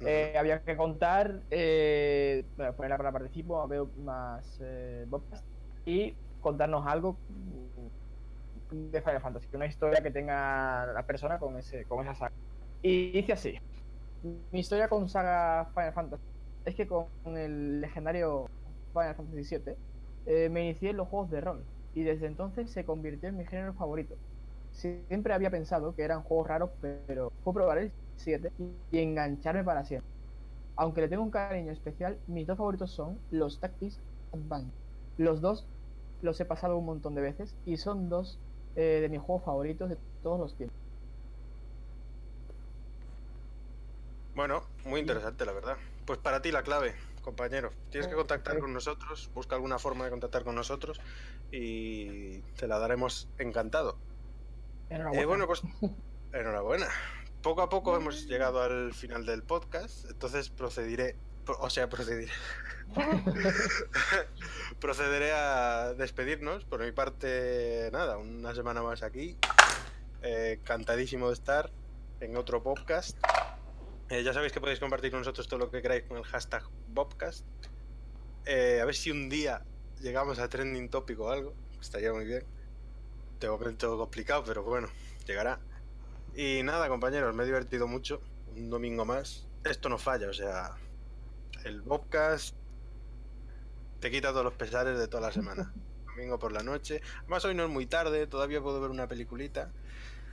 Eh, 0.00 0.34
había 0.36 0.64
que 0.64 0.76
contar, 0.76 1.42
eh, 1.52 2.44
bueno, 2.56 2.72
poner 2.72 2.90
la 2.90 2.96
palabra 2.96 3.20
participo, 3.20 3.68
veo 3.68 3.88
más 4.02 4.58
eh, 4.62 5.06
y 5.86 6.16
contarnos 6.40 6.84
algo 6.88 7.16
de 8.70 9.00
Final 9.00 9.20
Fantasy, 9.20 9.48
una 9.54 9.66
historia 9.66 10.02
que 10.02 10.10
tenga 10.10 10.86
la 10.86 11.02
persona 11.06 11.38
con 11.38 11.56
ese 11.56 11.84
con 11.84 12.04
esa 12.04 12.14
saga. 12.14 12.34
Y 12.82 13.12
dice 13.12 13.32
así: 13.32 13.58
Mi 14.52 14.60
historia 14.60 14.88
con 14.88 15.08
saga 15.08 15.70
Final 15.74 15.92
Fantasy 15.92 16.22
es 16.64 16.74
que 16.74 16.86
con 16.86 17.08
el 17.36 17.80
legendario 17.80 18.46
Final 18.92 19.14
Fantasy 19.14 19.56
VII 19.56 19.74
eh, 20.26 20.48
me 20.50 20.64
inicié 20.64 20.90
en 20.90 20.96
los 20.98 21.08
juegos 21.08 21.30
de 21.30 21.40
rol 21.40 21.64
y 21.94 22.02
desde 22.02 22.26
entonces 22.26 22.70
se 22.70 22.84
convirtió 22.84 23.28
en 23.28 23.36
mi 23.36 23.46
género 23.46 23.72
favorito. 23.74 24.14
Siempre 24.70 25.32
había 25.32 25.50
pensado 25.50 25.94
que 25.94 26.02
eran 26.02 26.22
juegos 26.22 26.46
raros, 26.46 26.70
pero 26.80 27.32
fue 27.42 27.54
probar 27.54 27.78
el 27.78 27.92
7 28.16 28.52
y 28.92 28.98
engancharme 28.98 29.64
para 29.64 29.84
siempre. 29.84 30.10
Aunque 30.76 31.00
le 31.00 31.08
tengo 31.08 31.22
un 31.22 31.30
cariño 31.30 31.72
especial, 31.72 32.18
mis 32.26 32.46
dos 32.46 32.58
favoritos 32.58 32.90
son 32.90 33.18
los 33.30 33.58
Tactics 33.58 34.00
Advance. 34.32 34.70
Los 35.16 35.40
dos 35.40 35.66
los 36.22 36.40
he 36.40 36.44
pasado 36.44 36.76
un 36.76 36.84
montón 36.84 37.14
de 37.14 37.22
veces 37.22 37.56
y 37.64 37.78
son 37.78 38.08
dos 38.08 38.38
eh, 38.76 38.98
de 39.00 39.08
mis 39.08 39.20
juegos 39.20 39.44
favoritos 39.44 39.88
de 39.90 39.98
todos 40.22 40.38
los 40.40 40.54
tiempos. 40.56 40.76
Bueno, 44.34 44.62
muy 44.84 45.00
interesante, 45.00 45.44
la 45.44 45.52
verdad. 45.52 45.76
Pues 46.04 46.18
para 46.18 46.40
ti 46.42 46.52
la 46.52 46.62
clave. 46.62 46.94
compañero. 47.22 47.70
Tienes 47.90 48.08
que 48.08 48.14
contactar 48.14 48.58
con 48.58 48.72
nosotros, 48.72 49.30
busca 49.34 49.54
alguna 49.56 49.78
forma 49.78 50.04
de 50.04 50.10
contactar 50.10 50.44
con 50.44 50.54
nosotros 50.54 50.98
y 51.50 52.38
te 52.56 52.66
la 52.66 52.78
daremos 52.78 53.28
encantado. 53.38 53.98
Enhorabuena. 54.88 55.22
Eh, 55.22 55.26
bueno, 55.26 55.46
pues 55.46 55.60
enhorabuena. 56.32 56.86
Poco 57.42 57.60
a 57.62 57.68
poco 57.68 57.94
hemos 57.96 58.26
llegado 58.26 58.62
al 58.62 58.94
final 58.94 59.26
del 59.26 59.42
podcast, 59.42 60.06
entonces 60.10 60.48
procederé, 60.48 61.16
pro- 61.16 61.27
o 61.48 61.70
sea, 61.70 61.88
procederé, 61.88 62.30
procederé 64.80 65.32
a 65.32 65.94
despedirnos. 65.94 66.64
Por 66.64 66.84
mi 66.84 66.92
parte, 66.92 67.88
nada, 67.92 68.18
una 68.18 68.54
semana 68.54 68.82
más 68.82 69.02
aquí. 69.02 69.36
Eh, 70.22 70.58
encantadísimo 70.60 71.28
de 71.28 71.34
estar 71.34 71.70
en 72.20 72.36
otro 72.36 72.62
podcast. 72.62 73.16
Eh, 74.10 74.22
ya 74.22 74.32
sabéis 74.32 74.52
que 74.52 74.60
podéis 74.60 74.80
compartir 74.80 75.10
con 75.10 75.20
nosotros 75.20 75.46
todo 75.48 75.60
lo 75.60 75.70
que 75.70 75.82
queráis 75.82 76.04
con 76.04 76.16
el 76.16 76.24
hashtag 76.24 76.64
Bobcast. 76.88 77.44
Eh, 78.46 78.80
a 78.80 78.84
ver 78.84 78.94
si 78.94 79.10
un 79.10 79.28
día 79.28 79.62
llegamos 80.00 80.38
a 80.38 80.48
trending 80.48 80.88
topic 80.88 81.20
o 81.20 81.30
algo. 81.30 81.54
Estaría 81.80 82.12
muy 82.12 82.24
bien. 82.24 82.44
De 83.40 83.48
momento 83.48 83.96
complicado, 83.96 84.42
pero 84.44 84.62
bueno, 84.64 84.88
llegará. 85.26 85.60
Y 86.34 86.62
nada, 86.62 86.88
compañeros, 86.88 87.34
me 87.34 87.42
he 87.44 87.46
divertido 87.46 87.86
mucho. 87.86 88.20
Un 88.56 88.70
domingo 88.70 89.04
más. 89.04 89.46
Esto 89.64 89.88
no 89.88 89.98
falla, 89.98 90.28
o 90.28 90.32
sea, 90.32 90.76
el 91.64 91.82
Bobcast 91.82 92.54
te 94.00 94.10
quita 94.10 94.30
todos 94.30 94.44
los 94.44 94.54
pesares 94.54 94.98
de 94.98 95.08
toda 95.08 95.28
la 95.28 95.32
semana. 95.32 95.72
Domingo 96.06 96.38
por 96.38 96.52
la 96.52 96.62
noche. 96.62 97.00
Además, 97.20 97.44
hoy 97.44 97.54
no 97.54 97.64
es 97.64 97.70
muy 97.70 97.86
tarde, 97.86 98.26
todavía 98.26 98.60
puedo 98.60 98.80
ver 98.80 98.90
una 98.90 99.06
peliculita. 99.06 99.70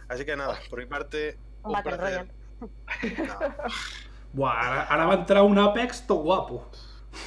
Así 0.07 0.25
que 0.25 0.35
nada, 0.35 0.59
por 0.69 0.79
mi 0.79 0.85
parte, 0.85 1.37
Un 1.63 1.73
Battle 1.73 1.97
placer. 1.97 2.27
Royale. 2.59 3.27
No, 3.27 3.39
Buah, 4.33 4.67
ahora, 4.67 4.83
ahora 4.83 5.05
va 5.05 5.13
a 5.13 5.17
entrar 5.17 5.43
un 5.43 5.57
Apex 5.57 6.07
todo 6.07 6.19
guapo. 6.19 6.69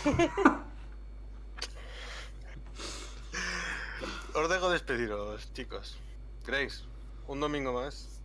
Os 4.35 4.49
dejo 4.49 4.71
despediros, 4.71 5.53
chicos. 5.55 5.99
Grace, 6.47 6.85
un 7.27 7.41
domingo 7.41 7.73
más. 7.73 8.21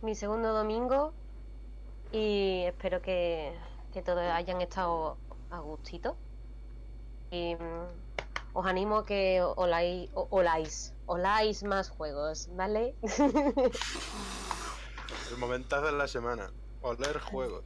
Mi 0.00 0.14
segundo 0.14 0.52
domingo 0.52 1.12
y 2.10 2.64
espero 2.66 3.00
que, 3.00 3.56
que 3.92 4.02
todos 4.02 4.20
hayan 4.20 4.60
estado 4.60 5.16
a 5.50 5.58
gustito. 5.60 6.16
Y 7.30 7.54
mm, 7.54 7.86
os 8.54 8.66
animo 8.66 8.98
a 8.98 9.06
que 9.06 9.40
oláis, 9.42 10.10
oláis, 10.14 10.94
oláis 11.06 11.62
más 11.62 11.88
juegos, 11.90 12.48
¿vale? 12.56 12.94
El 15.30 15.38
momentazo 15.38 15.86
de 15.86 15.92
la 15.92 16.08
semana. 16.08 16.50
Oler 16.82 17.20
juegos. 17.20 17.64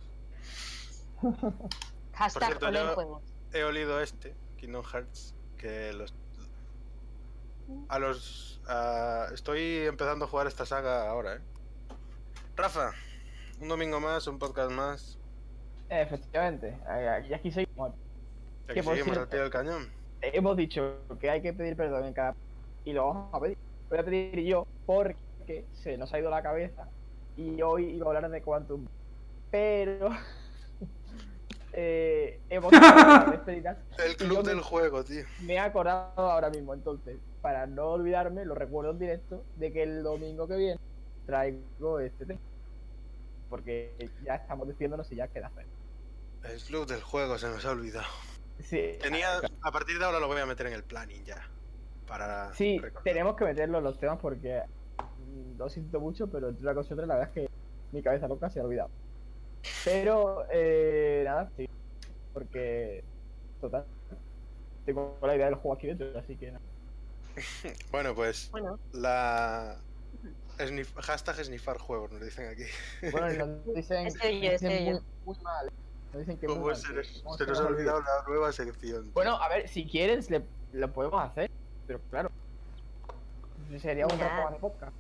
Hashtag 2.13 2.45
cierto, 2.49 2.67
oler 2.69 2.95
juegos. 2.95 3.23
He 3.53 3.65
olido 3.65 4.01
este, 4.01 4.35
Kingdom 4.59 4.85
Hearts, 4.85 5.35
que 5.57 5.93
los... 5.93 6.15
A 7.89 7.99
los... 7.99 8.61
a- 8.69 9.29
Estoy 9.33 9.87
empezando 9.87 10.27
a 10.27 10.29
jugar 10.29 10.47
esta 10.47 10.67
saga 10.67 11.09
ahora, 11.09 11.37
¿eh? 11.37 11.41
Rafa, 12.57 12.93
un 13.61 13.69
domingo 13.69 14.01
más, 14.01 14.27
un 14.27 14.39
podcast 14.39 14.71
más. 14.71 15.19
Efectivamente, 15.89 16.77
y 17.29 17.33
aquí 17.33 17.51
seguimos. 17.51 17.93
Por 18.67 18.75
seguimos 18.75 18.99
al 18.99 19.05
cierto- 19.05 19.29
pie 19.31 19.41
del 19.41 19.51
cañón. 19.51 19.89
Hemos 20.21 20.57
dicho 20.57 20.99
que 21.21 21.31
hay 21.31 21.41
que 21.43 21.53
pedir 21.53 21.77
perdón 21.77 22.05
en 22.07 22.13
cada. 22.13 22.35
Y 22.85 22.93
lo 22.93 23.07
vamos 23.07 23.35
a 23.35 23.41
pedir. 23.41 23.59
Voy 23.89 23.99
a 23.99 24.05
pedir 24.05 24.41
yo 24.41 24.67
porque 24.85 25.65
se 25.73 25.97
nos 25.97 26.13
ha 26.13 26.19
ido 26.19 26.31
la 26.31 26.43
cabeza. 26.43 26.89
Y 27.37 27.61
hoy 27.63 27.91
iba 27.91 28.07
a 28.07 28.17
hablar 28.17 28.31
de 28.31 28.43
Quantum. 28.43 28.87
Pero. 29.51 30.11
eh, 31.73 32.41
hemos. 32.49 32.73
El 33.99 34.17
club 34.17 34.43
me- 34.43 34.49
del 34.49 34.61
juego, 34.63 35.05
tío. 35.05 35.25
Me 35.43 35.55
he 35.55 35.59
acordado 35.59 36.13
ahora 36.31 36.51
mismo, 36.51 36.75
entonces, 36.75 37.19
para 37.43 37.67
no 37.67 37.91
olvidarme, 37.93 38.45
lo 38.45 38.55
recuerdo 38.55 38.91
en 38.93 38.99
directo, 38.99 39.45
de 39.57 39.73
que 39.73 39.83
el 39.83 40.03
domingo 40.03 40.49
que 40.49 40.57
viene 40.57 40.81
traigo 41.27 42.01
este 42.01 42.27
tema. 42.27 42.41
Porque 43.49 43.95
ya 44.25 44.35
estamos 44.37 44.67
despidiéndonos 44.67 45.11
y 45.13 45.17
ya 45.17 45.29
queda 45.29 45.49
hacer. 45.49 45.67
El 46.49 46.61
club 46.63 46.87
del 46.87 47.03
juego 47.03 47.39
se 47.39 47.49
nos 47.49 47.65
ha 47.65 47.71
olvidado. 47.71 48.07
Sí, 48.61 48.99
Tenía... 49.01 49.39
A 49.63 49.71
partir 49.73 49.99
de 49.99 50.05
ahora 50.05 50.19
lo 50.21 50.29
voy 50.29 50.41
a 50.41 50.47
meter 50.47 50.67
en 50.69 50.73
el 50.73 50.85
planning 50.85 51.25
ya. 51.25 51.49
Para 52.07 52.55
sí 52.55 52.79
recordar. 52.79 53.03
tenemos 53.05 53.37
que 53.37 53.45
meterlo 53.45 53.79
en 53.79 53.85
los 53.85 53.99
temas 53.99 54.19
porque 54.21 54.63
mm, 54.99 55.59
lo 55.59 55.69
siento 55.69 56.01
mucho, 56.01 56.29
pero 56.29 56.49
entre 56.49 56.63
una 56.63 56.75
cosa 56.75 56.91
y 56.91 56.95
otra, 56.95 57.07
la 57.07 57.15
verdad 57.17 57.31
es 57.37 57.43
que 57.49 57.51
mi 57.93 58.03
cabeza 58.03 58.29
loca 58.29 58.49
se 58.49 58.61
ha 58.61 58.65
olvidado. 58.65 58.91
Pero, 59.85 60.47
eh, 60.51 61.23
nada, 61.25 61.51
sí. 61.57 61.69
Porque, 62.33 63.03
total, 63.61 63.85
tengo 64.85 65.19
la 65.23 65.35
idea 65.35 65.47
del 65.47 65.57
juego 65.57 65.75
aquí 65.75 65.89
dentro, 65.89 66.17
así 66.19 66.37
que 66.37 66.53
nada. 66.53 66.65
Bueno, 67.91 68.15
pues 68.15 68.51
Bueno, 68.51 68.79
la... 68.93 69.77
Snif- 70.59 70.95
Hashtag 71.03 71.45
snifar 71.45 71.77
juegos, 71.79 72.11
nos 72.13 72.23
dicen 72.23 72.49
aquí. 72.49 72.65
Bueno, 73.11 73.29
nos 73.47 73.65
dicen, 73.75 74.07
Ese 74.07 74.41
yo, 74.41 74.53
nos 74.53 74.61
dicen 74.61 74.73
ese 74.73 74.81
muy, 74.85 74.95
yo. 74.95 75.01
muy 75.25 75.37
mal. 75.43 75.73
Nos 76.17 76.25
dicen 76.27 76.39
que 76.39 76.47
muy 76.47 76.55
¿Cómo 76.57 76.67
mal, 76.69 76.77
se, 76.77 76.89
que 76.89 76.95
les- 76.95 77.21
cómo 77.23 77.37
se 77.37 77.47
nos 77.47 77.61
ha 77.61 77.67
olvidado 77.67 78.01
la 78.01 78.25
nueva 78.27 78.51
sección? 78.51 79.13
Bueno, 79.13 79.37
a 79.37 79.49
ver, 79.51 79.69
si 79.69 79.87
quieres, 79.87 80.31
le- 80.31 80.47
lo 80.73 80.91
podemos 80.91 81.23
hacer, 81.23 81.51
pero 81.87 82.01
claro. 82.09 82.31
Sería 83.79 84.07
un 84.07 84.19
más 84.19 84.53
de 84.53 84.59
podcast. 84.59 84.95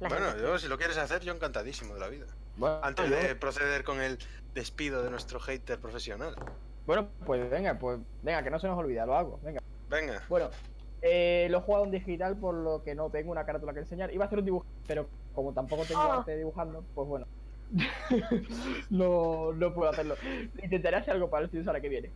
la 0.00 0.08
Bueno, 0.10 0.26
gente- 0.26 0.42
yo 0.42 0.58
si 0.58 0.68
lo 0.68 0.76
quieres 0.76 0.98
hacer, 0.98 1.22
yo 1.22 1.32
encantadísimo 1.32 1.94
de 1.94 2.00
la 2.00 2.08
vida. 2.08 2.26
Bueno, 2.56 2.78
Antes 2.82 3.08
yo- 3.08 3.16
de 3.16 3.34
proceder 3.36 3.84
con 3.84 4.02
el 4.02 4.18
despido 4.52 5.02
de 5.02 5.08
nuestro 5.10 5.40
hater 5.40 5.80
profesional. 5.80 6.34
bueno, 6.86 7.08
pues 7.24 7.48
venga, 7.48 7.78
pues 7.78 7.98
venga, 8.22 8.42
que 8.42 8.50
no 8.50 8.58
se 8.58 8.66
nos 8.66 8.78
olvida, 8.78 9.06
lo 9.06 9.14
hago, 9.16 9.40
venga. 9.42 9.62
Venga, 9.88 10.22
Bueno, 10.28 10.50
eh, 11.00 11.46
lo 11.50 11.58
he 11.58 11.60
jugado 11.62 11.84
en 11.86 11.90
digital 11.90 12.36
por 12.36 12.54
lo 12.54 12.82
que 12.82 12.94
no 12.94 13.08
tengo 13.08 13.32
una 13.32 13.46
carátula 13.46 13.72
que 13.72 13.80
enseñar. 13.80 14.12
Iba 14.12 14.24
a 14.24 14.26
hacer 14.26 14.40
un 14.40 14.44
dibujo, 14.44 14.66
pero 14.86 15.08
como 15.34 15.54
tampoco 15.54 15.84
tengo 15.86 16.02
Oh. 16.02 16.12
arte 16.12 16.36
dibujando, 16.36 16.84
pues 16.94 17.08
bueno. 17.08 17.26
no, 18.90 19.52
no 19.52 19.74
puedo 19.74 19.90
hacerlo. 19.90 20.16
Intentaré 20.62 20.96
hacer 20.96 21.14
algo 21.14 21.28
para 21.28 21.44
el 21.44 21.50
fin 21.50 21.60
semana 21.60 21.80
que 21.80 21.88
viene. 21.88 22.10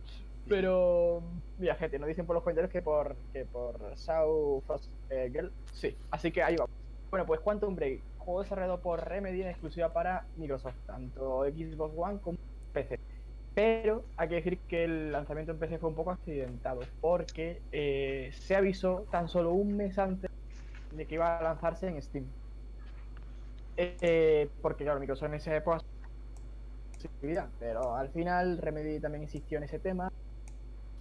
Pero, 0.47 1.23
mira, 1.57 1.75
gente, 1.75 1.97
nos 1.99 2.07
dicen 2.07 2.25
por 2.25 2.35
los 2.35 2.43
comentarios 2.43 2.71
que 2.71 2.81
por, 2.81 3.15
que 3.31 3.45
por 3.45 3.95
Shaw 3.95 4.61
Frost 4.65 4.91
eh, 5.09 5.29
Girl. 5.31 5.51
Sí, 5.71 5.95
así 6.11 6.31
que 6.31 6.43
ahí 6.43 6.55
va. 6.55 6.65
Bueno, 7.09 7.25
pues 7.25 7.39
Quantum 7.39 7.75
Break, 7.75 8.01
juego 8.17 8.41
desarrollado 8.41 8.81
por 8.81 9.07
Remedy 9.07 9.41
en 9.41 9.49
exclusiva 9.49 9.93
para 9.93 10.25
Microsoft, 10.35 10.75
tanto 10.85 11.43
Xbox 11.45 11.93
One 11.95 12.19
como 12.19 12.37
PC. 12.73 12.99
Pero 13.53 14.03
hay 14.17 14.29
que 14.29 14.35
decir 14.35 14.59
que 14.67 14.83
el 14.83 15.11
lanzamiento 15.11 15.51
en 15.51 15.59
PC 15.59 15.77
fue 15.77 15.89
un 15.89 15.95
poco 15.95 16.11
accidentado, 16.11 16.81
porque 16.99 17.61
eh, 17.71 18.31
se 18.33 18.55
avisó 18.55 19.05
tan 19.11 19.29
solo 19.29 19.51
un 19.53 19.77
mes 19.77 19.99
antes 19.99 20.29
de 20.91 21.05
que 21.05 21.15
iba 21.15 21.37
a 21.37 21.43
lanzarse 21.43 21.87
en 21.87 22.01
Steam. 22.01 22.25
Eh, 23.75 24.49
porque 24.61 24.83
claro, 24.83 24.99
Microsoft 24.99 25.29
en 25.29 25.33
esa 25.35 25.55
época 25.55 25.79
pero 27.59 27.95
al 27.95 28.09
final 28.09 28.57
Remedy 28.57 28.99
también 28.99 29.23
insistió 29.23 29.57
en 29.57 29.63
ese 29.63 29.79
tema 29.79 30.11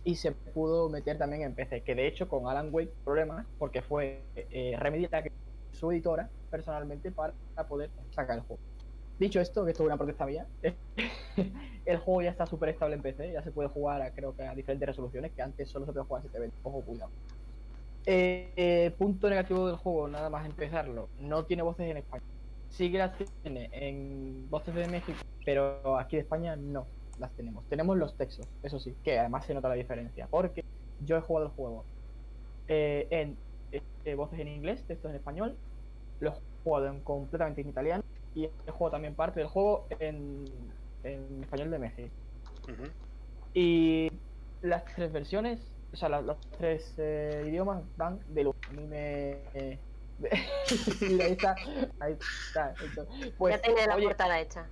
y 0.05 0.17
se 0.17 0.33
pudo 0.33 0.89
meter 0.89 1.17
también 1.19 1.43
en 1.43 1.55
PC, 1.55 1.83
que 1.83 1.95
de 1.95 2.07
hecho 2.07 2.29
con 2.29 2.49
Alan 2.49 2.71
Wake 2.73 2.93
problemas, 3.05 3.47
porque 3.59 3.83
fue 3.83 4.25
eh, 4.35 4.77
Remedy 4.79 5.07
que 5.07 5.33
su 5.73 5.91
editora 5.93 6.29
personalmente 6.51 7.13
para 7.13 7.35
poder 7.69 7.91
sacar 8.11 8.37
el 8.39 8.43
juego. 8.43 8.61
Dicho 9.19 9.41
esto, 9.41 9.65
que 9.65 9.71
esto 9.71 9.85
es 9.85 9.87
una 9.87 9.97
protesta 9.97 10.27
mía, 10.27 10.47
el 11.85 11.99
juego 11.99 12.23
ya 12.23 12.31
está 12.31 12.47
súper 12.47 12.71
estable 12.71 12.97
en 12.97 13.03
PC, 13.03 13.33
ya 13.33 13.43
se 13.43 13.53
puede 13.53 13.69
jugar 13.69 14.03
a, 14.03 14.11
creo 14.11 14.35
que 14.35 14.45
a 14.45 14.55
diferentes 14.55 14.87
resoluciones, 14.87 15.33
que 15.33 15.43
antes 15.43 15.69
solo 15.69 15.87
se 15.87 15.93
podía 15.93 16.05
jugar 16.05 16.21
a 16.21 16.23
720, 16.23 16.57
ojo 16.63 16.85
cuidado. 16.85 17.11
Eh, 18.05 18.53
eh, 18.57 18.93
punto 18.99 19.31
negativo 19.31 19.69
del 19.69 19.77
juego, 19.77 20.09
nada 20.09 20.29
más 20.29 20.45
empezarlo, 20.45 21.09
no 21.21 21.45
tiene 21.45 21.63
voces 21.63 21.89
en 21.89 21.99
español. 21.99 22.32
Sí 22.73 22.91
que 22.91 22.99
las 22.99 23.17
tiene 23.43 23.69
en 23.71 24.49
voces 24.49 24.75
de 24.75 24.89
México, 24.89 25.19
pero 25.45 25.99
aquí 25.99 26.17
de 26.17 26.23
España 26.23 26.57
no 26.57 26.87
las 27.19 27.31
tenemos. 27.33 27.65
Tenemos 27.69 27.99
los 27.99 28.17
textos, 28.17 28.49
eso 28.63 28.81
sí, 28.81 28.95
que 29.05 29.19
además 29.19 29.45
se 29.45 29.53
nota 29.53 29.69
la 29.69 29.75
diferencia, 29.75 30.27
porque 30.27 30.65
yo 31.05 31.19
he 31.19 31.21
jugado 31.21 31.47
el 31.47 31.53
juego 31.53 31.85
eh, 32.69 33.07
en 33.11 33.37
eh, 34.05 34.15
voces 34.15 34.41
en 34.41 34.49
inglés, 34.49 34.83
textos 34.87 35.11
en 35.11 35.17
español, 35.17 35.55
lo 36.21 36.31
he 36.31 36.35
jugado 36.65 36.89
en, 36.89 37.01
completamente 37.01 37.61
en 37.61 37.69
italiano 37.69 38.05
y 38.35 38.45
he 38.45 38.71
jugado 38.71 38.93
también 38.93 39.15
parte 39.15 39.41
del 39.41 39.49
juego 39.51 39.87
en, 40.01 40.47
en 41.05 41.43
español 41.43 41.71
de 41.71 41.79
México. 41.79 42.15
Y 43.53 44.11
las 44.63 44.85
tres 44.87 45.13
versiones, 45.13 45.61
o 45.93 45.97
sea, 45.97 46.09
los, 46.09 46.41
tres 46.57 46.95
eh, 46.97 47.45
idiomas 47.47 47.83
van 47.97 48.21
de 48.29 48.45
lujo. 48.45 48.59
A 48.71 48.73
mí 48.73 48.87
me. 48.87 49.79
eh, 50.23 51.23
ahí 51.23 51.33
está. 51.33 51.55
Ahí 52.01 52.13
está. 52.13 52.75
Pues, 53.39 53.57
ya 53.57 53.63
tenía 53.63 53.87
la 53.87 53.97
oye, 53.97 54.07
portada 54.07 54.41
hecha. 54.41 54.67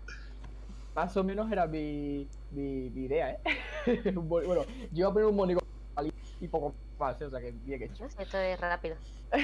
más 0.94 1.16
o 1.16 1.24
menos 1.24 1.50
era 1.50 1.66
mi, 1.66 2.28
mi, 2.50 2.90
mi 2.90 3.04
idea, 3.04 3.30
¿eh? 3.32 3.40
Bu- 4.14 4.44
bueno, 4.46 4.64
yo 4.92 5.00
iba 5.00 5.08
a 5.08 5.12
poner 5.12 5.28
un 5.28 5.36
mónico 5.36 5.60
y 6.40 6.48
poco 6.48 6.74
más, 6.98 7.20
¿eh? 7.20 7.26
o 7.26 7.30
sea 7.30 7.40
que 7.40 7.52
bien 7.52 7.82
hecho. 7.82 8.06
Esto 8.18 8.38
es 8.38 8.60
rápido. 8.60 8.96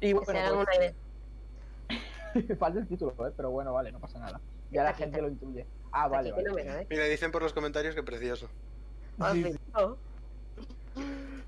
Y 0.00 0.12
bueno, 0.12 0.32
se 0.32 0.38
hagan 0.38 0.54
pues, 0.64 0.66
una 0.76 0.84
idea. 2.44 2.56
falta 2.58 2.80
el 2.80 2.86
título, 2.88 3.12
¿eh? 3.26 3.32
pero 3.36 3.50
bueno, 3.50 3.72
vale, 3.72 3.92
no 3.92 4.00
pasa 4.00 4.18
nada. 4.18 4.40
Ya 4.70 4.82
la 4.82 4.92
gente 4.92 5.22
lo 5.22 5.28
intuye. 5.28 5.64
Ah, 5.92 6.08
vale, 6.08 6.32
vale. 6.32 6.52
ve. 6.52 6.86
Mira, 6.90 7.04
dicen 7.04 7.30
por 7.30 7.42
los 7.42 7.52
comentarios 7.52 7.94
que 7.94 8.02
precioso. 8.02 8.48
Ah, 9.18 9.32
Sí, 9.32 9.44
sí. 9.44 9.52
sí. 9.52 9.58
Oh. 9.74 9.96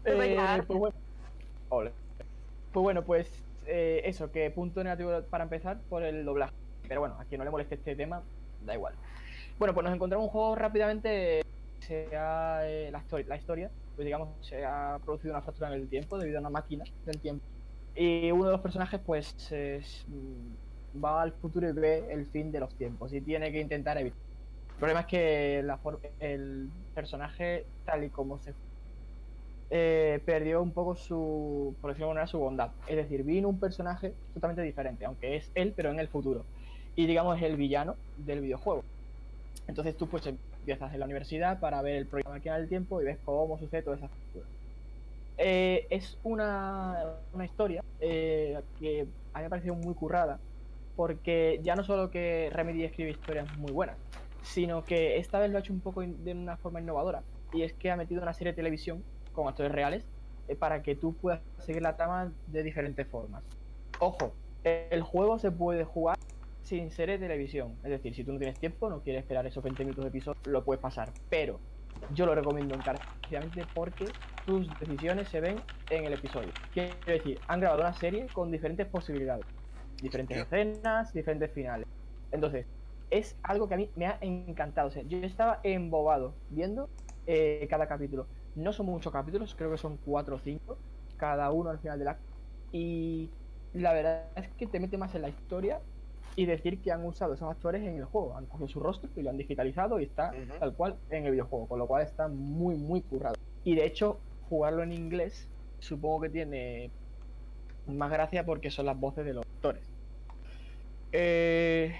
Eh, 0.04 0.14
Venga. 0.14 0.64
pues 0.66 0.78
bueno. 0.78 0.96
Ole. 1.70 1.92
Pues 2.72 2.82
bueno, 2.82 3.04
pues 3.04 3.30
eh, 3.66 4.02
eso, 4.04 4.30
que 4.30 4.50
punto 4.50 4.82
negativo 4.84 5.22
para 5.30 5.44
empezar 5.44 5.82
por 5.88 6.02
el 6.02 6.24
doblaje. 6.24 6.52
Pero 6.86 7.00
bueno, 7.00 7.16
a 7.18 7.24
quien 7.24 7.38
no 7.38 7.44
le 7.44 7.50
moleste 7.50 7.74
este 7.76 7.96
tema, 7.96 8.24
da 8.60 8.74
igual. 8.74 8.94
Bueno, 9.58 9.74
pues 9.74 9.84
nos 9.84 9.94
encontramos 9.94 10.26
un 10.26 10.30
juego 10.32 10.54
rápidamente. 10.54 11.42
Se 11.80 12.10
ha, 12.16 12.60
eh, 12.68 12.90
la, 12.90 13.00
histori- 13.04 13.26
la 13.26 13.36
historia, 13.36 13.70
pues 13.94 14.04
digamos, 14.04 14.46
se 14.46 14.64
ha 14.64 14.98
producido 15.04 15.32
una 15.34 15.42
fractura 15.42 15.68
en 15.68 15.74
el 15.82 15.88
tiempo 15.88 16.18
debido 16.18 16.38
a 16.38 16.40
una 16.40 16.50
máquina 16.50 16.84
del 17.04 17.20
tiempo. 17.20 17.44
Y 17.94 18.30
uno 18.30 18.46
de 18.46 18.52
los 18.52 18.60
personajes, 18.60 19.00
pues, 19.04 19.34
es, 19.50 20.04
mm, 20.06 20.54
va 21.04 21.22
al 21.22 21.32
futuro 21.32 21.68
y 21.68 21.72
ve 21.72 22.06
el 22.10 22.26
fin 22.26 22.52
de 22.52 22.60
los 22.60 22.76
tiempos 22.76 23.12
y 23.12 23.20
tiene 23.22 23.50
que 23.52 23.60
intentar 23.60 23.98
evitar. 23.98 24.18
El 24.70 24.76
problema 24.76 25.00
es 25.00 25.06
que 25.06 25.62
la 25.64 25.80
el 26.20 26.70
personaje, 26.94 27.66
tal 27.84 28.04
y 28.04 28.10
como 28.10 28.38
se 28.38 28.54
eh, 29.70 30.20
perdió 30.24 30.62
un 30.62 30.72
poco 30.72 30.96
su, 30.96 31.74
por 31.80 31.90
decirlo 31.90 32.08
de 32.08 32.14
manera, 32.14 32.26
su 32.26 32.38
bondad. 32.38 32.70
Es 32.86 32.96
decir, 32.96 33.22
vino 33.22 33.48
un 33.48 33.60
personaje 33.60 34.14
totalmente 34.34 34.62
diferente, 34.62 35.04
aunque 35.04 35.36
es 35.36 35.50
él, 35.54 35.72
pero 35.76 35.90
en 35.90 36.00
el 36.00 36.08
futuro. 36.08 36.44
Y 36.96 37.06
digamos 37.06 37.36
es 37.36 37.44
el 37.44 37.56
villano 37.56 37.96
del 38.16 38.40
videojuego. 38.40 38.82
Entonces 39.66 39.96
tú 39.96 40.08
pues 40.08 40.26
empiezas 40.26 40.92
en 40.92 41.00
la 41.00 41.06
universidad 41.06 41.60
para 41.60 41.82
ver 41.82 41.96
el 41.96 42.06
programa 42.06 42.36
máquina 42.36 42.58
del 42.58 42.68
tiempo 42.68 43.00
y 43.00 43.04
ves 43.04 43.18
cómo 43.24 43.58
sucede 43.58 43.82
toda 43.82 43.96
esa 43.96 44.08
factura. 44.08 44.46
Eh, 45.36 45.86
es 45.90 46.18
una, 46.24 47.14
una 47.32 47.44
historia 47.44 47.84
eh, 48.00 48.58
que 48.80 49.06
a 49.32 49.38
mí 49.38 49.42
me 49.42 49.46
ha 49.46 49.50
parecido 49.50 49.74
muy 49.74 49.94
currada, 49.94 50.40
porque 50.96 51.60
ya 51.62 51.76
no 51.76 51.84
solo 51.84 52.10
que 52.10 52.50
Remedy 52.52 52.82
escribe 52.82 53.10
historias 53.10 53.56
muy 53.56 53.70
buenas, 53.70 53.96
sino 54.42 54.84
que 54.84 55.18
esta 55.18 55.38
vez 55.38 55.50
lo 55.50 55.58
ha 55.58 55.60
hecho 55.60 55.72
un 55.72 55.80
poco 55.80 56.00
de 56.02 56.32
una 56.32 56.56
forma 56.56 56.80
innovadora, 56.80 57.22
y 57.52 57.62
es 57.62 57.72
que 57.72 57.90
ha 57.90 57.96
metido 57.96 58.20
una 58.20 58.32
serie 58.32 58.52
de 58.52 58.56
televisión 58.56 59.04
con 59.38 59.48
actores 59.48 59.70
reales 59.70 60.04
eh, 60.48 60.56
para 60.56 60.82
que 60.82 60.96
tú 60.96 61.14
puedas 61.14 61.40
seguir 61.58 61.80
la 61.80 61.96
trama 61.96 62.32
de 62.48 62.62
diferentes 62.64 63.06
formas. 63.06 63.44
Ojo, 64.00 64.32
el 64.64 65.02
juego 65.02 65.38
se 65.38 65.52
puede 65.52 65.84
jugar 65.84 66.16
sin 66.62 66.90
serie 66.90 67.18
de 67.18 67.26
televisión, 67.26 67.76
es 67.84 67.90
decir, 67.90 68.14
si 68.14 68.24
tú 68.24 68.32
no 68.32 68.38
tienes 68.38 68.58
tiempo, 68.58 68.90
no 68.90 69.00
quieres 69.00 69.22
esperar 69.22 69.46
esos 69.46 69.62
20 69.62 69.84
minutos 69.84 70.04
de 70.04 70.08
episodio, 70.08 70.38
lo 70.46 70.64
puedes 70.64 70.82
pasar, 70.82 71.10
pero 71.30 71.60
yo 72.12 72.26
lo 72.26 72.34
recomiendo 72.34 72.74
encarecidamente 72.74 73.64
porque 73.74 74.06
tus 74.44 74.68
decisiones 74.80 75.28
se 75.28 75.40
ven 75.40 75.60
en 75.88 76.04
el 76.04 76.14
episodio. 76.14 76.50
Quiero 76.74 76.96
decir, 77.06 77.38
han 77.46 77.60
grabado 77.60 77.82
una 77.82 77.94
serie 77.94 78.26
con 78.32 78.50
diferentes 78.50 78.86
posibilidades, 78.88 79.46
diferentes 80.02 80.36
escenas, 80.36 81.12
diferentes 81.12 81.50
finales. 81.52 81.86
Entonces, 82.32 82.66
es 83.10 83.36
algo 83.44 83.68
que 83.68 83.74
a 83.74 83.76
mí 83.78 83.88
me 83.94 84.06
ha 84.06 84.18
encantado. 84.20 84.88
O 84.88 84.90
sea, 84.90 85.02
yo 85.04 85.18
estaba 85.18 85.60
embobado 85.62 86.34
viendo 86.50 86.88
eh, 87.26 87.66
cada 87.68 87.86
capítulo. 87.86 88.26
No 88.58 88.72
son 88.72 88.86
muchos 88.86 89.12
capítulos, 89.12 89.54
creo 89.54 89.70
que 89.70 89.78
son 89.78 89.98
cuatro 90.04 90.34
o 90.34 90.38
cinco, 90.40 90.76
cada 91.16 91.52
uno 91.52 91.70
al 91.70 91.78
final 91.78 91.96
del 91.96 92.08
acto. 92.08 92.32
Y 92.72 93.30
la 93.72 93.92
verdad 93.92 94.26
es 94.34 94.48
que 94.58 94.66
te 94.66 94.80
mete 94.80 94.98
más 94.98 95.14
en 95.14 95.22
la 95.22 95.28
historia 95.28 95.80
y 96.34 96.44
decir 96.44 96.82
que 96.82 96.90
han 96.90 97.04
usado 97.04 97.34
esos 97.34 97.48
actores 97.48 97.82
en 97.82 97.96
el 97.96 98.04
juego. 98.04 98.36
Han 98.36 98.46
cogido 98.46 98.68
su 98.68 98.80
rostro 98.80 99.08
y 99.14 99.22
lo 99.22 99.30
han 99.30 99.36
digitalizado 99.36 100.00
y 100.00 100.04
está 100.04 100.32
tal 100.58 100.74
cual 100.74 100.96
en 101.08 101.26
el 101.26 101.32
videojuego, 101.32 101.68
con 101.68 101.78
lo 101.78 101.86
cual 101.86 102.02
está 102.02 102.26
muy, 102.26 102.74
muy 102.74 103.00
currado. 103.02 103.36
Y 103.62 103.76
de 103.76 103.86
hecho, 103.86 104.18
jugarlo 104.48 104.82
en 104.82 104.92
inglés 104.92 105.48
supongo 105.78 106.22
que 106.22 106.30
tiene 106.30 106.90
más 107.86 108.10
gracia 108.10 108.44
porque 108.44 108.72
son 108.72 108.86
las 108.86 108.98
voces 108.98 109.24
de 109.24 109.34
los 109.34 109.44
actores. 109.54 109.84
Eh, 111.12 111.94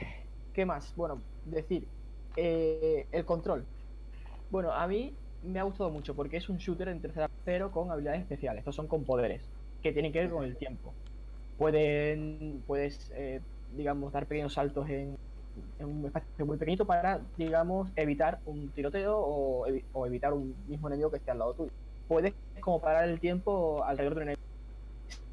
¿Qué 0.52 0.66
más? 0.66 0.92
Bueno, 0.96 1.22
decir, 1.44 1.86
eh, 2.34 3.06
el 3.12 3.24
control. 3.24 3.64
Bueno, 4.50 4.72
a 4.72 4.88
mí 4.88 5.14
me 5.42 5.58
ha 5.60 5.62
gustado 5.64 5.90
mucho 5.90 6.14
porque 6.16 6.36
es 6.38 6.48
un 6.48 6.58
shooter 6.58 6.88
en 6.88 7.00
tercera 7.02 7.26
pero 7.44 7.70
con 7.72 7.90
habilidades 7.90 8.22
especiales. 8.22 8.60
Estos 8.60 8.76
son 8.76 8.88
con 8.88 9.04
poderes 9.04 9.50
que 9.82 9.92
tienen 9.92 10.12
que 10.12 10.20
ver 10.20 10.30
con 10.30 10.44
el 10.44 10.56
tiempo. 10.58 10.96
Pueden, 11.56 12.64
puedes, 12.66 13.10
eh, 13.16 13.42
digamos, 13.68 14.12
dar 14.12 14.28
pequeños 14.28 14.54
saltos 14.54 14.88
en, 14.90 15.16
en 15.78 15.86
un 15.88 16.06
espacio 16.06 16.46
muy 16.46 16.58
pequeñito 16.58 16.86
para, 16.86 17.30
digamos, 17.36 17.92
evitar 17.96 18.40
un 18.44 18.72
tiroteo 18.72 19.18
o, 19.18 19.66
evi- 19.66 19.86
o 19.92 20.06
evitar 20.06 20.32
un 20.34 20.66
mismo 20.66 20.88
enemigo 20.88 21.10
que 21.10 21.18
esté 21.18 21.32
al 21.32 21.38
lado 21.40 21.54
tuyo. 21.54 21.70
Puedes 22.06 22.32
como 22.62 22.80
parar 22.80 23.08
el 23.08 23.20
tiempo 23.20 23.84
alrededor 23.84 24.14
de 24.14 24.18
un 24.18 24.22
enemigo. 24.24 24.38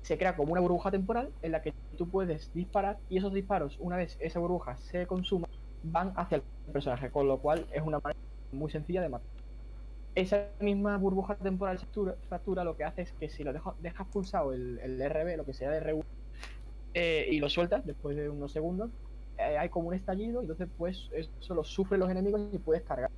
Se 0.03 0.18
crea 0.18 0.38
como 0.38 0.52
una 0.53 0.61
burbuja 0.61 0.91
temporal 0.91 1.36
en 1.41 1.52
la 1.52 1.61
que 1.61 1.72
tú 1.98 2.10
puedes 2.10 2.52
disparar 2.53 3.02
y 3.10 3.18
esos 3.18 3.34
disparos, 3.34 3.77
una 3.80 3.98
vez 3.98 4.18
esa 4.22 4.40
burbuja 4.40 4.77
se 4.77 5.07
consuma, 5.07 5.45
van 5.84 6.14
hacia 6.18 6.38
el 6.38 6.44
personaje, 6.73 7.11
con 7.11 7.27
lo 7.27 7.41
cual 7.41 7.68
es 7.72 7.82
una 7.82 7.99
manera 8.03 8.14
muy 8.52 8.72
sencilla 8.72 9.02
de 9.02 9.10
matar. 9.10 9.34
Esa 10.15 10.47
misma 10.61 10.97
burbuja 10.97 11.35
temporal 11.35 11.77
fractura, 11.77 12.15
fractura 12.29 12.63
lo 12.63 12.75
que 12.77 12.85
hace 12.85 13.01
es 13.01 13.11
que 13.13 13.29
si 13.29 13.43
lo 13.43 13.51
dejas 13.79 14.07
pulsado 14.07 14.53
el, 14.53 14.79
el 14.79 15.01
RB, 15.01 15.35
lo 15.35 15.45
que 15.45 15.53
sea 15.53 15.77
el 15.77 15.83
R1, 15.83 16.03
eh, 16.93 17.27
y 17.29 17.39
lo 17.39 17.49
sueltas 17.49 17.85
después 17.85 18.15
de 18.15 18.29
unos 18.29 18.53
segundos, 18.53 18.89
eh, 19.37 19.57
hay 19.57 19.67
como 19.67 19.89
un 19.89 19.93
estallido 19.93 20.41
y 20.41 20.45
entonces 20.45 20.69
pues 20.77 21.09
eso 21.13 21.53
lo 21.53 21.63
sufren 21.65 21.99
los 21.99 22.09
enemigos 22.09 22.41
y 22.53 22.57
puedes 22.57 22.83
cargar. 22.83 23.11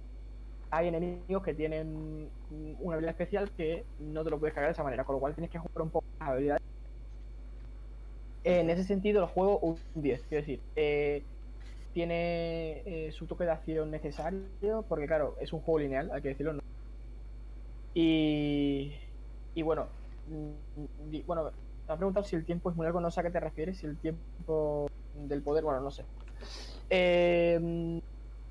Hay 0.71 0.87
enemigos 0.87 1.43
que 1.43 1.53
tienen 1.53 2.29
una 2.49 2.95
habilidad 2.95 3.11
especial 3.11 3.51
que 3.51 3.85
no 3.99 4.23
te 4.23 4.31
lo 4.31 4.39
puedes 4.39 4.55
cargar 4.55 4.69
de 4.69 4.73
esa 4.73 4.83
manera, 4.83 5.03
con 5.03 5.13
lo 5.13 5.19
cual 5.19 5.35
tienes 5.35 5.51
que 5.51 5.59
jugar 5.59 5.83
un 5.83 5.91
poco 5.91 6.05
las 6.19 6.29
habilidades. 6.29 6.63
En 8.43 8.69
ese 8.69 8.83
sentido, 8.83 9.21
el 9.21 9.27
juego 9.27 9.59
un 9.59 9.77
10, 9.93 10.23
quiero 10.27 10.41
decir, 10.41 10.61
eh, 10.75 11.23
tiene 11.93 12.81
eh, 12.85 13.11
su 13.11 13.27
toque 13.27 13.43
de 13.43 13.51
acción 13.51 13.91
necesario, 13.91 14.85
porque 14.89 15.05
claro, 15.05 15.35
es 15.39 15.53
un 15.53 15.61
juego 15.61 15.79
lineal, 15.79 16.09
hay 16.11 16.21
que 16.21 16.29
decirlo. 16.29 16.53
¿no? 16.53 16.76
Y, 17.99 18.95
y 19.55 19.61
bueno, 19.63 19.91
mm, 20.25 20.55
bueno, 21.25 21.45
me 21.87 21.93
ha 21.93 21.97
preguntado 21.97 22.23
si 22.25 22.35
el 22.35 22.45
tiempo 22.45 22.69
es 22.69 22.75
muy 22.75 22.85
largo, 22.85 23.01
no 23.01 23.09
sé 23.11 23.21
a 23.21 23.23
qué 23.23 23.31
te 23.31 23.39
refieres, 23.39 23.79
si 23.79 23.87
el 23.87 23.99
tiempo 23.99 24.87
del 25.13 25.41
poder, 25.43 25.63
bueno, 25.63 25.81
no 25.81 25.89
sé. 25.91 26.05
Eh, 26.89 27.59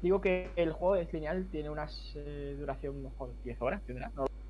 digo 0.01 0.21
que 0.21 0.53
el 0.57 0.73
juego 0.73 0.97
es 0.97 1.13
lineal, 1.13 1.49
tiene 1.51 1.71
una 1.71 1.89
duración, 2.59 3.03
mejor 3.03 3.37
10 3.43 3.61
horas, 3.61 3.83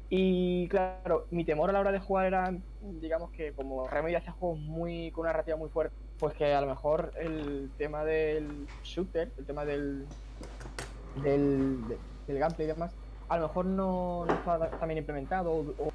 Y 0.08 0.68
claro, 0.68 1.26
mi 1.30 1.44
temor 1.44 1.70
a 1.70 1.72
la 1.74 1.80
hora 1.80 1.92
de 1.92 2.00
jugar 2.00 2.26
era, 2.26 2.50
digamos 2.80 3.30
que 3.32 3.54
como 3.54 3.86
Remedy 3.88 4.14
hace 4.14 4.30
juegos 4.32 4.60
muy 4.60 5.10
con 5.12 5.22
una 5.22 5.32
narrativa 5.32 5.56
muy 5.58 5.70
fuerte, 5.70 5.96
pues 6.18 6.34
que 6.34 6.54
a 6.54 6.60
lo 6.62 6.68
mejor 6.68 7.12
el 7.18 7.74
tema 7.76 8.04
del 8.04 8.70
shooter, 8.82 9.34
el 9.36 9.46
tema 9.46 9.64
del 9.66 10.08
del, 11.14 11.86
de- 11.88 12.02
del 12.26 12.38
gameplay 12.38 12.66
y 12.66 12.68
demás, 12.68 12.96
a 13.28 13.36
lo 13.38 13.48
mejor 13.48 13.66
no, 13.66 14.26
está 14.28 14.76
tan 14.78 14.88
bien 14.88 14.98
implementado 14.98 15.52
o, 15.78 15.90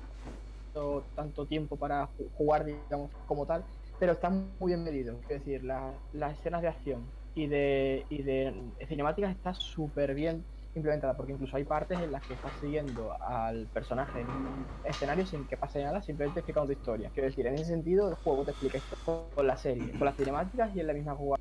tanto 1.15 1.47
tiempo 1.47 1.77
para 1.77 2.07
ju- 2.09 2.29
jugar, 2.31 2.65
digamos, 2.65 3.11
como 3.25 3.45
tal, 3.45 3.65
pero 3.97 4.13
está 4.13 4.29
muy 4.29 4.55
bien 4.71 4.83
medido. 4.83 5.23
Es 5.27 5.39
decir, 5.39 5.63
la- 5.63 5.99
las 6.11 6.37
escenas 6.39 6.61
de 6.61 6.67
acción 6.69 7.13
y 7.33 7.47
de, 7.47 8.05
y 8.09 8.23
de 8.23 8.73
cinemáticas 8.87 9.35
está 9.35 9.53
súper 9.53 10.13
bien 10.13 10.47
implementada, 10.73 11.17
porque 11.17 11.33
incluso 11.33 11.57
hay 11.57 11.65
partes 11.65 11.99
en 11.99 12.11
las 12.11 12.23
que 12.23 12.33
estás 12.33 12.57
siguiendo 12.57 13.11
al 13.21 13.69
personaje 13.71 14.21
en 14.21 14.29
un 14.29 14.71
escenario 14.83 15.25
sin 15.25 15.45
que 15.47 15.57
pase 15.57 15.83
nada, 15.83 16.01
simplemente 16.01 16.39
explicando 16.39 16.67
tu 16.67 16.73
historia. 16.73 17.11
Quiero 17.11 17.27
decir, 17.27 17.45
en 17.47 17.55
ese 17.55 17.65
sentido, 17.71 18.07
el 18.09 18.15
juego 18.15 18.45
te 18.45 18.51
explica 18.51 18.77
esto 18.77 18.95
con 19.03 19.45
la 19.47 19.57
serie, 19.57 19.95
con 19.95 20.05
las 20.05 20.15
cinemáticas 20.15 20.73
y 20.75 20.79
en 20.79 20.87
la 20.87 20.93
misma 20.93 21.15
jugada. 21.15 21.37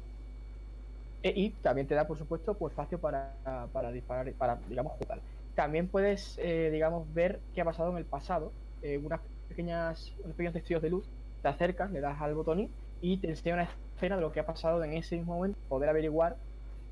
E- 1.22 1.32
y 1.36 1.56
también 1.60 1.86
te 1.86 1.94
da, 1.94 2.06
por 2.06 2.18
supuesto, 2.18 2.56
pues 2.58 2.72
espacio 2.72 3.00
para, 3.00 3.40
para 3.72 3.92
disparar, 3.92 4.34
para, 4.36 4.62
digamos, 4.66 4.92
jugar. 4.92 5.22
También 5.60 5.90
puedes, 5.90 6.38
eh, 6.38 6.70
digamos, 6.72 7.12
ver 7.12 7.44
qué 7.52 7.60
ha 7.60 7.64
pasado 7.66 7.90
en 7.92 7.98
el 7.98 8.06
pasado. 8.08 8.56
eh, 8.82 8.96
unas 8.98 9.20
pequeñas, 9.46 10.14
unos 10.24 10.34
pequeños 10.36 10.54
destellos 10.54 10.82
de 10.82 10.88
luz, 10.90 11.12
te 11.42 11.48
acercas, 11.50 11.90
le 11.92 12.00
das 12.00 12.18
al 12.22 12.34
botón 12.34 12.74
y 13.00 13.20
te 13.20 13.28
enseña 13.28 13.56
una 13.56 13.70
escena 13.96 14.16
de 14.16 14.22
lo 14.22 14.32
que 14.32 14.40
ha 14.40 14.46
pasado 14.46 14.82
en 14.84 14.94
ese 14.94 15.16
mismo 15.18 15.34
momento, 15.34 15.58
poder 15.68 15.90
averiguar 15.90 16.38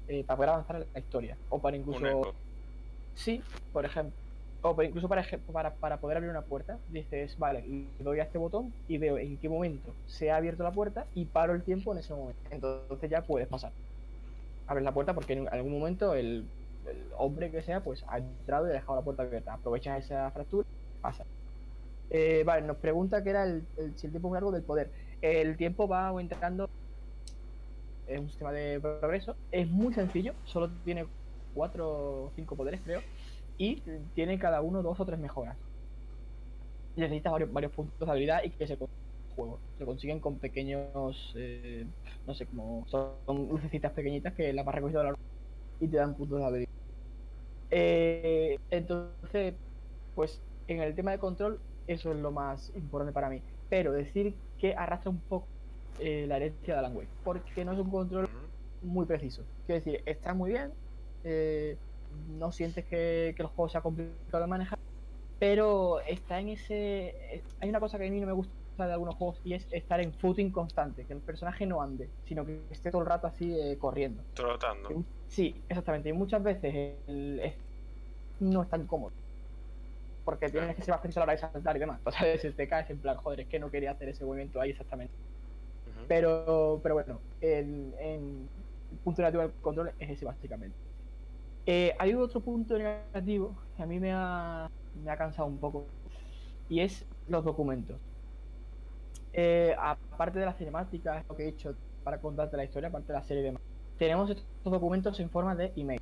eh, 0.07 0.25
para 0.25 0.37
poder 0.37 0.51
avanzar 0.51 0.77
en 0.77 0.91
la 0.95 1.01
historia. 1.01 1.41
O 1.49 1.61
para 1.63 1.77
incluso... 1.79 2.37
Sí, 3.15 3.43
por 3.73 3.85
ejemplo. 3.87 4.21
O 4.63 4.75
por- 4.77 4.85
incluso 4.85 5.09
para, 5.09 5.25
para, 5.53 5.77
para 5.79 6.01
poder 6.01 6.19
abrir 6.19 6.31
una 6.31 6.43
puerta, 6.47 6.81
dices, 6.87 7.37
vale, 7.39 7.63
le 7.67 7.95
doy 8.05 8.21
a 8.21 8.25
este 8.25 8.39
botón 8.39 8.75
y 8.87 8.99
veo 8.99 9.19
en 9.19 9.39
qué 9.39 9.49
momento 9.49 9.99
se 10.05 10.31
ha 10.31 10.37
abierto 10.37 10.63
la 10.65 10.73
puerta 10.75 11.09
y 11.15 11.27
paro 11.31 11.55
el 11.55 11.65
tiempo 11.65 11.93
en 11.95 12.01
ese 12.01 12.15
momento. 12.15 12.41
Entonces 12.51 13.11
ya 13.11 13.23
puedes 13.27 13.49
pasar. 13.49 13.75
Abres 14.67 14.85
la 14.85 14.95
puerta 14.95 15.15
porque 15.15 15.33
en 15.35 15.49
algún 15.49 15.73
momento 15.73 16.15
el, 16.15 16.53
el 16.91 17.07
hombre 17.17 17.51
que 17.51 17.63
sea, 17.63 17.83
pues 17.83 18.05
ha 18.09 18.19
entrado 18.19 18.67
y 18.67 18.71
ha 18.71 18.75
dejado 18.75 18.97
la 18.97 19.05
puerta 19.05 19.23
abierta. 19.23 19.55
Aprovechas 19.55 20.05
esa 20.05 20.31
fractura, 20.31 20.67
pasa. 21.01 21.25
Eh, 22.11 22.43
vale, 22.45 22.67
nos 22.67 22.79
pregunta 22.79 23.23
qué 23.23 23.31
era 23.31 23.45
el, 23.45 23.67
si 23.97 24.07
el 24.07 24.13
tiempo 24.13 24.29
es 24.29 24.35
largo 24.35 24.53
del 24.53 24.63
poder. 24.63 24.91
El 25.21 25.57
tiempo 25.57 25.89
va 25.89 26.09
aumentando. 26.09 26.69
Es 28.07 28.19
un 28.21 28.29
sistema 28.29 28.53
de 28.53 28.81
progreso. 28.81 29.37
Es 29.51 29.69
muy 29.69 29.93
sencillo, 29.93 30.35
solo 30.45 30.71
tiene 30.85 31.07
cuatro 31.55 32.25
o 32.27 32.33
cinco 32.37 32.57
poderes, 32.57 32.81
creo. 32.83 33.01
Y 33.59 33.83
tiene 34.15 34.39
cada 34.39 34.63
uno 34.63 34.83
dos 34.83 34.99
o 35.01 35.05
tres 35.05 35.19
mejoras. 35.19 35.57
Necesitas 36.97 37.33
varios, 37.33 37.53
varios 37.53 37.73
puntos 37.73 38.07
de 38.07 38.11
habilidad 38.11 38.43
y 38.45 38.51
que 38.51 38.67
se 38.67 38.77
juego. 39.37 39.59
Se 39.79 39.85
consiguen 39.85 40.21
con 40.21 40.39
pequeños. 40.39 41.33
eh, 41.37 41.87
no 42.27 42.35
sé, 42.35 42.47
como. 42.47 42.87
Son 42.89 43.49
lucecitas 43.49 43.93
pequeñitas 43.93 44.35
que 44.35 44.53
las 44.53 44.65
vas 44.65 44.75
recogiendo 44.75 45.01
a 45.01 45.05
largo. 45.05 45.19
y 45.81 45.89
te 45.89 45.97
dan 45.97 46.15
puntos 46.15 46.39
de 46.41 46.45
habilidad. 46.47 46.68
Eh, 47.71 48.59
entonces, 48.71 49.55
pues 50.15 50.41
en 50.67 50.81
el 50.81 50.95
tema 50.95 51.11
de 51.13 51.19
control, 51.19 51.61
eso 51.87 52.13
es 52.13 52.19
lo 52.19 52.31
más 52.31 52.71
importante 52.75 53.13
para 53.13 53.29
mí. 53.29 53.43
Pero 53.69 53.93
decir 53.93 54.35
que 54.59 54.75
arrastra 54.75 55.11
un 55.11 55.21
poco 55.21 55.47
eh, 55.99 56.27
la 56.27 56.37
herencia 56.37 56.75
de 56.75 56.79
Alan 56.79 56.97
Wake, 56.97 57.09
porque 57.25 57.65
no 57.65 57.73
es 57.73 57.79
un 57.79 57.91
control 57.91 58.29
muy 58.83 59.07
preciso. 59.07 59.43
Quiero 59.67 59.85
decir, 59.85 60.03
está 60.07 60.35
muy 60.35 60.51
bien, 60.51 60.73
eh, 61.25 61.77
no 62.29 62.53
sientes 62.53 62.85
que, 62.85 63.35
que 63.37 63.43
el 63.43 63.49
juego 63.49 63.69
sea 63.69 63.81
complicado 63.81 64.45
de 64.45 64.49
manejar, 64.49 64.79
pero 65.39 66.01
está 66.01 66.41
en 66.41 66.51
ese... 66.51 67.09
eh, 67.35 67.43
Hay 67.61 67.69
una 67.69 67.81
cosa 67.81 67.99
que 67.99 68.07
a 68.07 68.11
mí 68.11 68.21
no 68.21 68.27
me 68.27 68.33
gusta 68.33 68.53
de 68.79 68.93
algunos 68.93 69.17
juegos 69.17 69.41
y 69.45 69.55
es 69.55 69.67
estar 69.73 70.01
en 70.01 70.13
footing 70.13 70.53
constante, 70.53 71.05
que 71.05 71.13
el 71.13 71.21
personaje 71.21 71.67
no 71.67 71.83
ande, 71.83 72.09
sino 72.27 72.47
que 72.47 72.61
esté 72.71 72.91
todo 72.91 73.03
el 73.03 73.09
rato 73.09 73.27
así 73.27 73.53
eh, 73.59 73.77
corriendo. 73.77 74.23
Trotando. 74.35 75.05
Sí, 75.29 75.65
exactamente. 75.69 76.09
Y 76.09 76.13
muchas 76.13 76.43
veces 76.43 76.75
el- 77.07 77.57
no 78.41 78.63
es 78.65 78.71
tan 78.71 78.87
cómodo. 78.87 79.13
Porque 80.25 80.51
tienes 80.51 80.77
que 80.77 80.83
ser 80.83 80.93
más 80.93 81.01
preciso 81.01 81.21
a 81.21 81.23
la 81.27 81.33
hora 81.33 81.33
de 81.35 81.39
saltar 81.53 81.77
y 81.77 81.81
demás. 81.81 81.99
Entonces, 81.99 82.21
a 82.23 82.25
veces 82.27 82.57
te 82.57 82.69
caes 82.69 82.91
en 82.91 83.01
plan, 83.01 83.17
joder, 83.17 83.41
es 83.41 83.49
que 83.49 83.59
no 83.59 83.71
quería 83.71 83.93
hacer 83.93 84.09
ese 84.11 84.25
movimiento 84.25 84.61
ahí 84.61 84.71
exactamente. 84.71 85.15
Pero, 86.07 86.81
pero 86.83 86.97
bueno, 86.97 87.25
el, 87.41 87.95
el 88.01 88.51
punto 89.03 89.23
negativo 89.23 89.43
del 89.43 89.55
control 89.61 89.95
es 89.99 90.11
ese 90.11 90.25
básicamente. 90.27 90.79
Eh, 91.67 91.95
hay 91.99 92.15
otro 92.15 92.43
punto 92.43 92.79
negativo 92.79 93.63
que 93.77 93.83
a 93.83 93.87
mí 93.87 94.01
me 94.01 94.13
ha, 94.15 94.69
me 94.95 95.11
ha 95.13 95.19
cansado 95.19 95.49
un 95.49 95.61
poco 95.61 95.93
y 96.69 96.81
es 96.81 97.07
los 97.27 97.45
documentos. 97.45 98.01
Eh, 99.33 99.75
aparte 99.79 100.39
de 100.39 100.47
las 100.47 100.57
cinemáticas, 100.59 101.23
lo 101.29 101.37
que 101.37 101.45
he 101.45 101.49
hecho 101.49 101.77
para 102.03 102.21
contarte 102.21 102.57
la 102.57 102.65
historia, 102.65 102.89
aparte 102.89 103.13
de 103.13 103.19
la 103.19 103.25
serie 103.25 103.43
y 103.43 103.47
demás, 103.47 103.63
tenemos 103.99 104.31
estos 104.31 104.47
documentos 104.65 105.19
en 105.21 105.29
forma 105.29 105.55
de 105.55 105.73
email. 105.77 106.01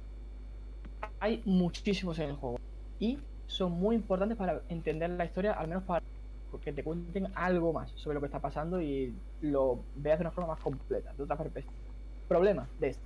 Hay 1.19 1.43
muchísimos 1.45 2.19
en 2.19 2.31
el 2.31 2.37
juego 2.37 2.59
y 3.01 3.19
son 3.47 3.73
muy 3.73 3.97
importantes 3.97 4.37
para 4.37 4.61
entender 4.69 5.11
la 5.11 5.25
historia, 5.25 5.53
al 5.53 5.69
menos 5.69 5.85
para 5.85 6.03
que 6.63 6.73
te 6.73 6.83
cuenten 6.83 7.29
algo 7.35 7.73
más 7.73 7.91
sobre 7.97 8.15
lo 8.15 8.21
que 8.21 8.27
está 8.27 8.41
pasando 8.41 8.81
y 8.81 9.15
lo 9.41 9.81
veas 9.97 10.19
de 10.19 10.23
una 10.23 10.31
forma 10.31 10.55
más 10.55 10.61
completa, 10.61 11.13
de 11.13 11.23
otra 11.23 11.37
perspectiva. 11.37 11.75
Problema 12.29 12.69
de 12.81 12.89
esto. 12.89 13.03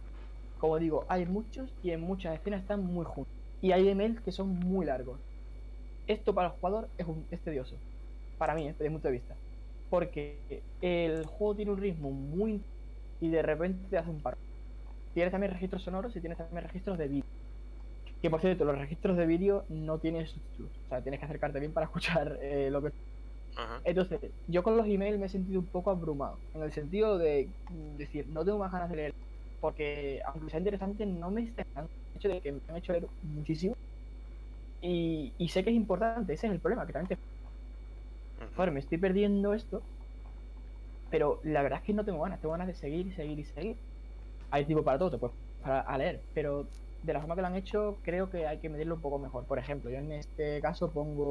Como 0.58 0.78
digo, 0.78 1.04
hay 1.08 1.26
muchos 1.26 1.72
y 1.82 1.90
en 1.90 2.00
muchas 2.00 2.38
escenas 2.38 2.62
están 2.62 2.84
muy 2.84 3.04
juntos. 3.04 3.32
Y 3.62 3.72
hay 3.72 3.88
emails 3.88 4.20
que 4.20 4.32
son 4.32 4.58
muy 4.60 4.86
largos. 4.86 5.18
Esto 6.06 6.34
para 6.34 6.48
el 6.48 6.54
jugador 6.54 6.88
es, 6.98 7.06
es 7.30 7.40
tedioso. 7.40 7.76
Para 8.38 8.54
mí, 8.54 8.66
desde 8.66 8.84
mi 8.84 8.90
punto 8.90 9.08
de 9.08 9.12
vista. 9.12 9.34
Porque 9.88 10.62
el 10.80 11.26
juego 11.26 11.54
tiene 11.54 11.70
un 11.72 11.78
ritmo 11.78 12.10
muy... 12.10 12.60
Y 13.20 13.28
de 13.28 13.42
repente 13.42 13.80
te 13.90 13.98
hace 13.98 14.10
un 14.10 14.20
paro. 14.20 14.38
Tienes 15.12 15.32
también 15.32 15.52
registros 15.52 15.82
sonoros 15.84 16.16
y 16.16 16.20
tienes 16.20 16.38
también 16.38 16.64
registros 16.64 16.98
de 16.98 17.08
vídeo. 17.08 17.22
Que 18.22 18.30
por 18.30 18.40
cierto, 18.40 18.64
los 18.64 18.78
registros 18.78 19.16
de 19.16 19.26
vídeo 19.26 19.64
no 19.68 20.00
tienen 20.00 20.26
subtítulos. 20.26 20.72
O 20.84 20.88
sea, 20.88 21.02
tienes 21.02 21.20
que 21.20 21.26
acercarte 21.26 21.60
bien 21.60 21.72
para 21.72 21.86
escuchar 21.88 22.38
eh, 22.42 22.70
lo 22.70 22.82
que 22.82 22.90
Ajá. 23.54 23.84
entonces, 23.84 24.20
yo 24.46 24.62
con 24.62 24.76
los 24.76 24.86
emails 24.86 25.18
me 25.18 25.26
he 25.26 25.28
sentido 25.28 25.60
un 25.60 25.70
poco 25.70 25.90
abrumado, 25.90 26.42
en 26.54 26.62
el 26.62 26.72
sentido 26.72 27.18
de 27.18 27.54
decir, 27.68 28.26
no 28.28 28.44
tengo 28.44 28.58
más 28.58 28.72
ganas 28.72 28.90
de 28.90 28.96
leer, 28.96 29.12
porque 29.60 30.20
aunque 30.26 30.50
sea 30.50 30.58
interesante, 30.60 31.06
no 31.06 31.30
me 31.30 31.44
está 31.44 31.64
el 31.76 31.86
hecho 32.14 32.28
de 32.28 32.40
que 32.42 32.52
me 32.52 32.60
han 32.68 32.76
hecho 32.76 32.92
leer 32.92 33.08
muchísimo. 33.22 33.74
Y, 34.82 35.34
y 35.38 35.48
sé 35.48 35.64
que 35.64 35.70
es 35.70 35.76
importante, 35.76 36.32
ese 36.34 36.46
es 36.46 36.52
el 36.52 36.60
problema, 36.60 36.86
que 36.86 36.92
también 36.92 37.08
te 37.08 37.16
Ujú. 38.40 38.62
joder, 38.62 38.70
me 38.72 38.78
estoy 38.80 38.98
perdiendo 38.98 39.54
esto, 39.54 39.86
pero 41.08 41.40
la 41.44 41.62
verdad 41.62 41.78
es 41.80 41.84
que 41.84 41.92
no 41.94 42.04
tengo 42.04 42.22
ganas, 42.22 42.40
tengo 42.40 42.52
ganas 42.52 42.68
de 42.68 42.74
seguir 42.74 43.06
y 43.06 43.12
seguir 43.12 43.38
y 43.38 43.44
seguir. 43.44 43.82
Hay 44.50 44.66
tiempo 44.66 44.84
para 44.84 44.98
todo, 44.98 45.10
te 45.10 45.18
puedes 45.18 45.36
parar 45.60 45.84
a 45.86 45.98
leer, 45.98 46.24
pero 46.32 46.68
de 47.02 47.12
la 47.12 47.20
forma 47.20 47.34
que 47.34 47.40
lo 47.40 47.46
han 47.46 47.56
hecho, 47.56 48.00
creo 48.02 48.28
que 48.30 48.46
hay 48.46 48.58
que 48.58 48.68
medirlo 48.68 48.96
un 48.96 49.00
poco 49.00 49.18
mejor. 49.18 49.46
Por 49.46 49.58
ejemplo, 49.58 49.90
yo 49.90 49.98
en 49.98 50.12
este 50.12 50.60
caso 50.60 50.92
pongo 50.92 51.30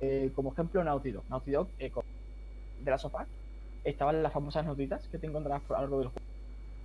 eh, 0.00 0.30
como 0.34 0.52
ejemplo 0.52 0.82
Naughty 0.84 1.12
Dog. 1.12 1.24
Naughty 1.28 1.50
Dog, 1.52 1.70
eh, 1.78 1.90
de 2.78 2.90
la 2.90 2.98
sofá, 2.98 3.26
estaban 3.84 4.22
las 4.22 4.32
famosas 4.32 4.66
notitas 4.66 5.08
que 5.08 5.18
te 5.18 5.26
encontrabas 5.26 5.62
a 5.70 5.74
lo 5.74 5.80
largo 5.80 5.98
del 6.00 6.08
juego. 6.08 6.26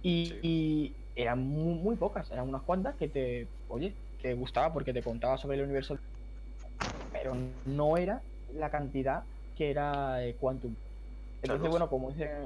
Y, 0.02 0.26
Sí. 0.26 0.40
y 0.44 0.96
eran 1.16 1.40
muy, 1.40 1.76
muy 1.76 1.96
pocas, 1.96 2.32
eran 2.32 2.48
unas 2.48 2.64
cuantas 2.64 2.96
que 2.96 3.10
te, 3.10 3.50
oye, 3.68 3.96
te 4.22 4.34
gustaba 4.34 4.74
porque 4.74 4.94
te 4.94 5.04
contaba 5.04 5.38
sobre 5.38 5.58
el 5.58 5.64
universo, 5.64 5.98
pero 7.12 7.36
no 7.66 7.98
era 7.98 8.24
la 8.54 8.72
cantidad 8.72 9.24
que 9.56 9.72
era 9.72 10.24
eh, 10.26 10.36
Quantum. 10.38 10.76
Entonces, 11.42 11.70
bueno, 11.70 11.90
como 11.90 12.12
dicen, 12.12 12.46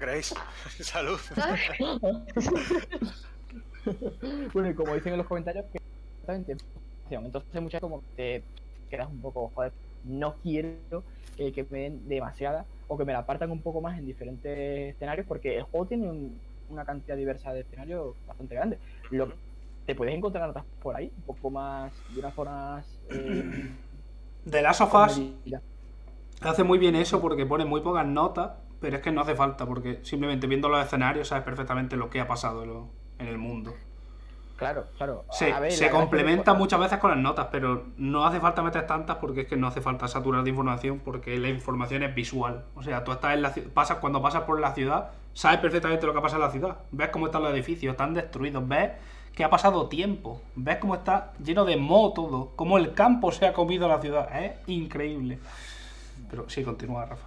Grace, 0.00 0.34
salud. 0.80 1.18
bueno, 4.52 4.70
y 4.70 4.74
como 4.74 4.94
dicen 4.94 5.12
en 5.12 5.18
los 5.18 5.26
comentarios, 5.26 5.64
que 5.72 5.78
exactamente, 6.22 6.56
entonces 7.10 7.62
muchas 7.62 7.80
como 7.80 8.00
que 8.00 8.06
te 8.16 8.42
quedas 8.96 9.08
un 9.10 9.20
poco, 9.20 9.50
joder, 9.54 9.72
no 10.04 10.34
quiero 10.42 11.02
eh, 11.38 11.52
que 11.52 11.66
me 11.70 11.80
den 11.80 12.08
demasiada 12.08 12.64
o 12.88 12.96
que 12.96 13.04
me 13.04 13.12
la 13.12 13.20
apartan 13.20 13.50
un 13.50 13.60
poco 13.60 13.80
más 13.80 13.98
en 13.98 14.06
diferentes 14.06 14.94
escenarios 14.94 15.26
porque 15.26 15.56
el 15.58 15.62
juego 15.64 15.86
tiene 15.86 16.08
un- 16.08 16.38
una 16.70 16.84
cantidad 16.84 17.16
diversa 17.16 17.52
de 17.52 17.60
escenarios 17.60 18.14
bastante 18.26 18.54
grande. 18.54 18.78
Lo, 19.10 19.30
te 19.84 19.94
puedes 19.94 20.14
encontrar 20.14 20.48
otras 20.48 20.64
por 20.82 20.96
ahí, 20.96 21.12
un 21.14 21.22
poco 21.24 21.50
más, 21.50 21.92
de 22.14 22.20
unas 22.20 22.34
formas... 22.34 22.86
Eh, 23.10 23.68
De 24.46 24.64
Us 24.68 24.78
comedidas. 24.80 25.62
hace 26.40 26.64
muy 26.64 26.78
bien 26.78 26.96
eso 26.96 27.20
porque 27.20 27.44
pone 27.44 27.66
muy 27.66 27.82
pocas 27.82 28.06
notas, 28.06 28.52
pero 28.84 28.96
es 28.96 29.02
que 29.02 29.10
no 29.12 29.22
hace 29.22 29.34
falta 29.34 29.66
porque 29.66 30.00
simplemente 30.02 30.46
viendo 30.46 30.68
los 30.68 30.84
escenarios 30.84 31.28
sabes 31.28 31.44
perfectamente 31.44 31.96
lo 31.96 32.10
que 32.10 32.20
ha 32.20 32.26
pasado 32.28 32.62
en, 32.62 32.68
lo- 32.70 32.88
en 33.18 33.28
el 33.28 33.38
mundo. 33.38 33.74
Claro, 34.56 34.86
claro. 34.96 35.24
Se, 35.32 35.52
ver, 35.52 35.72
se 35.72 35.86
que 35.86 35.90
complementa 35.90 36.54
muchas 36.54 36.78
veces 36.78 36.98
con 36.98 37.10
las 37.10 37.18
notas, 37.18 37.48
pero 37.50 37.86
no 37.96 38.24
hace 38.24 38.38
falta 38.38 38.62
meter 38.62 38.86
tantas 38.86 39.16
porque 39.16 39.40
es 39.42 39.46
que 39.48 39.56
no 39.56 39.66
hace 39.66 39.80
falta 39.80 40.06
saturar 40.06 40.44
de 40.44 40.50
información 40.50 41.00
porque 41.04 41.36
la 41.38 41.48
información 41.48 42.04
es 42.04 42.14
visual. 42.14 42.64
O 42.76 42.82
sea, 42.82 43.02
tú 43.02 43.10
estás 43.10 43.34
en 43.34 43.42
la 43.42 43.52
pasas 43.74 43.98
cuando 43.98 44.22
pasas 44.22 44.42
por 44.44 44.60
la 44.60 44.72
ciudad, 44.72 45.10
sabes 45.32 45.58
perfectamente 45.58 46.06
lo 46.06 46.14
que 46.14 46.20
pasa 46.20 46.36
en 46.36 46.42
la 46.42 46.50
ciudad. 46.50 46.76
Ves 46.92 47.08
cómo 47.08 47.26
están 47.26 47.42
los 47.42 47.52
edificios, 47.52 47.90
están 47.92 48.14
destruidos, 48.14 48.66
ves 48.68 48.92
que 49.34 49.42
ha 49.42 49.50
pasado 49.50 49.88
tiempo, 49.88 50.40
ves 50.54 50.76
cómo 50.76 50.94
está 50.94 51.32
lleno 51.44 51.64
de 51.64 51.76
moho 51.76 52.12
todo, 52.12 52.52
cómo 52.54 52.78
el 52.78 52.94
campo 52.94 53.32
se 53.32 53.46
ha 53.46 53.52
comido 53.52 53.88
la 53.88 54.00
ciudad. 54.00 54.28
Es 54.40 54.52
increíble. 54.68 55.40
Pero 56.30 56.48
sí, 56.48 56.62
continúa, 56.62 57.04
Rafa. 57.06 57.26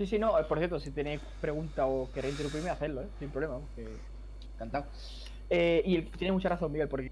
Sí, 0.00 0.06
sí, 0.06 0.18
no, 0.18 0.38
eh, 0.38 0.44
por 0.46 0.58
cierto, 0.58 0.80
si 0.80 0.92
tenéis 0.94 1.20
preguntas 1.40 1.84
o 1.86 2.10
queréis 2.10 2.32
interrumpirme, 2.32 2.70
hacedlo, 2.70 3.02
¿eh? 3.02 3.10
sin 3.18 3.30
problema, 3.30 3.68
que 3.74 4.02
encantado. 4.54 4.90
Eh, 5.50 5.82
y 5.84 5.96
el- 5.96 6.10
tiene 6.12 6.32
mucha 6.32 6.48
razón, 6.48 6.72
Miguel, 6.72 6.88
porque 6.88 7.10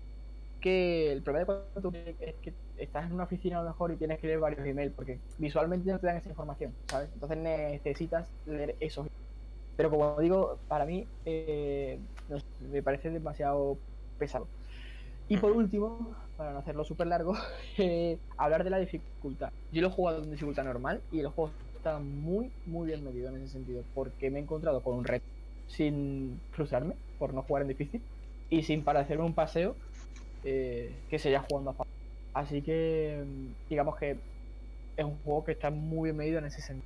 que 0.61 1.13
el 1.13 1.23
problema 1.25 1.41
de 1.55 1.71
cuando 1.75 1.91
tú 1.93 1.99
es 2.21 2.37
que 2.43 2.57
estás 2.77 3.07
en 3.07 3.15
una 3.15 3.25
oficina 3.25 3.59
a 3.61 3.63
lo 3.65 3.69
mejor 3.71 3.93
y 3.93 3.99
tienes 3.99 4.19
que 4.21 4.27
leer 4.29 4.41
varios 4.41 4.67
emails, 4.67 4.95
porque 4.95 5.23
visualmente 5.39 5.91
no 5.93 6.01
te 6.01 6.07
dan 6.09 6.17
esa 6.19 6.31
información, 6.31 6.79
¿sabes? 6.91 7.13
Entonces 7.15 7.39
necesitas 7.39 8.35
leer 8.45 8.77
esos. 8.81 9.09
Pero 9.77 9.91
como 9.91 10.19
digo, 10.21 10.65
para 10.69 10.87
mí 10.87 11.13
eh, 11.25 12.03
no 12.29 12.39
sé, 12.41 12.47
me 12.59 12.83
parece 12.83 13.11
demasiado 13.11 13.83
pesado. 14.19 14.53
Y 15.27 15.37
por 15.39 15.53
último, 15.53 16.17
para 16.37 16.53
no 16.53 16.59
hacerlo 16.61 16.85
súper 16.85 17.07
largo, 17.07 17.35
eh, 17.79 18.23
hablar 18.37 18.65
de 18.65 18.71
la 18.71 18.79
dificultad. 18.79 19.51
Yo 19.71 19.83
lo 19.83 19.89
he 19.89 19.91
jugado 19.91 20.23
en 20.23 20.31
dificultad 20.31 20.65
normal 20.65 21.05
y 21.11 21.21
el 21.21 21.29
juego 21.29 21.59
muy, 22.01 22.55
muy 22.65 22.87
bien 22.89 23.05
medido 23.05 23.29
en 23.31 23.37
ese 23.37 23.49
sentido, 23.49 23.87
porque 23.93 24.31
me 24.31 24.39
he 24.39 24.43
encontrado 24.43 24.83
con 24.83 24.97
un 24.97 25.05
reto 25.05 25.27
sin 25.67 26.45
frustrarme 26.51 26.99
por 27.17 27.35
no 27.35 27.43
jugar 27.43 27.63
en 27.63 27.69
difícil 27.69 28.07
y 28.49 28.63
sin 28.63 28.85
parecerme 28.85 29.25
un 29.25 29.35
paseo 29.35 29.81
eh, 30.43 31.05
que 31.09 31.19
sería 31.19 31.41
jugando 31.43 31.71
a 31.73 31.75
fácil. 31.77 31.93
Así 32.35 32.63
que, 32.63 33.23
mm, 33.27 33.53
digamos 33.69 33.97
que 33.99 34.23
es 34.97 35.05
un 35.07 35.23
juego 35.23 35.45
que 35.45 35.53
está 35.53 35.71
muy 35.71 36.09
bien 36.11 36.17
medido 36.19 36.39
en 36.41 36.47
ese 36.47 36.63
sentido. 36.63 36.85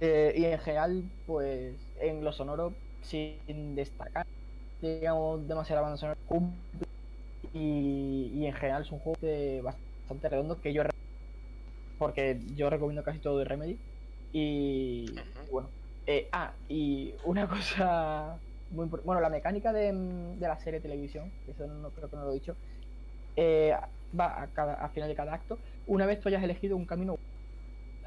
Eh, 0.00 0.34
y 0.36 0.44
en 0.44 0.58
general, 0.58 1.10
pues 1.24 1.90
en 1.94 2.24
lo 2.24 2.32
sonoro, 2.32 2.80
sin 3.00 3.74
destacar, 3.74 4.26
digamos, 4.80 5.46
sonora, 5.68 6.16
cumple. 6.24 6.84
Y, 7.52 8.30
y 8.34 8.46
en 8.46 8.54
general 8.54 8.82
es 8.82 8.92
un 8.92 9.00
juego 9.00 9.16
bastante 9.62 10.28
redondo 10.28 10.60
que 10.60 10.74
yo 10.74 10.82
porque 12.00 12.40
yo 12.54 12.70
recomiendo 12.70 13.04
casi 13.04 13.20
todo 13.20 13.38
de 13.38 13.46
Remedy. 13.46 13.82
Y, 14.32 15.28
bueno 15.50 15.74
eh, 16.06 16.28
ah 16.32 16.58
y 16.68 17.14
una 17.24 17.48
cosa 17.50 18.42
muy 18.70 18.88
impor- 18.88 19.02
bueno 19.04 19.22
la 19.22 19.30
mecánica 19.30 19.72
de, 19.74 19.92
de 19.94 20.48
la 20.48 20.58
serie 20.58 20.80
de 20.80 20.84
televisión 20.84 21.34
eso 21.46 21.66
no 21.68 21.92
creo 21.92 22.10
que 22.10 22.16
no 22.16 22.24
lo 22.26 22.32
he 22.32 22.34
dicho 22.36 22.58
eh, 23.36 23.74
va 24.18 24.42
a 24.42 24.52
cada 24.52 24.74
al 24.74 24.90
final 24.92 25.08
de 25.08 25.14
cada 25.16 25.34
acto. 25.34 25.60
Una 25.86 26.06
vez 26.06 26.20
tú 26.20 26.28
hayas 26.28 26.42
elegido 26.44 26.76
un 26.76 26.86
camino 26.86 27.16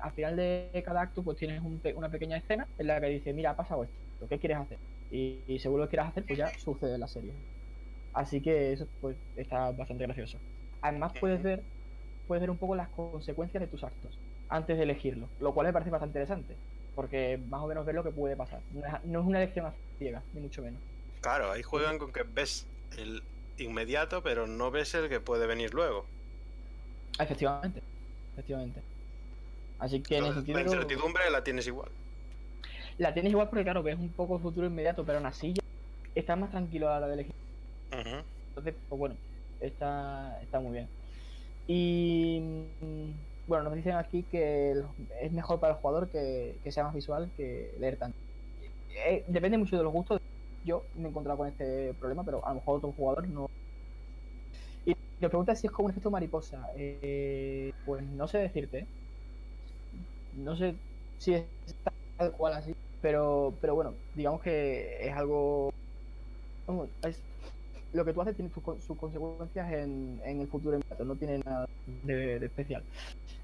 al 0.01 0.13
final 0.13 0.35
de 0.37 0.83
cada 0.85 1.01
acto 1.01 1.23
pues 1.23 1.37
tienes 1.37 1.61
un 1.61 1.81
una 1.95 2.09
pequeña 2.11 2.37
escena 2.37 2.69
en 2.77 2.87
la 2.87 2.99
que 3.01 3.07
dice 3.07 3.33
mira 3.33 3.51
ha 3.51 3.57
pasado 3.57 3.83
esto 3.83 4.27
¿qué 4.29 4.39
quieres 4.39 4.57
hacer? 4.59 4.81
y, 5.09 5.43
y 5.47 5.59
según 5.59 5.79
lo 5.81 5.87
que 5.87 5.91
quieras 5.91 6.09
hacer 6.09 6.25
pues 6.27 6.39
ya 6.39 6.53
sucede 6.57 6.95
en 6.95 7.01
la 7.01 7.07
serie. 7.07 7.35
Así 8.13 8.41
que 8.41 8.73
eso 8.73 8.89
pues 8.99 9.17
está 9.35 9.71
bastante 9.71 10.05
gracioso. 10.05 10.41
Además 10.81 11.15
puedes 11.19 11.41
ver 11.41 11.65
puedes 12.25 12.41
ver 12.41 12.49
un 12.51 12.57
poco 12.59 12.75
las 12.75 12.89
consecuencias 12.89 13.61
de 13.61 13.67
tus 13.67 13.83
actos 13.83 14.21
antes 14.49 14.77
de 14.77 14.83
elegirlo 14.83 15.33
lo 15.39 15.53
cual 15.53 15.67
me 15.67 15.73
parece 15.73 15.91
bastante 15.91 16.19
interesante 16.19 16.59
porque 16.93 17.37
más 17.47 17.61
o 17.61 17.67
menos 17.67 17.85
ver 17.85 17.95
lo 17.95 18.03
que 18.03 18.11
puede 18.11 18.37
pasar 18.37 18.63
no 18.69 18.81
es, 18.85 18.93
no 19.05 19.21
es 19.21 19.25
una 19.25 19.39
elección 19.43 19.65
a 19.67 19.77
ciegas 19.97 20.25
ni 20.31 20.41
mucho 20.41 20.61
menos 20.63 20.83
Claro, 21.21 21.51
ahí 21.51 21.63
juegan 21.63 21.97
con 21.99 22.11
que 22.13 22.23
ves 22.23 22.71
el 22.91 23.27
inmediato, 23.57 24.21
pero 24.23 24.45
no 24.47 24.69
ves 24.71 24.93
el 24.93 25.09
que 25.09 25.21
puede 25.21 25.47
venir 25.47 25.73
luego. 25.73 26.13
Efectivamente, 27.19 27.83
efectivamente. 28.35 28.85
Así 29.79 30.05
que 30.05 30.17
en 30.17 30.25
ese 30.27 30.35
Entonces, 30.35 30.47
la 30.51 30.61
sentido 30.61 30.61
incertidumbre 30.61 31.29
la 31.29 31.43
tienes 31.43 31.67
igual. 31.67 31.91
la 32.97 33.13
tienes 33.13 33.31
igual 33.31 33.49
porque 33.49 33.63
claro, 33.63 33.83
ves 33.83 33.97
un 33.97 34.13
poco 34.13 34.35
el 34.37 34.41
futuro 34.41 34.67
inmediato, 34.67 35.05
pero 35.05 35.17
aún 35.17 35.27
así 35.27 35.53
estás 36.15 36.37
más 36.37 36.51
tranquilo 36.51 36.87
a 36.89 36.91
la 36.93 36.97
hora 36.99 37.07
de 37.07 37.13
elegir. 37.15 37.35
Entonces, 38.55 38.81
pues 38.87 38.99
bueno, 38.99 39.19
está, 39.59 40.39
está 40.41 40.59
muy 40.59 40.73
bien. 40.73 40.91
Y 41.67 42.39
mm, 42.81 43.11
bueno, 43.47 43.65
nos 43.65 43.75
dicen 43.75 43.93
aquí 43.95 44.23
que 44.23 44.73
es 45.21 45.31
mejor 45.31 45.59
para 45.59 45.73
el 45.73 45.79
jugador 45.79 46.09
que, 46.09 46.59
que 46.63 46.71
sea 46.71 46.83
más 46.83 46.93
visual 46.93 47.31
que 47.37 47.71
leer 47.79 47.97
tanto. 47.97 48.17
Eh, 49.07 49.23
depende 49.27 49.57
mucho 49.57 49.77
de 49.77 49.83
los 49.83 49.93
gustos. 49.93 50.19
Yo 50.63 50.83
me 50.95 51.05
he 51.07 51.09
encontrado 51.09 51.37
con 51.37 51.47
este 51.47 51.93
problema, 51.95 52.23
pero 52.23 52.45
a 52.45 52.49
lo 52.49 52.55
mejor 52.55 52.77
otro 52.77 52.91
jugador 52.93 53.27
no. 53.27 53.47
Y 54.85 54.93
te 55.19 55.29
pregunta 55.29 55.55
si 55.55 55.67
es 55.67 55.73
como 55.73 55.87
un 55.87 55.91
efecto 55.91 56.11
mariposa. 56.11 56.67
Eh, 56.75 57.71
pues 57.85 58.03
no 58.03 58.27
sé 58.27 58.39
decirte. 58.39 58.87
No 60.33 60.55
sé 60.55 60.75
si 61.17 61.33
es 61.35 61.45
tal 62.17 62.31
cual 62.33 62.53
así. 62.53 62.73
Pero, 63.01 63.53
pero 63.61 63.75
bueno, 63.75 63.93
digamos 64.15 64.41
que 64.41 65.07
es 65.07 65.13
algo. 65.13 65.69
Lo 67.93 68.05
que 68.05 68.13
tú 68.13 68.21
haces 68.21 68.35
tiene 68.35 68.51
sus, 68.51 68.63
con- 68.63 68.81
sus 68.81 68.97
consecuencias 68.97 69.71
en, 69.73 70.19
en 70.23 70.41
el 70.41 70.47
futuro 70.49 70.77
inmediato, 70.77 71.05
no 71.05 71.17
tiene 71.17 71.39
nada 71.45 71.65
de, 71.85 72.39
de 72.39 72.45
especial. 72.47 72.85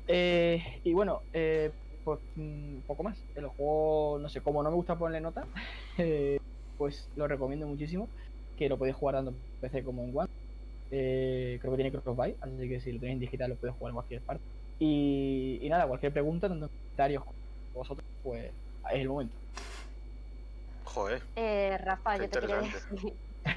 Eh, 0.07 0.81
y 0.83 0.93
bueno, 0.93 1.23
eh, 1.33 1.71
pues 2.03 2.19
mm, 2.35 2.81
poco 2.81 3.03
más. 3.03 3.25
El 3.35 3.47
juego, 3.47 4.19
no 4.19 4.29
sé, 4.29 4.41
como 4.41 4.63
no 4.63 4.69
me 4.71 4.75
gusta 4.75 4.97
ponerle 4.97 5.21
nota, 5.21 5.47
eh, 5.99 6.37
pues 6.77 7.11
lo 7.15 7.27
recomiendo 7.27 7.67
muchísimo. 7.67 8.11
Que 8.55 8.69
lo 8.69 8.77
podéis 8.77 8.95
jugar 8.97 9.15
tanto 9.15 9.31
en 9.31 9.43
PC 9.61 9.83
como 9.83 10.03
en 10.03 10.11
One. 10.17 10.27
Eh, 10.91 11.57
creo 11.61 11.73
que 11.73 11.77
tiene 11.83 11.91
crossbuy, 11.91 12.37
así 12.41 12.69
que 12.69 12.79
si 12.81 12.91
lo 12.93 12.99
tenéis 12.99 13.15
en 13.15 13.19
digital 13.21 13.49
lo 13.51 13.57
podéis 13.57 13.77
jugar 13.77 13.91
en 13.91 13.95
cualquier 13.95 14.23
parte. 14.23 14.43
Y, 14.79 15.59
y 15.61 15.69
nada, 15.69 15.87
cualquier 15.87 16.13
pregunta, 16.13 16.49
tanto 16.49 16.65
en 16.65 16.69
comentarios 16.95 17.23
como 17.23 17.35
vosotros, 17.73 18.05
pues 18.21 18.45
es 18.91 18.99
el 19.01 19.09
momento. 19.09 19.37
Joder. 20.85 21.23
Eh, 21.35 21.77
Rafa, 21.77 22.17
Qué 22.17 22.23
yo 22.23 22.29
te 22.29 22.39
quería 22.41 22.61
decir. 22.61 22.81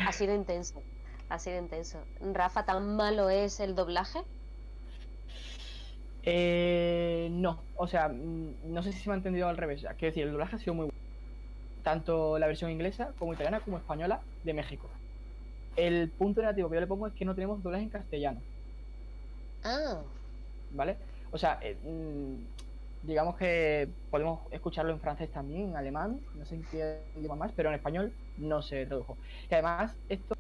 Ha 0.08 0.12
sido 0.12 0.34
intenso. 0.34 0.82
Ha 1.28 1.38
sido 1.38 1.58
intenso. 1.58 1.98
Rafa, 2.20 2.64
¿tan 2.64 2.96
malo 2.96 3.30
es 3.30 3.60
el 3.60 3.74
doblaje? 3.74 4.20
Eh, 6.22 7.28
no, 7.32 7.64
o 7.74 7.86
sea, 7.86 8.08
mm, 8.08 8.72
no 8.72 8.82
sé 8.82 8.92
si 8.92 9.00
se 9.00 9.08
me 9.08 9.14
ha 9.14 9.16
entendido 9.18 9.48
al 9.48 9.56
revés. 9.56 9.80
Quiero 9.98 10.12
decir, 10.12 10.24
el 10.24 10.32
doblaje 10.32 10.56
ha 10.56 10.58
sido 10.58 10.74
muy 10.74 10.84
bueno. 10.86 10.92
Tanto 11.82 12.38
la 12.38 12.46
versión 12.46 12.70
inglesa 12.70 13.14
como 13.18 13.32
italiana 13.34 13.60
como 13.60 13.78
española 13.78 14.26
de 14.42 14.54
México. 14.54 14.90
El 15.76 16.12
punto 16.12 16.40
negativo 16.42 16.68
que 16.70 16.76
yo 16.76 16.80
le 16.80 16.86
pongo 16.86 17.06
es 17.08 17.14
que 17.14 17.24
no 17.24 17.34
tenemos 17.34 17.62
doblaje 17.62 17.84
en 17.84 17.90
castellano, 17.90 18.44
Ah, 19.64 20.02
¿vale? 20.70 20.98
O 21.30 21.38
sea, 21.38 21.58
eh, 21.62 21.78
mm, 21.82 22.61
digamos 23.02 23.36
que 23.36 23.88
podemos 24.10 24.40
escucharlo 24.50 24.92
en 24.92 25.00
francés 25.00 25.30
también, 25.30 25.70
en 25.70 25.76
alemán, 25.76 26.20
no 26.34 26.44
sé 26.44 26.56
en 26.56 26.64
qué 26.70 27.00
idioma 27.16 27.36
más, 27.36 27.52
pero 27.54 27.68
en 27.68 27.74
español 27.74 28.12
no 28.38 28.62
se 28.62 28.86
tradujo. 28.86 29.16
Y 29.50 29.54
además, 29.54 29.96
esto 30.08 30.36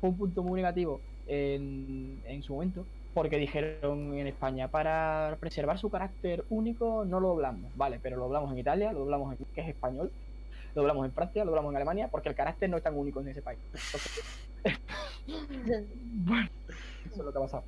fue 0.00 0.10
un 0.10 0.16
punto 0.16 0.42
muy 0.42 0.60
negativo 0.60 1.00
en, 1.26 2.22
en 2.26 2.42
su 2.42 2.54
momento, 2.54 2.86
porque 3.14 3.38
dijeron 3.38 4.14
en 4.14 4.26
España, 4.26 4.68
para 4.68 5.36
preservar 5.40 5.78
su 5.78 5.90
carácter 5.90 6.44
único 6.50 7.04
no 7.04 7.20
lo 7.20 7.28
doblamos, 7.28 7.70
vale, 7.76 8.00
pero 8.02 8.16
lo 8.16 8.24
doblamos 8.24 8.52
en 8.52 8.58
Italia, 8.58 8.92
lo 8.92 9.00
doblamos 9.00 9.38
en 9.38 9.46
que 9.54 9.60
es 9.60 9.68
español, 9.68 10.10
lo 10.74 10.82
doblamos 10.82 11.06
en 11.06 11.12
Francia, 11.12 11.44
lo 11.44 11.50
doblamos 11.50 11.70
en 11.72 11.76
Alemania, 11.76 12.08
porque 12.08 12.28
el 12.28 12.34
carácter 12.34 12.68
no 12.70 12.76
es 12.76 12.82
tan 12.82 12.96
único 12.96 13.20
en 13.20 13.28
ese 13.28 13.42
país. 13.42 13.58
Entonces, 13.72 14.24
bueno, 16.24 16.48
eso 17.06 17.20
es 17.20 17.24
lo 17.24 17.32
que 17.32 17.38
ha 17.38 17.42
pasado. 17.42 17.64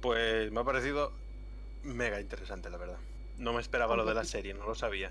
Pues 0.00 0.50
me 0.50 0.60
ha 0.60 0.64
parecido 0.64 1.12
mega 1.82 2.20
interesante, 2.20 2.70
la 2.70 2.78
verdad. 2.78 2.98
No 3.38 3.52
me 3.52 3.60
esperaba 3.60 3.96
lo 3.96 4.04
de 4.04 4.14
la 4.14 4.24
serie, 4.24 4.54
no 4.54 4.66
lo 4.66 4.74
sabía. 4.74 5.10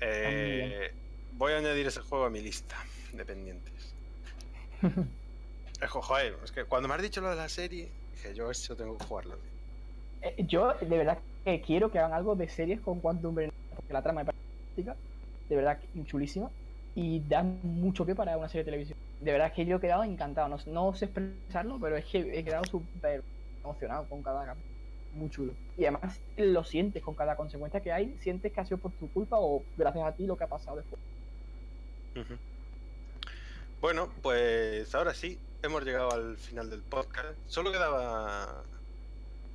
Eh, 0.00 0.92
voy 1.32 1.52
a 1.52 1.58
añadir 1.58 1.86
ese 1.86 2.00
juego 2.00 2.24
a 2.24 2.30
mi 2.30 2.40
lista 2.40 2.76
de 3.12 3.24
pendientes. 3.24 3.94
Joder, 5.88 6.36
es 6.44 6.52
que 6.52 6.64
cuando 6.64 6.88
me 6.88 6.94
has 6.94 7.02
dicho 7.02 7.20
lo 7.20 7.30
de 7.30 7.36
la 7.36 7.48
serie, 7.48 7.88
dije 8.12 8.34
yo 8.34 8.50
eso 8.50 8.76
tengo 8.76 8.96
que 8.98 9.04
jugarlo. 9.04 9.36
Eh, 10.22 10.44
Yo 10.46 10.74
de 10.74 10.98
verdad 10.98 11.18
que 11.44 11.60
quiero 11.62 11.90
que 11.90 11.98
hagan 11.98 12.12
algo 12.12 12.36
de 12.36 12.48
series 12.48 12.80
con 12.80 13.00
Quantum 13.00 13.34
Break, 13.34 13.52
porque 13.74 13.92
la 13.92 14.02
trama 14.02 14.24
parece 14.24 14.42
fantástica, 14.74 14.96
de 15.48 15.56
verdad 15.56 15.80
chulísima 16.04 16.50
y 16.94 17.20
da 17.20 17.42
mucho 17.42 18.04
pie 18.04 18.14
para 18.14 18.36
una 18.36 18.48
serie 18.48 18.64
de 18.64 18.70
televisión. 18.70 18.98
De 19.20 19.32
verdad 19.32 19.52
que 19.52 19.64
yo 19.64 19.76
he 19.76 19.80
quedado 19.80 20.04
encantado, 20.04 20.48
no, 20.48 20.58
no 20.66 20.94
sé 20.94 21.06
expresarlo, 21.06 21.78
pero 21.80 21.96
es 21.96 22.04
que 22.06 22.18
he 22.18 22.44
quedado 22.44 22.64
súper 22.64 23.22
emocionado 23.62 24.06
con 24.08 24.22
cada 24.22 24.44
capítulo. 24.44 24.69
Muy 25.14 25.28
chulo. 25.30 25.54
Y 25.76 25.84
además 25.84 26.20
lo 26.36 26.64
sientes 26.64 27.02
con 27.02 27.14
cada 27.14 27.36
consecuencia 27.36 27.80
que 27.80 27.92
hay, 27.92 28.16
sientes 28.20 28.52
que 28.52 28.60
ha 28.60 28.64
sido 28.64 28.78
por 28.78 28.92
tu 28.92 29.10
culpa 29.10 29.36
o 29.38 29.62
gracias 29.76 30.04
a 30.04 30.12
ti 30.12 30.26
lo 30.26 30.36
que 30.36 30.44
ha 30.44 30.48
pasado 30.48 30.76
después. 30.76 31.00
Bueno, 33.80 34.10
pues 34.22 34.94
ahora 34.94 35.14
sí, 35.14 35.38
hemos 35.62 35.84
llegado 35.84 36.12
al 36.12 36.36
final 36.36 36.70
del 36.70 36.82
podcast. 36.82 37.38
Solo 37.46 37.72
quedaba 37.72 38.64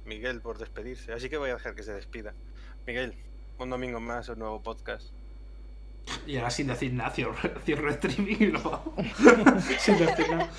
Miguel 0.05 0.41
por 0.41 0.57
despedirse, 0.57 1.13
así 1.13 1.29
que 1.29 1.37
voy 1.37 1.51
a 1.51 1.53
dejar 1.53 1.75
que 1.75 1.83
se 1.83 1.93
despida. 1.93 2.33
Miguel, 2.87 3.15
un 3.59 3.69
domingo 3.69 3.99
más, 3.99 4.29
un 4.29 4.39
nuevo 4.39 4.61
podcast. 4.61 5.11
Y 6.27 6.37
ahora 6.37 6.49
sin 6.51 6.67
decir 6.67 6.93
nada, 6.93 7.09
cierro, 7.11 7.35
cierro 7.65 7.87
el 7.87 7.95
streaming 7.95 8.35
y 8.39 8.45
lo 8.47 8.59
hago. 8.59 8.95
sin 9.79 9.97
decir 9.97 10.29
nada. 10.29 10.49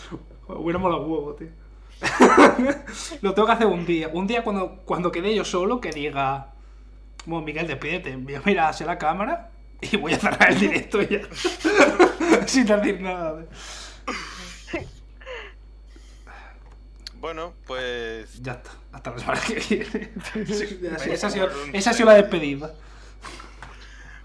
Hubiera 0.48 0.78
molado 0.78 1.06
huevo, 1.06 1.34
tío. 1.34 1.48
lo 3.22 3.34
tengo 3.34 3.46
que 3.46 3.52
hacer 3.52 3.66
un 3.66 3.86
día. 3.86 4.08
Un 4.12 4.26
día 4.26 4.44
cuando, 4.44 4.82
cuando 4.84 5.10
quede 5.10 5.34
yo 5.34 5.44
solo 5.44 5.80
que 5.80 5.90
diga. 5.90 6.52
Bueno, 7.24 7.44
Miguel, 7.44 7.66
despídete. 7.66 8.16
Voy 8.16 8.34
a 8.34 8.40
mirar 8.40 8.70
hacia 8.70 8.86
la 8.86 8.98
cámara 8.98 9.50
y 9.80 9.96
voy 9.96 10.12
a 10.14 10.18
cerrar 10.18 10.50
el 10.50 10.58
directo 10.58 11.02
ya. 11.02 11.20
sin 12.46 12.66
decir 12.66 13.00
nada. 13.00 13.44
Bueno, 17.14 17.54
pues 17.66 18.40
Ya 18.42 18.52
está. 18.52 18.70
Hasta 18.92 19.10
la 19.10 19.18
semana 19.18 19.40
que 19.40 19.54
viene. 19.54 20.12
Sí, 20.46 20.78
esa, 21.10 21.26
ha 21.26 21.30
sido, 21.30 21.48
cabrón, 21.48 21.70
esa 21.74 21.90
ha 21.90 21.92
sido 21.94 22.08
la 22.08 22.14
despedida. 22.14 22.74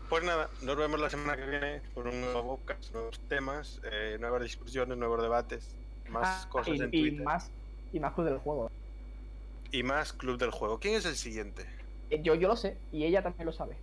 Pues 0.10 0.24
nada, 0.24 0.50
nos 0.62 0.76
vemos 0.76 1.00
la 1.00 1.10
semana 1.10 1.38
que 1.38 1.50
viene 1.50 1.82
por 1.94 2.08
un 2.08 2.20
nuevo 2.20 2.58
podcast, 2.58 2.92
nuevos 2.94 3.20
temas, 3.30 3.80
eh, 3.86 4.18
nuevas 4.20 4.44
discusiones, 4.44 4.98
nuevos 4.98 5.22
debates, 5.22 5.74
más 6.10 6.46
Ah, 6.46 6.50
cosas 6.50 6.76
y, 6.76 6.82
en 6.82 6.90
y 6.92 7.02
Twitter 7.02 7.24
más 7.24 7.50
y 7.94 8.00
más 8.00 8.14
club 8.14 8.26
del 8.28 8.38
juego. 8.40 8.72
y 9.72 9.84
más 9.84 10.12
Club 10.14 10.38
del 10.38 10.52
Juego. 10.52 10.80
¿Quién 10.80 10.96
es 10.96 11.06
el 11.06 11.16
siguiente? 11.16 11.66
Eh, 12.10 12.22
Yo, 12.22 12.36
yo 12.36 12.48
lo 12.50 12.56
sé 12.58 12.78
y 12.92 13.06
ella 13.06 13.24
también 13.24 13.46
lo 13.46 13.54
sabe. 13.54 13.78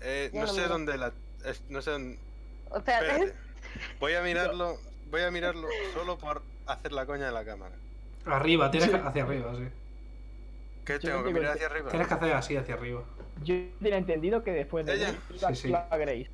Eh, 0.00 0.30
no 0.32 0.46
sé 0.46 0.68
dónde 0.68 0.96
la... 0.96 1.12
es- 1.44 1.62
no 1.68 1.82
sé 1.82 1.90
dónde... 1.90 2.18
espérate. 2.76 3.06
Espérate. 3.06 3.34
Voy 4.00 4.14
a 4.14 4.22
mirarlo, 4.28 4.78
voy 5.10 5.22
a 5.22 5.30
mirarlo 5.30 5.68
solo 5.94 6.16
por 6.18 6.42
hacer 6.66 6.92
la 6.92 7.06
coña 7.06 7.26
de 7.26 7.32
la 7.32 7.44
cámara. 7.44 7.74
Arriba, 8.26 8.70
tienes 8.70 8.90
que 8.90 8.96
hacia 8.96 9.22
arriba, 9.24 9.54
sí. 9.56 9.64
¿Qué 10.84 10.98
tengo 10.98 11.18
no 11.18 11.24
que 11.24 11.32
mirar 11.34 11.54
hacia 11.54 11.66
arriba? 11.66 11.90
Tienes 11.90 12.08
que 12.08 12.14
hacer 12.14 12.32
así 12.34 12.56
hacia 12.56 12.74
arriba. 12.74 13.02
Yo 13.42 13.54
tenía 13.80 13.98
entendido 13.98 14.42
que 14.44 14.52
después 14.52 14.86
de 14.86 14.94
Ella. 14.94 15.14
iba, 15.34 15.48
Sí, 15.50 15.56
sí. 15.56 15.68
iba 15.68 15.86
Grace. 15.90 16.30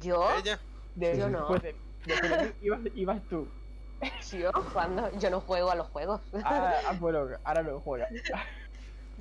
¿Yo? 0.00 0.28
¿Ella? 0.38 0.58
De- 0.94 1.16
Yo 1.18 1.28
no. 1.28 1.38
después 1.38 1.62
de, 1.62 1.74
después 2.06 2.30
de 2.30 2.44
mí 2.46 2.52
ibas, 2.62 2.80
ibas 2.94 3.22
tú. 3.28 3.48
¿Yo? 4.32 4.52
¿Cuándo? 4.72 5.10
Yo 5.18 5.30
no 5.30 5.40
juego 5.40 5.70
a 5.70 5.74
los 5.74 5.88
juegos. 5.88 6.20
Ah, 6.44 6.74
ah, 6.88 6.92
bueno, 6.98 7.26
ahora 7.44 7.62
lo 7.62 7.80
juega. 7.80 8.08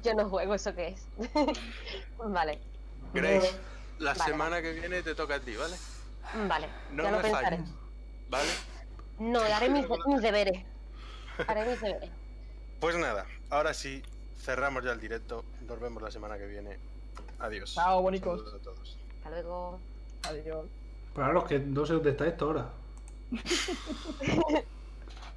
Yo 0.03 0.13
no 0.13 0.29
juego, 0.29 0.53
¿eso 0.53 0.73
qué 0.75 0.89
es? 0.89 1.07
vale, 2.17 2.59
Grace, 3.13 3.59
la 3.99 4.13
Vale, 4.13 4.31
semana 4.31 4.61
que 4.61 4.73
viene 4.73 5.01
te 5.01 5.15
toca 5.15 5.35
a 5.35 5.39
ti, 5.39 5.55
¿vale? 5.55 5.75
vale. 6.47 6.67
No 6.91 7.03
ya 7.03 7.11
lo 7.11 7.17
me 7.17 7.23
pensaré. 7.23 7.57
falles, 7.57 7.71
¿vale? 8.29 8.51
No, 9.17 9.39
haré 9.41 9.69
mis, 9.69 9.85
mis 10.05 10.21
deberes. 10.21 10.63
Haré 11.47 11.65
mis 11.65 11.81
deberes. 11.81 12.11
Pues 12.79 12.95
nada, 12.95 13.25
ahora 13.49 13.73
sí, 13.73 14.03
cerramos 14.37 14.83
ya 14.83 14.91
el 14.91 14.99
directo. 14.99 15.43
Nos 15.61 15.79
vemos 15.79 16.03
la 16.03 16.11
semana 16.11 16.37
que 16.37 16.45
viene. 16.45 16.77
Adiós. 17.39 17.73
Chao, 17.73 18.03
bonicos. 18.03 18.39
Saludos 18.39 18.61
a 18.61 18.63
todos. 18.63 18.97
Hasta 19.17 19.29
luego. 19.31 19.79
Adiós. 20.21 20.65
Para 21.15 21.33
los 21.33 21.45
que 21.45 21.57
no 21.57 21.87
sé 21.87 21.93
dónde 21.93 22.11
está 22.11 22.27
esto 22.27 22.45
ahora. 22.45 22.69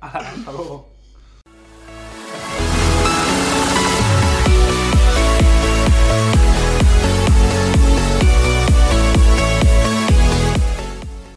Hasta 0.00 0.52
luego. 0.52 0.88